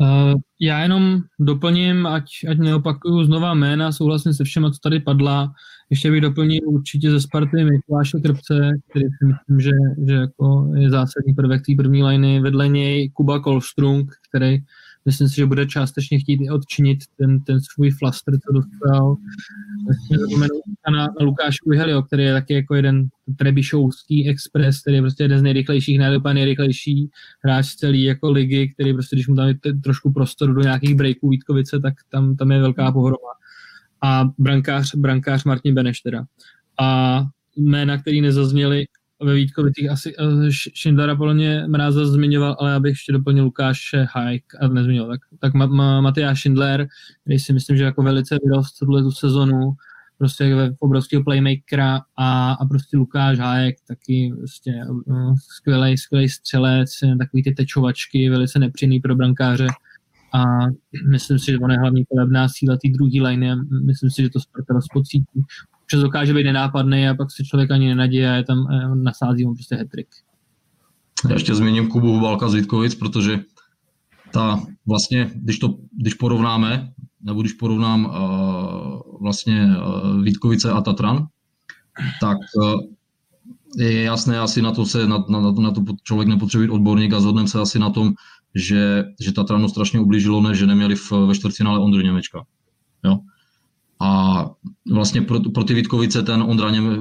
Uh, 0.00 0.40
já 0.60 0.78
jenom 0.78 1.20
doplním, 1.40 2.06
ať, 2.06 2.24
ať 2.50 2.58
neopakuju 2.58 3.24
znova 3.24 3.54
jména, 3.54 3.92
souhlasím 3.92 4.34
se 4.34 4.44
všema, 4.44 4.70
co 4.70 4.78
tady 4.78 5.00
padla. 5.00 5.52
Ještě 5.94 6.10
bych 6.10 6.20
doplnil 6.20 6.60
určitě 6.64 7.10
ze 7.10 7.20
Sparty 7.20 7.64
Mikuláše 7.64 8.18
Krpce, 8.18 8.70
který 8.90 9.04
si 9.04 9.24
myslím, 9.24 9.60
že, 9.60 9.70
že 10.06 10.14
jako 10.14 10.72
je 10.76 10.90
zásadní 10.90 11.34
prvek 11.34 11.62
té 11.66 11.72
první 11.76 12.02
liny. 12.02 12.40
Vedle 12.40 12.68
něj 12.68 13.10
Kuba 13.10 13.40
Kolstrung, 13.40 14.12
který 14.28 14.58
myslím 15.04 15.28
si, 15.28 15.36
že 15.36 15.46
bude 15.46 15.66
částečně 15.66 16.18
chtít 16.18 16.50
odčinit 16.50 16.98
ten, 17.18 17.40
ten 17.40 17.60
svůj 17.60 17.90
flaster, 17.90 18.34
co 18.46 18.52
dostal. 18.52 19.16
na, 20.90 20.98
na 20.98 21.08
Lukáš 21.20 21.56
Uhelio, 21.64 22.02
který 22.02 22.22
je 22.22 22.32
taky 22.32 22.54
jako 22.54 22.74
jeden 22.74 23.08
trebišovský 23.38 24.28
express, 24.28 24.80
který 24.80 24.96
je 24.96 25.02
prostě 25.02 25.24
jeden 25.24 25.38
z 25.38 25.42
nejrychlejších, 25.42 25.98
nejlepší 25.98 26.34
nejrychlejší 26.34 27.10
hráč 27.44 27.66
z 27.66 27.74
celé 27.74 27.98
jako 27.98 28.30
ligy, 28.30 28.68
který 28.68 28.92
prostě, 28.92 29.16
když 29.16 29.28
mu 29.28 29.36
tam 29.36 29.48
je 29.48 29.54
trošku 29.84 30.12
prostoru 30.12 30.52
do 30.52 30.60
nějakých 30.60 30.94
breaků 30.94 31.28
Vítkovice, 31.28 31.80
tak 31.80 31.94
tam, 32.10 32.36
tam 32.36 32.52
je 32.52 32.60
velká 32.60 32.92
pohroma. 32.92 33.43
A 34.04 34.30
brankář, 34.38 34.94
brankář 34.94 35.44
Martin 35.44 35.74
Beneš 35.74 36.00
teda. 36.00 36.24
A 36.80 37.20
jména, 37.56 37.98
který 37.98 38.20
nezazněly, 38.20 38.86
ve 39.22 39.34
Vítkovicích 39.34 39.90
asi 39.90 40.16
uh, 40.16 40.48
Schindlera 40.80 41.16
podle 41.16 41.34
mě 41.34 41.64
Mráza 41.66 42.06
zmiňoval, 42.06 42.56
ale 42.60 42.74
abych 42.74 42.90
ještě 42.90 43.12
doplnil 43.12 43.44
Lukáše 43.44 44.06
Hajk 44.10 44.44
a 44.60 44.68
nezmínil, 44.68 45.08
tak, 45.08 45.20
tak 45.40 45.54
Ma- 45.54 45.70
Ma- 45.70 46.00
Matyáš 46.00 46.48
který 47.20 47.38
si 47.38 47.52
myslím, 47.52 47.76
že 47.76 47.84
jako 47.84 48.02
velice 48.02 48.38
vyrost 48.44 48.78
tuhle 48.78 49.02
tu 49.02 49.10
sezonu, 49.10 49.72
prostě 50.18 50.54
ve 50.54 50.70
obrovského 50.78 51.24
playmakera 51.24 52.00
a, 52.16 52.52
a 52.52 52.66
prostě 52.66 52.96
Lukáš 52.96 53.38
Hájek, 53.38 53.76
taky 53.88 54.34
prostě 54.38 54.72
uh, 55.06 55.34
skvělý, 55.36 55.98
skvělý 55.98 56.28
střelec, 56.28 56.90
takový 57.18 57.42
ty 57.42 57.52
tečovačky, 57.52 58.30
velice 58.30 58.58
nepříjemný 58.58 59.00
pro 59.00 59.16
brankáře 59.16 59.66
a 60.34 60.44
myslím 61.10 61.38
si, 61.38 61.50
že 61.50 61.58
on 61.58 61.70
je 61.70 61.78
hlavní 61.78 62.04
kolebná 62.04 62.48
síla 62.48 62.76
té 62.76 62.88
druhé 62.88 63.28
liney 63.28 63.50
a 63.50 63.56
myslím 63.86 64.10
si, 64.10 64.22
že 64.22 64.30
to 64.30 64.40
Sparta 64.40 64.74
rozpocítí 64.74 65.44
občas 65.82 66.00
dokáže 66.00 66.34
být 66.34 66.44
nenápadný 66.44 67.08
a 67.08 67.14
pak 67.14 67.30
se 67.30 67.44
člověk 67.44 67.70
ani 67.70 67.88
nenaděje 67.88 68.30
a 68.30 68.34
je 68.34 68.44
tam 68.44 68.66
eh, 68.70 68.94
nasází 68.94 69.44
mu 69.44 69.54
prostě 69.54 69.76
hetrik. 69.76 70.06
Já 71.28 71.32
ještě 71.34 71.54
zmíním 71.54 71.88
Kubu 71.88 72.12
Hubalka 72.12 72.48
z 72.48 72.54
Vítkovic, 72.54 72.94
protože 72.94 73.40
ta 74.32 74.62
vlastně, 74.86 75.30
když 75.34 75.58
to 75.58 75.78
když 76.00 76.14
porovnáme, 76.14 76.92
nebo 77.22 77.40
když 77.40 77.52
porovnám 77.52 78.04
uh, 78.04 79.20
vlastně 79.22 79.66
uh, 79.66 80.22
Vítkovice 80.22 80.70
a 80.70 80.80
Tatran, 80.80 81.26
tak 82.20 82.38
uh, 82.56 82.80
je 83.76 84.02
jasné, 84.02 84.38
asi 84.38 84.62
na 84.62 84.72
to 84.72 84.86
se 84.86 85.06
na, 85.08 85.24
na, 85.28 85.40
na 85.50 85.70
to 85.70 85.82
člověk 86.02 86.28
nepotřebuje 86.28 86.70
odborník 86.70 87.12
a 87.12 87.20
zhodneme 87.20 87.48
se 87.48 87.60
asi 87.60 87.78
na 87.78 87.90
tom, 87.90 88.12
že, 88.54 89.04
že 89.20 89.32
Tatranu 89.32 89.68
strašně 89.68 90.00
ublížilo, 90.00 90.40
ne, 90.40 90.54
že 90.54 90.66
neměli 90.66 90.94
v, 90.94 91.12
ve 91.12 91.34
čtvrtfinále 91.34 91.78
Ondru 91.78 92.00
Němečka. 92.00 92.44
Jo? 93.04 93.18
A 94.00 94.44
vlastně 94.92 95.22
pro, 95.22 95.40
pro 95.40 95.64
ty 95.64 95.74
Vítkovice 95.74 96.22
ten 96.22 96.42
Ondra 96.42 96.70
Něme, 96.70 96.98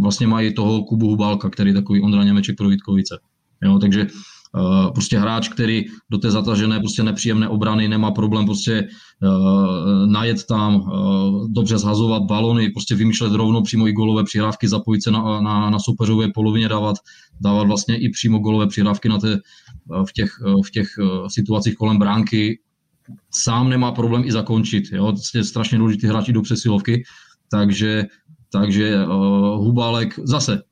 vlastně 0.00 0.26
mají 0.26 0.54
toho 0.54 0.82
Kubu 0.82 1.08
Hubálka, 1.08 1.50
který 1.50 1.70
je 1.70 1.74
takový 1.74 2.02
Ondra 2.02 2.24
Němeček 2.24 2.56
pro 2.56 2.68
Vítkovice. 2.68 3.18
Jo, 3.62 3.78
takže 3.78 4.06
uh, 4.54 4.92
prostě 4.92 5.18
hráč, 5.18 5.48
který 5.48 5.84
do 6.10 6.18
té 6.18 6.30
zatažené, 6.30 6.80
prostě 6.80 7.02
nepříjemné 7.02 7.48
obrany 7.48 7.88
nemá 7.88 8.10
problém 8.10 8.44
prostě 8.44 8.88
uh, 9.22 10.06
najet 10.06 10.46
tam, 10.46 10.74
uh, 10.74 11.48
dobře 11.50 11.78
zhazovat 11.78 12.22
balony, 12.22 12.70
prostě 12.70 12.94
vymýšlet 12.94 13.32
rovnou 13.32 13.62
přímo 13.62 13.88
i 13.88 13.92
golové 13.92 14.24
přihrávky, 14.24 14.68
zapojit 14.68 15.02
se 15.02 15.10
na, 15.10 15.40
na, 15.40 15.70
na 15.70 15.78
soupeřové 15.78 16.28
polovině, 16.34 16.68
dávat, 16.68 16.96
dávat 17.40 17.66
vlastně 17.66 17.98
i 17.98 18.08
přímo 18.08 18.38
golové 18.38 18.66
přihrávky 18.66 19.08
na 19.08 19.18
té, 19.18 19.38
v 20.08 20.12
těch, 20.12 20.30
v 20.66 20.70
těch 20.70 20.88
situacích 21.28 21.74
kolem 21.74 21.98
bránky, 21.98 22.58
sám 23.30 23.68
nemá 23.68 23.92
problém 23.92 24.22
i 24.24 24.32
zakončit. 24.32 24.84
Jo? 24.92 25.12
Je 25.34 25.44
strašně 25.44 25.78
důležitý 25.78 26.06
hráči 26.06 26.32
do 26.32 26.42
přesilovky, 26.42 27.02
takže, 27.50 28.04
takže 28.52 29.06
uh, 29.06 29.12
Hubálek 29.64 30.18
zase, 30.24 30.62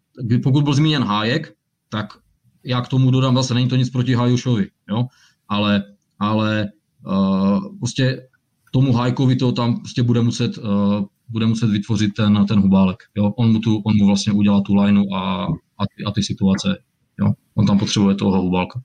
pokud 0.43 0.65
byl 0.65 0.75
zmíněn 0.75 1.03
Hájek, 1.03 1.55
tak 1.89 2.07
já 2.65 2.81
k 2.81 2.89
tomu 2.89 3.11
dodám 3.11 3.37
zase, 3.37 3.55
není 3.55 3.69
to 3.69 3.77
nic 3.77 3.91
proti 3.91 4.15
Hajušovi, 4.15 4.69
jo? 4.91 5.05
ale, 5.49 5.85
ale 6.19 6.69
uh, 7.07 7.79
prostě 7.79 8.29
tomu 8.73 8.93
Hajkovi 8.93 9.37
to 9.37 9.53
tam 9.53 9.81
prostě 9.81 10.03
bude 10.03 10.23
muset, 10.23 10.59
uh, 10.59 11.05
bude 11.29 11.47
muset 11.47 11.71
vytvořit 11.71 12.15
ten, 12.15 12.47
ten 12.47 12.61
Hubálek. 12.61 12.99
Jo? 13.17 13.33
On, 13.37 13.53
mu 13.53 13.59
tu, 13.59 13.77
on 13.77 13.97
mu 13.97 14.07
vlastně 14.07 14.33
udělá 14.33 14.61
tu 14.61 14.75
lineu 14.75 15.15
a, 15.15 15.45
a, 15.79 15.87
ty, 15.97 16.05
a 16.07 16.11
ty 16.11 16.23
situace. 16.23 16.79
Jo? 17.21 17.33
On 17.55 17.67
tam 17.67 17.79
potřebuje 17.79 18.15
toho 18.15 18.43
Hubálka. 18.43 18.81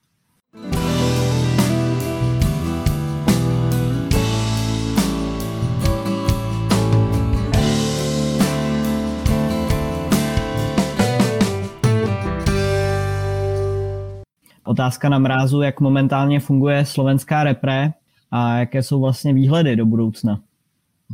Otázka 14.67 15.09
na 15.09 15.19
mrázu, 15.19 15.61
jak 15.61 15.79
momentálně 15.79 16.39
funguje 16.39 16.85
slovenská 16.85 17.43
repre 17.43 17.93
a 18.31 18.57
jaké 18.57 18.83
jsou 18.83 19.01
vlastně 19.01 19.33
výhledy 19.33 19.75
do 19.75 19.85
budoucna? 19.85 20.39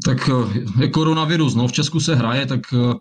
Tak 0.06 0.30
eh, 0.30 0.60
je 0.82 0.88
koronavirus, 0.88 1.56
no 1.56 1.68
v 1.68 1.72
Česku 1.72 2.00
se 2.00 2.16
hraje, 2.16 2.46
tak, 2.46 2.60
eh, 2.74 2.94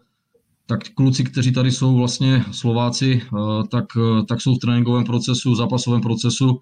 tak 0.66 0.80
kluci, 0.94 1.24
kteří 1.24 1.52
tady 1.52 1.70
jsou 1.70 1.96
vlastně 1.96 2.44
Slováci, 2.50 3.22
eh, 3.24 3.68
tak, 3.68 3.84
tak 4.28 4.40
jsou 4.40 4.54
v 4.54 4.58
tréninkovém 4.58 5.04
procesu, 5.04 5.54
zápasovém 5.54 6.00
procesu, 6.00 6.60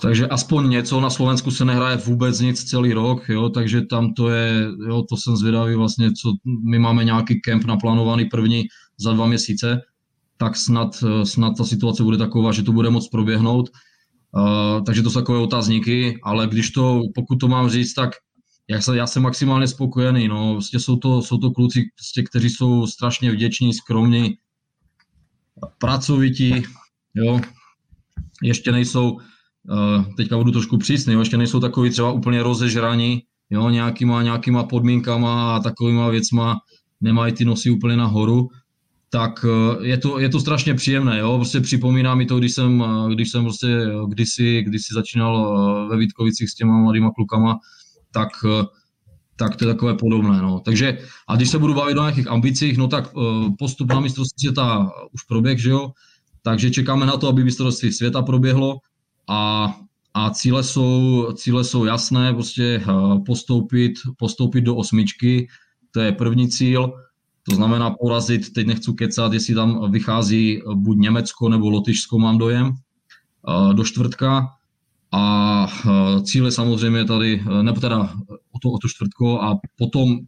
takže 0.00 0.26
aspoň 0.26 0.70
něco, 0.70 1.00
na 1.00 1.10
Slovensku 1.10 1.50
se 1.50 1.64
nehraje 1.64 1.96
vůbec 1.96 2.40
nic 2.40 2.64
celý 2.64 2.92
rok, 2.92 3.28
jo, 3.28 3.48
takže 3.48 3.82
tam 3.82 4.14
to 4.14 4.30
je, 4.30 4.68
jo, 4.88 5.02
to 5.08 5.16
jsem 5.16 5.36
zvědavý 5.36 5.74
vlastně, 5.74 6.12
co 6.12 6.32
my 6.70 6.78
máme 6.78 7.04
nějaký 7.04 7.40
kemp 7.40 7.64
naplánovaný 7.64 8.24
první 8.24 8.64
za 8.98 9.12
dva 9.12 9.26
měsíce, 9.26 9.80
tak 10.36 10.56
snad, 10.56 11.04
eh, 11.04 11.26
snad 11.26 11.56
ta 11.56 11.64
situace 11.64 12.02
bude 12.02 12.16
taková, 12.16 12.52
že 12.52 12.62
to 12.62 12.72
bude 12.72 12.90
moc 12.90 13.08
proběhnout. 13.08 13.70
Uh, 14.36 14.84
takže 14.84 15.02
to 15.02 15.10
jsou 15.10 15.20
takové 15.20 15.38
otázníky, 15.38 16.20
ale 16.22 16.46
když 16.46 16.70
to, 16.70 17.00
pokud 17.14 17.36
to 17.36 17.48
mám 17.48 17.70
říct, 17.70 17.94
tak 17.94 18.10
já, 18.68 18.80
se, 18.80 18.96
já 18.96 19.06
jsem 19.06 19.22
maximálně 19.22 19.68
spokojený. 19.68 20.28
No. 20.28 20.52
Vlastně 20.52 20.80
jsou, 20.80 20.96
to, 20.96 21.22
jsou 21.22 21.38
to 21.38 21.50
kluci, 21.50 21.84
vlastně, 22.00 22.22
kteří 22.22 22.50
jsou 22.50 22.86
strašně 22.86 23.30
vděční, 23.30 23.74
skromní, 23.74 24.38
pracovití, 25.78 26.62
jo. 27.14 27.40
Ještě 28.42 28.72
nejsou, 28.72 29.12
uh, 29.12 30.14
teďka 30.16 30.36
budu 30.36 30.52
trošku 30.52 30.78
přísný, 30.78 31.14
jo. 31.14 31.20
ještě 31.20 31.36
nejsou 31.36 31.60
takový 31.60 31.90
třeba 31.90 32.12
úplně 32.12 32.42
rozežraní, 32.42 33.22
jo, 33.50 33.70
nějakýma, 33.70 34.22
nějakýma 34.22 34.64
podmínkama 34.64 35.56
a 35.56 35.60
takovýma 35.60 36.08
věcma, 36.08 36.58
nemají 37.00 37.32
ty 37.32 37.44
nosy 37.44 37.70
úplně 37.70 37.96
nahoru, 37.96 38.48
tak 39.16 39.44
eh, 39.44 39.86
je 39.86 39.98
to, 39.98 40.18
je 40.18 40.28
to 40.28 40.40
strašně 40.40 40.74
příjemné. 40.74 41.18
Jo? 41.18 41.36
Prostě 41.36 41.60
připomíná 41.60 42.14
mi 42.14 42.26
to, 42.26 42.38
když 42.38 42.52
jsem, 42.52 42.84
eh, 42.84 43.14
když 43.14 43.30
jsem 43.30 43.42
prostě 43.42 43.66
eh, 43.66 43.90
kdysi, 44.08 44.62
kdysi 44.62 44.94
začínal 44.94 45.32
ve 45.88 45.96
Vítkovicích 45.96 46.50
s 46.50 46.54
těma 46.54 46.78
mladýma 46.78 47.10
klukama, 47.10 47.58
tak, 48.12 48.28
tak 49.36 49.56
to 49.56 49.64
je 49.64 49.74
takové 49.74 49.94
podobné. 49.94 50.42
No. 50.42 50.60
Takže, 50.60 50.98
a 51.28 51.36
když 51.36 51.50
se 51.50 51.58
budu 51.58 51.74
bavit 51.74 51.96
o 51.96 52.00
nějakých 52.00 52.28
ambicích, 52.28 52.78
no 52.78 52.88
tak 52.88 53.12
postup 53.58 53.92
na 53.92 54.00
mistrovství 54.00 54.40
světa 54.40 54.90
už 55.12 55.22
proběh, 55.22 55.58
že 55.58 55.70
jo? 55.70 55.90
Takže 56.42 56.70
čekáme 56.70 57.06
na 57.06 57.16
to, 57.16 57.28
aby 57.28 57.44
mistrovství 57.44 57.92
světa 57.92 58.22
proběhlo 58.22 58.76
a, 59.28 59.72
a 60.14 60.30
cíle, 60.30 60.62
jsou, 60.62 61.26
cíle 61.36 61.64
jsou 61.64 61.84
jasné, 61.84 62.34
prostě 62.34 62.82
postoupit, 63.26 63.92
postoupit 64.18 64.60
do 64.60 64.76
osmičky, 64.76 65.48
to 65.90 66.00
je 66.00 66.12
první 66.12 66.48
cíl, 66.48 66.92
to 67.48 67.54
znamená 67.54 67.90
porazit, 67.90 68.52
teď 68.52 68.66
nechci 68.66 68.92
kecat, 68.92 69.32
jestli 69.32 69.54
tam 69.54 69.90
vychází 69.90 70.62
buď 70.74 70.98
Německo 70.98 71.48
nebo 71.48 71.70
Lotyšsko, 71.70 72.18
mám 72.18 72.38
dojem, 72.38 72.74
do 73.72 73.84
čtvrtka. 73.84 74.48
A 75.12 75.66
cíle 76.24 76.50
samozřejmě 76.50 77.04
tady, 77.04 77.44
nebo 77.62 77.80
teda 77.80 78.10
o 78.52 78.58
to, 78.62 78.70
o 78.70 78.78
to 78.78 78.88
čtvrtko 78.88 79.40
a 79.42 79.58
potom, 79.78 80.18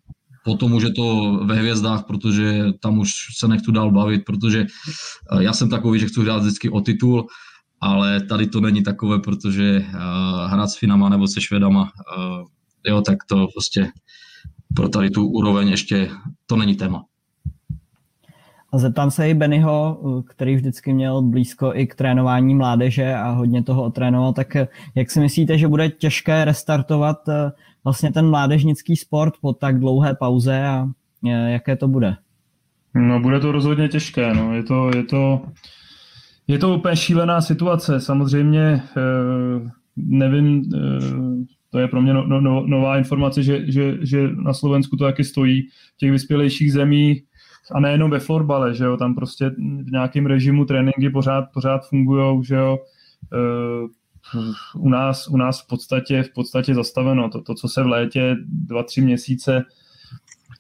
potom 0.45 0.73
už 0.73 0.83
je 0.83 0.93
to 0.93 1.39
ve 1.45 1.55
hvězdách, 1.55 2.05
protože 2.07 2.65
tam 2.81 2.99
už 2.99 3.11
se 3.39 3.49
nechci 3.49 3.73
dál 3.73 3.91
bavit, 3.91 4.25
protože 4.25 4.67
já 5.41 5.53
jsem 5.53 5.71
takový, 5.71 6.01
že 6.01 6.07
chci 6.07 6.21
hrát 6.21 6.39
vždycky 6.39 6.71
o 6.71 6.81
titul, 6.81 7.27
ale 7.81 8.21
tady 8.21 8.47
to 8.47 8.61
není 8.61 8.83
takové, 8.83 9.19
protože 9.19 9.85
hrát 10.47 10.67
s 10.67 10.79
Finama 10.79 11.09
nebo 11.09 11.29
se 11.29 11.41
Švedama, 11.41 11.91
jo, 12.87 13.03
tak 13.03 13.19
to 13.29 13.47
prostě 13.55 13.91
pro 14.75 14.89
tady 14.89 15.11
tu 15.11 15.29
úroveň 15.29 15.69
ještě 15.69 16.09
to 16.47 16.57
není 16.57 16.77
téma. 16.77 17.05
A 18.73 18.79
zeptám 18.79 19.11
se 19.11 19.31
i 19.31 19.35
Bennyho, 19.35 19.99
který 20.29 20.57
vždycky 20.57 20.93
měl 20.93 21.23
blízko 21.23 21.73
i 21.75 21.87
k 21.87 21.95
trénování 21.95 22.55
mládeže 22.55 23.15
a 23.15 23.31
hodně 23.31 23.63
toho 23.63 23.85
otrénoval, 23.85 24.33
tak 24.33 24.57
jak 24.95 25.11
si 25.11 25.21
myslíte, 25.21 25.59
že 25.59 25.69
bude 25.69 25.89
těžké 25.89 26.45
restartovat 26.45 27.19
vlastně 27.85 28.13
ten 28.13 28.31
mládežnický 28.31 28.97
sport 28.97 29.35
po 29.41 29.53
tak 29.53 29.81
dlouhé 29.81 30.15
pauze 30.15 30.67
a 30.67 30.89
jaké 31.49 31.77
to 31.77 31.89
bude? 31.89 32.17
No, 32.95 33.21
bude 33.21 33.41
to 33.41 33.53
rozhodně 33.53 33.89
těžké. 33.89 34.35
No. 34.35 34.55
Je, 34.55 34.63
to, 34.63 34.91
je, 34.97 35.05
to, 35.05 35.43
je 36.49 36.59
to 36.59 36.75
úplně 36.75 36.97
šílená 36.97 37.41
situace. 37.41 38.01
Samozřejmě 38.01 38.83
eh, 38.97 39.71
nevím, 39.97 40.71
eh, 40.75 40.79
to 41.71 41.79
je 41.79 41.89
pro 41.89 42.03
mě 42.03 42.15
no, 42.15 42.27
no, 42.27 42.41
no, 42.41 42.67
nová 42.67 42.99
informace, 42.99 43.43
že, 43.43 43.73
že, 43.73 43.99
že 44.01 44.29
na 44.29 44.55
Slovensku 44.55 44.97
to 44.97 45.05
taky 45.05 45.25
stojí 45.25 45.63
v 45.95 45.97
těch 45.97 46.11
vyspělejších 46.11 46.73
zemích 46.73 47.23
a 47.73 47.81
nejenom 47.81 48.11
ve 48.11 48.19
florbale, 48.19 48.75
že 48.75 48.85
jo, 48.85 48.97
tam 48.97 49.15
prostě 49.15 49.51
v 49.85 49.91
nějakém 49.93 50.27
režimu 50.27 50.65
tréninky 50.65 51.11
pořád, 51.11 51.45
pořád 51.55 51.89
fungují, 51.89 52.45
že 52.45 52.55
jo, 52.55 52.79
eh, 53.33 53.89
u 54.77 54.89
nás, 54.89 55.29
u 55.29 55.37
nás 55.37 55.63
v 55.63 55.67
podstatě, 55.67 56.23
v 56.23 56.33
podstatě 56.35 56.75
zastaveno. 56.75 57.29
To, 57.29 57.43
to, 57.43 57.55
co 57.55 57.69
se 57.69 57.83
v 57.83 57.87
létě 57.87 58.37
dva, 58.47 58.83
tři 58.83 59.01
měsíce 59.01 59.65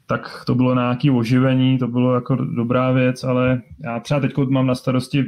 tak 0.08 0.44
to 0.46 0.54
bylo 0.54 0.74
nějaké 0.74 1.10
oživení, 1.10 1.78
to 1.78 1.88
bylo 1.88 2.14
jako 2.14 2.36
dobrá 2.36 2.92
věc, 2.92 3.24
ale 3.24 3.62
já 3.84 4.00
třeba 4.00 4.20
teď 4.20 4.36
mám 4.36 4.66
na 4.66 4.74
starosti 4.74 5.24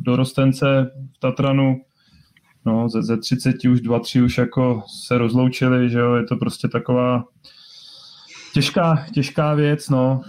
dorostence 0.00 0.90
v 1.16 1.20
Tatranu, 1.20 1.80
no 2.66 2.88
ze, 2.88 3.02
ze 3.02 3.16
30 3.16 3.64
už 3.64 3.80
dva, 3.80 3.98
tři 4.00 4.22
už 4.22 4.38
jako 4.38 4.82
se 4.86 5.18
rozloučili, 5.18 5.90
že 5.90 5.98
jo, 5.98 6.14
je 6.14 6.24
to 6.24 6.36
prostě 6.36 6.68
taková 6.68 7.24
těžká, 8.54 9.06
těžká 9.14 9.54
věc, 9.54 9.88
no. 9.88 10.20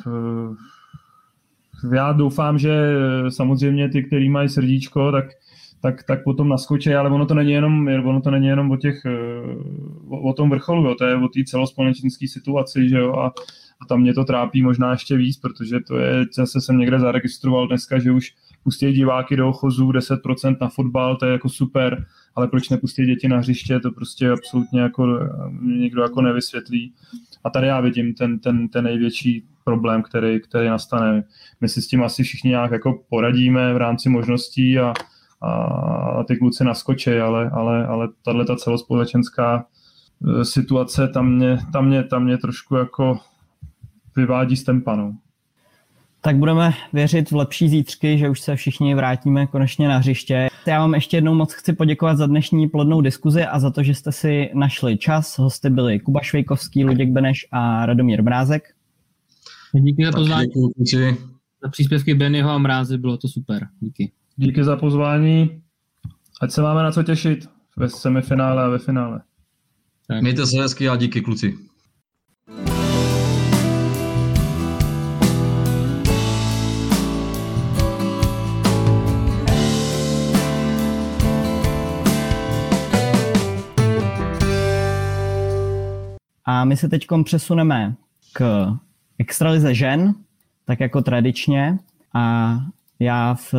Já 1.94 2.12
doufám, 2.12 2.60
že 2.60 2.94
samozřejmě 3.30 3.90
ty, 3.90 4.03
kteří 4.03 4.30
mají 4.30 4.49
srdíčko, 4.49 5.12
tak, 5.12 5.26
tak, 5.82 6.03
tak 6.03 6.24
potom 6.24 6.49
naskočí, 6.49 6.94
ale 6.94 7.10
ono 7.10 7.26
to 7.26 7.34
není 7.34 7.52
jenom, 7.52 7.88
ono 7.88 8.22
to 8.22 8.32
není 8.32 8.48
jenom 8.48 8.72
o 8.72 8.78
těch, 8.78 9.06
o, 10.10 10.22
o 10.30 10.34
tom 10.34 10.49
vrcholu, 10.49 10.86
jo, 10.86 10.95
to 10.95 11.06
je 11.06 11.16
o 11.16 11.28
té 11.28 11.40
celospolečenské 11.48 12.28
situaci, 12.28 12.90
že 12.90 12.98
jo, 12.98 13.14
a 13.14 13.34
a 13.82 13.86
tam 13.86 14.02
mě 14.02 14.14
to 14.14 14.26
trápí 14.26 14.62
možná 14.62 14.91
ještě 14.91 15.18
víc, 15.18 15.38
protože 15.38 15.80
to 15.80 15.98
je, 15.98 16.26
zase 16.36 16.62
jsem 16.62 16.78
někde 16.78 16.99
zaregistroval 16.99 17.68
dneska, 17.68 17.99
že 17.99 18.12
už 18.12 18.34
pustí 18.64 18.91
diváky 18.94 19.36
do 19.36 19.49
ochozu 19.49 19.91
10% 19.91 20.58
na 20.62 20.70
fotbal, 20.70 21.16
to 21.16 21.26
je 21.26 21.32
jako 21.32 21.49
super, 21.49 22.06
ale 22.36 22.48
proč 22.48 22.70
nepustí 22.70 23.06
děti 23.06 23.28
na 23.28 23.38
hřiště, 23.38 23.80
to 23.80 23.91
prostě 23.91 24.30
absolutně 24.30 24.82
jako 24.82 25.20
nikdo 25.62 26.02
jako 26.02 26.22
nevysvětlí. 26.22 26.94
A 27.44 27.49
tady 27.49 27.68
já 27.68 27.82
vidím 27.82 28.14
ten, 28.14 28.40
ten, 28.40 28.68
ten 28.68 28.84
největší 28.84 29.45
problém, 29.64 30.03
který, 30.03 30.41
který 30.41 30.70
nastane. 30.70 31.24
My 31.62 31.70
si 31.70 31.82
s 31.82 31.88
tím 31.88 32.03
asi 32.03 32.24
všichni 32.24 32.49
nějak 32.49 32.72
jako 32.72 33.03
poradíme 33.10 33.74
v 33.74 33.78
rámci 33.78 34.10
možností 34.10 34.80
a, 34.80 34.94
a 35.41 36.24
ty 36.24 36.38
kluci 36.38 36.64
naskočí, 36.64 37.12
ale, 37.12 37.49
ale, 37.49 37.88
ale 37.88 38.10
tahle 38.26 38.45
ta 38.45 38.56
celospolečenská 38.56 39.66
e, 40.41 40.45
situace 40.45 41.08
tam 41.08 41.36
mě, 41.36 41.58
tam 41.74 41.86
mě, 41.86 42.03
tam 42.03 42.24
mě 42.24 42.38
trošku 42.38 42.76
jako 42.76 43.20
vyvádí 44.16 44.58
z 44.58 44.64
tempa. 44.64 44.95
No. 44.95 45.18
Tak 46.23 46.35
budeme 46.35 46.73
věřit 46.93 47.31
v 47.31 47.35
lepší 47.35 47.69
zítřky, 47.69 48.18
že 48.18 48.30
už 48.30 48.41
se 48.41 48.56
všichni 48.56 48.95
vrátíme 48.95 49.48
konečně 49.48 49.88
na 49.88 49.98
hřiště. 49.98 50.48
Já 50.68 50.80
vám 50.80 50.93
ještě 50.93 51.18
jednou 51.18 51.35
moc 51.35 51.53
chci 51.53 51.73
poděkovat 51.73 52.18
za 52.18 52.27
dnešní 52.27 52.69
plodnou 52.69 53.02
diskuzi 53.02 53.45
a 53.45 53.60
za 53.60 53.72
to, 53.72 53.84
že 53.84 53.95
jste 53.95 54.11
si 54.11 54.49
našli 54.53 54.98
čas. 54.98 55.38
Hosty 55.38 55.69
byli 55.69 55.99
Kuba 55.99 56.22
Švejkovský, 56.22 56.85
Luděk 56.85 57.10
Beneš 57.10 57.48
a 57.52 57.85
Radomír 57.85 58.22
Brázek. 58.22 58.64
Díky 59.73 60.06
za 60.06 60.11
pozvání. 60.11 60.48
Díky. 60.76 61.18
Za 61.64 61.69
příspěvky 61.69 62.14
Bennyho 62.14 62.49
a 62.49 62.57
Mrázy 62.57 62.98
bylo 62.98 63.18
to 63.18 63.27
super. 63.27 63.68
Díky. 63.80 64.11
Díky 64.35 64.64
za 64.64 64.76
pozvání. 64.76 65.61
Ať 66.41 66.52
se 66.52 66.61
máme 66.61 66.84
na 66.84 66.91
co 66.91 67.03
těšit 67.03 67.49
ve 67.77 67.89
semifinále 67.89 68.64
a 68.64 68.68
ve 68.68 68.80
finále. 68.80 69.22
Tak. 70.07 70.22
Mějte 70.22 70.45
se 70.45 70.61
hezky 70.61 70.89
a 70.89 70.95
díky 70.95 71.22
kluci. 71.22 71.57
A 86.45 86.65
my 86.65 86.77
se 86.77 86.89
teď 86.89 87.07
přesuneme 87.23 87.95
k 88.34 88.68
extralize 89.19 89.73
žen, 89.73 90.13
tak 90.65 90.80
jako 90.80 91.01
tradičně. 91.01 91.80
A 92.13 92.55
já 92.99 93.34
v 93.34 93.53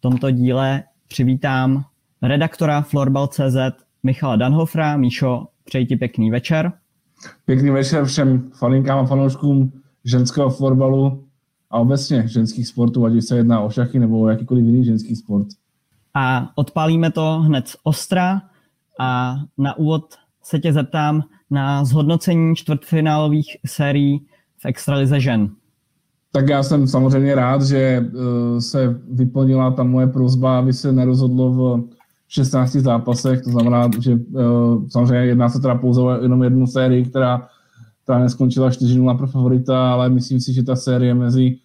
tomto 0.00 0.30
díle 0.30 0.82
přivítám 1.08 1.84
redaktora 2.22 2.82
Florbal.cz 2.82 3.56
Michala 4.02 4.36
Danhofra. 4.36 4.96
Míšo, 4.96 5.46
přeji 5.64 5.86
ti 5.86 5.96
pěkný 5.96 6.30
večer. 6.30 6.72
Pěkný 7.44 7.70
večer 7.70 8.04
všem 8.04 8.50
faninkám 8.50 8.98
a 8.98 9.06
fanouškům 9.06 9.72
ženského 10.04 10.50
florbalu 10.50 11.24
a 11.70 11.78
obecně 11.78 12.28
ženských 12.28 12.68
sportů, 12.68 13.04
ať 13.04 13.12
se 13.22 13.36
jedná 13.36 13.60
o 13.60 13.70
šachy 13.70 13.98
nebo 13.98 14.20
o 14.20 14.28
jakýkoliv 14.28 14.64
jiný 14.64 14.84
ženský 14.84 15.16
sport. 15.16 15.46
A 16.14 16.50
odpálíme 16.54 17.10
to 17.10 17.40
hned 17.40 17.68
z 17.68 17.76
ostra 17.82 18.42
a 19.00 19.36
na 19.58 19.78
úvod 19.78 20.14
se 20.42 20.58
tě 20.58 20.72
zeptám, 20.72 21.22
na 21.54 21.84
zhodnocení 21.84 22.56
čtvrtfinálových 22.56 23.56
sérií 23.66 24.26
v 24.58 24.66
Extralize 24.66 25.20
žen? 25.20 25.50
Tak 26.32 26.48
já 26.48 26.62
jsem 26.62 26.86
samozřejmě 26.86 27.34
rád, 27.34 27.62
že 27.62 27.78
eh, 27.78 28.60
se 28.60 29.00
vyplnila 29.10 29.70
ta 29.70 29.82
moje 29.82 30.06
prozba, 30.06 30.58
aby 30.58 30.72
se 30.72 30.92
nerozhodlo 30.92 31.52
v 31.52 31.84
16 32.28 32.72
zápasech, 32.72 33.42
to 33.42 33.50
znamená, 33.50 33.90
že 34.00 34.12
eh, 34.12 34.40
samozřejmě 34.88 35.26
jedná 35.26 35.48
se 35.48 35.60
teda 35.60 35.74
pouze 35.74 36.00
jenom 36.22 36.42
jednu 36.42 36.66
sérii, 36.66 37.04
která, 37.04 37.48
která 38.02 38.18
neskončila 38.18 38.70
4-0 38.70 39.18
pro 39.18 39.26
favorita, 39.26 39.92
ale 39.92 40.08
myslím 40.08 40.40
si, 40.40 40.52
že 40.52 40.62
ta 40.62 40.76
série 40.76 41.14
mezi 41.14 41.56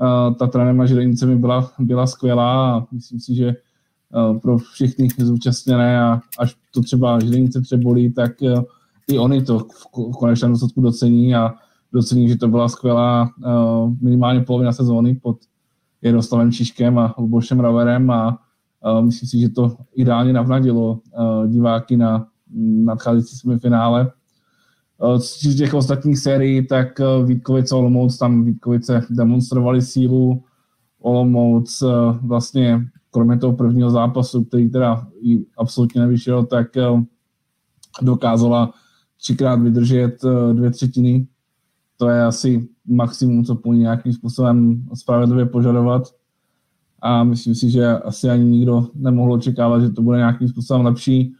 uh, 0.00 0.34
Tatranem 0.34 0.80
a 0.80 0.86
Žilenicemi 0.86 1.36
byla, 1.36 1.70
byla 1.78 2.06
skvělá 2.06 2.76
a 2.76 2.86
myslím 2.92 3.20
si, 3.20 3.34
že 3.34 3.54
pro 4.42 4.58
všechny 4.58 5.08
zúčastněné 5.18 6.00
a 6.00 6.20
až 6.38 6.56
to 6.70 6.80
třeba 6.82 7.20
Žilinice 7.20 7.60
přebolí, 7.60 8.12
tak 8.12 8.32
i 9.10 9.18
oni 9.18 9.42
to 9.42 9.58
v 10.12 10.16
konečném 10.18 10.52
důsledku 10.52 10.80
docení 10.80 11.34
a 11.34 11.54
docení, 11.92 12.28
že 12.28 12.38
to 12.38 12.48
byla 12.48 12.68
skvělá 12.68 13.30
uh, 13.46 13.92
minimálně 14.00 14.40
polovina 14.40 14.72
sezóny 14.72 15.14
pod 15.14 15.38
Jaroslavem 16.02 16.52
Čiškem 16.52 16.98
a 16.98 17.14
Lubošem 17.18 17.60
Raverem 17.60 18.10
a 18.10 18.38
uh, 18.84 19.04
myslím 19.04 19.28
si, 19.28 19.38
že 19.38 19.48
to 19.48 19.76
ideálně 19.94 20.32
navnadilo 20.32 20.92
uh, 20.92 21.46
diváky 21.46 21.96
na 21.96 22.26
nadcházející 22.84 23.36
semifinále. 23.36 24.12
Z 25.16 25.56
těch 25.56 25.74
ostatních 25.74 26.18
sérií, 26.18 26.66
tak 26.66 27.00
Vítkovice 27.24 27.74
Olomouc, 27.74 28.18
tam 28.18 28.44
Vítkovice 28.44 29.06
demonstrovali 29.10 29.82
sílu, 29.82 30.42
Olomouc 31.00 31.82
vlastně 32.22 32.88
kromě 33.10 33.38
toho 33.38 33.52
prvního 33.52 33.90
zápasu, 33.90 34.44
který 34.44 34.70
teda 34.70 35.06
absolutně 35.58 36.00
nevyšel, 36.00 36.46
tak 36.46 36.66
dokázala 38.02 38.72
třikrát 39.26 39.60
vydržet 39.60 40.24
eh, 40.24 40.54
dvě 40.54 40.70
třetiny. 40.70 41.26
To 41.96 42.08
je 42.08 42.24
asi 42.24 42.68
maximum, 42.86 43.44
co 43.44 43.54
po 43.54 43.72
nějakým 43.72 44.12
způsobem 44.12 44.82
spravedlivě 44.94 45.46
požadovat. 45.46 46.02
A 47.02 47.24
myslím 47.24 47.54
si, 47.54 47.70
že 47.70 47.86
asi 47.86 48.30
ani 48.30 48.44
nikdo 48.44 48.86
nemohl 48.94 49.32
očekávat, 49.32 49.80
že 49.80 49.90
to 49.90 50.02
bude 50.02 50.18
nějakým 50.18 50.48
způsobem 50.48 50.84
lepší. 50.84 51.34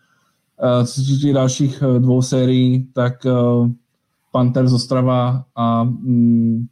Eh, 0.63 0.87
co 0.87 0.93
se 0.93 1.01
týče 1.01 1.33
dalších 1.33 1.83
eh, 1.83 2.01
dvou 2.01 2.23
sérií, 2.23 2.89
tak 2.93 3.27
Panther 4.33 4.69
z 4.69 4.73
Ostrava 4.73 5.45
a 5.57 5.85
mm, 5.85 6.67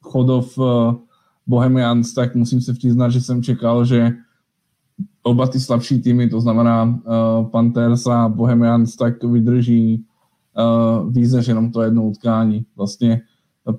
Chodov 0.00 0.58
Bohemians, 1.46 2.14
tak 2.14 2.34
musím 2.34 2.60
se 2.60 2.72
přiznat, 2.74 3.08
že 3.08 3.20
jsem 3.20 3.42
čekal, 3.42 3.84
že 3.84 4.12
oba 5.22 5.46
ty 5.46 5.60
slabší 5.60 6.02
týmy, 6.02 6.28
to 6.28 6.40
znamená 6.40 6.84
uh, 6.84 7.46
Panthers 7.50 8.06
a 8.06 8.28
Bohemians, 8.28 8.96
tak 8.96 9.24
vydrží 9.24 10.04
uh, 10.58 11.12
víc 11.12 11.32
než 11.32 11.46
jenom 11.46 11.72
to 11.72 11.82
jedno 11.82 12.04
utkání. 12.04 12.66
Vlastně 12.76 13.20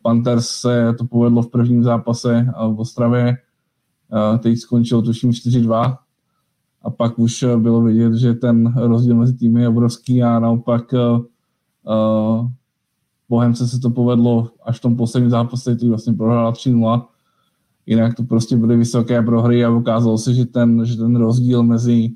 Panthers 0.01 0.47
se 0.47 0.93
to 0.97 1.05
povedlo 1.05 1.41
v 1.41 1.49
prvním 1.49 1.83
zápase 1.83 2.47
v 2.75 2.79
Ostravě, 2.79 3.37
uh, 4.11 4.37
teď 4.37 4.57
skončil 4.57 5.01
tuším 5.01 5.31
4-2 5.31 5.97
a 6.81 6.89
pak 6.89 7.19
už 7.19 7.45
bylo 7.57 7.81
vidět, 7.81 8.13
že 8.13 8.33
ten 8.33 8.73
rozdíl 8.75 9.15
mezi 9.15 9.33
týmy 9.33 9.61
je 9.61 9.69
obrovský 9.69 10.23
a 10.23 10.39
naopak 10.39 10.93
uh, 10.93 11.25
uh, 11.95 12.47
Bohemce 13.29 13.67
se 13.67 13.79
to 13.79 13.89
povedlo 13.89 14.49
až 14.65 14.77
v 14.77 14.81
tom 14.81 14.95
posledním 14.95 15.29
zápase, 15.29 15.75
který 15.75 15.89
vlastně 15.89 16.13
prohrála 16.13 16.51
3-0 16.51 17.05
jinak 17.85 18.15
to 18.15 18.23
prostě 18.23 18.57
byly 18.57 18.77
vysoké 18.77 19.21
prohry 19.21 19.65
a 19.65 19.69
ukázalo 19.69 20.17
se, 20.17 20.33
že 20.33 20.45
ten, 20.45 20.85
že 20.85 20.97
ten 20.97 21.15
rozdíl 21.15 21.63
mezi 21.63 22.09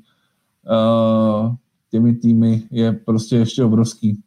uh, 0.70 1.54
těmi 1.90 2.14
týmy 2.14 2.62
je 2.70 2.92
prostě 2.92 3.36
ještě 3.36 3.64
obrovský. 3.64 4.20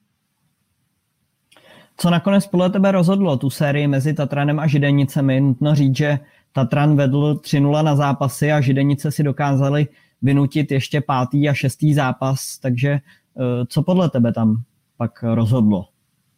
Co 1.98 2.10
nakonec 2.10 2.48
podle 2.48 2.70
tebe 2.70 2.92
rozhodlo 2.92 3.38
tu 3.38 3.50
sérii 3.50 3.88
mezi 3.88 4.14
Tatranem 4.14 4.60
a 4.60 4.68
Židenicemi? 4.68 5.42
Nutno 5.42 5.76
říct, 5.76 5.98
že 5.98 6.20
Tatran 6.54 6.96
vedl 6.96 7.34
3-0 7.36 7.84
na 7.84 7.96
zápasy 7.96 8.52
a 8.52 8.62
Židenice 8.62 9.12
si 9.12 9.24
dokázali 9.24 9.88
vynutit 10.22 10.72
ještě 10.72 11.02
pátý 11.02 11.50
a 11.50 11.54
šestý 11.54 11.94
zápas, 11.94 12.58
takže 12.58 12.90
eh, 12.90 13.66
co 13.68 13.84
podle 13.84 14.10
tebe 14.10 14.34
tam 14.34 14.62
pak 14.98 15.24
rozhodlo? 15.24 15.86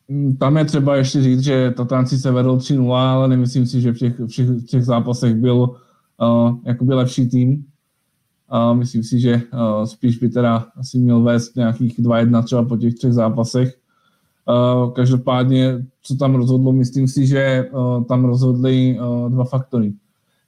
Mm, 0.07 0.37
tam 0.37 0.57
je 0.57 0.65
třeba 0.65 0.95
ještě 0.95 1.21
říct, 1.21 1.41
že 1.41 1.73
Tatran 1.77 2.05
se 2.05 2.31
vedl 2.31 2.57
3-0, 2.57 2.93
ale 2.93 3.27
nemyslím 3.27 3.65
si, 3.65 3.81
že 3.81 3.93
v 3.93 3.97
těch, 3.97 4.19
v 4.19 4.27
těch, 4.27 4.49
v 4.49 4.65
těch 4.65 4.85
zápasech 4.85 5.35
byl 5.35 5.55
uh, 5.57 6.57
jakoby 6.63 6.93
lepší 6.93 7.29
tým. 7.29 7.65
Uh, 8.53 8.77
myslím 8.77 9.03
si, 9.03 9.19
že 9.19 9.41
uh, 9.53 9.83
spíš 9.83 10.17
by 10.17 10.29
teda 10.29 10.67
asi 10.77 10.97
měl 10.97 11.21
vést 11.21 11.55
nějakých 11.55 11.99
2-1 11.99 12.43
třeba 12.43 12.63
po 12.63 12.77
těch 12.77 12.95
třech 12.95 13.13
zápasech. 13.13 13.77
Uh, 14.45 14.93
každopádně, 14.93 15.85
co 16.01 16.15
tam 16.15 16.35
rozhodlo, 16.35 16.71
myslím 16.71 17.07
si, 17.07 17.27
že 17.27 17.69
uh, 17.71 18.03
tam 18.03 18.25
rozhodly 18.25 18.99
uh, 18.99 19.29
dva 19.29 19.43
faktory. 19.43 19.93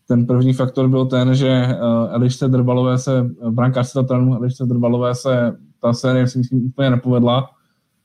Ten 0.08 0.26
první 0.26 0.54
faktor 0.54 0.88
byl 0.88 1.06
ten, 1.06 1.36
že 1.36 1.68
uh, 1.68 2.14
Elišce 2.16 2.48
Drbalové 2.48 2.98
se, 2.98 3.30
brankářce 3.50 3.94
Tatranu, 3.94 4.36
Elišce 4.36 4.66
Drbalové 4.66 5.16
se 5.16 5.58
ta 5.82 5.94
série 5.94 6.28
si 6.28 6.38
myslím 6.38 6.66
úplně 6.66 6.90
nepovedla, 6.90 7.50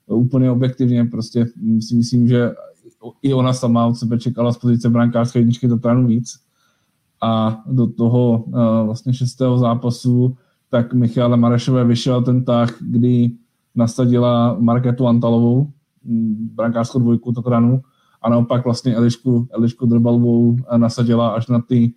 úplně 0.06 0.50
objektivně, 0.50 1.04
prostě 1.04 1.46
si 1.80 1.94
myslím, 1.94 2.28
že 2.28 2.50
i 3.22 3.34
ona 3.34 3.52
sama 3.52 3.86
od 3.86 3.94
sebe 3.94 4.18
čekala 4.18 4.52
z 4.52 4.58
pozice 4.58 4.90
brankářské 4.90 5.38
jedničky 5.38 5.68
Tatranu 5.68 6.06
víc. 6.06 6.38
A 7.22 7.62
do 7.66 7.86
toho 7.86 8.44
uh, 8.46 8.54
vlastně 8.84 9.14
šestého 9.14 9.58
zápasu 9.58 10.36
tak 10.70 10.94
Michále 10.94 11.36
Marešové 11.36 11.84
vyšel 11.84 12.22
ten 12.22 12.44
tah, 12.44 12.76
kdy 12.80 13.30
nasadila 13.74 14.56
Marketu 14.60 15.06
Antalovou, 15.06 15.70
brankářskou 16.54 16.98
dvojku 16.98 17.32
Tatranu, 17.32 17.80
a 18.22 18.30
naopak 18.30 18.64
vlastně 18.64 18.94
Elišku, 18.94 19.48
Elišku 19.50 19.86
Drbalovou 19.86 20.56
nasadila 20.76 21.28
až 21.28 21.46
na 21.46 21.60
ty 21.60 21.92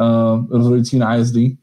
uh, 0.00 0.46
rozhodující 0.50 0.98
nájezdy. 0.98 1.56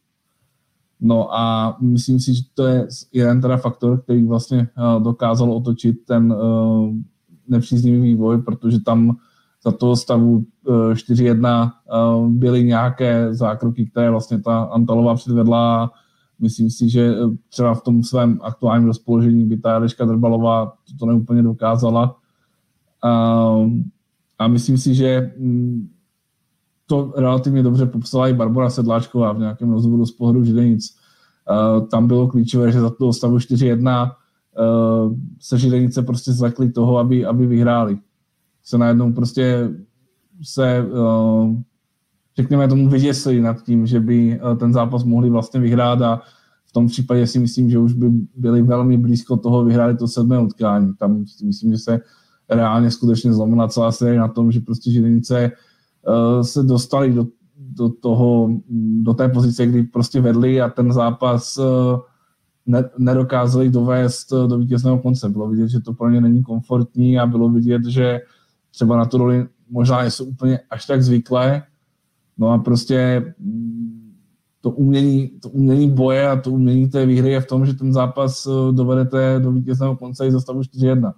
No 1.01 1.37
a 1.37 1.77
myslím 1.81 2.19
si, 2.19 2.33
že 2.33 2.41
to 2.53 2.65
je 2.65 2.87
jeden 3.13 3.41
teda 3.41 3.57
faktor, 3.57 4.01
který 4.01 4.23
vlastně 4.23 4.67
uh, 4.77 5.03
dokázal 5.03 5.51
otočit 5.51 6.05
ten 6.05 6.33
uh, 6.33 6.93
nepříznivý 7.47 8.01
vývoj, 8.01 8.41
protože 8.41 8.79
tam 8.79 9.15
za 9.63 9.71
toho 9.71 9.95
stavu 9.95 10.45
uh, 10.67 10.93
4-1 10.93 11.71
uh, 11.71 12.29
byly 12.29 12.63
nějaké 12.63 13.33
zákroky, 13.33 13.85
které 13.85 14.09
vlastně 14.09 14.39
ta 14.39 14.61
Antalová 14.61 15.15
předvedla 15.15 15.91
myslím 16.41 16.69
si, 16.69 16.89
že 16.89 17.13
třeba 17.49 17.73
v 17.73 17.81
tom 17.81 18.03
svém 18.03 18.39
aktuálním 18.41 18.87
rozpoložení 18.87 19.45
by 19.45 19.57
ta 19.57 19.75
Eliška 19.75 20.05
Drbalová 20.05 20.73
to 20.99 21.05
neúplně 21.05 21.43
dokázala. 21.43 22.17
A 24.39 24.47
myslím 24.47 24.77
si, 24.77 24.95
že 24.95 25.33
mm, 25.37 25.89
to 26.91 27.13
relativně 27.15 27.63
dobře 27.63 27.85
popsala 27.85 28.27
i 28.27 28.33
Barbara 28.33 28.69
Sedláčková 28.69 29.31
v 29.31 29.39
nějakém 29.39 29.71
rozhovoru 29.71 30.05
z 30.05 30.11
pohledu 30.11 30.43
Židenic. 30.43 30.95
Uh, 31.49 31.87
tam 31.87 32.07
bylo 32.07 32.27
klíčové, 32.27 32.71
že 32.71 32.79
za 32.79 32.89
toho 32.89 33.13
stavu 33.13 33.37
4-1 33.37 34.11
uh, 34.11 35.13
se 35.39 35.57
Židenice 35.57 36.01
prostě 36.01 36.31
zlekli 36.31 36.71
toho, 36.71 36.97
aby, 36.97 37.25
aby 37.25 37.47
vyhráli. 37.47 37.97
Se 38.63 38.77
najednou 38.77 39.13
prostě 39.13 39.69
se, 40.43 40.85
uh, 40.91 41.55
řekněme 42.37 42.67
tomu, 42.67 42.89
vyděsili 42.89 43.41
nad 43.41 43.63
tím, 43.63 43.85
že 43.87 43.99
by 43.99 44.39
uh, 44.43 44.57
ten 44.57 44.73
zápas 44.73 45.03
mohli 45.03 45.29
vlastně 45.29 45.59
vyhrát 45.59 46.01
a 46.01 46.21
v 46.65 46.71
tom 46.71 46.87
případě 46.87 47.27
si 47.27 47.39
myslím, 47.39 47.69
že 47.69 47.79
už 47.79 47.93
by 47.93 48.09
byli 48.35 48.61
velmi 48.61 48.97
blízko 48.97 49.37
toho 49.37 49.63
vyhráli 49.65 49.97
to 49.97 50.07
sedmé 50.07 50.39
utkání. 50.39 50.93
Tam 50.99 51.25
si 51.25 51.45
myslím, 51.45 51.71
že 51.71 51.77
se 51.77 51.99
reálně 52.49 52.91
skutečně 52.91 53.33
zlomila 53.33 53.67
celá 53.67 53.91
série 53.91 54.19
na 54.19 54.27
tom, 54.27 54.51
že 54.51 54.59
prostě 54.59 54.91
Židenice 54.91 55.51
se 56.41 56.63
dostali 56.63 57.13
do, 57.13 57.27
do 57.57 57.89
toho, 57.89 58.49
do 59.01 59.13
té 59.13 59.29
pozice, 59.29 59.65
kdy 59.65 59.83
prostě 59.83 60.21
vedli 60.21 60.61
a 60.61 60.69
ten 60.69 60.93
zápas 60.93 61.57
uh, 61.57 61.99
ne, 62.65 62.89
nedokázali 62.97 63.69
dovést 63.69 64.31
do 64.31 64.57
vítězného 64.57 64.99
konce. 64.99 65.29
Bylo 65.29 65.49
vidět, 65.49 65.69
že 65.69 65.79
to 65.79 65.93
pro 65.93 66.09
ně 66.09 66.21
není 66.21 66.43
komfortní 66.43 67.19
a 67.19 67.25
bylo 67.25 67.49
vidět, 67.49 67.85
že 67.85 68.19
třeba 68.71 68.97
na 68.97 69.05
tu 69.05 69.17
roli 69.17 69.47
možná 69.69 70.01
nejsou 70.01 70.25
úplně 70.25 70.59
až 70.69 70.85
tak 70.85 71.03
zvyklé. 71.03 71.63
No 72.37 72.49
a 72.49 72.57
prostě 72.57 73.25
mm, 73.39 74.13
to 74.61 74.71
umění, 74.71 75.27
to 75.27 75.49
umění 75.49 75.91
boje 75.91 76.29
a 76.29 76.35
to 76.35 76.51
umění 76.51 76.89
té 76.89 77.05
výhry 77.05 77.31
je 77.31 77.41
v 77.41 77.47
tom, 77.47 77.65
že 77.65 77.73
ten 77.73 77.93
zápas 77.93 78.47
eh, 78.47 78.73
dovedete 78.73 79.39
do 79.39 79.51
vítězného 79.51 79.95
konce 79.95 80.27
i 80.27 80.31
za 80.31 80.41
stavu 80.41 80.61
4-1. 80.61 81.13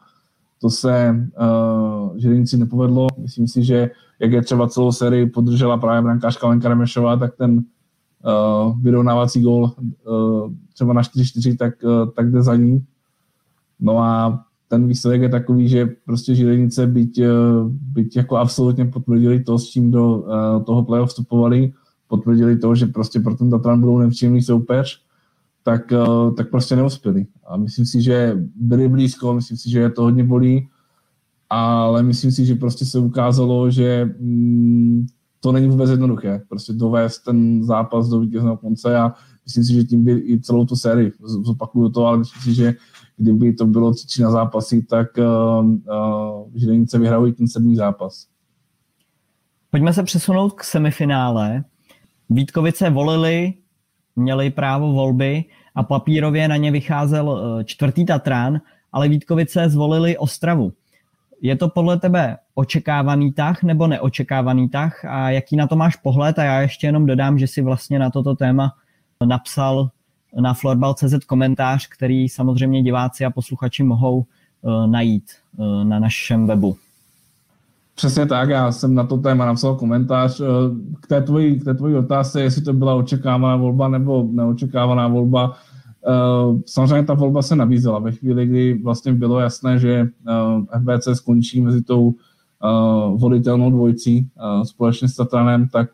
To 0.64 0.70
se 0.70 1.16
uh, 1.42 2.18
Žilinici 2.18 2.58
nepovedlo. 2.58 3.08
Myslím 3.20 3.48
si, 3.48 3.64
že 3.64 3.90
jak 4.20 4.32
je 4.32 4.42
třeba 4.42 4.68
celou 4.68 4.92
sérii 4.92 5.30
podržela 5.30 5.78
právě 5.78 6.02
brankářka 6.02 6.48
Lenka 6.48 6.70
Remešová, 6.70 7.18
tak 7.18 7.36
ten 7.36 7.54
uh, 7.54 8.82
vyrovnávací 8.82 9.42
gól 9.42 9.72
uh, 10.08 10.52
třeba 10.74 10.94
na 10.94 11.02
4-4, 11.02 11.58
tak, 11.58 11.74
uh, 11.84 12.10
tak 12.16 12.32
jde 12.32 12.44
za 12.44 12.56
ní. 12.56 12.86
No 13.80 14.00
a 14.00 14.44
ten 14.68 14.88
výsledek 14.88 15.22
je 15.22 15.30
takový, 15.30 15.70
že 15.70 15.90
prostě 16.06 16.36
Žilinice 16.36 16.88
byť, 16.88 17.22
byť 17.70 18.16
jako 18.16 18.38
absolutně 18.38 18.86
potvrdili 18.86 19.44
to, 19.44 19.60
s 19.60 19.70
čím 19.70 19.92
do 19.92 20.18
uh, 20.18 20.64
toho 20.64 20.84
playoff 20.84 21.10
vstupovali, 21.10 21.74
potvrdili 22.08 22.58
to, 22.58 22.76
že 22.76 22.86
prostě 22.86 23.20
pro 23.20 23.36
ten 23.36 23.50
Tatran 23.50 23.82
budou 23.82 23.98
nepříjemný 23.98 24.42
soupeř, 24.42 25.03
tak, 25.64 25.92
uh, 25.92 26.36
tak 26.36 26.50
prostě 26.50 26.76
neuspěli. 26.76 27.26
A 27.48 27.58
myslím 27.58 27.86
si, 27.86 28.02
že 28.02 28.38
byli 28.56 28.90
blízko, 28.90 29.34
myslím 29.34 29.58
si, 29.58 29.70
že 29.70 29.80
je 29.80 29.90
to 29.90 30.02
hodně 30.02 30.24
bolí, 30.24 30.70
ale 31.50 32.04
myslím 32.04 32.32
si, 32.32 32.46
že 32.46 32.56
prostě 32.56 32.86
se 32.86 33.00
ukázalo, 33.00 33.72
že 33.72 34.10
mm, 34.20 35.06
to 35.40 35.52
není 35.52 35.68
vůbec 35.68 35.90
jednoduché, 35.90 36.42
prostě 36.50 36.74
dovést 36.74 37.24
ten 37.24 37.64
zápas 37.64 38.10
do 38.10 38.20
vítězného 38.20 38.58
konce 38.58 38.98
a 38.98 39.14
myslím 39.46 39.64
si, 39.64 39.74
že 39.74 39.84
tím 39.84 40.04
by 40.04 40.12
i 40.12 40.42
celou 40.42 40.66
tu 40.66 40.76
sérii, 40.76 41.12
zopakuju 41.22 41.90
to, 41.90 42.06
ale 42.06 42.18
myslím 42.18 42.42
si, 42.42 42.54
že 42.54 42.74
kdyby 43.18 43.54
to 43.54 43.66
bylo 43.66 43.94
tři 43.94 44.22
na 44.22 44.32
zápasy, 44.32 44.82
tak 44.82 45.08
uh, 45.18 45.66
uh, 45.66 46.50
Žilinice 46.56 47.00
vyhrají 47.00 47.34
ten 47.34 47.48
sedmý 47.48 47.76
zápas. 47.76 48.28
Pojďme 49.72 49.94
se 49.94 50.04
přesunout 50.04 50.54
k 50.54 50.64
semifinále. 50.64 51.64
Vítkovice 52.30 52.90
volili, 52.90 53.54
měli 54.16 54.50
právo 54.50 54.94
volby 54.94 55.46
a 55.76 55.84
papírově 55.84 56.48
na 56.48 56.58
ně 56.58 56.72
vycházel 56.72 57.42
eh, 57.60 57.64
čtvrtý 57.64 58.06
Tatran, 58.06 58.62
ale 58.92 59.10
Vítkovice 59.10 59.70
zvolili 59.70 60.18
Ostravu. 60.18 60.74
Je 61.42 61.56
to 61.56 61.70
podle 61.70 62.00
tebe 62.00 62.38
očekávaný 62.56 63.34
tah 63.34 63.64
nebo 63.64 63.88
neočekávaný 63.88 64.70
tah 64.70 65.06
a 65.06 65.30
jaký 65.30 65.56
na 65.56 65.68
to 65.68 65.76
máš 65.76 65.96
pohled? 65.96 66.40
A 66.40 66.44
já 66.44 66.62
ještě 66.62 66.88
jenom 66.88 67.06
dodám, 67.06 67.40
že 67.40 67.48
si 67.48 67.62
vlastně 67.62 68.00
na 68.00 68.10
toto 68.10 68.36
téma 68.36 68.74
napsal 69.26 69.90
na 70.42 70.54
florbal.cz 70.54 71.26
komentář, 71.26 71.88
který 71.88 72.30
samozřejmě 72.30 72.84
diváci 72.84 73.26
a 73.26 73.30
posluchači 73.30 73.84
mohou 73.84 74.18
uh, 74.18 74.88
najít 74.88 75.32
uh, 75.58 75.84
na 75.84 76.00
našem 76.00 76.48
webu. 76.48 76.78
Přesně 77.96 78.26
tak, 78.26 78.50
já 78.50 78.72
jsem 78.72 78.96
na 78.96 79.04
to 79.04 79.18
téma 79.18 79.46
napsal 79.46 79.76
komentář. 79.76 80.42
K 81.02 81.08
té 81.08 81.22
tvojí, 81.22 81.60
k 81.60 81.64
té 81.64 81.74
tvojí 81.74 81.96
otázce, 81.96 82.42
jestli 82.42 82.62
to 82.62 82.74
byla 82.74 82.96
očekávaná 82.96 83.56
volba 83.56 83.88
nebo 83.88 84.28
neočekávaná 84.32 85.08
volba, 85.08 85.56
Uh, 86.08 86.60
samozřejmě 86.66 87.06
ta 87.06 87.14
volba 87.14 87.42
se 87.42 87.56
nabízela 87.56 88.00
ve 88.00 88.12
chvíli, 88.12 88.46
kdy 88.46 88.80
vlastně 88.84 89.14
bylo 89.14 89.40
jasné, 89.40 89.80
že 89.80 90.08
uh, 90.28 90.66
FBC 90.82 91.08
skončí 91.14 91.62
mezi 91.62 91.82
tou 91.82 92.14
volitelnou 93.16 93.72
dvojcí 93.72 94.30
společně 94.64 95.08
s 95.08 95.16
Tatranem, 95.16 95.68
tak, 95.68 95.90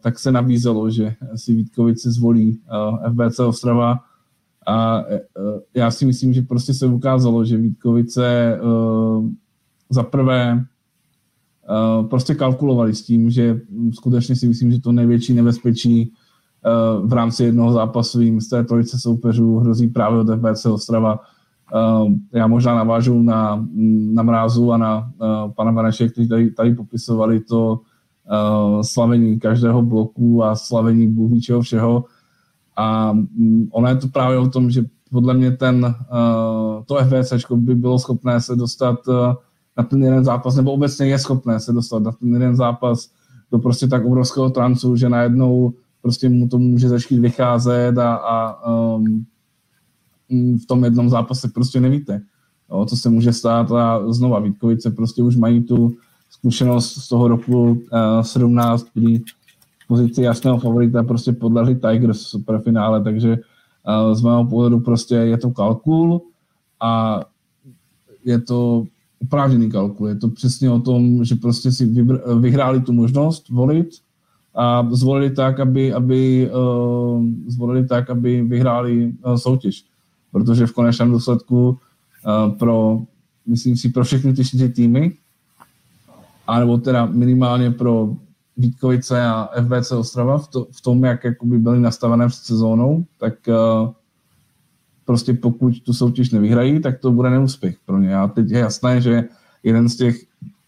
tak 0.00 0.18
se 0.18 0.32
nabízelo, 0.32 0.90
že 0.90 1.14
si 1.34 1.54
Vítkovice 1.54 2.10
zvolí 2.10 2.60
FBC 3.12 3.38
Ostrava 3.38 3.98
a 4.66 5.04
já 5.74 5.90
si 5.90 6.06
myslím, 6.06 6.32
že 6.32 6.42
prostě 6.42 6.74
se 6.74 6.86
ukázalo, 6.86 7.44
že 7.44 7.56
Vítkovice 7.56 8.58
za 9.90 10.02
prvé 10.02 10.64
uh, 11.70 12.06
prostě 12.06 12.34
kalkulovali 12.34 12.94
s 12.94 13.02
tím, 13.02 13.30
že 13.30 13.60
skutečně 13.92 14.36
si 14.36 14.48
myslím, 14.48 14.72
že 14.72 14.80
to 14.80 14.92
největší 14.92 15.34
nebezpečí 15.34 16.12
Eh, 16.66 17.06
v 17.06 17.12
rámci 17.12 17.44
jednoho 17.44 17.72
zápasu 17.72 18.20
jim 18.20 18.40
z 18.40 18.48
té 18.48 18.64
trojice 18.64 18.98
soupeřů 18.98 19.58
hrozí 19.58 19.88
právě 19.88 20.18
od 20.18 20.28
FBC 20.36 20.66
Ostrava. 20.66 21.20
Eh, 21.74 22.38
já 22.38 22.46
možná 22.46 22.74
navážu 22.74 23.22
na, 23.22 23.66
na 24.12 24.22
Mrázu 24.22 24.72
a 24.72 24.76
na 24.76 25.10
eh, 25.22 25.52
pana 25.56 25.70
Vaneše, 25.70 26.08
kteří 26.08 26.28
tady, 26.28 26.50
tady 26.50 26.74
popisovali 26.74 27.40
to 27.40 27.80
slavení 28.82 29.38
každého 29.40 29.82
bloku 29.82 30.44
a 30.44 30.56
slavení 30.56 31.08
Bůh 31.08 31.42
čeho 31.42 31.60
všeho. 31.62 32.04
A 32.76 33.12
mm, 33.12 33.68
ono 33.72 33.88
je 33.88 33.96
to 33.96 34.08
právě 34.08 34.38
o 34.38 34.48
tom, 34.48 34.70
že 34.70 34.84
podle 35.10 35.34
mě 35.34 35.50
ten, 35.50 35.94
to 36.86 36.94
FBC 36.94 37.32
by 37.54 37.74
bylo 37.74 37.98
schopné 37.98 38.40
se 38.40 38.56
dostat 38.56 38.98
na 39.76 39.84
ten 39.84 40.04
jeden 40.04 40.24
zápas, 40.24 40.56
nebo 40.56 40.72
obecně 40.72 41.06
je 41.06 41.18
schopné 41.18 41.60
se 41.60 41.72
dostat 41.72 42.02
na 42.02 42.12
ten 42.12 42.32
jeden 42.32 42.56
zápas 42.56 43.10
do 43.52 43.58
prostě 43.58 43.88
tak 43.88 44.04
obrovského 44.04 44.50
trancu, 44.50 44.96
že 44.96 45.08
najednou 45.08 45.72
prostě 46.02 46.28
mu 46.28 46.48
to 46.48 46.58
může 46.58 46.88
začít 46.88 47.18
vycházet 47.18 47.98
a, 47.98 48.14
a 48.14 48.68
um, 48.70 49.26
v 50.62 50.66
tom 50.66 50.84
jednom 50.84 51.08
zápase 51.08 51.48
prostě 51.54 51.80
nevíte. 51.80 52.20
jo, 52.70 52.84
co 52.84 52.96
se 52.96 53.10
může 53.10 53.32
stát 53.32 53.72
a 53.72 54.12
znova 54.12 54.40
Vítkovice 54.40 54.90
prostě 54.90 55.22
už 55.22 55.36
mají 55.36 55.62
tu 55.62 55.92
zkušenost 56.30 56.92
z 56.92 57.08
toho 57.08 57.28
roku 57.28 57.70
uh, 57.70 58.22
17, 58.22 58.86
kdy 58.94 59.22
pozici 59.88 60.22
jasného 60.22 60.58
favorita 60.58 61.02
prostě 61.02 61.32
podlehli 61.32 61.74
Tigers 61.74 62.24
v 62.24 62.28
superfinále, 62.28 63.02
takže 63.02 63.30
uh, 63.30 64.14
z 64.14 64.22
mého 64.22 64.44
pohledu 64.44 64.80
prostě 64.80 65.14
je 65.14 65.38
to 65.38 65.50
kalkul 65.50 66.22
a 66.80 67.20
je 68.24 68.40
to 68.40 68.84
oprávněný 69.22 69.70
kalkul. 69.70 70.08
Je 70.08 70.14
to 70.14 70.28
přesně 70.28 70.70
o 70.70 70.80
tom, 70.80 71.24
že 71.24 71.34
prostě 71.34 71.72
si 71.72 71.86
vybr- 71.86 72.40
vyhráli 72.40 72.80
tu 72.80 72.92
možnost 72.92 73.48
volit 73.48 73.88
a 74.54 74.88
zvolili 74.90 75.30
tak, 75.30 75.60
aby, 75.60 75.92
aby, 75.92 76.50
uh, 76.50 77.24
zvolili 77.46 77.86
tak, 77.86 78.10
aby 78.10 78.42
vyhráli 78.42 79.12
uh, 79.24 79.34
soutěž. 79.34 79.84
Protože 80.32 80.66
v 80.66 80.72
konečném 80.72 81.10
důsledku 81.10 81.68
uh, 81.68 82.58
pro, 82.58 83.02
myslím 83.46 83.76
si, 83.76 83.88
pro 83.88 84.04
všechny 84.04 84.32
ty 84.32 84.44
čtyři 84.44 84.68
týmy, 84.68 85.12
anebo 86.46 86.78
teda 86.78 87.06
minimálně 87.06 87.70
pro 87.70 88.14
Vítkovice 88.56 89.22
a 89.22 89.48
FBC 89.62 89.92
Ostrava 89.92 90.38
v, 90.38 90.48
to, 90.48 90.66
v 90.70 90.80
tom, 90.80 91.04
jak 91.04 91.24
jakoby 91.24 91.58
byly 91.58 91.80
nastavené 91.80 92.28
před 92.28 92.44
sezónou, 92.44 93.04
tak 93.18 93.34
uh, 93.48 93.90
prostě 95.10 95.34
pokud 95.34 95.82
tu 95.82 95.92
soutěž 95.92 96.30
nevyhrají, 96.30 96.80
tak 96.80 96.98
to 96.98 97.12
bude 97.12 97.30
neúspěch 97.30 97.76
pro 97.86 97.98
ně. 97.98 98.16
A 98.16 98.28
teď 98.28 98.50
je 98.50 98.58
jasné, 98.58 99.00
že 99.00 99.24
jeden 99.62 99.88
z 99.88 99.96
těch, 99.96 100.16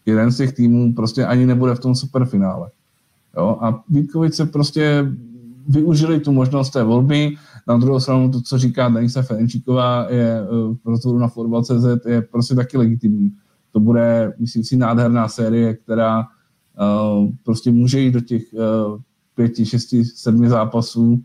jeden 0.05 0.31
z 0.31 0.37
těch 0.37 0.53
týmů 0.53 0.93
prostě 0.93 1.25
ani 1.25 1.45
nebude 1.45 1.75
v 1.75 1.79
tom 1.79 1.95
superfinále. 1.95 2.69
Jo? 3.37 3.57
A 3.61 3.83
Vítkovice 3.89 4.45
prostě 4.45 5.11
využili 5.67 6.19
tu 6.19 6.31
možnost 6.31 6.69
té 6.69 6.83
volby. 6.83 7.35
Na 7.67 7.77
druhou 7.77 7.99
stranu 7.99 8.31
to, 8.31 8.41
co 8.41 8.57
říká 8.57 8.89
Denisa 8.89 9.21
Ferenčíková 9.21 10.07
je 10.09 10.41
v 10.83 10.87
rozhovoru 10.87 11.19
na 11.19 11.27
Fotbal.cz 11.27 12.05
je 12.05 12.21
prostě 12.21 12.55
taky 12.55 12.77
legitimní. 12.77 13.31
To 13.71 13.79
bude, 13.79 14.33
myslím 14.39 14.63
si, 14.63 14.77
nádherná 14.77 15.27
série, 15.27 15.73
která 15.73 16.19
uh, 16.19 17.31
prostě 17.43 17.71
může 17.71 17.99
jít 17.99 18.11
do 18.11 18.21
těch 18.21 18.43
uh, 18.53 18.99
pěti, 19.35 19.65
šesti, 19.65 20.05
sedmi 20.05 20.49
zápasů 20.49 21.23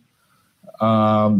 a 0.81 1.35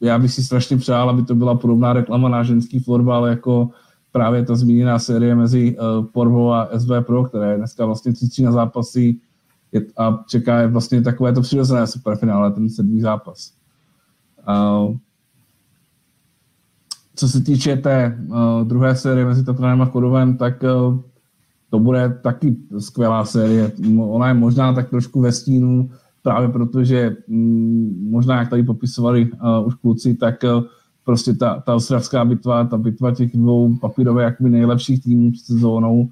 já 0.00 0.18
bych 0.18 0.32
si 0.32 0.42
strašně 0.42 0.76
přál, 0.76 1.10
aby 1.10 1.22
to 1.22 1.34
byla 1.34 1.54
podobná 1.54 1.92
reklama 1.92 2.28
na 2.28 2.42
ženský 2.42 2.78
florbal, 2.78 3.26
jako 3.26 3.70
právě 4.12 4.44
ta 4.44 4.54
zmíněná 4.56 4.98
série 4.98 5.34
mezi 5.34 5.76
uh, 5.78 6.06
Porvou 6.06 6.52
a 6.52 6.68
SV 6.78 6.90
Pro, 7.00 7.24
které 7.24 7.56
dneska 7.56 7.86
vlastně 7.86 8.12
3 8.12 8.42
na 8.42 8.52
zápasy 8.52 9.16
a 9.96 10.24
čeká 10.28 10.60
je 10.60 10.66
vlastně 10.66 11.02
takové 11.02 11.32
to 11.32 11.40
přirozené 11.40 11.86
superfinále, 11.86 12.50
ten 12.50 12.70
sedmý 12.70 13.00
zápas. 13.00 13.52
Uh, 14.48 14.96
co 17.16 17.28
se 17.28 17.40
týče 17.40 17.76
té 17.76 18.18
uh, 18.28 18.36
druhé 18.64 18.96
série 18.96 19.26
mezi 19.26 19.44
Tatranem 19.44 19.82
a 19.82 19.84
Chodovem, 19.84 20.36
tak 20.36 20.62
uh, 20.62 21.00
to 21.70 21.78
bude 21.78 22.18
taky 22.22 22.56
skvělá 22.78 23.24
série. 23.24 23.72
Ona 23.98 24.28
je 24.28 24.34
možná 24.34 24.72
tak 24.72 24.90
trošku 24.90 25.20
ve 25.20 25.32
stínu 25.32 25.90
právě 26.26 26.48
protože 26.48 27.16
mm, 27.28 28.08
možná, 28.10 28.38
jak 28.38 28.50
tady 28.50 28.62
popisovali 28.62 29.30
uh, 29.30 29.66
už 29.66 29.74
kluci, 29.74 30.14
tak 30.14 30.34
uh, 30.42 30.64
prostě 31.04 31.34
ta, 31.34 31.62
ta 31.66 31.74
ostravská 31.74 32.24
bitva, 32.24 32.64
ta 32.64 32.76
bitva 32.76 33.14
těch 33.14 33.36
dvou 33.36 33.76
papírové 33.76 34.24
jakoby 34.24 34.50
nejlepších 34.50 35.02
týmů 35.02 35.32
před 35.32 35.44
sezónou, 35.44 36.08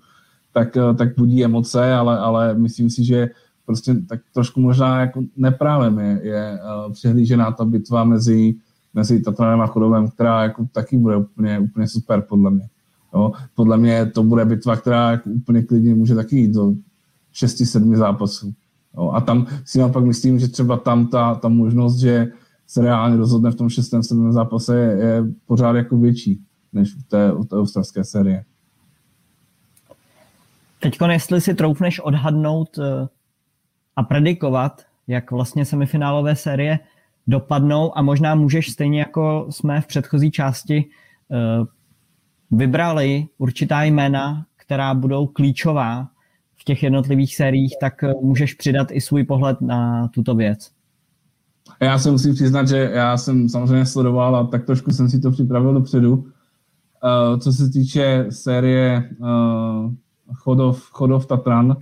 tak, 0.53 0.77
uh, 0.77 0.97
tak 0.97 1.17
budí 1.17 1.45
emoce, 1.45 1.95
ale, 1.95 2.19
ale 2.19 2.55
myslím 2.55 2.91
si, 2.91 3.05
že 3.05 3.31
prostě 3.67 3.95
tak 3.95 4.21
trošku 4.35 4.61
možná 4.61 5.01
jako 5.01 5.23
neprávem 5.37 5.99
je, 5.99 6.21
je 6.23 6.59
uh, 6.87 6.93
přehlížená 6.93 7.51
ta 7.53 7.65
bitva 7.65 8.05
mezi, 8.05 8.55
mezi 8.95 9.23
Tatranem 9.23 9.61
a 9.61 9.67
Chodovem, 9.67 10.09
která 10.09 10.43
jako 10.43 10.67
taky 10.73 10.99
bude 10.99 11.17
úplně, 11.17 11.59
úplně 11.59 11.89
super 11.89 12.21
podle 12.29 12.51
mě. 12.51 12.69
Jo? 13.15 13.33
Podle 13.55 13.77
mě 13.77 14.07
to 14.07 14.23
bude 14.23 14.45
bitva, 14.45 14.77
která 14.77 15.11
jako 15.11 15.31
úplně 15.31 15.63
klidně 15.63 15.95
může 15.95 16.15
taky 16.15 16.37
jít 16.37 16.55
do 16.55 16.73
6-7 17.35 17.97
zápasů. 17.97 18.55
Jo, 18.97 19.11
a 19.11 19.21
tam 19.21 19.47
si 19.65 19.79
naopak 19.79 20.05
myslím, 20.05 20.39
že 20.39 20.49
třeba 20.49 20.77
tam 20.77 21.07
ta, 21.07 21.35
ta 21.35 21.49
možnost, 21.49 21.99
že 21.99 22.27
se 22.67 22.83
reálně 22.83 23.17
rozhodne 23.17 23.51
v 23.51 23.55
tom 23.55 23.69
šestém, 23.69 24.03
sedmém 24.03 24.33
zápase 24.33 24.79
je, 24.79 25.07
je 25.07 25.25
pořád 25.47 25.77
jako 25.77 25.97
větší 25.97 26.41
než 26.73 26.95
v 26.95 27.03
té, 27.03 27.33
v 27.33 27.45
té 27.45 27.57
australské 27.57 28.05
série. 28.05 28.45
Teď, 30.81 30.99
jestli 31.11 31.41
si 31.41 31.55
troufneš 31.55 32.01
odhadnout 32.01 32.79
eh, 32.79 33.09
a 33.97 34.03
predikovat, 34.03 34.83
jak 35.07 35.31
vlastně 35.31 35.65
semifinálové 35.65 36.37
série 36.37 36.79
dopadnou 37.27 37.99
a 37.99 38.03
možná 38.03 38.35
můžeš 38.35 38.71
stejně 38.71 38.99
jako 38.99 39.47
jsme 39.51 39.81
v 39.81 39.87
předchozí 39.87 40.31
části 40.31 40.85
eh, 40.85 41.37
vybrali 42.51 43.27
určitá 43.39 43.83
jména, 43.83 44.47
která 44.57 44.95
budou 44.95 45.27
klíčová 45.27 46.09
těch 46.65 46.83
jednotlivých 46.83 47.37
sériích, 47.37 47.75
tak 47.81 48.05
eh, 48.05 48.15
můžeš 48.23 48.55
přidat 48.55 48.89
i 48.91 49.01
svůj 49.01 49.25
pohled 49.25 49.61
na 49.61 50.09
tuto 50.09 50.35
věc. 50.35 50.71
Já 51.81 51.99
se 51.99 52.11
musím 52.11 52.35
přiznat, 52.35 52.69
že 52.69 52.91
já 52.95 53.17
jsem 53.17 53.49
samozřejmě 53.49 53.87
sledoval 53.87 54.37
a 54.37 54.47
tak 54.47 54.67
trošku 54.67 54.91
jsem 54.91 55.09
si 55.09 55.21
to 55.21 55.31
připravil 55.31 55.75
dopředu. 55.75 56.17
Uh, 56.17 57.39
co 57.39 57.53
se 57.53 57.71
týče 57.71 58.27
série 58.31 59.11
uh, 59.19 59.93
Chodov, 60.35 60.91
Chodov 60.91 61.27
Tatran, 61.27 61.77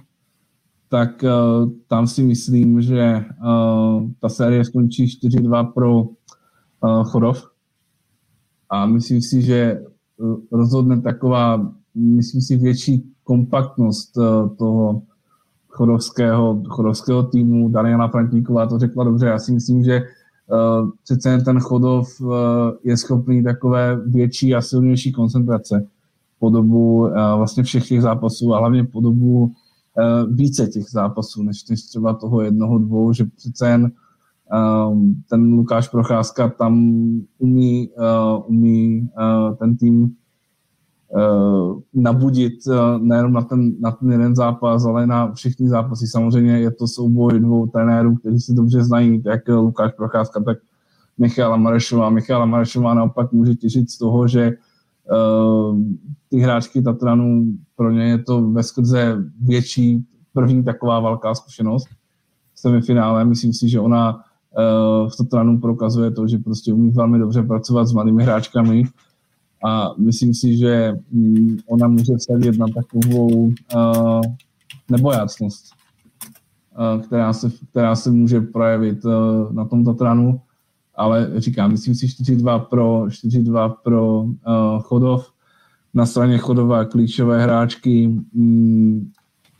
tak 0.88 1.22
uh, 1.22 1.70
tam 1.86 2.06
si 2.06 2.22
myslím, 2.22 2.82
že 2.82 3.24
uh, 3.44 4.10
ta 4.20 4.28
série 4.28 4.64
skončí 4.64 5.06
4-2 5.06 5.72
pro 5.72 6.02
uh, 6.02 7.04
Chodov. 7.04 7.48
A 8.70 8.86
myslím 8.86 9.22
si, 9.22 9.42
že 9.42 9.80
rozhodne 10.52 11.00
taková, 11.00 11.72
myslím 11.94 12.40
si, 12.40 12.56
větší 12.56 13.12
kompaktnost 13.24 14.18
eh, 14.18 14.56
toho 14.56 15.02
chodovského, 15.68 16.62
chodovského 16.68 17.22
týmu. 17.22 17.68
Daniela 17.68 18.08
Frantíková 18.08 18.66
to 18.66 18.78
řekla 18.78 19.04
dobře. 19.04 19.26
Já 19.26 19.38
si 19.38 19.52
myslím, 19.52 19.84
že 19.84 20.00
uh, 20.00 20.90
přece 21.04 21.38
ten 21.38 21.60
Chodov 21.60 22.20
uh, 22.20 22.30
je 22.84 22.96
schopný 22.96 23.42
takové 23.42 24.00
větší 24.06 24.54
a 24.54 24.60
silnější 24.60 25.12
koncentrace 25.12 25.86
po 26.38 26.50
dobu 26.50 27.08
vlastně 27.36 27.62
všech 27.62 27.88
těch 27.88 28.02
zápasů 28.02 28.54
a 28.54 28.58
hlavně 28.58 28.84
po 28.84 29.00
dobu 29.00 29.52
více 30.30 30.66
těch 30.66 30.84
zápasů, 30.90 31.42
než, 31.42 31.68
než 31.68 31.82
třeba 31.82 32.14
toho 32.14 32.40
jednoho, 32.40 32.78
dvou, 32.78 33.12
že 33.12 33.24
přece 33.24 33.68
jen 33.68 33.92
um, 34.90 35.22
ten 35.30 35.52
Lukáš 35.52 35.88
Procházka 35.88 36.48
tam 36.48 36.74
umí, 37.38 37.90
umí 38.46 39.08
ten 39.58 39.76
tým 39.76 40.16
Eh, 40.16 40.21
nabudit 41.94 42.54
eh, 42.68 42.98
nejenom 42.98 43.32
na 43.32 43.42
ten, 43.42 43.72
na 43.80 43.90
ten 43.90 44.12
jeden 44.12 44.36
zápas, 44.36 44.84
ale 44.84 45.06
na 45.06 45.32
všechny 45.32 45.68
zápasy. 45.68 46.06
Samozřejmě 46.06 46.58
je 46.58 46.70
to 46.70 46.86
souboj 46.86 47.40
dvou 47.40 47.66
trenérů, 47.66 48.16
kteří 48.16 48.40
se 48.40 48.52
dobře 48.52 48.84
znají, 48.84 49.22
jak 49.26 49.48
Lukáš 49.48 49.92
Procházka, 49.92 50.40
tak 50.40 50.58
Michala 51.18 51.56
Marešová. 51.56 52.10
Michala 52.10 52.46
Marešová 52.46 52.94
naopak 52.94 53.32
může 53.32 53.54
těšit 53.54 53.90
z 53.90 53.98
toho, 53.98 54.28
že 54.28 54.50
uh, 54.50 55.78
ty 56.28 56.38
hráčky 56.38 56.82
Tatranu, 56.82 57.44
pro 57.76 57.90
ně 57.90 58.04
je 58.04 58.18
to 58.18 58.42
ve 58.50 58.62
skrze 58.62 59.16
větší 59.40 60.04
první 60.32 60.64
taková 60.64 61.00
velká 61.00 61.34
zkušenost 61.34 61.88
v 62.54 62.60
semifinále. 62.60 63.24
Myslím 63.24 63.52
si, 63.52 63.68
že 63.68 63.80
ona 63.80 64.14
uh, 64.14 65.10
v 65.10 65.16
Tatranu 65.16 65.60
prokazuje 65.60 66.10
to, 66.10 66.28
že 66.28 66.38
prostě 66.38 66.72
umí 66.72 66.90
velmi 66.90 67.18
dobře 67.18 67.42
pracovat 67.42 67.86
s 67.86 67.92
mladými 67.92 68.22
hráčkami, 68.22 68.84
a 69.64 69.94
myslím 69.98 70.34
si, 70.34 70.56
že 70.56 70.92
mm, 71.10 71.58
ona 71.66 71.88
může 71.88 72.16
vsadit 72.16 72.58
na 72.58 72.66
takovou 72.74 73.28
uh, 73.74 74.20
nebojácnost, 74.90 75.64
uh, 76.78 77.02
která, 77.02 77.32
se, 77.32 77.50
která 77.70 77.96
se 77.96 78.10
může 78.10 78.40
projevit 78.40 79.04
uh, 79.04 79.52
na 79.52 79.64
tom 79.64 79.84
Tatranu, 79.84 80.40
ale 80.94 81.30
říkám, 81.36 81.70
myslím 81.70 81.94
si 81.94 82.06
4-2 82.06 82.58
pro, 82.58 83.02
4-2 83.02 83.74
pro 83.84 84.22
uh, 84.22 84.32
Chodov, 84.80 85.32
na 85.94 86.06
straně 86.06 86.38
Chodova 86.38 86.84
klíčové 86.84 87.42
hráčky, 87.42 88.08
mm, 88.32 89.10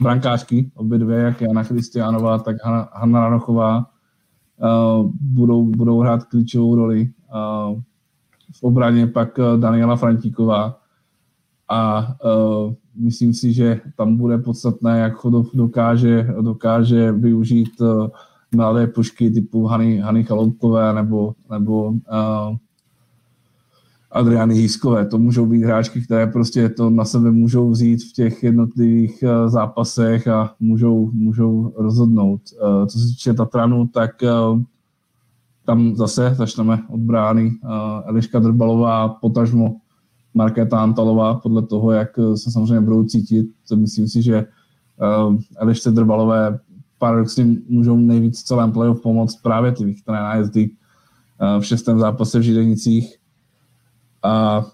brankářky, 0.01 0.70
obě 0.74 0.99
dvě, 0.99 1.19
jak 1.19 1.41
Jana 1.41 1.62
Christianová, 1.62 2.39
tak 2.39 2.57
Hanna, 2.65 2.89
Hanna 2.93 3.20
Ranochová, 3.20 3.79
uh, 3.79 5.11
budou, 5.20 5.65
budou 5.65 6.01
hrát 6.01 6.24
klíčovou 6.24 6.74
roli. 6.74 7.11
Uh, 7.35 7.81
v 8.53 8.62
obraně 8.62 9.07
pak 9.07 9.39
eh, 9.39 9.43
Daniela 9.57 9.97
Frantíková 9.97 10.79
a 11.69 12.15
uh, 12.24 12.73
myslím 12.97 13.35
si, 13.35 13.53
že 13.53 13.81
tam 13.97 14.16
bude 14.16 14.39
podstatné, 14.39 14.99
jak 14.99 15.15
Chodov 15.15 15.47
dokáže, 15.55 16.35
dokáže 16.41 17.12
využít 17.12 17.81
uh, 17.81 18.09
mladé 18.55 18.87
pušky 18.87 19.31
typu 19.31 19.66
Hany, 19.66 19.99
Hany 19.99 20.24
Chaloupkové 20.24 20.93
nebo, 20.95 21.35
nebo 21.51 21.85
uh, 21.89 21.97
Adriany 24.11 24.55
Hýskové. 24.55 25.07
To 25.07 25.19
můžou 25.19 25.47
být 25.47 25.62
hráčky, 25.62 26.01
které 26.01 26.27
prostě 26.27 26.69
to 26.69 26.91
na 26.91 27.05
sebe 27.05 27.31
můžou 27.31 27.70
vzít 27.70 28.05
v 28.05 28.12
těch 28.12 28.43
jednotlivých 28.43 29.23
uh, 29.23 29.49
zápasech 29.49 30.29
a 30.29 30.55
můžou, 30.61 31.11
můžou 31.12 31.73
rozhodnout. 31.77 32.41
Uh, 32.62 32.87
co 32.87 32.99
se 32.99 33.07
týče 33.07 33.35
Tatranu, 33.35 33.87
tak 33.87 34.11
uh, 34.23 34.61
tam 35.64 35.97
zase 35.97 36.34
začneme 36.34 36.82
od 36.89 37.01
brány 37.01 37.51
uh, 37.51 37.70
Eliška 38.05 38.39
Drbalová, 38.39 39.09
potažmo 39.09 39.76
Markéta 40.34 40.82
Antalová, 40.82 41.34
podle 41.34 41.62
toho, 41.62 41.93
jak 41.93 42.09
se 42.34 42.51
samozřejmě 42.51 42.80
budou 42.80 43.05
cítit. 43.05 43.47
Myslím 43.76 44.09
si, 44.09 44.22
že 44.22 44.47
uh, 45.26 45.36
Elišce 45.56 45.90
Drbalové 45.90 46.59
paradoxně 46.98 47.47
můžou 47.68 47.97
nejvíc 47.97 48.40
v 48.40 48.44
celém 48.44 48.72
playoff 48.72 49.02
pomoct 49.02 49.43
právě 49.43 49.72
ty 49.72 49.84
vychytané 49.84 50.20
nájezdy 50.20 50.70
v 51.60 51.66
šestém 51.66 51.98
zápase 51.98 52.39
v 52.39 52.43
Židenicích. 52.43 53.16
A 54.22 54.64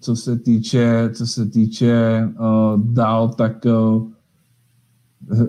co 0.00 0.16
se 0.16 0.38
týče, 0.38 1.10
co 1.14 1.26
se 1.26 1.46
týče 1.46 2.22
uh, 2.40 2.82
dál, 2.82 3.28
tak 3.28 3.64
uh, 3.64 4.08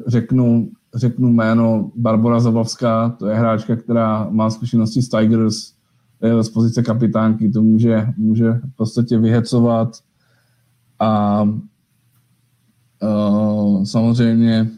řeknu, 0.08 0.70
řeknu 0.96 1.30
jméno 1.30 1.92
Barbara 1.96 2.40
Zabavská, 2.40 3.10
to 3.10 3.28
je 3.28 3.36
hráčka, 3.36 3.76
která 3.76 4.28
má 4.30 4.50
zkušenosti 4.50 5.02
s 5.02 5.10
Tigers, 5.10 5.74
je 6.22 6.44
z 6.44 6.50
pozice 6.50 6.84
kapitánky, 6.84 7.50
to 7.50 7.62
může, 7.62 8.08
může 8.18 8.52
v 8.54 8.76
podstatě 8.76 9.18
vyhecovat. 9.18 9.98
A 11.00 11.44
uh, 13.02 13.84
samozřejmě 13.84 14.70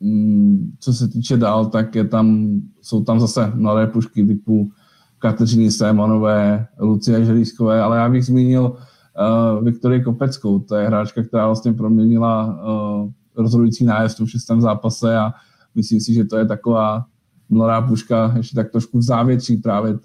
um, 0.00 0.72
co 0.80 0.92
se 0.92 1.08
týče 1.08 1.36
dál, 1.36 1.66
tak 1.66 1.94
je 1.94 2.04
tam, 2.04 2.48
jsou 2.82 3.04
tam 3.04 3.20
zase 3.20 3.52
mladé 3.54 3.86
pušky 3.86 4.26
typu 4.26 4.70
Kateřiny 5.18 5.70
Sémanové, 5.70 6.66
Lucie 6.78 7.24
Želískové, 7.24 7.82
ale 7.82 7.96
já 7.96 8.08
bych 8.08 8.26
zmínil 8.26 8.62
uh, 8.64 9.64
Viktorii 9.64 10.02
Kopeckou, 10.02 10.58
to 10.58 10.74
je 10.74 10.86
hráčka, 10.86 11.22
která 11.22 11.46
vlastně 11.46 11.72
proměnila 11.72 12.46
uh, 12.46 13.10
rozhodující 13.36 13.84
nájezd 13.84 14.20
v 14.20 14.26
šestém 14.26 14.60
zápase 14.60 15.18
a 15.18 15.32
myslím 15.74 16.00
si, 16.00 16.14
že 16.14 16.24
to 16.24 16.36
je 16.36 16.46
taková 16.46 17.04
mladá 17.48 17.82
puška, 17.82 18.32
ještě 18.36 18.56
tak 18.56 18.70
trošku 18.70 18.98
v 18.98 19.02
závětří 19.02 19.56
právě 19.56 19.92
uh, 19.92 20.00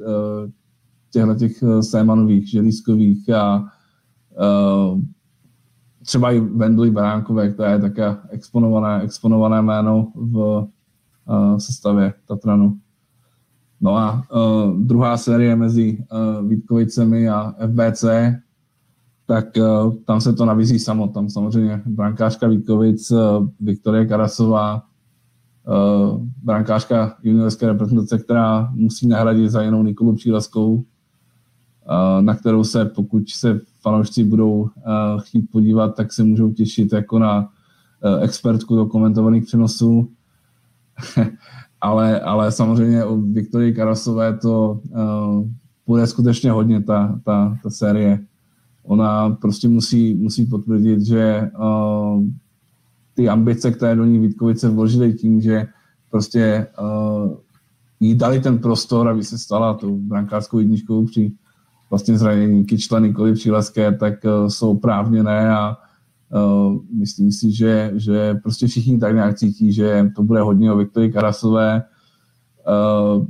těchto 1.11 1.35
těch 1.35 1.63
Sémanových, 1.81 2.49
Želízkových 2.49 3.29
a 3.29 3.59
uh, 3.59 5.01
třeba 6.03 6.31
i 6.31 6.39
Vendley 6.39 6.91
Baránkové, 6.91 7.49
která 7.49 7.71
je 7.71 7.79
také 7.79 8.17
exponované, 8.29 9.01
exponované 9.01 9.61
jméno 9.61 10.11
v 10.15 10.67
sestavě 11.57 12.13
Tatranu. 12.27 12.77
No 13.81 13.97
a 13.97 14.23
uh, 14.33 14.79
druhá 14.79 15.17
série 15.17 15.55
mezi 15.55 15.97
uh, 16.11 16.47
Vítkovicemi 16.47 17.29
a 17.29 17.55
FBC, 17.67 18.05
tak 19.25 19.45
uh, 19.57 19.93
tam 20.05 20.21
se 20.21 20.33
to 20.33 20.45
nabízí 20.45 20.79
samo. 20.79 21.07
Tam 21.07 21.29
samozřejmě 21.29 21.81
brankářka 21.85 22.47
Vítkovic, 22.47 23.11
uh, 23.11 23.47
Viktorie 23.59 24.05
Karasová, 24.05 24.83
brankářka 26.43 27.15
juniorské 27.23 27.67
reprezentace, 27.67 28.17
která 28.17 28.71
musí 28.73 29.07
nahradit 29.07 29.51
za 29.51 29.61
jinou 29.61 29.83
Nikolu 29.83 30.15
Přílaskou, 30.15 30.73
uh, 30.73 30.83
na 32.21 32.35
kterou 32.35 32.63
se, 32.63 32.85
pokud 32.85 33.29
se 33.29 33.59
fanoušci 33.81 34.23
budou 34.23 34.53
uh, 34.53 34.69
chtít 35.21 35.51
podívat, 35.51 35.95
tak 35.95 36.13
se 36.13 36.23
můžou 36.23 36.51
těšit 36.51 36.93
jako 36.93 37.19
na 37.19 37.49
expertku 38.21 38.75
do 38.75 38.85
komentovaných 38.85 39.43
přenosů. 39.43 40.09
ale, 41.81 42.19
ale 42.19 42.51
samozřejmě 42.51 43.05
u 43.05 43.21
Viktorie 43.21 43.71
Karasové 43.71 44.37
to 44.37 44.79
uh, 44.89 45.47
bude 45.87 46.07
skutečně 46.07 46.51
hodně 46.51 46.81
ta, 46.81 47.19
ta, 47.23 47.57
ta 47.63 47.69
série. 47.69 48.19
Ona 48.83 49.29
prostě 49.29 49.67
musí, 49.67 50.13
musí 50.13 50.45
potvrdit, 50.45 51.01
že 51.01 51.51
uh, 51.59 52.23
ty 53.15 53.29
ambice, 53.29 53.71
které 53.71 53.95
do 53.95 54.05
ní 54.05 54.19
Vítkovice 54.19 54.69
vložily 54.69 55.13
tím, 55.13 55.41
že 55.41 55.67
prostě 56.09 56.67
uh, 56.79 57.33
jí 57.99 58.15
dali 58.15 58.39
ten 58.39 58.57
prostor, 58.57 59.07
aby 59.07 59.23
se 59.23 59.37
stala 59.37 59.73
tou 59.73 59.97
brankářskou 59.97 60.59
jedničkou 60.59 61.05
při 61.05 61.31
vlastně 61.89 62.17
zranění 62.17 62.65
kyčle 62.65 63.01
Nikoli 63.01 63.33
Příleské, 63.33 63.91
tak 63.91 64.13
uh, 64.23 64.47
jsou 64.47 64.77
právněné 64.77 65.55
a 65.55 65.77
uh, 66.33 66.77
myslím 66.99 67.31
si, 67.31 67.51
že, 67.51 67.91
že 67.95 68.35
prostě 68.43 68.67
všichni 68.67 68.97
tak 68.99 69.15
nějak 69.15 69.37
cítí, 69.37 69.73
že 69.73 70.11
to 70.15 70.23
bude 70.23 70.41
hodně 70.41 70.71
o 70.71 70.77
Viktorii 70.77 71.11
Karasové. 71.11 71.83
Uh, 72.67 73.25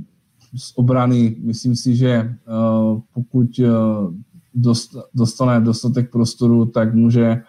z 0.57 0.73
obrany 0.75 1.35
myslím 1.43 1.75
si, 1.75 1.95
že 1.95 2.35
uh, 2.47 2.99
pokud 3.13 3.59
uh, 3.59 4.13
dost, 4.53 4.97
dostane 5.13 5.61
dostatek 5.61 6.11
prostoru, 6.11 6.65
tak 6.65 6.93
může 6.93 7.41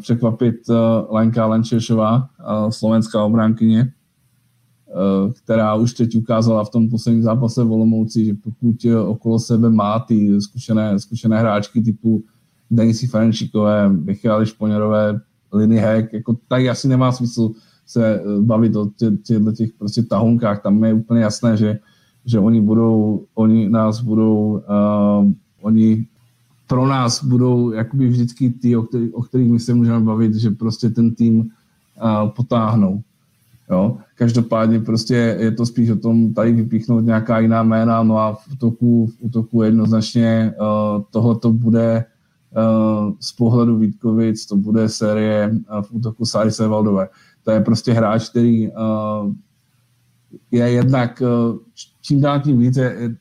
překvapit 0.00 0.54
uh, 0.68 0.76
Lenka 1.14 1.46
Lenčešová, 1.46 2.16
uh, 2.16 2.70
slovenská 2.70 3.24
obránkyně, 3.24 3.92
která 5.44 5.74
už 5.74 5.92
teď 5.92 6.16
ukázala 6.16 6.64
v 6.64 6.70
tom 6.70 6.88
posledním 6.88 7.22
zápase 7.22 7.64
v 7.64 7.72
Olomouci, 7.72 8.24
že 8.24 8.34
pokud 8.34 8.76
okolo 9.06 9.38
sebe 9.38 9.70
má 9.70 9.98
ty 9.98 10.40
zkušené, 10.40 10.98
zkušené 10.98 11.40
hráčky 11.40 11.82
typu 11.82 12.24
Denisy 12.70 13.06
Ferenčíkové, 13.06 13.88
Michaly 13.88 14.46
Šponěrové, 14.46 15.20
Liny 15.52 15.76
Heck, 15.76 16.12
jako 16.12 16.36
tady 16.48 16.70
asi 16.70 16.88
nemá 16.88 17.12
smysl 17.12 17.50
se 17.86 18.22
bavit 18.40 18.76
o 18.76 18.90
těch, 18.96 19.12
těch, 19.22 19.42
těch 19.56 19.70
prostě 19.78 20.02
tahunkách, 20.02 20.62
tam 20.62 20.84
je 20.84 20.94
úplně 20.94 21.20
jasné, 21.20 21.56
že, 21.56 21.78
že 22.24 22.38
oni 22.38 22.60
budou, 22.60 23.26
oni 23.34 23.68
nás 23.68 24.00
budou, 24.00 24.62
uh, 24.68 25.32
oni 25.60 26.06
pro 26.72 26.86
nás 26.86 27.24
budou 27.24 27.70
jakoby 27.70 28.08
vždycky 28.08 28.50
ty, 28.50 28.76
o 28.76 28.82
kterých, 28.82 29.14
o 29.14 29.22
kterých 29.22 29.52
my 29.52 29.60
se 29.60 29.74
můžeme 29.74 30.00
bavit, 30.00 30.34
že 30.34 30.50
prostě 30.50 30.90
ten 30.90 31.14
tým 31.14 31.38
uh, 31.38 32.28
potáhnou. 32.36 33.02
Jo? 33.70 33.96
Každopádně 34.14 34.80
prostě 34.80 35.36
je 35.40 35.50
to 35.50 35.66
spíš 35.66 35.90
o 35.90 35.96
tom 35.96 36.34
tady 36.34 36.52
vypíchnout 36.52 37.04
nějaká 37.04 37.38
jiná 37.38 37.62
jména, 37.62 38.02
no 38.02 38.18
a 38.18 38.32
v 38.34 38.52
útoku, 38.52 39.06
v 39.06 39.12
útoku 39.20 39.62
jednoznačně 39.62 40.54
uh, 40.60 41.02
tohle 41.10 41.38
to 41.38 41.52
bude 41.52 42.04
uh, 42.56 43.12
z 43.20 43.32
pohledu 43.32 43.78
Vítkovic, 43.78 44.46
to 44.46 44.56
bude 44.56 44.88
série 44.88 45.50
uh, 45.50 45.82
v 45.82 45.92
útoku 45.92 46.24
Sary 46.24 46.50
Sevaldové. 46.50 47.08
To 47.44 47.50
je 47.50 47.60
prostě 47.60 47.92
hráč, 47.92 48.28
který 48.28 48.68
uh, 48.68 49.32
je 50.50 50.70
jednak 50.70 51.22
uh, 51.22 51.58
čím 52.00 52.20
dál 52.20 52.40
tím 52.40 52.58
více 52.58 52.80
je 52.80 53.14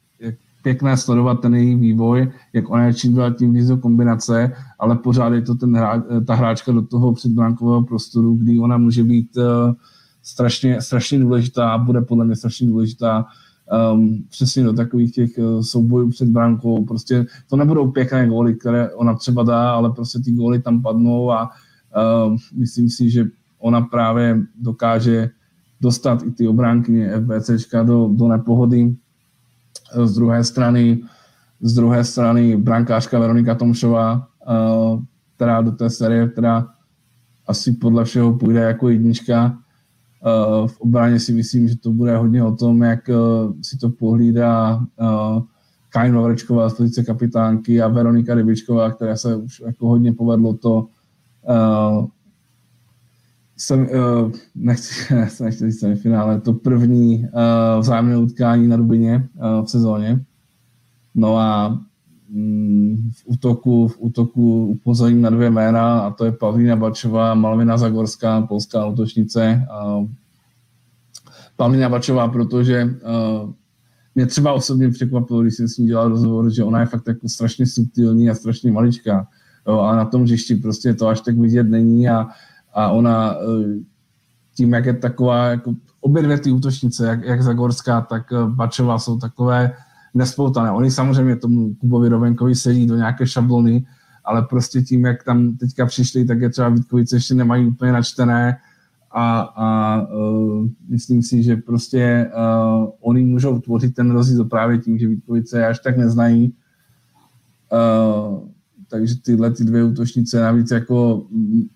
pěkné 0.61 0.97
sledovat 0.97 1.41
ten 1.41 1.55
její 1.55 1.75
vývoj, 1.75 2.31
jak 2.53 2.69
ona 2.69 2.85
je 2.85 2.93
čím 2.93 3.15
dál 3.15 3.33
tím 3.33 3.53
více 3.53 3.77
kombinace, 3.77 4.51
ale 4.79 4.95
pořád 4.95 5.33
je 5.33 5.41
to 5.41 5.55
ten 5.55 5.75
hra, 5.75 6.03
ta 6.27 6.35
hráčka 6.35 6.71
do 6.71 6.81
toho 6.81 7.13
předbránkového 7.13 7.83
prostoru, 7.83 8.35
kdy 8.35 8.59
ona 8.59 8.77
může 8.77 9.03
být 9.03 9.38
uh, 9.38 9.43
strašně, 10.23 10.81
strašně 10.81 11.19
důležitá 11.19 11.69
a 11.69 11.77
bude 11.77 12.01
podle 12.01 12.25
mě 12.25 12.35
strašně 12.35 12.67
důležitá 12.67 13.25
um, 13.93 14.23
přesně 14.29 14.63
do 14.63 14.73
takových 14.73 15.13
těch 15.13 15.29
uh, 15.38 15.61
soubojů 15.61 16.09
před 16.09 16.29
bránkou. 16.29 16.85
Prostě 16.85 17.25
to 17.49 17.55
nebudou 17.55 17.91
pěkné 17.91 18.27
góly, 18.27 18.55
které 18.55 18.93
ona 18.93 19.13
třeba 19.13 19.43
dá, 19.43 19.71
ale 19.71 19.91
prostě 19.91 20.19
ty 20.19 20.31
góly 20.31 20.61
tam 20.61 20.81
padnou 20.81 21.31
a 21.31 21.49
uh, 22.25 22.35
myslím 22.53 22.89
si, 22.89 23.09
že 23.09 23.25
ona 23.59 23.81
právě 23.81 24.41
dokáže 24.61 25.29
dostat 25.81 26.23
i 26.23 26.31
ty 26.31 26.47
obránky 26.47 27.09
FBCčka 27.09 27.83
do, 27.83 28.09
do 28.13 28.27
nepohody. 28.27 28.95
Z 29.95 30.15
druhé 30.15 30.43
strany, 30.43 31.01
z 31.61 31.73
druhé 31.73 32.03
strany 32.03 32.57
brankářka 32.57 33.19
Veronika 33.19 33.55
Tomšová, 33.55 34.27
uh, 34.49 35.01
která 35.35 35.61
do 35.61 35.72
té 35.72 35.89
série, 35.89 36.27
která 36.27 36.68
asi 37.47 37.72
podle 37.72 38.05
všeho 38.05 38.34
půjde 38.38 38.59
jako 38.59 38.89
jednička. 38.89 39.57
Uh, 40.26 40.68
v 40.68 40.81
obraně 40.81 41.19
si 41.19 41.34
myslím, 41.34 41.68
že 41.68 41.77
to 41.77 41.91
bude 41.91 42.18
hodně 42.18 42.43
o 42.43 42.55
tom, 42.55 42.81
jak 42.81 43.09
uh, 43.09 43.53
si 43.61 43.77
to 43.77 43.89
pohlídá 43.89 44.85
Kain 45.89 46.15
Vavrečková 46.15 46.69
z 46.69 46.73
pozice 46.73 47.03
kapitánky 47.03 47.81
a 47.81 47.88
Veronika 47.88 48.34
Rybičková, 48.34 48.91
která 48.91 49.15
se 49.15 49.35
už 49.35 49.63
jako 49.65 49.88
hodně 49.88 50.13
povedlo 50.13 50.53
to 50.53 50.88
jsem, 53.61 53.81
uh, 53.81 54.31
nechci, 54.55 55.13
nechci 55.43 55.71
říct 55.71 55.79
semifinále, 55.79 56.41
to 56.41 56.53
první 56.53 57.17
uh, 57.19 57.81
vzájemné 57.81 58.17
utkání 58.17 58.67
na 58.67 58.77
Dubině 58.77 59.29
uh, 59.35 59.65
v 59.65 59.69
sezóně. 59.69 60.19
No 61.15 61.38
a 61.38 61.79
um, 62.29 63.11
v 63.11 63.23
útoku, 63.25 63.88
v 63.88 63.95
útoku 63.99 64.65
upozorním 64.65 65.21
na 65.21 65.29
dvě 65.29 65.49
jména 65.49 65.99
a 65.99 66.11
to 66.11 66.25
je 66.25 66.31
Pavlína 66.31 66.75
Bačová, 66.75 67.33
Malvina 67.33 67.77
Zagorská, 67.77 68.41
polská 68.41 68.85
útočnice. 68.85 69.67
Uh, 69.85 70.07
Pavlína 71.57 71.89
Bačová, 71.89 72.27
protože 72.27 72.83
uh, 72.83 73.51
mě 74.15 74.25
třeba 74.25 74.53
osobně 74.53 74.89
překvapilo, 74.89 75.41
když 75.41 75.55
jsem 75.55 75.67
s 75.67 75.77
ní 75.77 75.88
dělal 75.88 76.09
rozhovor, 76.09 76.53
že 76.53 76.63
ona 76.63 76.79
je 76.79 76.85
fakt 76.85 77.07
jako 77.07 77.29
strašně 77.29 77.65
subtilní 77.65 78.29
a 78.29 78.35
strašně 78.35 78.71
maličká. 78.71 79.27
Jo, 79.67 79.79
a 79.79 79.95
na 79.95 80.05
tom 80.05 80.23
hřišti 80.23 80.55
prostě 80.55 80.93
to 80.93 81.07
až 81.07 81.21
tak 81.21 81.38
vidět 81.38 81.63
není 81.63 82.09
a 82.09 82.27
a 82.73 82.91
ona 82.91 83.35
eh, 83.35 83.80
tím, 84.56 84.73
jak 84.73 84.85
je 84.85 84.93
taková, 84.93 85.45
jako 85.45 85.73
obě 86.02 86.23
dvě 86.23 86.38
ty 86.38 86.52
útočnice, 86.52 87.07
jak, 87.07 87.23
jak 87.23 87.43
Zagorská, 87.43 88.02
tak 88.02 88.34
eh, 88.34 88.45
Bačová 88.45 88.99
jsou 88.99 89.18
takové 89.18 89.72
nespoutané. 90.14 90.72
Oni 90.72 90.91
samozřejmě 90.91 91.35
tomu 91.35 91.73
Kubovi 91.73 92.10
Rovenkovi 92.10 92.56
sedí 92.56 92.88
do 92.88 92.95
nějaké 92.95 93.27
šablony, 93.27 93.85
ale 94.26 94.41
prostě 94.41 94.81
tím, 94.81 95.06
jak 95.06 95.23
tam 95.23 95.57
teďka 95.57 95.85
přišli, 95.85 96.26
tak 96.26 96.41
je 96.41 96.49
třeba 96.49 96.69
Vítkovice 96.69 97.15
ještě 97.15 97.34
nemají 97.34 97.68
úplně 97.68 97.91
načtené 97.91 98.57
a, 99.11 99.39
a 99.39 100.02
uh, 100.02 100.68
myslím 100.89 101.23
si, 101.23 101.43
že 101.43 101.56
prostě 101.56 102.31
uh, 102.35 102.89
oni 102.99 103.26
můžou 103.26 103.60
tvořit 103.60 103.95
ten 103.95 104.11
rozdíl 104.11 104.45
právě 104.45 104.77
tím, 104.77 104.98
že 104.98 105.07
Vítkovice 105.07 105.68
až 105.68 105.80
tak 105.80 105.98
neznají. 105.98 106.53
Uh, 107.72 108.39
takže 108.91 109.15
tyhle 109.15 109.51
ty 109.51 109.63
dvě 109.63 109.84
útočnice, 109.84 110.41
navíc 110.41 110.72
jako 110.72 111.27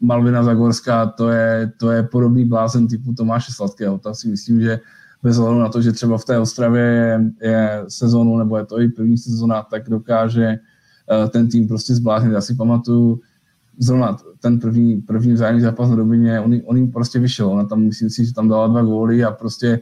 Malvina 0.01 0.43
Zagorská, 0.43 1.05
to 1.05 1.29
je, 1.29 1.71
to 1.79 1.91
je 1.91 2.03
podobný 2.03 2.45
blázen 2.45 2.87
typu 2.87 3.13
Tomáše 3.13 3.51
Sladkého. 3.51 3.97
Tak 3.97 4.15
si 4.15 4.27
myslím, 4.27 4.61
že 4.61 4.79
bez 5.23 5.37
ohledu 5.37 5.59
na 5.59 5.69
to, 5.69 5.81
že 5.81 5.91
třeba 5.91 6.17
v 6.17 6.25
té 6.25 6.39
Ostravě 6.39 6.81
je, 6.83 7.31
je 7.41 7.83
sezónu, 7.87 8.37
nebo 8.37 8.57
je 8.57 8.65
to 8.65 8.81
i 8.81 8.89
první 8.89 9.17
sezóna, 9.17 9.63
tak 9.63 9.89
dokáže 9.89 10.59
uh, 11.23 11.29
ten 11.29 11.47
tým 11.49 11.67
prostě 11.67 11.95
zbláznit. 11.95 12.33
Já 12.33 12.41
si 12.41 12.55
pamatuju, 12.55 13.19
zrovna 13.79 14.17
ten 14.39 14.59
první, 14.59 15.01
první 15.01 15.33
vzájemný 15.33 15.61
zápas 15.61 15.89
na 15.89 15.95
Dobině, 15.95 16.39
on, 16.39 16.55
on 16.65 16.77
jim 16.77 16.91
prostě 16.91 17.19
vyšel. 17.19 17.49
Ona 17.49 17.65
tam, 17.65 17.81
myslím 17.81 18.09
si, 18.09 18.25
že 18.25 18.33
tam 18.33 18.49
dala 18.49 18.67
dva 18.67 18.81
góly 18.81 19.23
a 19.23 19.31
prostě 19.31 19.79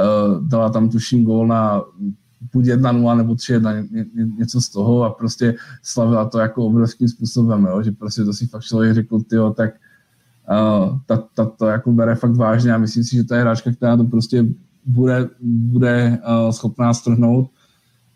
uh, 0.00 0.48
dala 0.48 0.70
tam 0.70 0.88
tuším 0.88 1.24
gól 1.24 1.46
na 1.46 1.82
buď 2.52 2.64
1-0 2.64 3.16
nebo 3.16 3.34
3-1, 3.34 3.88
ně, 3.90 4.04
ně, 4.14 4.24
něco 4.38 4.60
z 4.60 4.68
toho 4.68 5.02
a 5.04 5.10
prostě 5.10 5.54
slavila 5.82 6.24
to 6.24 6.38
jako 6.38 6.66
obrovským 6.66 7.08
způsobem, 7.08 7.64
jo, 7.64 7.82
že 7.82 7.92
prostě 7.92 8.24
to 8.24 8.32
si 8.32 8.46
fakt 8.46 8.62
člověk 8.62 8.94
řekl, 8.94 9.20
tyjo, 9.20 9.50
tak 9.50 9.70
uh, 10.50 10.98
ta, 11.06 11.16
ta, 11.34 11.44
to 11.44 11.66
jako 11.66 11.92
bere 11.92 12.14
fakt 12.14 12.36
vážně 12.36 12.74
a 12.74 12.78
myslím 12.78 13.04
si, 13.04 13.16
že 13.16 13.24
to 13.24 13.34
je 13.34 13.40
hráčka, 13.40 13.72
která 13.72 13.96
to 13.96 14.04
prostě 14.04 14.44
bude, 14.84 15.28
bude 15.42 16.18
uh, 16.18 16.50
schopná 16.50 16.94
strhnout 16.94 17.50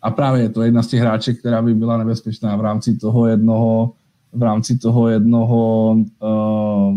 a 0.01 0.11
právě 0.11 0.41
je 0.41 0.49
to 0.49 0.61
jedna 0.61 0.83
z 0.83 0.87
těch 0.87 0.99
hráček, 0.99 1.39
která 1.39 1.61
by 1.61 1.73
byla 1.73 1.97
nebezpečná 1.97 2.55
v 2.55 2.61
rámci 2.61 2.97
toho 2.97 3.27
jednoho 3.27 3.93
v 4.35 4.43
rámci 4.43 4.77
toho 4.77 5.09
jednoho 5.09 5.91
uh, 6.19 6.95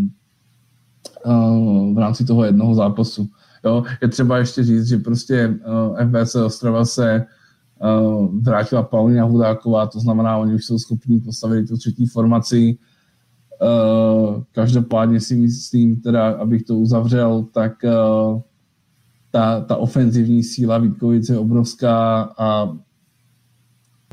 uh, 1.26 1.94
v 1.94 1.98
rámci 1.98 2.24
toho 2.24 2.44
jednoho 2.44 2.74
zápasu. 2.74 3.28
Jo, 3.68 3.84
je 4.02 4.08
třeba 4.08 4.38
ještě 4.38 4.64
říct, 4.64 4.86
že 4.86 4.96
prostě 4.98 5.48
uh, 5.48 5.98
FBC 6.08 6.34
Ostrava 6.34 6.84
se 6.84 7.26
uh, 7.82 8.40
vrátila 8.40 8.82
Paulina 8.82 9.24
Hudáková, 9.24 9.86
to 9.86 10.00
znamená, 10.00 10.36
oni 10.36 10.54
už 10.54 10.64
jsou 10.64 10.78
schopni 10.78 11.20
postavit 11.20 11.68
tu 11.68 11.76
třetí 11.76 12.06
formaci. 12.06 12.78
Uh, 13.62 14.42
každopádně 14.52 15.20
si 15.20 15.36
myslím, 15.36 16.00
teda, 16.00 16.28
abych 16.30 16.62
to 16.62 16.76
uzavřel, 16.76 17.46
tak 17.52 17.72
uh, 17.84 18.40
ta, 19.30 19.60
ta 19.60 19.76
ofenzivní 19.76 20.42
síla 20.42 20.78
Vítkovice 20.78 21.32
je 21.32 21.38
obrovská 21.38 22.22
a 22.38 22.76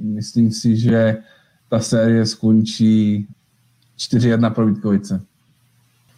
myslím 0.02 0.52
si, 0.52 0.77
že 0.77 1.18
ta 1.69 1.80
série 1.80 2.26
skončí 2.26 3.27
4-1 3.98 4.53
pro 4.53 4.68
Vítkovice. 4.68 5.22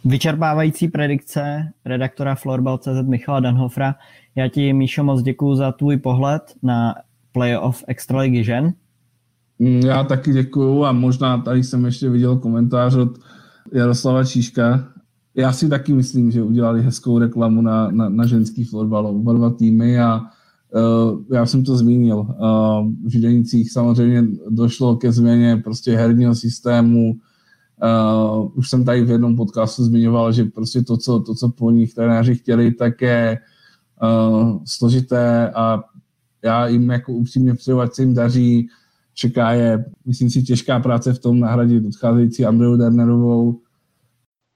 Vyčerpávající 0.08 0.88
predikce 0.88 1.72
redaktora 1.86 2.36
Florbal.cz 2.36 3.08
Michala 3.08 3.40
Danhofra. 3.40 3.96
Já 4.36 4.48
ti, 4.48 4.74
Míšo, 4.74 5.04
moc 5.04 5.22
děkuji 5.22 5.56
za 5.56 5.72
tvůj 5.72 5.98
pohled 5.98 6.42
na 6.64 6.96
playoff 7.32 7.84
Extraligy 7.88 8.44
žen. 8.44 8.74
Mm, 9.60 9.80
já 9.80 10.04
taky 10.04 10.34
děkuju 10.34 10.84
a 10.84 10.92
možná 10.92 11.38
tady 11.38 11.64
jsem 11.64 11.86
ještě 11.86 12.10
viděl 12.10 12.38
komentář 12.38 12.96
od 12.96 13.10
Jaroslava 13.74 14.24
Číška. 14.24 14.88
Já 15.36 15.52
si 15.52 15.70
taky 15.70 15.94
myslím, 15.94 16.32
že 16.32 16.44
udělali 16.44 16.82
hezkou 16.82 17.20
reklamu 17.20 17.62
na, 17.62 17.92
na, 17.92 18.10
na 18.10 18.26
ženský 18.26 18.64
florbal, 18.64 19.08
oba 19.08 19.34
dva 19.34 19.50
týmy 19.50 20.00
a 20.00 20.22
uh, 20.22 21.22
já 21.34 21.46
jsem 21.46 21.64
to 21.64 21.78
zmínil. 21.78 22.18
Uh, 22.18 22.28
v 23.06 23.12
Židenicích 23.12 23.72
samozřejmě 23.72 24.24
došlo 24.50 24.96
ke 24.96 25.12
změně 25.12 25.58
prostě 25.64 25.98
herního 25.98 26.36
systému, 26.36 27.14
Uh, 27.84 28.52
už 28.56 28.70
jsem 28.70 28.86
tady 28.86 29.02
v 29.02 29.10
jednom 29.10 29.36
podcastu 29.36 29.84
zmiňoval, 29.84 30.32
že 30.32 30.44
prostě 30.44 30.82
to, 30.82 30.98
co, 30.98 31.20
to, 31.20 31.36
co 31.36 31.49
po 31.49 31.72
nich 31.72 31.94
trenéři 31.94 32.36
chtěli, 32.36 32.72
tak 32.72 33.02
je 33.02 33.38
uh, 34.04 34.60
složité 34.66 35.52
a 35.52 35.84
já 36.44 36.68
jim 36.68 36.90
jako 36.90 37.14
upřímně 37.14 37.54
přeju, 37.54 37.80
ať 37.80 37.94
se 37.94 38.02
jim 38.02 38.14
daří. 38.14 38.68
Čeká 39.14 39.52
je, 39.52 39.86
myslím 40.06 40.30
si, 40.30 40.44
těžká 40.44 40.80
práce 40.80 41.14
v 41.14 41.20
tom 41.20 41.40
nahradit 41.40 41.86
odcházející 41.86 42.45
Andreu 42.45 42.78
Dernerovou, 42.78 43.60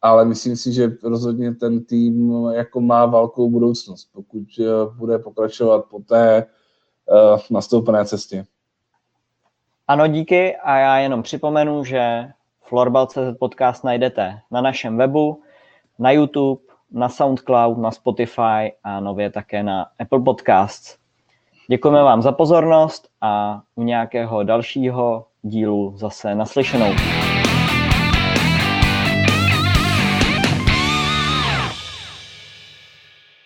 ale 0.02 0.26
myslím 0.26 0.56
si, 0.56 0.74
že 0.74 0.98
rozhodně 1.04 1.56
ten 1.56 1.84
tým 1.86 2.34
jako 2.54 2.82
má 2.82 3.06
velkou 3.06 3.50
budoucnost, 3.50 4.10
pokud 4.14 4.44
uh, 4.60 4.96
bude 4.98 5.20
pokračovat 5.20 5.86
po 5.90 6.00
té 6.00 6.46
uh, 7.06 7.40
nastoupené 7.52 8.06
cestě. 8.06 8.46
Ano, 9.88 10.08
díky 10.08 10.56
a 10.56 10.78
já 10.78 10.98
jenom 10.98 11.24
připomenu, 11.24 11.84
že 11.84 12.28
Florbal.cz 12.72 13.36
podcast 13.40 13.84
najdete 13.84 14.40
na 14.52 14.62
našem 14.62 14.98
webu, 14.98 15.44
na 16.00 16.12
YouTube, 16.12 16.62
na 16.92 17.10
SoundCloud, 17.10 17.78
na 17.78 17.92
Spotify 17.92 18.72
a 18.84 19.00
nově 19.00 19.30
také 19.30 19.64
na 19.64 19.88
Apple 20.00 20.20
Podcasts. 20.20 20.98
Děkujeme 21.68 22.04
vám 22.04 22.22
za 22.22 22.32
pozornost 22.32 23.08
a 23.22 23.62
u 23.76 23.84
nějakého 23.84 24.44
dalšího 24.44 25.26
dílu 25.42 25.94
zase 25.98 26.36
naslyšenou. 26.36 26.94